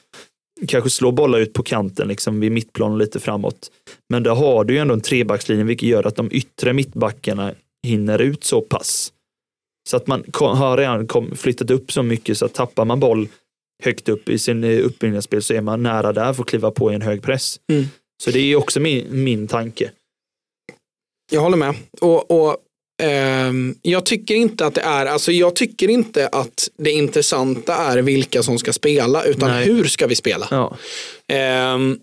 Kanske 0.69 0.91
slår 0.91 1.13
bollar 1.13 1.39
ut 1.39 1.53
på 1.53 1.63
kanten 1.63 2.09
liksom 2.09 2.41
vid 2.41 2.53
mittplan 2.53 2.93
och 2.93 2.99
lite 2.99 3.21
framåt. 3.21 3.71
Men 4.09 4.23
där 4.23 4.35
har 4.35 4.65
du 4.65 4.75
ju 4.75 4.81
ändå 4.81 4.95
en 4.95 5.01
trebackslinje 5.01 5.65
vilket 5.65 5.89
gör 5.89 6.07
att 6.07 6.17
de 6.17 6.29
yttre 6.33 6.73
mittbackarna 6.73 7.55
hinner 7.87 8.19
ut 8.19 8.45
så 8.45 8.61
pass. 8.61 9.13
Så 9.89 9.97
att 9.97 10.07
man 10.07 10.25
har 10.35 10.77
redan 10.77 11.07
kom, 11.07 11.37
flyttat 11.37 11.71
upp 11.71 11.93
så 11.93 12.03
mycket 12.03 12.39
så 12.39 12.45
att 12.45 12.55
tappar 12.55 12.85
man 12.85 13.01
boll 13.01 13.29
högt 13.83 14.09
upp 14.09 14.29
i 14.29 14.39
sin 14.39 14.65
eh, 14.65 14.87
uppbyggnadsspel 14.87 15.43
så 15.43 15.55
är 15.55 15.61
man 15.61 15.83
nära 15.83 16.13
där 16.13 16.33
för 16.33 16.43
att 16.43 16.49
kliva 16.49 16.71
på 16.71 16.93
i 16.93 16.95
en 16.95 17.03
hög 17.03 17.23
press. 17.23 17.61
Mm. 17.73 17.85
Så 18.23 18.31
det 18.31 18.39
är 18.39 18.57
också 18.57 18.81
min, 18.81 19.25
min 19.25 19.49
tanke. 19.49 19.91
Jag 21.33 21.41
håller 21.41 21.57
med. 21.57 21.75
Och, 22.01 22.31
och 22.31 22.57
jag 23.83 24.07
tycker 24.07 24.35
inte 24.35 24.67
att 24.67 24.75
det 24.75 24.81
är, 24.81 25.07
alltså 25.07 25.33
jag 25.33 25.57
tycker 25.57 25.89
inte 25.89 26.29
att 26.29 26.69
det 26.77 26.91
intressanta 26.91 27.75
är 27.75 27.99
vilka 28.03 28.43
som 28.43 28.59
ska 28.59 28.73
spela, 28.73 29.25
utan 29.25 29.51
Nej. 29.51 29.65
hur 29.65 29.85
ska 29.85 30.07
vi 30.07 30.15
spela? 30.17 30.49
Ja. 30.51 30.77
Ehm, 31.29 31.99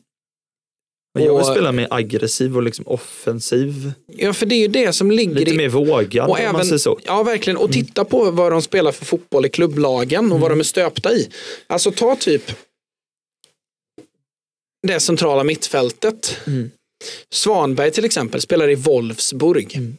Men 1.16 1.24
jag 1.26 1.34
vill 1.34 1.42
Och- 1.42 1.52
spela 1.52 1.72
mer 1.72 1.88
aggressiv 1.92 2.56
och 2.56 2.64
liksom 2.64 2.88
offensiv. 2.88 3.92
ja, 4.08 4.34
för 4.34 4.46
det 4.46 4.56
är 4.56 4.60
ju 4.60 4.68
det 4.68 4.94
som 4.94 5.12
ligger 5.12 5.34
Lite 5.36 5.52
i... 5.52 5.58
mer 5.58 5.70
vågad 5.70 6.30
Och 6.30 6.36
om 6.40 6.44
man 6.44 6.56
även, 6.56 6.66
säger 6.66 6.78
så. 6.78 7.00
ja, 7.06 7.24
verkligen. 7.24 7.58
Och 7.58 7.72
titta 7.72 8.06
på 8.06 8.32
vad 8.32 8.52
de 8.52 8.62
spelar 8.62 8.92
för 8.92 9.06
fotboll 9.06 9.46
i 9.46 9.50
klubblagen 9.50 10.32
och 10.32 10.40
vad 10.40 10.52
de 10.52 10.60
är 10.60 10.64
stöpta 10.64 11.14
i. 11.14 11.30
Alltså 11.68 11.92
ta 11.92 12.16
typ 12.16 12.52
det 14.88 15.00
centrala 15.00 15.44
mittfältet. 15.44 16.38
Mm. 16.48 16.72
Svanberg 17.30 17.92
till 17.92 18.06
exempel 18.06 18.42
spelar 18.42 18.70
i 18.70 18.76
Wolfsburg. 18.76 19.76
Mm. 19.76 19.98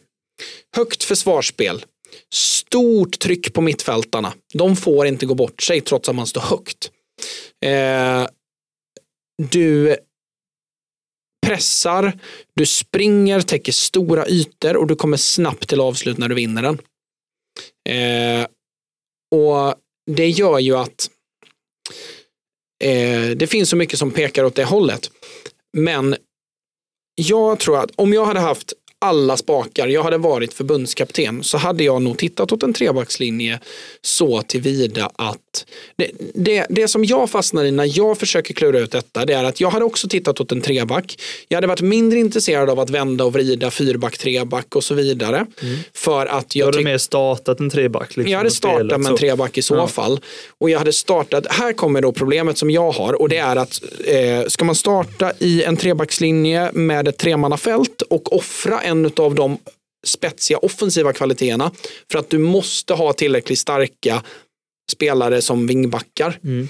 Högt 0.76 1.02
försvarsspel. 1.02 1.84
Stort 2.32 3.18
tryck 3.18 3.52
på 3.52 3.60
mittfältarna. 3.60 4.32
De 4.54 4.76
får 4.76 5.06
inte 5.06 5.26
gå 5.26 5.34
bort 5.34 5.62
sig 5.62 5.80
trots 5.80 6.08
att 6.08 6.14
man 6.14 6.26
står 6.26 6.40
högt. 6.40 6.90
Eh, 7.64 8.26
du 9.42 9.96
pressar, 11.46 12.18
du 12.54 12.66
springer, 12.66 13.40
täcker 13.40 13.72
stora 13.72 14.26
ytor 14.26 14.76
och 14.76 14.86
du 14.86 14.96
kommer 14.96 15.16
snabbt 15.16 15.68
till 15.68 15.80
avslut 15.80 16.18
när 16.18 16.28
du 16.28 16.34
vinner 16.34 16.62
den. 16.62 16.78
Eh, 17.88 18.46
och 19.34 19.74
det 20.10 20.28
gör 20.28 20.58
ju 20.58 20.76
att 20.76 21.10
eh, 22.84 23.30
det 23.36 23.50
finns 23.50 23.68
så 23.68 23.76
mycket 23.76 23.98
som 23.98 24.10
pekar 24.10 24.44
åt 24.44 24.54
det 24.54 24.64
hållet. 24.64 25.10
Men 25.76 26.16
jag 27.14 27.58
tror 27.58 27.78
att 27.78 27.90
om 27.96 28.12
jag 28.12 28.24
hade 28.24 28.40
haft 28.40 28.72
alla 29.00 29.36
spakar, 29.36 29.88
jag 29.88 30.02
hade 30.02 30.18
varit 30.18 30.54
förbundskapten, 30.54 31.42
så 31.44 31.58
hade 31.58 31.84
jag 31.84 32.02
nog 32.02 32.18
tittat 32.18 32.52
åt 32.52 32.62
en 32.62 32.72
trebackslinje 32.72 33.60
så 34.02 34.42
tillvida 34.42 35.10
att 35.16 35.66
det, 35.96 36.10
det, 36.34 36.66
det 36.70 36.88
som 36.88 37.04
jag 37.04 37.30
fastnar 37.30 37.64
i 37.64 37.70
när 37.70 37.98
jag 37.98 38.18
försöker 38.18 38.54
klura 38.54 38.78
ut 38.78 38.90
detta, 38.90 39.24
det 39.24 39.32
är 39.32 39.44
att 39.44 39.60
jag 39.60 39.70
hade 39.70 39.84
också 39.84 40.08
tittat 40.08 40.40
åt 40.40 40.52
en 40.52 40.60
treback. 40.60 41.18
Jag 41.48 41.56
hade 41.56 41.66
varit 41.66 41.80
mindre 41.80 42.18
intresserad 42.18 42.70
av 42.70 42.80
att 42.80 42.90
vända 42.90 43.24
och 43.24 43.32
vrida 43.32 43.70
fyrback, 43.70 44.18
treback 44.18 44.76
och 44.76 44.84
så 44.84 44.94
vidare. 44.94 45.46
För 45.94 46.26
att 46.26 46.56
Jag 46.56 46.68
jag 46.68 46.72
hade 46.72 46.84
mer 46.84 46.98
startat 46.98 47.60
en 47.60 47.70
treback. 47.70 48.16
Liksom, 48.16 48.30
jag 48.32 48.38
hade 48.38 48.50
startat 48.50 49.00
med 49.00 49.10
en 49.10 49.16
treback 49.16 49.58
i 49.58 49.62
så 49.62 49.74
Ja. 49.74 49.86
fall. 49.86 50.20
Och 50.58 50.70
jag 50.70 50.78
hade 50.78 50.92
startat, 50.92 51.46
här 51.50 51.72
kommer 51.72 52.00
då 52.02 52.12
problemet 52.12 52.58
som 52.58 52.70
jag 52.70 52.90
har 52.92 53.20
och 53.22 53.28
det 53.28 53.36
är 53.36 53.56
att 53.56 53.82
eh, 54.04 54.48
ska 54.48 54.64
man 54.64 54.74
starta 54.74 55.32
i 55.38 55.62
en 55.62 55.76
trebackslinje 55.76 56.72
med 56.72 57.08
ett 57.08 57.16
tremannafält 57.18 58.02
och 58.02 58.36
offra 58.36 58.80
en 58.88 59.10
av 59.16 59.34
de 59.34 59.58
spetsiga 60.06 60.58
offensiva 60.58 61.12
kvaliteterna 61.12 61.70
för 62.12 62.18
att 62.18 62.30
du 62.30 62.38
måste 62.38 62.94
ha 62.94 63.12
tillräckligt 63.12 63.58
starka 63.58 64.22
spelare 64.92 65.42
som 65.42 65.66
vingbackar 65.66 66.38
Mm. 66.44 66.68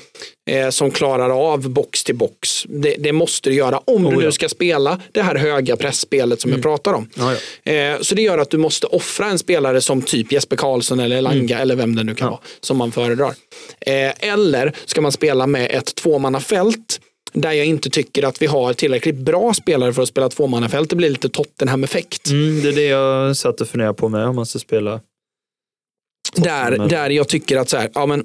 eh, 0.51 0.71
som 0.71 0.91
klarar 0.91 1.31
av 1.53 1.69
box 1.71 2.05
till 2.05 2.15
box. 2.15 2.65
Det, 2.69 2.97
det 2.99 3.13
måste 3.13 3.51
du 3.51 3.57
göra 3.57 3.79
om 3.79 4.07
Oh, 4.07 4.11
du 4.11 4.17
nu 4.17 4.25
ja. 4.25 4.33
ska 4.33 4.49
spela 4.49 5.01
det 5.13 5.23
här 5.23 5.35
höga 5.35 5.77
pressspelet 5.77 6.41
som 6.41 6.51
jag 6.53 6.63
pratar 6.63 6.93
om. 6.95 7.09
Ja, 7.15 7.35
ja. 7.65 7.73
Eh, 7.73 8.01
Så 8.01 8.15
det 8.15 8.23
gör 8.23 8.39
att 8.39 8.51
du 8.51 8.59
måste 8.59 8.87
offra 8.87 9.27
en 9.27 9.39
spelare 9.39 9.81
som 9.81 10.03
typ 10.03 10.33
Jesper 10.33 10.57
Karlsson 10.57 11.01
eller 11.01 11.23
Langa 11.23 11.59
eller 11.59 11.77
vem 11.77 11.97
det 11.97 12.05
nu 12.05 12.15
kan 12.15 12.27
Ja. 12.27 12.31
vara 12.31 12.41
som 12.61 12.77
man 12.77 12.93
föredrar. 12.93 13.35
Eh, 13.81 14.29
Eller 14.29 14.73
ska 14.85 15.01
man 15.01 15.13
spela 15.13 15.47
med 15.47 15.71
ett 15.71 15.95
tvåmannafält 15.95 17.01
där 17.33 17.53
jag 17.53 17.67
inte 17.67 17.91
tycker 17.91 18.23
att 18.23 18.43
vi 18.43 18.47
har 18.47 18.73
tillräckligt 18.73 19.17
bra 19.17 19.55
spelare 19.55 19.93
för 19.93 20.03
att 20.03 20.09
spela 20.09 20.29
tvåmannafält. 20.29 20.91
Det 20.91 20.97
blir 20.97 21.11
lite 21.11 21.29
Tottenham-effekt. 21.29 22.31
Mm, 22.31 22.63
det 22.63 22.69
är 22.69 22.73
det 22.73 22.87
jag 22.87 23.37
satt 23.37 23.61
och 23.61 23.69
funderade 23.69 23.95
på 23.95 24.09
med 24.09 24.27
om 24.27 24.37
man 24.37 24.47
ska 24.47 24.59
spela. 24.59 25.01
Där, 26.35 26.89
där 26.89 27.11
jag 27.11 27.29
tycker 27.29 27.57
att 27.57 27.69
så 27.69 27.77
här, 27.77 27.91
ja, 27.95 28.07
men 28.07 28.25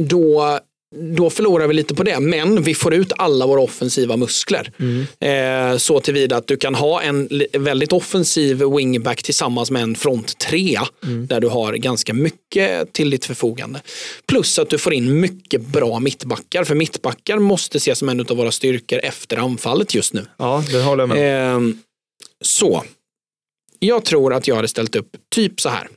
då, 0.00 0.58
då 0.94 1.30
förlorar 1.30 1.66
vi 1.66 1.74
lite 1.74 1.94
på 1.94 2.02
det. 2.02 2.20
Men 2.20 2.62
vi 2.62 2.74
får 2.74 2.94
ut 2.94 3.12
alla 3.16 3.46
våra 3.46 3.60
offensiva 3.60 4.16
muskler. 4.16 4.72
Mm. 4.78 5.72
Eh, 5.72 5.78
så 5.78 6.00
tillvida 6.00 6.36
att 6.36 6.46
du 6.46 6.56
kan 6.56 6.74
ha 6.74 7.02
en 7.02 7.28
väldigt 7.52 7.92
offensiv 7.92 8.62
wingback 8.76 9.22
tillsammans 9.22 9.70
med 9.70 9.82
en 9.82 9.94
front 9.94 10.38
trea 10.38 10.88
Mm. 11.04 11.26
där 11.26 11.40
du 11.40 11.48
har 11.48 11.72
ganska 11.74 12.14
mycket 12.14 12.92
till 12.92 13.10
ditt 13.10 13.24
förfogande. 13.24 13.82
Plus 14.26 14.58
att 14.58 14.70
du 14.70 14.78
får 14.78 14.94
in 14.94 15.20
mycket 15.20 15.60
bra 15.60 16.00
mittbackar. 16.00 16.64
För 16.64 16.74
mittbackar 16.74 17.38
måste 17.38 17.78
ses 17.78 17.98
som 17.98 18.08
en 18.08 18.20
av 18.20 18.36
våra 18.36 18.52
styrkor 18.52 18.98
efter 18.98 19.36
anfallet 19.36 19.94
just 19.94 20.12
nu. 20.12 20.26
Ja, 20.36 20.64
det 20.72 20.82
håller 20.82 21.02
jag 21.02 21.08
med. 21.08 21.54
Ehm, 21.56 21.78
så, 22.40 22.84
jag 23.78 24.04
tror 24.04 24.34
att 24.34 24.48
jag 24.48 24.56
hade 24.56 24.68
ställt 24.68 24.96
upp 24.96 25.16
typ 25.34 25.60
så 25.60 25.68
här. 25.68 25.88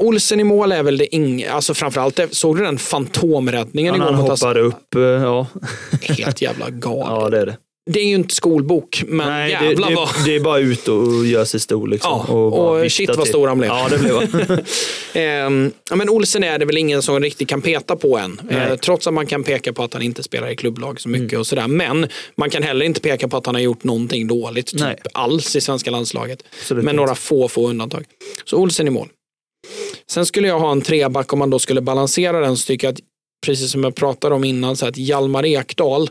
Olsen 0.00 0.40
i 0.40 0.44
mål 0.44 0.72
är 0.72 0.82
väl 0.82 0.98
det 0.98 1.14
inga, 1.14 1.52
alltså 1.52 1.74
framförallt, 1.74 2.16
det- 2.16 2.34
såg 2.34 2.56
du 2.56 2.64
den 2.64 2.78
fantomräddningen 2.78 3.94
igår? 3.94 4.04
han 4.04 4.14
hoppar 4.14 4.58
upp, 4.58 4.94
eh, 4.94 5.00
ja. 5.02 5.46
Helt 6.02 6.42
jävla 6.42 6.70
galet. 6.70 7.06
ja 7.08 7.28
det 7.30 7.38
är 7.38 7.46
det. 7.46 7.56
Det 7.90 8.00
är 8.00 8.04
ju 8.04 8.14
inte 8.14 8.34
skolbok, 8.34 9.02
men 9.06 9.28
Nej, 9.28 9.56
det, 9.60 9.66
jävlar 9.66 9.94
vad... 9.94 10.08
det, 10.08 10.24
det 10.24 10.36
är 10.36 10.40
bara 10.40 10.58
ut 10.58 10.88
och 10.88 11.26
göra 11.26 11.44
sig 11.44 11.60
stor 11.60 11.88
liksom. 11.88 12.24
Ja, 12.28 12.34
och 12.34 12.84
vifta 12.84 12.96
shit 12.96 13.16
vad 13.16 13.28
stor 13.28 13.48
han 13.48 13.58
blev. 13.58 13.70
Ja, 13.70 13.86
det 13.90 13.98
blev 13.98 14.14
han. 14.16 14.58
Ehm, 15.12 15.72
men 15.94 16.08
Olsen 16.08 16.44
är 16.44 16.58
det 16.58 16.64
väl 16.64 16.76
ingen 16.76 17.02
som 17.02 17.20
riktigt 17.20 17.48
kan 17.48 17.62
peta 17.62 17.96
på 17.96 18.18
än. 18.18 18.40
Nej. 18.50 18.56
Eh, 18.70 18.76
trots 18.76 19.06
att 19.06 19.14
man 19.14 19.26
kan 19.26 19.44
peka 19.44 19.72
på 19.72 19.82
att 19.82 19.92
han 19.94 20.02
inte 20.02 20.22
spelar 20.22 20.50
i 20.50 20.56
klubblag 20.56 21.00
så 21.00 21.08
mycket 21.08 21.30
Mm. 21.32 21.40
och 21.40 21.46
sådär. 21.46 21.68
Men 21.68 22.06
man 22.36 22.50
kan 22.50 22.62
heller 22.62 22.86
inte 22.86 23.00
peka 23.00 23.28
på 23.28 23.36
att 23.36 23.46
han 23.46 23.54
har 23.54 23.62
gjort 23.62 23.84
någonting 23.84 24.26
dåligt 24.26 24.66
typ 24.66 24.80
Nej. 24.80 24.96
alls 25.14 25.56
i 25.56 25.60
svenska 25.60 25.90
landslaget. 25.90 26.38
Absolut 26.60 26.82
inte. 26.82 26.92
några 26.92 27.14
få, 27.14 27.48
få 27.48 27.68
undantag. 27.68 28.04
Så 28.44 28.56
Olsen 28.56 28.86
i 28.86 28.90
mål. 28.90 29.08
Sen 30.06 30.26
skulle 30.26 30.48
jag 30.48 30.60
ha 30.60 30.72
en 30.72 30.82
treback 30.82 31.32
om 31.32 31.38
man 31.38 31.50
då 31.50 31.58
skulle 31.58 31.80
balansera 31.80 32.40
den 32.40 32.56
så 32.56 32.66
tycker 32.66 32.86
jag 32.86 32.94
att, 32.94 33.00
precis 33.46 33.72
som 33.72 33.84
jag 33.84 33.94
pratade 33.94 34.34
om 34.34 34.44
innan, 34.44 34.76
så 34.76 34.86
att 34.86 34.96
Hjalmar 34.96 35.46
Ekdal, 35.46 36.10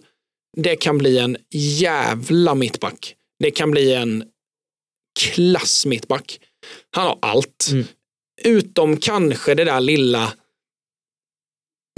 det 0.58 0.76
kan 0.76 0.98
bli 0.98 1.18
en 1.18 1.38
jävla 1.54 2.56
mittback. 2.56 3.16
Det 3.40 3.52
kan 3.52 3.72
bli 3.72 3.94
en 3.94 4.24
klass 5.20 5.86
mittback. 5.86 6.40
Han 6.92 7.08
har 7.08 7.18
allt. 7.22 7.68
Mm. 7.72 7.86
Utom 8.44 8.98
kanske 8.98 9.56
det 9.56 9.64
där 9.64 9.82
lilla 9.82 10.34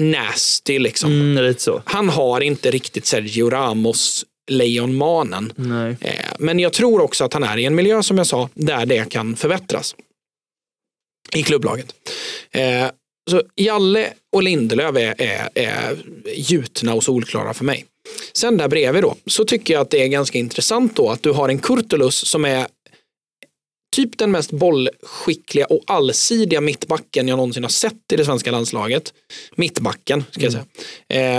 nasty 0.02 0.80
liksom. 0.80 1.11
Mm. 1.11 1.53
Han 1.86 2.10
har 2.10 2.41
inte 2.41 2.72
riktigt 2.72 3.06
Sergio 3.06 3.49
Ramos 3.49 4.26
lejonmanen. 4.52 5.53
Eh, 6.02 6.26
Men 6.40 6.60
jag 6.60 6.73
tror 6.73 7.02
också 7.02 7.23
att 7.26 7.34
han 7.34 7.44
är 7.44 7.57
i 7.57 7.65
en 7.65 7.76
miljö, 7.76 8.03
som 8.03 8.18
jag 8.18 8.28
sa, 8.28 8.49
där 8.53 8.86
det 8.86 9.10
kan 9.10 9.36
förbättras. 9.36 9.95
I 11.36 11.44
klubblaget. 11.44 11.95
Eh, 12.52 12.88
Så 13.30 13.41
Jalle 13.56 14.14
och 14.32 14.44
Lindelöf 14.44 14.95
är, 14.95 15.22
är, 15.22 15.49
är 15.56 15.98
gjutna 16.36 16.94
och 16.94 17.03
solklara 17.03 17.53
för 17.53 17.66
mig. 17.66 17.86
Sen 18.34 18.58
där 18.58 18.68
bredvid 18.68 19.03
då, 19.03 19.16
så 19.26 19.45
tycker 19.45 19.74
jag 19.74 19.82
att 19.82 19.90
det 19.90 20.03
är 20.03 20.08
ganska 20.08 20.38
intressant 20.38 20.95
då 20.95 21.10
att 21.10 21.24
du 21.24 21.32
har 21.32 21.49
en 21.49 21.60
Kurtulus 21.60 22.16
som 22.28 22.45
är 22.45 22.68
typ 23.95 24.18
den 24.18 24.32
mest 24.32 24.52
bollskickliga 24.52 25.66
och 25.66 25.84
allsidiga 25.88 26.62
mittbacken 26.62 27.28
jag 27.28 27.38
någonsin 27.38 27.64
har 27.64 27.70
sett 27.70 28.12
i 28.14 28.16
det 28.16 28.26
svenska 28.26 28.52
landslaget. 28.52 29.14
Mittbacken, 29.56 30.24
ska 30.32 30.41
jag 30.41 30.52
säga. 30.52 30.66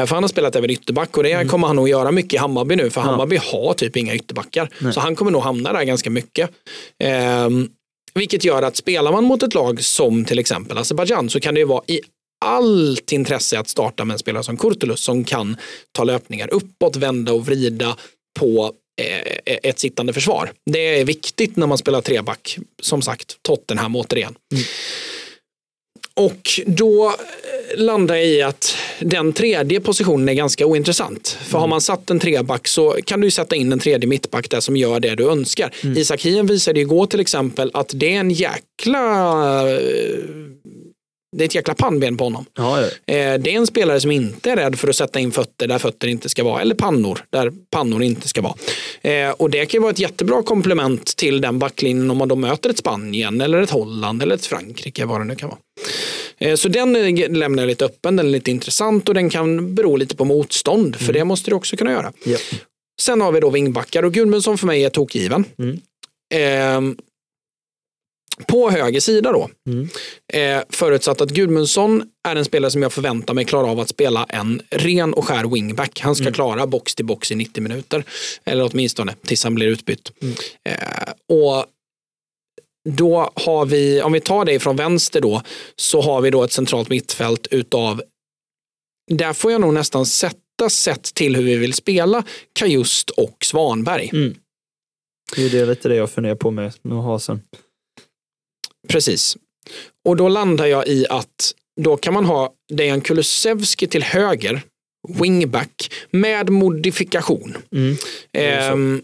Eh, 0.01 0.07
för 0.07 0.15
han 0.15 0.23
har 0.25 0.29
spelat 0.29 0.57
även 0.57 0.71
ytterback 0.71 1.17
och 1.17 1.23
det 1.23 1.49
kommer 1.49 1.67
han 1.67 1.77
nog 1.77 1.89
göra 1.89 2.13
mycket 2.13 2.35
i 2.35 2.37
Hammarby 2.37 2.77
nu, 2.77 2.91
för 2.91 3.01
Hammarby 3.01 3.37
har 3.37 3.75
typ 3.75 3.97
inga 3.97 4.15
ytterbackar. 4.15 4.69
Så 4.93 5.01
han 5.01 5.17
kommer 5.17 5.31
nog 5.31 5.43
hamna 5.43 5.73
där 5.73 5.85
ganska 5.85 6.11
mycket. 6.11 6.51
Ehm, 6.99 7.69
vilket 8.15 8.45
gör 8.45 8.63
att 8.63 8.77
spelar 8.77 9.13
man 9.13 9.25
mot 9.25 9.43
ett 9.43 9.55
lag 9.55 9.85
som 9.85 10.25
till 10.25 10.39
exempel 10.39 10.79
Azerbajdzjan 10.79 11.31
så 11.31 11.41
kan 11.41 11.55
det 11.55 11.61
ju 11.61 11.67
vara 11.67 11.83
i 11.87 12.01
allt 12.45 13.13
intresse 13.13 13.59
att 13.59 13.69
starta 13.69 14.05
med 14.05 14.15
en 14.15 14.19
spelare 14.19 14.45
som 14.45 14.57
Kurtulus 14.57 15.01
som 15.01 15.25
kan 15.25 15.57
ta 15.93 16.05
löpningar 16.05 16.55
uppåt, 16.55 16.97
vända 16.97 17.33
och 17.33 17.47
vrida 17.47 17.97
på 18.41 18.73
eh, 19.01 19.59
ett 19.63 19.79
sittande 19.79 20.13
försvar. 20.13 20.53
Det 20.71 21.01
är 21.01 21.05
viktigt 21.05 21.57
när 21.57 21.67
man 21.67 21.79
spelar 21.79 22.01
treback. 22.01 22.59
Som 22.83 23.03
sagt, 23.03 23.37
Tottenham 23.43 23.97
återigen. 23.97 24.35
Mm. 24.53 24.65
Och 26.15 26.61
då 26.67 27.07
eh, 27.07 27.81
landar 27.81 28.15
jag 28.15 28.27
i 28.27 28.43
att 28.43 28.77
den 29.01 29.33
tredje 29.33 29.81
positionen 29.81 30.29
är 30.29 30.33
ganska 30.33 30.67
ointressant. 30.67 31.29
För 31.29 31.59
har 31.59 31.67
man 31.67 31.81
satt 31.81 32.11
en 32.11 32.21
treback 32.21 32.69
så 32.69 32.97
kan 33.05 33.21
du 33.21 33.31
sätta 33.31 33.57
in 33.57 33.73
en 33.73 33.79
tredje 33.79 34.09
mittback 34.09 34.51
där 34.51 34.61
som 34.61 34.77
gör 34.77 35.01
det 35.01 35.15
du 35.15 35.31
önskar. 35.31 35.75
Isak 35.97 36.23
Hien 36.23 36.47
visade 36.47 36.81
igår 36.81 37.07
till 37.07 37.21
exempel 37.21 37.71
att 37.75 37.91
det 37.95 38.15
är 38.15 38.21
en 38.21 38.31
jäkla 38.31 39.71
eh, 39.71 40.19
det 41.37 41.45
är 41.45 41.49
ett 41.49 41.55
jäkla 41.55 41.75
pannben 41.75 42.17
på 42.17 42.25
honom. 42.25 42.45
Ja, 42.55 42.81
ja. 42.81 42.87
Eh, 43.15 43.39
Det 43.39 43.51
är 43.55 43.57
en 43.57 43.67
spelare 43.67 44.01
som 44.01 44.11
inte 44.11 44.51
är 44.51 44.57
rädd 44.57 44.79
för 44.79 44.89
att 44.89 44.97
sätta 44.97 45.21
in 45.21 45.33
fötter 45.33 45.67
där 45.67 45.79
fötter 45.79 46.09
inte 46.09 46.29
ska 46.29 46.45
vara, 46.45 46.61
eller 46.61 46.75
pannor 46.75 47.25
där 47.31 47.53
pannor 47.71 48.03
inte 48.03 48.29
ska 48.29 48.43
vara. 48.43 48.55
Eh, 49.03 49.31
Och 49.31 49.51
det 49.51 49.67
kan 49.67 49.83
vara 49.83 49.93
ett 49.93 49.99
jättebra 49.99 50.43
komplement 50.43 51.17
till 51.17 51.41
den 51.41 51.59
backlinjen 51.59 52.11
om 52.11 52.17
man 52.17 52.29
då 52.29 52.37
möter 52.37 52.71
ett 52.71 52.79
Spanien, 52.79 53.41
eller 53.41 53.63
ett 53.63 53.71
Holland, 53.71 54.23
eller 54.23 54.35
ett 54.35 54.47
Frankrike, 54.47 55.05
vad 55.05 55.21
det 55.21 55.25
nu 55.25 55.37
kan 55.37 55.49
vara. 55.49 55.59
Eh, 56.39 56.55
Så 56.57 56.69
den 56.69 56.93
lämnar 57.17 57.63
jag 57.63 57.69
lite 57.69 57.85
öppen, 57.85 58.17
den 58.17 58.27
är 58.27 58.31
lite 58.31 58.51
intressant 58.51 59.09
och 59.09 59.15
den 59.15 59.31
kan 59.31 59.75
bero 59.75 59.97
lite 59.97 60.17
på 60.17 60.25
motstånd, 60.25 60.97
för 60.97 61.13
det 61.13 61.25
måste 61.25 61.51
du 61.51 61.55
också 61.55 61.77
kunna 61.77 61.91
göra. 61.93 62.13
Ja. 62.25 62.39
Sen 63.03 63.21
har 63.21 63.33
vi 63.33 63.41
då 63.41 63.51
vingbackar 63.51 64.03
och 64.03 64.13
Gudmundsson 64.15 64.59
för 64.59 64.67
mig 64.67 64.85
är 64.85 64.91
tokgiven. 64.91 65.45
Mm. 65.59 65.81
Ehm, 66.35 66.97
på 68.47 68.71
höger 68.71 69.01
sida 69.01 69.33
då, 69.33 69.49
Mm. 69.67 69.89
eh, 70.33 70.65
förutsatt 70.71 71.21
att 71.21 71.31
Gudmundsson 71.31 72.03
är 72.29 72.37
en 72.37 72.45
spelare 72.45 72.71
som 72.71 72.83
jag 72.83 72.93
förväntar 72.93 73.35
mig 73.35 73.45
klara 73.45 73.67
av 73.71 73.81
att 73.81 73.89
spela 73.89 74.25
en 74.29 74.63
ren 74.71 75.15
och 75.15 75.25
skär 75.29 75.55
wingback. 75.55 76.01
Han 76.01 76.15
ska 76.15 76.33
klara 76.33 76.67
box 76.67 76.95
till 76.95 77.05
box 77.05 77.33
i 77.33 77.35
90 77.35 77.63
minuter. 77.63 78.05
Eller 78.45 78.71
åtminstone 78.73 79.15
tills 79.27 79.45
han 79.45 79.55
blir 79.55 79.67
utbytt. 79.67 80.13
Eh, 80.65 81.13
och 81.37 81.67
då 82.89 83.31
har 83.35 83.67
vi, 83.67 84.03
om 84.03 84.13
vi 84.13 84.21
tar 84.21 84.45
det 84.45 84.61
från 84.61 84.77
vänster 84.77 85.21
då, 85.21 85.43
så 85.77 86.01
har 86.01 86.21
vi 86.21 86.31
då 86.31 86.43
ett 86.45 86.53
centralt 86.53 86.89
mittfält 86.89 87.47
utav, 87.51 88.03
där 89.11 89.33
får 89.33 89.53
jag 89.53 89.61
nog 89.61 89.75
nästan 89.75 90.07
sätta 90.07 90.71
sett 90.71 91.03
till 91.15 91.37
hur 91.37 91.43
vi 91.43 91.57
vill 91.57 91.75
spela, 91.75 92.25
Kajust 92.53 93.11
och 93.11 93.37
Svanberg. 93.45 94.11
Mm. 94.13 94.35
Det 95.37 95.59
är 95.59 95.67
lite 95.67 95.89
det 95.89 95.95
jag 95.95 96.11
funderar 96.11 96.35
på 96.35 96.51
med, 96.51 96.73
med 96.83 96.99
att 96.99 97.05
ha 97.05 97.19
sen. 97.19 97.43
Precis. 98.89 99.37
Och 100.05 100.17
då 100.17 100.29
landar 100.29 100.67
jag 100.67 100.89
i 100.89 101.07
att 101.11 101.55
då 101.81 101.97
kan 101.97 102.15
man 102.15 102.25
ha 102.25 102.53
Dejan 102.73 103.01
Kulusevski 103.01 103.87
till 103.87 104.03
höger, 104.03 104.63
wingback, 105.09 105.93
med 106.11 106.51
modifikation. 106.51 107.57
Mm. 107.73 107.97
Ehm, 108.33 109.03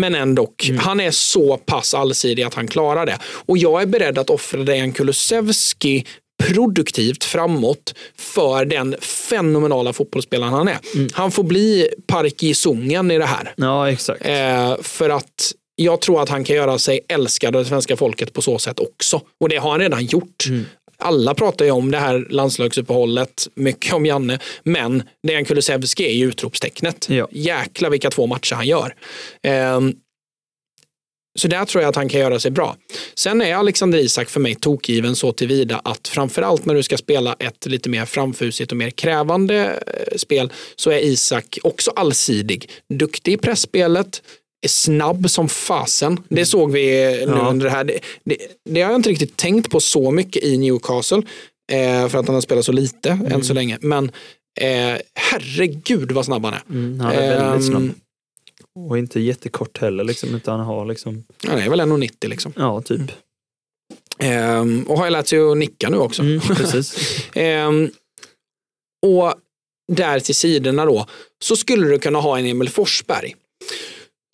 men 0.00 0.14
ändå, 0.14 0.52
han 0.80 1.00
är 1.00 1.10
så 1.10 1.56
pass 1.56 1.94
allsidig 1.94 2.42
att 2.42 2.54
han 2.54 2.68
klarar 2.68 3.06
det. 3.06 3.18
Och 3.24 3.58
jag 3.58 3.82
är 3.82 3.86
beredd 3.86 4.18
att 4.18 4.30
offra 4.30 4.62
Dejan 4.64 4.92
Kulusevski 4.92 6.06
produktivt 6.42 7.24
framåt 7.24 7.94
för 8.16 8.64
den 8.64 8.96
fenomenala 9.00 9.92
fotbollsspelaren 9.92 10.52
han 10.52 10.68
är. 10.68 10.78
Han 11.12 11.30
får 11.30 11.42
bli 11.42 11.88
Park 12.06 12.42
Ji-sungen 12.42 13.10
i 13.10 13.18
det 13.18 13.26
här. 13.26 13.54
Ja, 13.56 13.90
exakt. 13.90 14.26
Eh, 14.26 14.76
för 14.82 15.10
att 15.10 15.52
jag 15.80 16.00
tror 16.00 16.22
att 16.22 16.28
han 16.28 16.44
kan 16.44 16.56
göra 16.56 16.78
sig 16.78 17.00
älskad 17.08 17.56
av 17.56 17.62
det 17.62 17.68
svenska 17.68 17.96
folket 17.96 18.32
på 18.32 18.42
så 18.42 18.58
sätt 18.58 18.80
också. 18.80 19.22
Och 19.40 19.48
det 19.48 19.56
har 19.56 19.70
han 19.70 19.80
redan 19.80 20.04
gjort. 20.04 20.44
Alla 20.96 21.34
pratar 21.34 21.64
ju 21.64 21.70
om 21.70 21.90
det 21.90 21.98
här 21.98 22.26
landslagsuppehållet, 22.30 23.48
mycket 23.54 23.94
om 23.94 24.06
Janne, 24.06 24.38
men 24.62 25.02
Dejan 25.26 25.44
Kulusevski 25.44 26.04
är 26.04 26.12
ju 26.12 26.28
utropstecknet. 26.28 27.08
Ja. 27.08 27.28
Jäklar 27.30 27.90
vilka 27.90 28.10
två 28.10 28.26
matcher 28.26 28.54
han 28.54 28.66
gör. 28.66 28.94
Ehm, 29.42 29.92
så 31.38 31.48
där 31.48 31.64
tror 31.64 31.82
jag 31.82 31.88
att 31.88 31.96
han 31.96 32.08
kan 32.08 32.20
göra 32.20 32.40
sig 32.40 32.50
bra. 32.50 32.76
Sen 33.14 33.42
är 33.42 33.54
Alexander 33.54 33.98
Isak 33.98 34.28
för 34.30 34.40
mig 34.40 34.54
tokgiven 34.54 35.16
så 35.16 35.32
tillvida 35.32 35.80
att 35.84 36.08
framförallt 36.08 36.64
när 36.64 36.74
du 36.74 36.82
ska 36.82 36.96
spela 36.96 37.36
ett 37.38 37.66
lite 37.66 37.88
mer 37.88 38.04
framfusigt 38.04 38.72
och 38.72 38.78
mer 38.78 38.90
krävande 38.90 39.82
eh, 39.86 40.16
spel 40.16 40.52
så 40.76 40.90
är 40.90 40.98
Isak 40.98 41.58
också 41.62 41.90
allsidig. 41.90 42.70
Duktig 42.94 43.32
i 43.32 43.36
pressspelet, 43.36 44.22
är 44.60 44.68
snabb 44.68 45.30
som 45.30 45.48
fasen. 45.48 46.22
Det 46.28 46.46
såg 46.46 46.72
vi 46.72 46.86
nu 47.26 47.32
Ja. 47.32 47.48
under 47.50 47.64
det 47.66 47.70
här. 47.72 47.84
Det, 47.84 47.98
det, 48.24 48.36
det 48.64 48.82
har 48.82 48.90
jag 48.90 48.98
inte 48.98 49.10
riktigt 49.10 49.36
tänkt 49.36 49.70
på 49.70 49.80
så 49.80 50.10
mycket 50.10 50.42
i 50.44 50.58
Newcastle. 50.58 51.22
Eh, 51.72 52.08
för 52.08 52.18
att 52.18 52.26
han 52.26 52.34
har 52.34 52.40
spelat 52.40 52.64
så 52.64 52.72
lite 52.72 53.10
än 53.30 53.44
så 53.44 53.54
länge. 53.54 53.78
Men 53.80 54.04
eh, 54.60 54.96
herregud 55.14 56.12
vad 56.12 56.24
snabb 56.24 56.44
han 56.44 56.54
är. 56.54 56.62
Mm, 56.70 57.00
han 57.00 57.12
är 57.12 57.20
väldigt 57.20 57.42
Ehm, 57.54 57.62
snabb. 57.62 57.90
Och 58.88 58.98
inte 58.98 59.20
jättekort 59.20 59.78
heller, 59.78 60.04
liksom, 60.04 60.34
utan 60.34 60.58
han 60.58 60.66
har 60.68 60.86
liksom, 60.86 61.24
Han 61.46 61.58
är 61.58 61.68
väl 61.70 61.80
1,90 61.80 62.28
liksom. 62.28 62.52
ja, 62.56 62.80
typ. 62.82 63.00
Ehm, 64.18 64.82
och 64.88 64.98
har 64.98 65.04
ju 65.04 65.10
lärt 65.10 65.26
sig 65.26 65.38
att 65.40 65.56
nicka 65.56 65.88
nu 65.90 65.96
också. 65.96 66.22
Mm, 66.22 66.40
precis. 66.40 66.96
Ehm, 67.34 67.90
och 69.06 69.34
där 69.92 70.20
till 70.20 70.34
sidorna 70.34 70.84
då 70.86 71.06
så 71.44 71.56
skulle 71.56 71.86
du 71.88 71.98
kunna 71.98 72.18
ha 72.18 72.38
en 72.38 72.46
Emil 72.46 72.68
Forsberg 72.68 73.34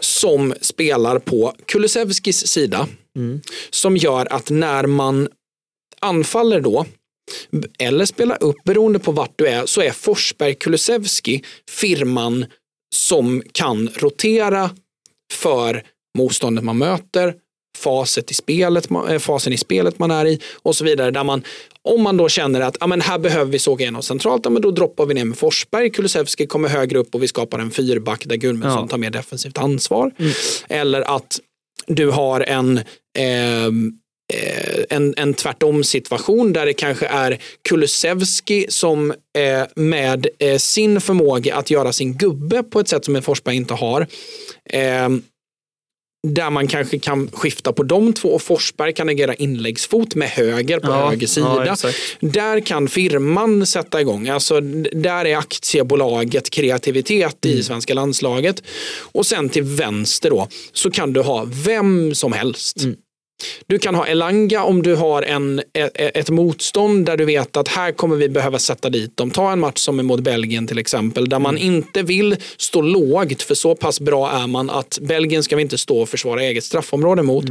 som 0.02 0.54
spelar 0.60 1.18
på 1.18 1.54
Kulusevskis 1.66 2.46
sida 2.46 2.88
Mm. 3.16 3.40
som 3.70 3.96
gör 3.96 4.32
att 4.32 4.50
när 4.50 4.86
man 4.86 5.28
anfaller 6.00 6.60
då 6.60 6.86
eller 7.78 8.04
spelar 8.04 8.42
upp 8.42 8.56
beroende 8.64 8.98
på 8.98 9.12
vart 9.12 9.32
du 9.36 9.46
är 9.46 9.66
så 9.66 9.80
är 9.80 9.90
Forsberg 9.90 10.54
Kulusevski 10.54 11.42
firman 11.70 12.46
som 12.94 13.42
kan 13.52 13.88
rotera 13.88 14.70
för 15.32 15.82
motståndet 16.18 16.64
man 16.64 16.78
möter, 16.78 17.34
faset 17.76 18.30
i 18.30 18.34
spelet, 18.34 18.90
eh, 18.90 19.18
fasen 19.18 19.52
i 19.52 19.56
spelet 19.56 19.98
man 19.98 20.10
är 20.10 20.26
i 20.26 20.40
och 20.62 20.76
så 20.76 20.84
vidare. 20.84 21.10
Där 21.10 21.24
man, 21.24 21.42
om 21.82 22.02
man 22.02 22.16
då 22.16 22.28
känner 22.28 22.60
att 22.60 22.76
ja, 22.80 22.86
men 22.86 23.01
här 23.01 23.18
behöver 23.18 23.52
vi 23.52 23.59
såga 23.59 23.82
igenom 23.82 24.02
centralt, 24.02 24.40
ja, 24.44 24.51
men 24.51 24.62
då 24.62 24.70
droppar 24.70 25.06
vi 25.06 25.14
ner 25.14 25.24
med 25.24 25.38
Forsberg, 25.38 25.90
Kulusevski 25.90 26.46
kommer 26.46 26.68
högre 26.68 26.98
upp 26.98 27.14
och 27.14 27.22
vi 27.22 27.28
skapar 27.28 27.59
en 27.59 27.70
fyrback 27.70 28.22
där 28.26 28.36
Gudmundsson 28.36 28.82
Ja. 28.82 28.88
tar 28.88 28.98
mer 28.98 29.10
defensivt 29.10 29.59
ansvar. 29.59 30.10
Eller 30.68 31.16
att 31.16 31.40
du 31.86 32.10
har 32.10 32.40
en 32.40 32.80
ehm, 33.18 33.92
eh, 34.32 34.84
en, 34.90 35.14
en 35.16 35.34
tvärtom 35.34 35.84
situation 35.84 36.52
där 36.52 36.66
det 36.66 36.72
kanske 36.72 37.06
är 37.06 37.38
Kulusevski 37.68 38.66
som 38.68 39.10
eh, 39.10 39.62
med 39.76 40.26
eh, 40.38 40.56
sin 40.59 41.01
förmåga 41.01 41.56
att 41.56 41.70
göra 41.70 41.92
sin 41.92 42.16
gubbe 42.16 42.62
på 42.62 42.80
ett 42.80 42.88
sätt 42.88 43.05
som 43.05 43.16
en 43.16 43.22
Forsberg 43.22 43.56
inte 43.56 43.74
har. 43.74 44.06
Eh, 44.70 45.09
där 46.26 46.51
man 46.51 46.66
kanske 46.66 46.98
kan 46.98 47.30
skifta 47.32 47.72
på 47.72 47.82
de 47.82 48.12
två 48.12 48.28
och 48.28 48.42
Forsberg 48.42 48.92
kan 48.94 49.09
agera 49.09 49.34
inläggsfot 49.34 50.14
med 50.14 50.28
höger 50.28 50.80
på 50.80 50.86
Ja, 50.90 51.10
höger 51.10 51.26
sida. 51.26 51.76
ja, 51.82 51.90
där 52.20 52.60
kan 52.60 52.88
firman 52.88 53.66
sätta 53.66 54.01
igång. 54.01 54.28
Alltså, 54.28 54.60
där 54.92 55.24
är 55.24 55.36
aktiebolaget 55.36 56.51
kreativitet 56.51 57.44
Mm. 57.44 57.59
i 57.59 57.62
svenska 57.62 57.94
landslaget. 57.94 58.62
Och 59.12 59.26
sen 59.26 59.48
till 59.48 59.62
vänster 59.62 60.30
då 60.30 60.48
så 60.72 60.90
kan 60.90 61.12
du 61.12 61.20
ha 61.22 61.46
vem 61.64 62.14
som 62.14 62.32
helst. 62.32 62.82
Mm. 62.82 62.96
Du 63.66 63.78
kan 63.78 63.94
ha 63.94 64.06
Elanga 64.06 64.62
om 64.62 64.82
du 64.82 64.94
har 64.94 65.23
en, 65.23 65.59
ett, 65.73 65.90
ett 65.94 66.31
motstånd 66.31 67.06
där 67.06 67.16
du 67.16 67.24
vet 67.24 67.56
att 67.56 67.69
här 67.69 67.93
kommer 67.93 68.16
vi 68.16 68.28
behöva 68.28 68.59
sätta 68.59 68.90
dit 68.90 69.16
dem. 69.16 69.31
Ta 69.31 69.52
en 69.52 69.61
match 69.61 69.78
som 69.78 69.98
är 69.98 70.02
mot 70.02 70.20
Belgien 70.20 70.66
till 70.66 70.78
exempel 70.78 71.28
där 71.28 71.39
man 71.39 71.55
Mm. 71.56 71.74
inte 71.74 72.02
vill 72.02 72.36
stå 72.56 72.81
lågt 72.81 73.43
för 73.43 73.55
så 73.55 73.74
pass 73.74 74.01
bra 74.01 74.31
är 74.31 74.47
man 74.47 74.70
att 74.70 74.98
Belgien 75.02 75.43
ska 75.43 75.56
vi 75.56 75.62
inte 75.62 75.78
stå 75.78 76.01
och 76.01 76.09
försvara 76.09 76.43
eget 76.43 76.65
straffområde 76.65 77.23
mot. 77.23 77.44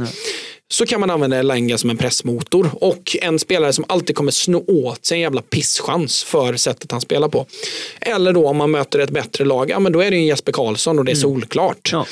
Så 0.70 0.86
kan 0.86 1.00
man 1.00 1.10
använda 1.10 1.36
Elanga 1.38 1.78
som 1.78 1.90
en 1.90 1.96
pressmotor 1.96 2.70
och 2.80 3.16
en 3.22 3.38
spelare 3.38 3.72
som 3.72 3.84
alltid 3.88 4.16
kommer 4.16 4.32
sno 4.32 4.64
åt 4.66 5.04
sig 5.06 5.14
en 5.16 5.20
jävla 5.20 5.42
pisschans 5.42 6.24
för 6.24 6.56
sättet 6.56 6.92
han 6.92 7.00
spelar 7.00 7.28
på. 7.28 7.46
Eller 8.00 8.32
då 8.32 8.48
om 8.48 8.56
man 8.56 8.70
möter 8.70 8.98
ett 8.98 9.10
bättre 9.10 9.44
lag, 9.44 9.70
ja 9.70 9.78
men 9.80 9.92
då 9.92 10.00
är 10.00 10.10
det 10.10 10.16
ju 10.16 10.26
Jesper 10.26 10.52
Karlsson 10.52 10.98
och 10.98 11.04
det 11.04 11.12
är 11.12 11.16
solklart. 11.16 11.88
Ja. 11.92 12.06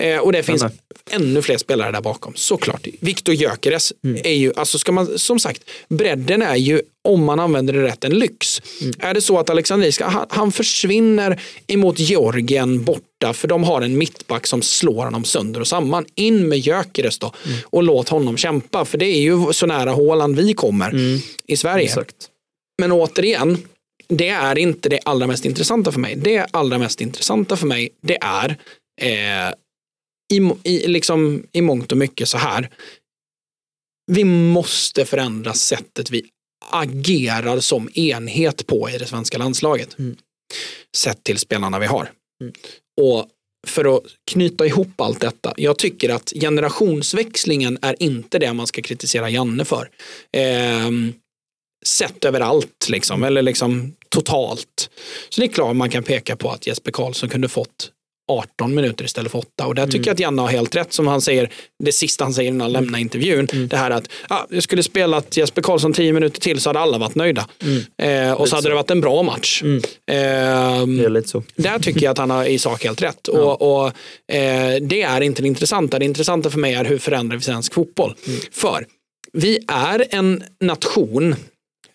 Eh, 0.00 0.18
och 0.18 0.32
det 0.32 0.42
finns 0.42 0.64
ännu 1.10 1.42
fler 1.42 1.58
spelare 1.58 1.92
där 1.92 2.00
bakom, 2.00 2.32
såklart. 2.36 2.86
Viktor 3.00 3.34
Gyökeres 3.34 3.92
är 4.24 4.34
ju, 4.34 4.52
alltså 4.56 4.78
ska 4.78 4.92
man, 4.92 5.18
som 5.18 5.38
sagt, 5.38 5.62
bredden 5.88 6.42
är 6.42 6.56
ju, 6.56 6.82
om 7.08 7.24
man 7.24 7.40
använder 7.40 7.72
det 7.72 7.82
rätt, 7.82 8.04
en 8.04 8.18
lyx. 8.18 8.62
Är 8.98 9.14
det 9.14 9.20
så 9.20 9.38
att 9.38 9.50
Alexandriska, 9.50 10.08
han, 10.08 10.26
han 10.28 10.52
försvinner 10.52 11.40
emot 11.66 11.98
Georgien 11.98 12.84
borta, 12.84 13.32
för 13.32 13.48
de 13.48 13.64
har 13.64 13.82
en 13.82 13.98
mittback 13.98 14.46
som 14.46 14.62
slår 14.62 15.04
honom 15.04 15.24
sönder 15.24 15.60
och 15.60 15.68
samman. 15.68 16.04
In 16.14 16.48
med 16.48 16.58
Gyökeres 16.58 17.18
då 17.18 17.32
och 17.64 17.82
låt 17.82 18.08
honom 18.08 18.36
kämpa, 18.36 18.84
för 18.84 18.98
det 18.98 19.06
är 19.06 19.20
ju 19.20 19.52
så 19.52 19.66
nära 19.66 19.90
Håland 19.90 20.36
vi 20.36 20.54
kommer 20.54 21.20
i 21.46 21.56
Sverige. 21.56 21.84
Exakt. 21.84 22.16
Men 22.80 22.92
återigen, 22.92 23.58
det 24.08 24.28
är 24.28 24.58
inte 24.58 24.88
det 24.88 25.00
allra 25.04 25.26
mest 25.26 25.44
intressanta 25.44 25.92
för 25.92 26.00
mig. 26.00 26.16
Det 26.16 26.46
allra 26.50 26.78
mest 26.78 27.00
intressanta 27.00 27.56
för 27.56 27.66
mig, 27.66 27.90
det 28.02 28.18
är 28.20 28.56
eh, 29.00 29.54
i, 30.30 30.50
i, 30.64 30.88
liksom, 30.88 31.42
i 31.52 31.60
mångt 31.60 31.92
och 31.92 31.98
mycket 31.98 32.28
så 32.28 32.38
här. 32.38 32.70
Vi 34.12 34.24
måste 34.24 35.04
förändra 35.04 35.52
sättet 35.52 36.10
vi 36.10 36.24
agerar 36.70 37.60
som 37.60 37.90
enhet 37.94 38.66
på 38.66 38.90
i 38.90 38.98
det 38.98 39.06
svenska 39.06 39.38
landslaget. 39.38 39.98
Mm. 39.98 40.16
Sett 40.96 41.24
till 41.24 41.38
spelarna 41.38 41.78
vi 41.78 41.86
har. 41.86 42.12
Mm. 42.42 42.52
Och 43.00 43.28
för 43.66 43.96
att 43.96 44.02
knyta 44.30 44.66
ihop 44.66 45.00
allt 45.00 45.20
detta. 45.20 45.54
Jag 45.56 45.78
tycker 45.78 46.08
att 46.08 46.32
generationsväxlingen 46.40 47.78
är 47.82 48.02
inte 48.02 48.38
det 48.38 48.52
man 48.52 48.66
ska 48.66 48.82
kritisera 48.82 49.30
Janne 49.30 49.64
för. 49.64 49.90
Ehm, 50.32 51.12
sett 51.86 52.24
överallt, 52.24 52.88
liksom, 52.88 53.22
eller 53.22 53.42
liksom 53.42 53.96
totalt. 54.08 54.90
Så 55.28 55.40
det 55.40 55.46
är 55.46 55.52
klart 55.52 55.76
man 55.76 55.90
kan 55.90 56.02
peka 56.02 56.36
på 56.36 56.50
att 56.50 56.66
Jesper 56.66 56.90
Karlsson 56.90 57.28
kunde 57.28 57.48
fått 57.48 57.92
18 58.30 58.74
minuter 58.74 59.04
istället 59.04 59.32
för 59.32 59.38
8. 59.38 59.66
Och 59.66 59.74
där 59.74 59.86
tycker 59.86 60.06
jag 60.06 60.14
att 60.14 60.20
Janne 60.20 60.42
har 60.42 60.48
helt 60.48 60.76
rätt 60.76 60.92
som 60.92 61.06
han 61.06 61.20
säger, 61.20 61.50
det 61.84 61.92
sista 61.92 62.24
han 62.24 62.34
säger 62.34 62.48
innan 62.48 62.60
han 62.60 62.72
lämnar 62.72 62.98
intervjun. 62.98 63.46
Det 63.70 63.76
här 63.76 63.90
att 63.90 64.08
ah, 64.28 64.46
jag 64.50 64.62
skulle 64.62 64.82
spelat 64.82 65.36
Jesper 65.36 65.62
Karlsson 65.62 65.92
10 65.92 66.12
minuter 66.12 66.40
till 66.40 66.60
så 66.60 66.68
hade 66.68 66.78
alla 66.80 66.98
varit 66.98 67.14
nöjda. 67.14 67.48
Eh, 68.02 68.32
och 68.32 68.48
så 68.48 68.56
hade 68.56 68.68
det 68.68 68.74
varit 68.74 68.90
en 68.90 69.00
bra 69.00 69.22
match. 69.22 69.62
Så. 71.28 71.42
där 71.56 71.78
tycker 71.78 72.02
jag 72.02 72.10
att 72.12 72.18
han 72.18 72.30
har 72.30 72.44
i 72.44 72.58
sak 72.58 72.84
helt 72.84 73.02
rätt. 73.02 73.28
Och, 73.28 73.62
och, 73.62 73.86
eh, 74.34 74.76
det 74.82 75.02
är 75.02 75.20
inte 75.20 75.42
det 75.42 75.48
intressanta. 75.48 75.98
Det 75.98 76.04
intressanta 76.04 76.50
för 76.50 76.58
mig 76.58 76.74
är 76.74 76.84
hur 76.84 76.98
förändrar 76.98 77.36
vi 77.36 77.42
svensk 77.42 77.74
fotboll? 77.74 78.14
För 78.52 78.86
vi 79.32 79.58
är 79.68 80.06
en 80.10 80.42
nation, 80.60 81.34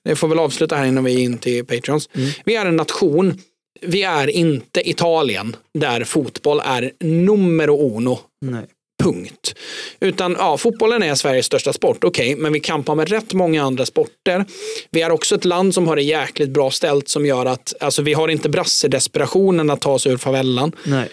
jag 0.04 0.18
får 0.18 0.28
väl 0.28 0.40
avsluta 0.40 0.76
här 0.76 0.86
innan 0.86 1.04
vi 1.04 1.16
är 1.16 1.20
in 1.20 1.38
till 1.38 1.66
Patreons. 1.66 2.10
Vi 2.46 2.56
är 2.56 2.66
en 2.66 2.76
nation, 2.76 3.40
vi 3.82 4.04
är 4.04 4.28
inte 4.28 4.90
Italien 4.90 5.56
där 5.74 6.04
fotboll 6.04 6.62
är 6.66 6.92
numero 7.00 7.98
uno. 7.98 8.20
Nej. 8.42 8.66
Punkt. 9.04 9.56
Utan 10.00 10.36
ja, 10.40 10.58
fotbollen 10.58 11.04
är 11.04 11.16
Sveriges 11.16 11.46
största 11.46 11.74
sport, 11.74 12.04
okej, 12.04 12.36
men 12.36 12.54
vi 12.54 12.60
kampar 12.60 12.96
med 12.96 13.10
rätt 13.10 13.34
många 13.34 13.64
andra 13.64 13.86
sporter. 13.86 14.46
Vi 14.92 15.02
är 15.02 15.12
också 15.12 15.36
ett 15.36 15.46
land 15.46 15.74
som 15.74 15.88
har 15.88 15.96
det 15.96 16.02
jäkligt 16.02 16.50
bra 16.50 16.72
ställt 16.72 17.10
som 17.10 17.26
gör 17.26 17.46
att, 17.46 17.74
alltså 17.80 18.02
vi 18.02 18.14
har 18.14 18.28
inte 18.28 18.50
brassedesperationen 18.50 19.70
att 19.70 19.82
ta 19.82 19.92
oss 19.92 20.08
ur 20.08 20.18
favellan. 20.18 20.72
Nej. 20.84 21.10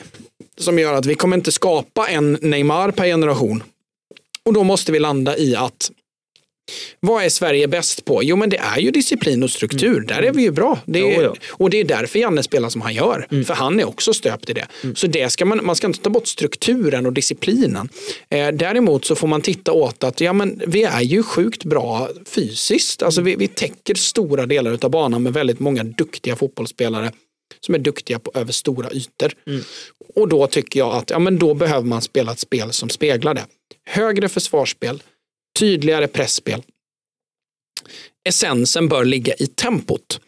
Som 0.57 0.79
gör 0.79 0.95
att 0.95 1.07
vi 1.07 1.15
kommer 1.15 1.37
inte 1.37 1.53
skapa 1.53 2.09
en 2.09 2.39
Neymar 2.41 2.91
per 2.91 3.05
generation. 3.05 3.63
Och 4.45 4.53
då 4.53 4.65
måste 4.65 4.93
vi 4.93 4.99
landa 4.99 5.37
i 5.37 5.57
att 5.57 5.91
vad 7.01 7.25
är 7.25 7.29
Sverige 7.29 7.69
bäst 7.69 8.05
på? 8.05 8.23
Jo, 8.23 8.37
men 8.37 8.51
det 8.51 8.57
är 8.57 8.79
ju 8.79 8.91
disciplin 8.91 9.43
och 9.43 9.51
struktur. 9.51 10.01
Där 10.01 10.23
är 10.23 10.33
vi 10.33 10.43
ju 10.43 10.51
bra. 10.51 10.79
Det 10.87 10.99
är, 10.99 11.17
Jo, 11.17 11.23
ja. 11.23 11.35
Och 11.51 11.71
det 11.71 11.81
är 11.81 11.85
därför 11.85 12.19
Janne 12.19 12.43
spelar 12.43 12.69
som 12.69 12.81
han 12.81 12.95
gör. 12.95 13.27
För 13.47 13.55
han 13.55 13.81
är 13.81 13.89
också 13.89 14.15
stöpt 14.15 14.51
i 14.51 14.53
det. 14.53 14.67
Så 14.95 15.07
det 15.07 15.31
ska 15.31 15.45
man, 15.45 15.61
man 15.65 15.77
ska 15.77 15.87
inte 15.87 16.01
ta 16.01 16.11
bort 16.11 16.27
strukturen 16.27 17.07
och 17.07 17.13
disciplinen. 17.13 17.89
Eh, 18.31 18.49
däremot 18.49 19.05
så 19.05 19.15
får 19.15 19.29
man 19.29 19.41
titta 19.41 19.73
åt 19.73 20.05
att 20.05 20.21
ja, 20.21 20.33
men 20.33 20.63
vi 20.67 20.83
är 20.83 21.01
ju 21.01 21.23
sjukt 21.23 21.65
bra 21.65 22.09
fysiskt. 22.27 23.03
Alltså 23.03 23.21
vi, 23.21 23.37
vi 23.37 23.49
täcker 23.49 23.95
stora 23.95 24.47
delar 24.47 24.79
av 24.83 24.91
banan 24.91 25.23
med 25.23 25.33
väldigt 25.33 25.61
många 25.61 25.85
duktiga 25.85 26.37
fotbollsspelare 26.37 27.13
som 27.61 27.75
är 27.75 27.79
duktiga 27.79 28.19
på 28.19 28.31
över 28.35 28.53
stora 28.53 28.91
ytor. 28.91 29.33
Och 30.15 30.29
då 30.29 30.47
tycker 30.47 30.81
jag 30.81 30.95
att 30.95 31.11
ja, 31.11 31.19
men 31.19 31.39
då 31.39 31.55
behöver 31.55 31.87
man 31.87 32.03
spela 32.03 32.33
ett 32.33 32.39
spel 32.39 32.73
som 32.73 32.89
speglar 32.89 33.35
det. 33.35 33.45
Högre 33.87 34.29
försvarsspel, 34.29 35.03
tydligare 35.59 36.09
pressspel. 36.09 36.63
Essensen 38.29 38.89
bör 38.89 39.05
ligga 39.05 39.35
i 39.35 39.47
tempot 39.47 40.21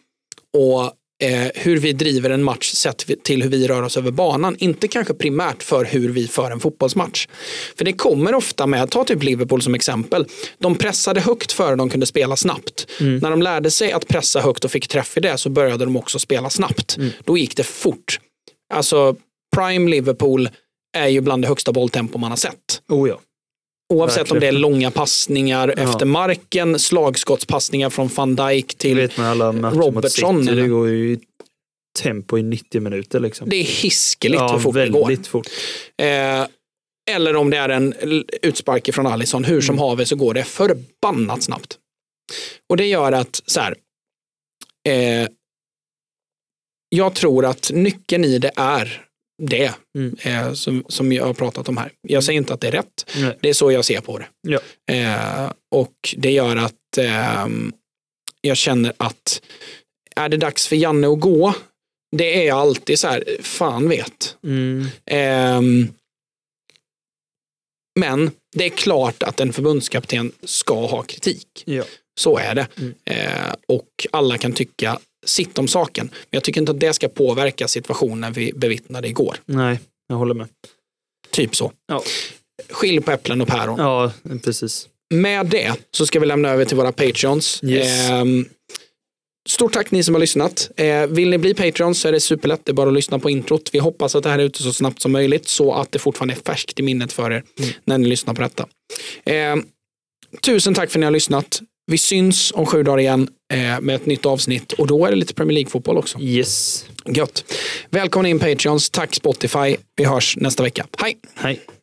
och 0.53 0.83
eh, 1.23 1.51
hur 1.55 1.77
vi 1.77 1.93
driver 1.93 2.29
en 2.29 2.43
match 2.43 2.71
sett 2.71 3.23
till 3.23 3.43
hur 3.43 3.49
vi 3.49 3.67
rör 3.67 3.81
oss 3.81 3.97
över 3.97 4.11
banan. 4.11 4.55
Inte 4.59 4.87
kanske 4.87 5.13
primärt 5.13 5.63
för 5.63 5.85
hur 5.85 6.09
vi 6.09 6.27
för 6.27 6.51
en 6.51 6.59
fotbollsmatch. 6.59 7.27
För 7.77 7.85
det 7.85 7.93
kommer 7.93 8.35
ofta 8.35 8.67
med, 8.67 8.91
ta 8.91 9.03
typ 9.03 9.23
Liverpool 9.23 9.61
som 9.61 9.75
exempel. 9.75 10.25
De 10.59 10.75
pressade 10.75 11.21
högt 11.21 11.51
före 11.51 11.75
de 11.75 11.89
kunde 11.89 12.05
spela 12.05 12.35
snabbt. 12.35 12.87
När 13.21 13.29
de 13.31 13.41
lärde 13.41 13.71
sig 13.71 13.91
att 13.91 14.07
pressa 14.07 14.41
högt 14.41 14.65
och 14.65 14.71
fick 14.71 14.87
träff 14.87 15.17
i 15.17 15.19
det 15.19 15.37
så 15.37 15.49
började 15.49 15.85
de 15.85 15.95
också 15.95 16.19
spela 16.19 16.49
snabbt. 16.49 16.97
Då 17.23 17.37
gick 17.37 17.55
det 17.57 17.63
fort. 17.63 18.19
Alltså 18.73 19.15
Prime 19.55 19.91
Liverpool 19.91 20.49
är 20.97 21.07
ju 21.07 21.21
bland 21.21 21.43
det 21.43 21.47
högsta 21.47 21.71
bolltempo 21.71 22.17
man 22.17 22.31
har 22.31 22.37
sett. 22.37 22.81
Oh 22.89 23.09
ja. 23.09 23.19
Oavsett 23.93 24.31
om 24.31 24.39
det 24.39 24.47
är 24.47 24.51
långa 24.51 24.91
passningar 24.91 25.73
Ja. 25.77 25.83
efter 25.83 26.05
marken, 26.05 26.79
slagskottspassningar 26.79 27.89
från 27.89 28.07
van 28.07 28.35
Dijk 28.35 28.75
till... 28.77 28.97
vet 28.97 29.17
Robertson, 29.17 30.43
City, 30.43 30.55
det 30.55 30.67
går 30.67 30.89
ju 30.89 31.11
i 31.11 31.19
tempo 31.99 32.37
i 32.37 32.43
90 32.43 32.81
minuter 32.81 33.19
liksom. 33.19 33.49
Det 33.49 33.55
är 33.55 33.63
hiskeligt 33.63 34.39
ja, 34.41 34.51
hur 34.53 34.59
fort 34.59 34.75
det 34.75 34.89
går. 34.89 35.27
fort. 35.27 35.47
Eh, 35.97 36.45
eller 37.11 37.35
om 37.35 37.49
det 37.49 37.57
är 37.57 37.69
en 37.69 37.93
utspark 38.41 38.93
från 38.93 39.07
Alisson, 39.07 39.43
hur 39.43 39.61
som 39.61 39.77
haver 39.79 40.05
så 40.05 40.15
går 40.15 40.33
det 40.33 40.43
förbannat 40.43 41.43
snabbt. 41.43 41.77
Och 42.69 42.77
det 42.77 42.85
gör 42.85 43.11
att 43.11 43.41
så 43.45 43.59
här, 43.59 43.75
eh, 44.89 45.27
jag 46.89 47.15
tror 47.15 47.45
att 47.45 47.71
nyckeln 47.73 48.25
i 48.25 48.39
det 48.39 48.51
är 48.55 49.04
det 49.43 49.73
Mm. 49.97 50.15
eh, 50.21 50.53
som, 50.53 50.85
som 50.89 51.11
jag 51.11 51.25
har 51.25 51.33
pratat 51.33 51.69
om 51.69 51.77
här. 51.77 51.91
Jag 52.01 52.23
säger 52.23 52.37
inte 52.37 52.53
att 52.53 52.61
det 52.61 52.67
är 52.67 52.71
rätt, 52.71 53.11
Nej. 53.17 53.37
det 53.41 53.49
är 53.49 53.53
så 53.53 53.71
jag 53.71 53.85
ser 53.85 54.01
på 54.01 54.17
det. 54.17 54.27
Ja. 54.41 54.59
Eh, 54.93 55.51
och 55.71 55.95
det 56.17 56.31
gör 56.31 56.55
att 56.55 56.97
eh, 56.97 57.47
jag 58.41 58.57
känner 58.57 58.93
att 58.97 59.41
är 60.15 60.29
det 60.29 60.37
dags 60.37 60.67
för 60.67 60.75
Janne 60.75 61.07
att 61.07 61.19
gå? 61.19 61.53
Det 62.17 62.41
är 62.41 62.47
jag 62.47 62.57
alltid 62.57 62.99
så 62.99 63.07
här, 63.07 63.23
fan 63.41 63.89
vet. 63.89 64.37
Mm. 64.43 64.87
Ehm, 65.05 65.87
men 67.99 68.31
det 68.55 68.65
är 68.65 68.69
klart 68.69 69.23
att 69.23 69.39
en 69.39 69.53
förbundskapten 69.53 70.31
ska 70.43 70.85
ha 70.85 71.03
kritik. 71.03 71.63
Ja. 71.65 71.83
Så 72.19 72.37
är 72.37 72.55
det. 72.55 72.67
Mm. 72.77 72.93
Eh, 73.05 73.53
och 73.67 73.87
alla 74.11 74.37
kan 74.37 74.53
tycka 74.53 74.99
sitt 75.25 75.57
om 75.57 75.67
saken. 75.67 76.05
Men 76.11 76.27
jag 76.29 76.43
tycker 76.43 76.61
inte 76.61 76.71
att 76.71 76.79
det 76.79 76.93
ska 76.93 77.07
påverka 77.07 77.67
situationen 77.67 78.33
vi 78.33 78.53
bevittnade 78.55 79.07
igår. 79.07 79.37
Nej, 79.45 79.79
jag 80.07 80.15
håller 80.15 80.33
med. 80.33 80.47
Typ 81.31 81.55
så. 81.55 81.71
Ja. 81.87 82.03
Skilj 82.69 83.01
på 83.01 83.11
äpplen 83.11 83.41
och 83.41 83.47
päron. 83.47 83.79
Ja, 83.79 84.11
precis. 84.43 84.87
Med 85.13 85.45
det 85.45 85.73
så 85.91 86.05
ska 86.05 86.19
vi 86.19 86.25
lämna 86.25 86.49
över 86.49 86.65
till 86.65 86.77
våra 86.77 86.91
patreons. 86.91 87.63
Yes. 87.63 88.09
Ehm, 88.09 88.45
Stort 89.49 89.73
tack 89.73 89.91
ni 89.91 90.03
som 90.03 90.15
har 90.15 90.19
lyssnat. 90.19 90.71
Eh, 90.77 91.07
vill 91.07 91.29
ni 91.29 91.37
bli 91.37 91.53
Patreons 91.53 91.99
så 91.99 92.07
är 92.07 92.11
det 92.11 92.19
superlätt. 92.19 92.61
Det 92.63 92.71
är 92.71 92.73
bara 92.73 92.87
att 92.87 92.93
lyssna 92.93 93.19
på 93.19 93.29
introt. 93.29 93.69
Vi 93.73 93.79
hoppas 93.79 94.15
att 94.15 94.23
det 94.23 94.29
här 94.29 94.39
är 94.39 94.43
ute 94.43 94.63
så 94.63 94.73
snabbt 94.73 95.01
som 95.01 95.11
möjligt 95.11 95.47
så 95.47 95.73
att 95.73 95.91
det 95.91 95.99
fortfarande 95.99 96.33
är 96.33 96.39
färskt 96.45 96.79
i 96.79 96.83
minnet 96.83 97.13
för 97.13 97.31
er 97.31 97.43
när 97.83 97.97
ni 97.97 98.07
lyssnar 98.07 98.33
på 98.33 98.41
detta. 98.41 98.67
Eh, 99.25 99.55
tusen 100.41 100.73
tack 100.73 100.91
för 100.91 100.97
att 100.97 100.99
ni 100.99 101.05
har 101.05 101.11
lyssnat. 101.11 101.61
Vi 101.87 101.97
syns 101.97 102.51
om 102.55 102.65
sju 102.65 102.83
dagar 102.83 102.99
igen 102.99 103.27
eh, 103.53 103.81
med 103.81 103.95
ett 103.95 104.05
nytt 104.05 104.25
avsnitt 104.25 104.71
och 104.73 104.87
då 104.87 105.05
är 105.05 105.09
det 105.09 105.15
lite 105.15 105.33
Premier 105.33 105.53
League-fotboll 105.53 105.97
också. 105.97 106.19
Yes. 106.19 106.85
Gött. 107.05 107.45
Välkomna 107.89 108.29
in 108.29 108.39
Patreons. 108.39 108.89
Tack 108.89 109.15
Spotify. 109.15 109.75
Vi 109.95 110.05
hörs 110.05 110.37
nästa 110.37 110.63
vecka. 110.63 110.85
Hej! 110.97 111.17
Hej. 111.35 111.65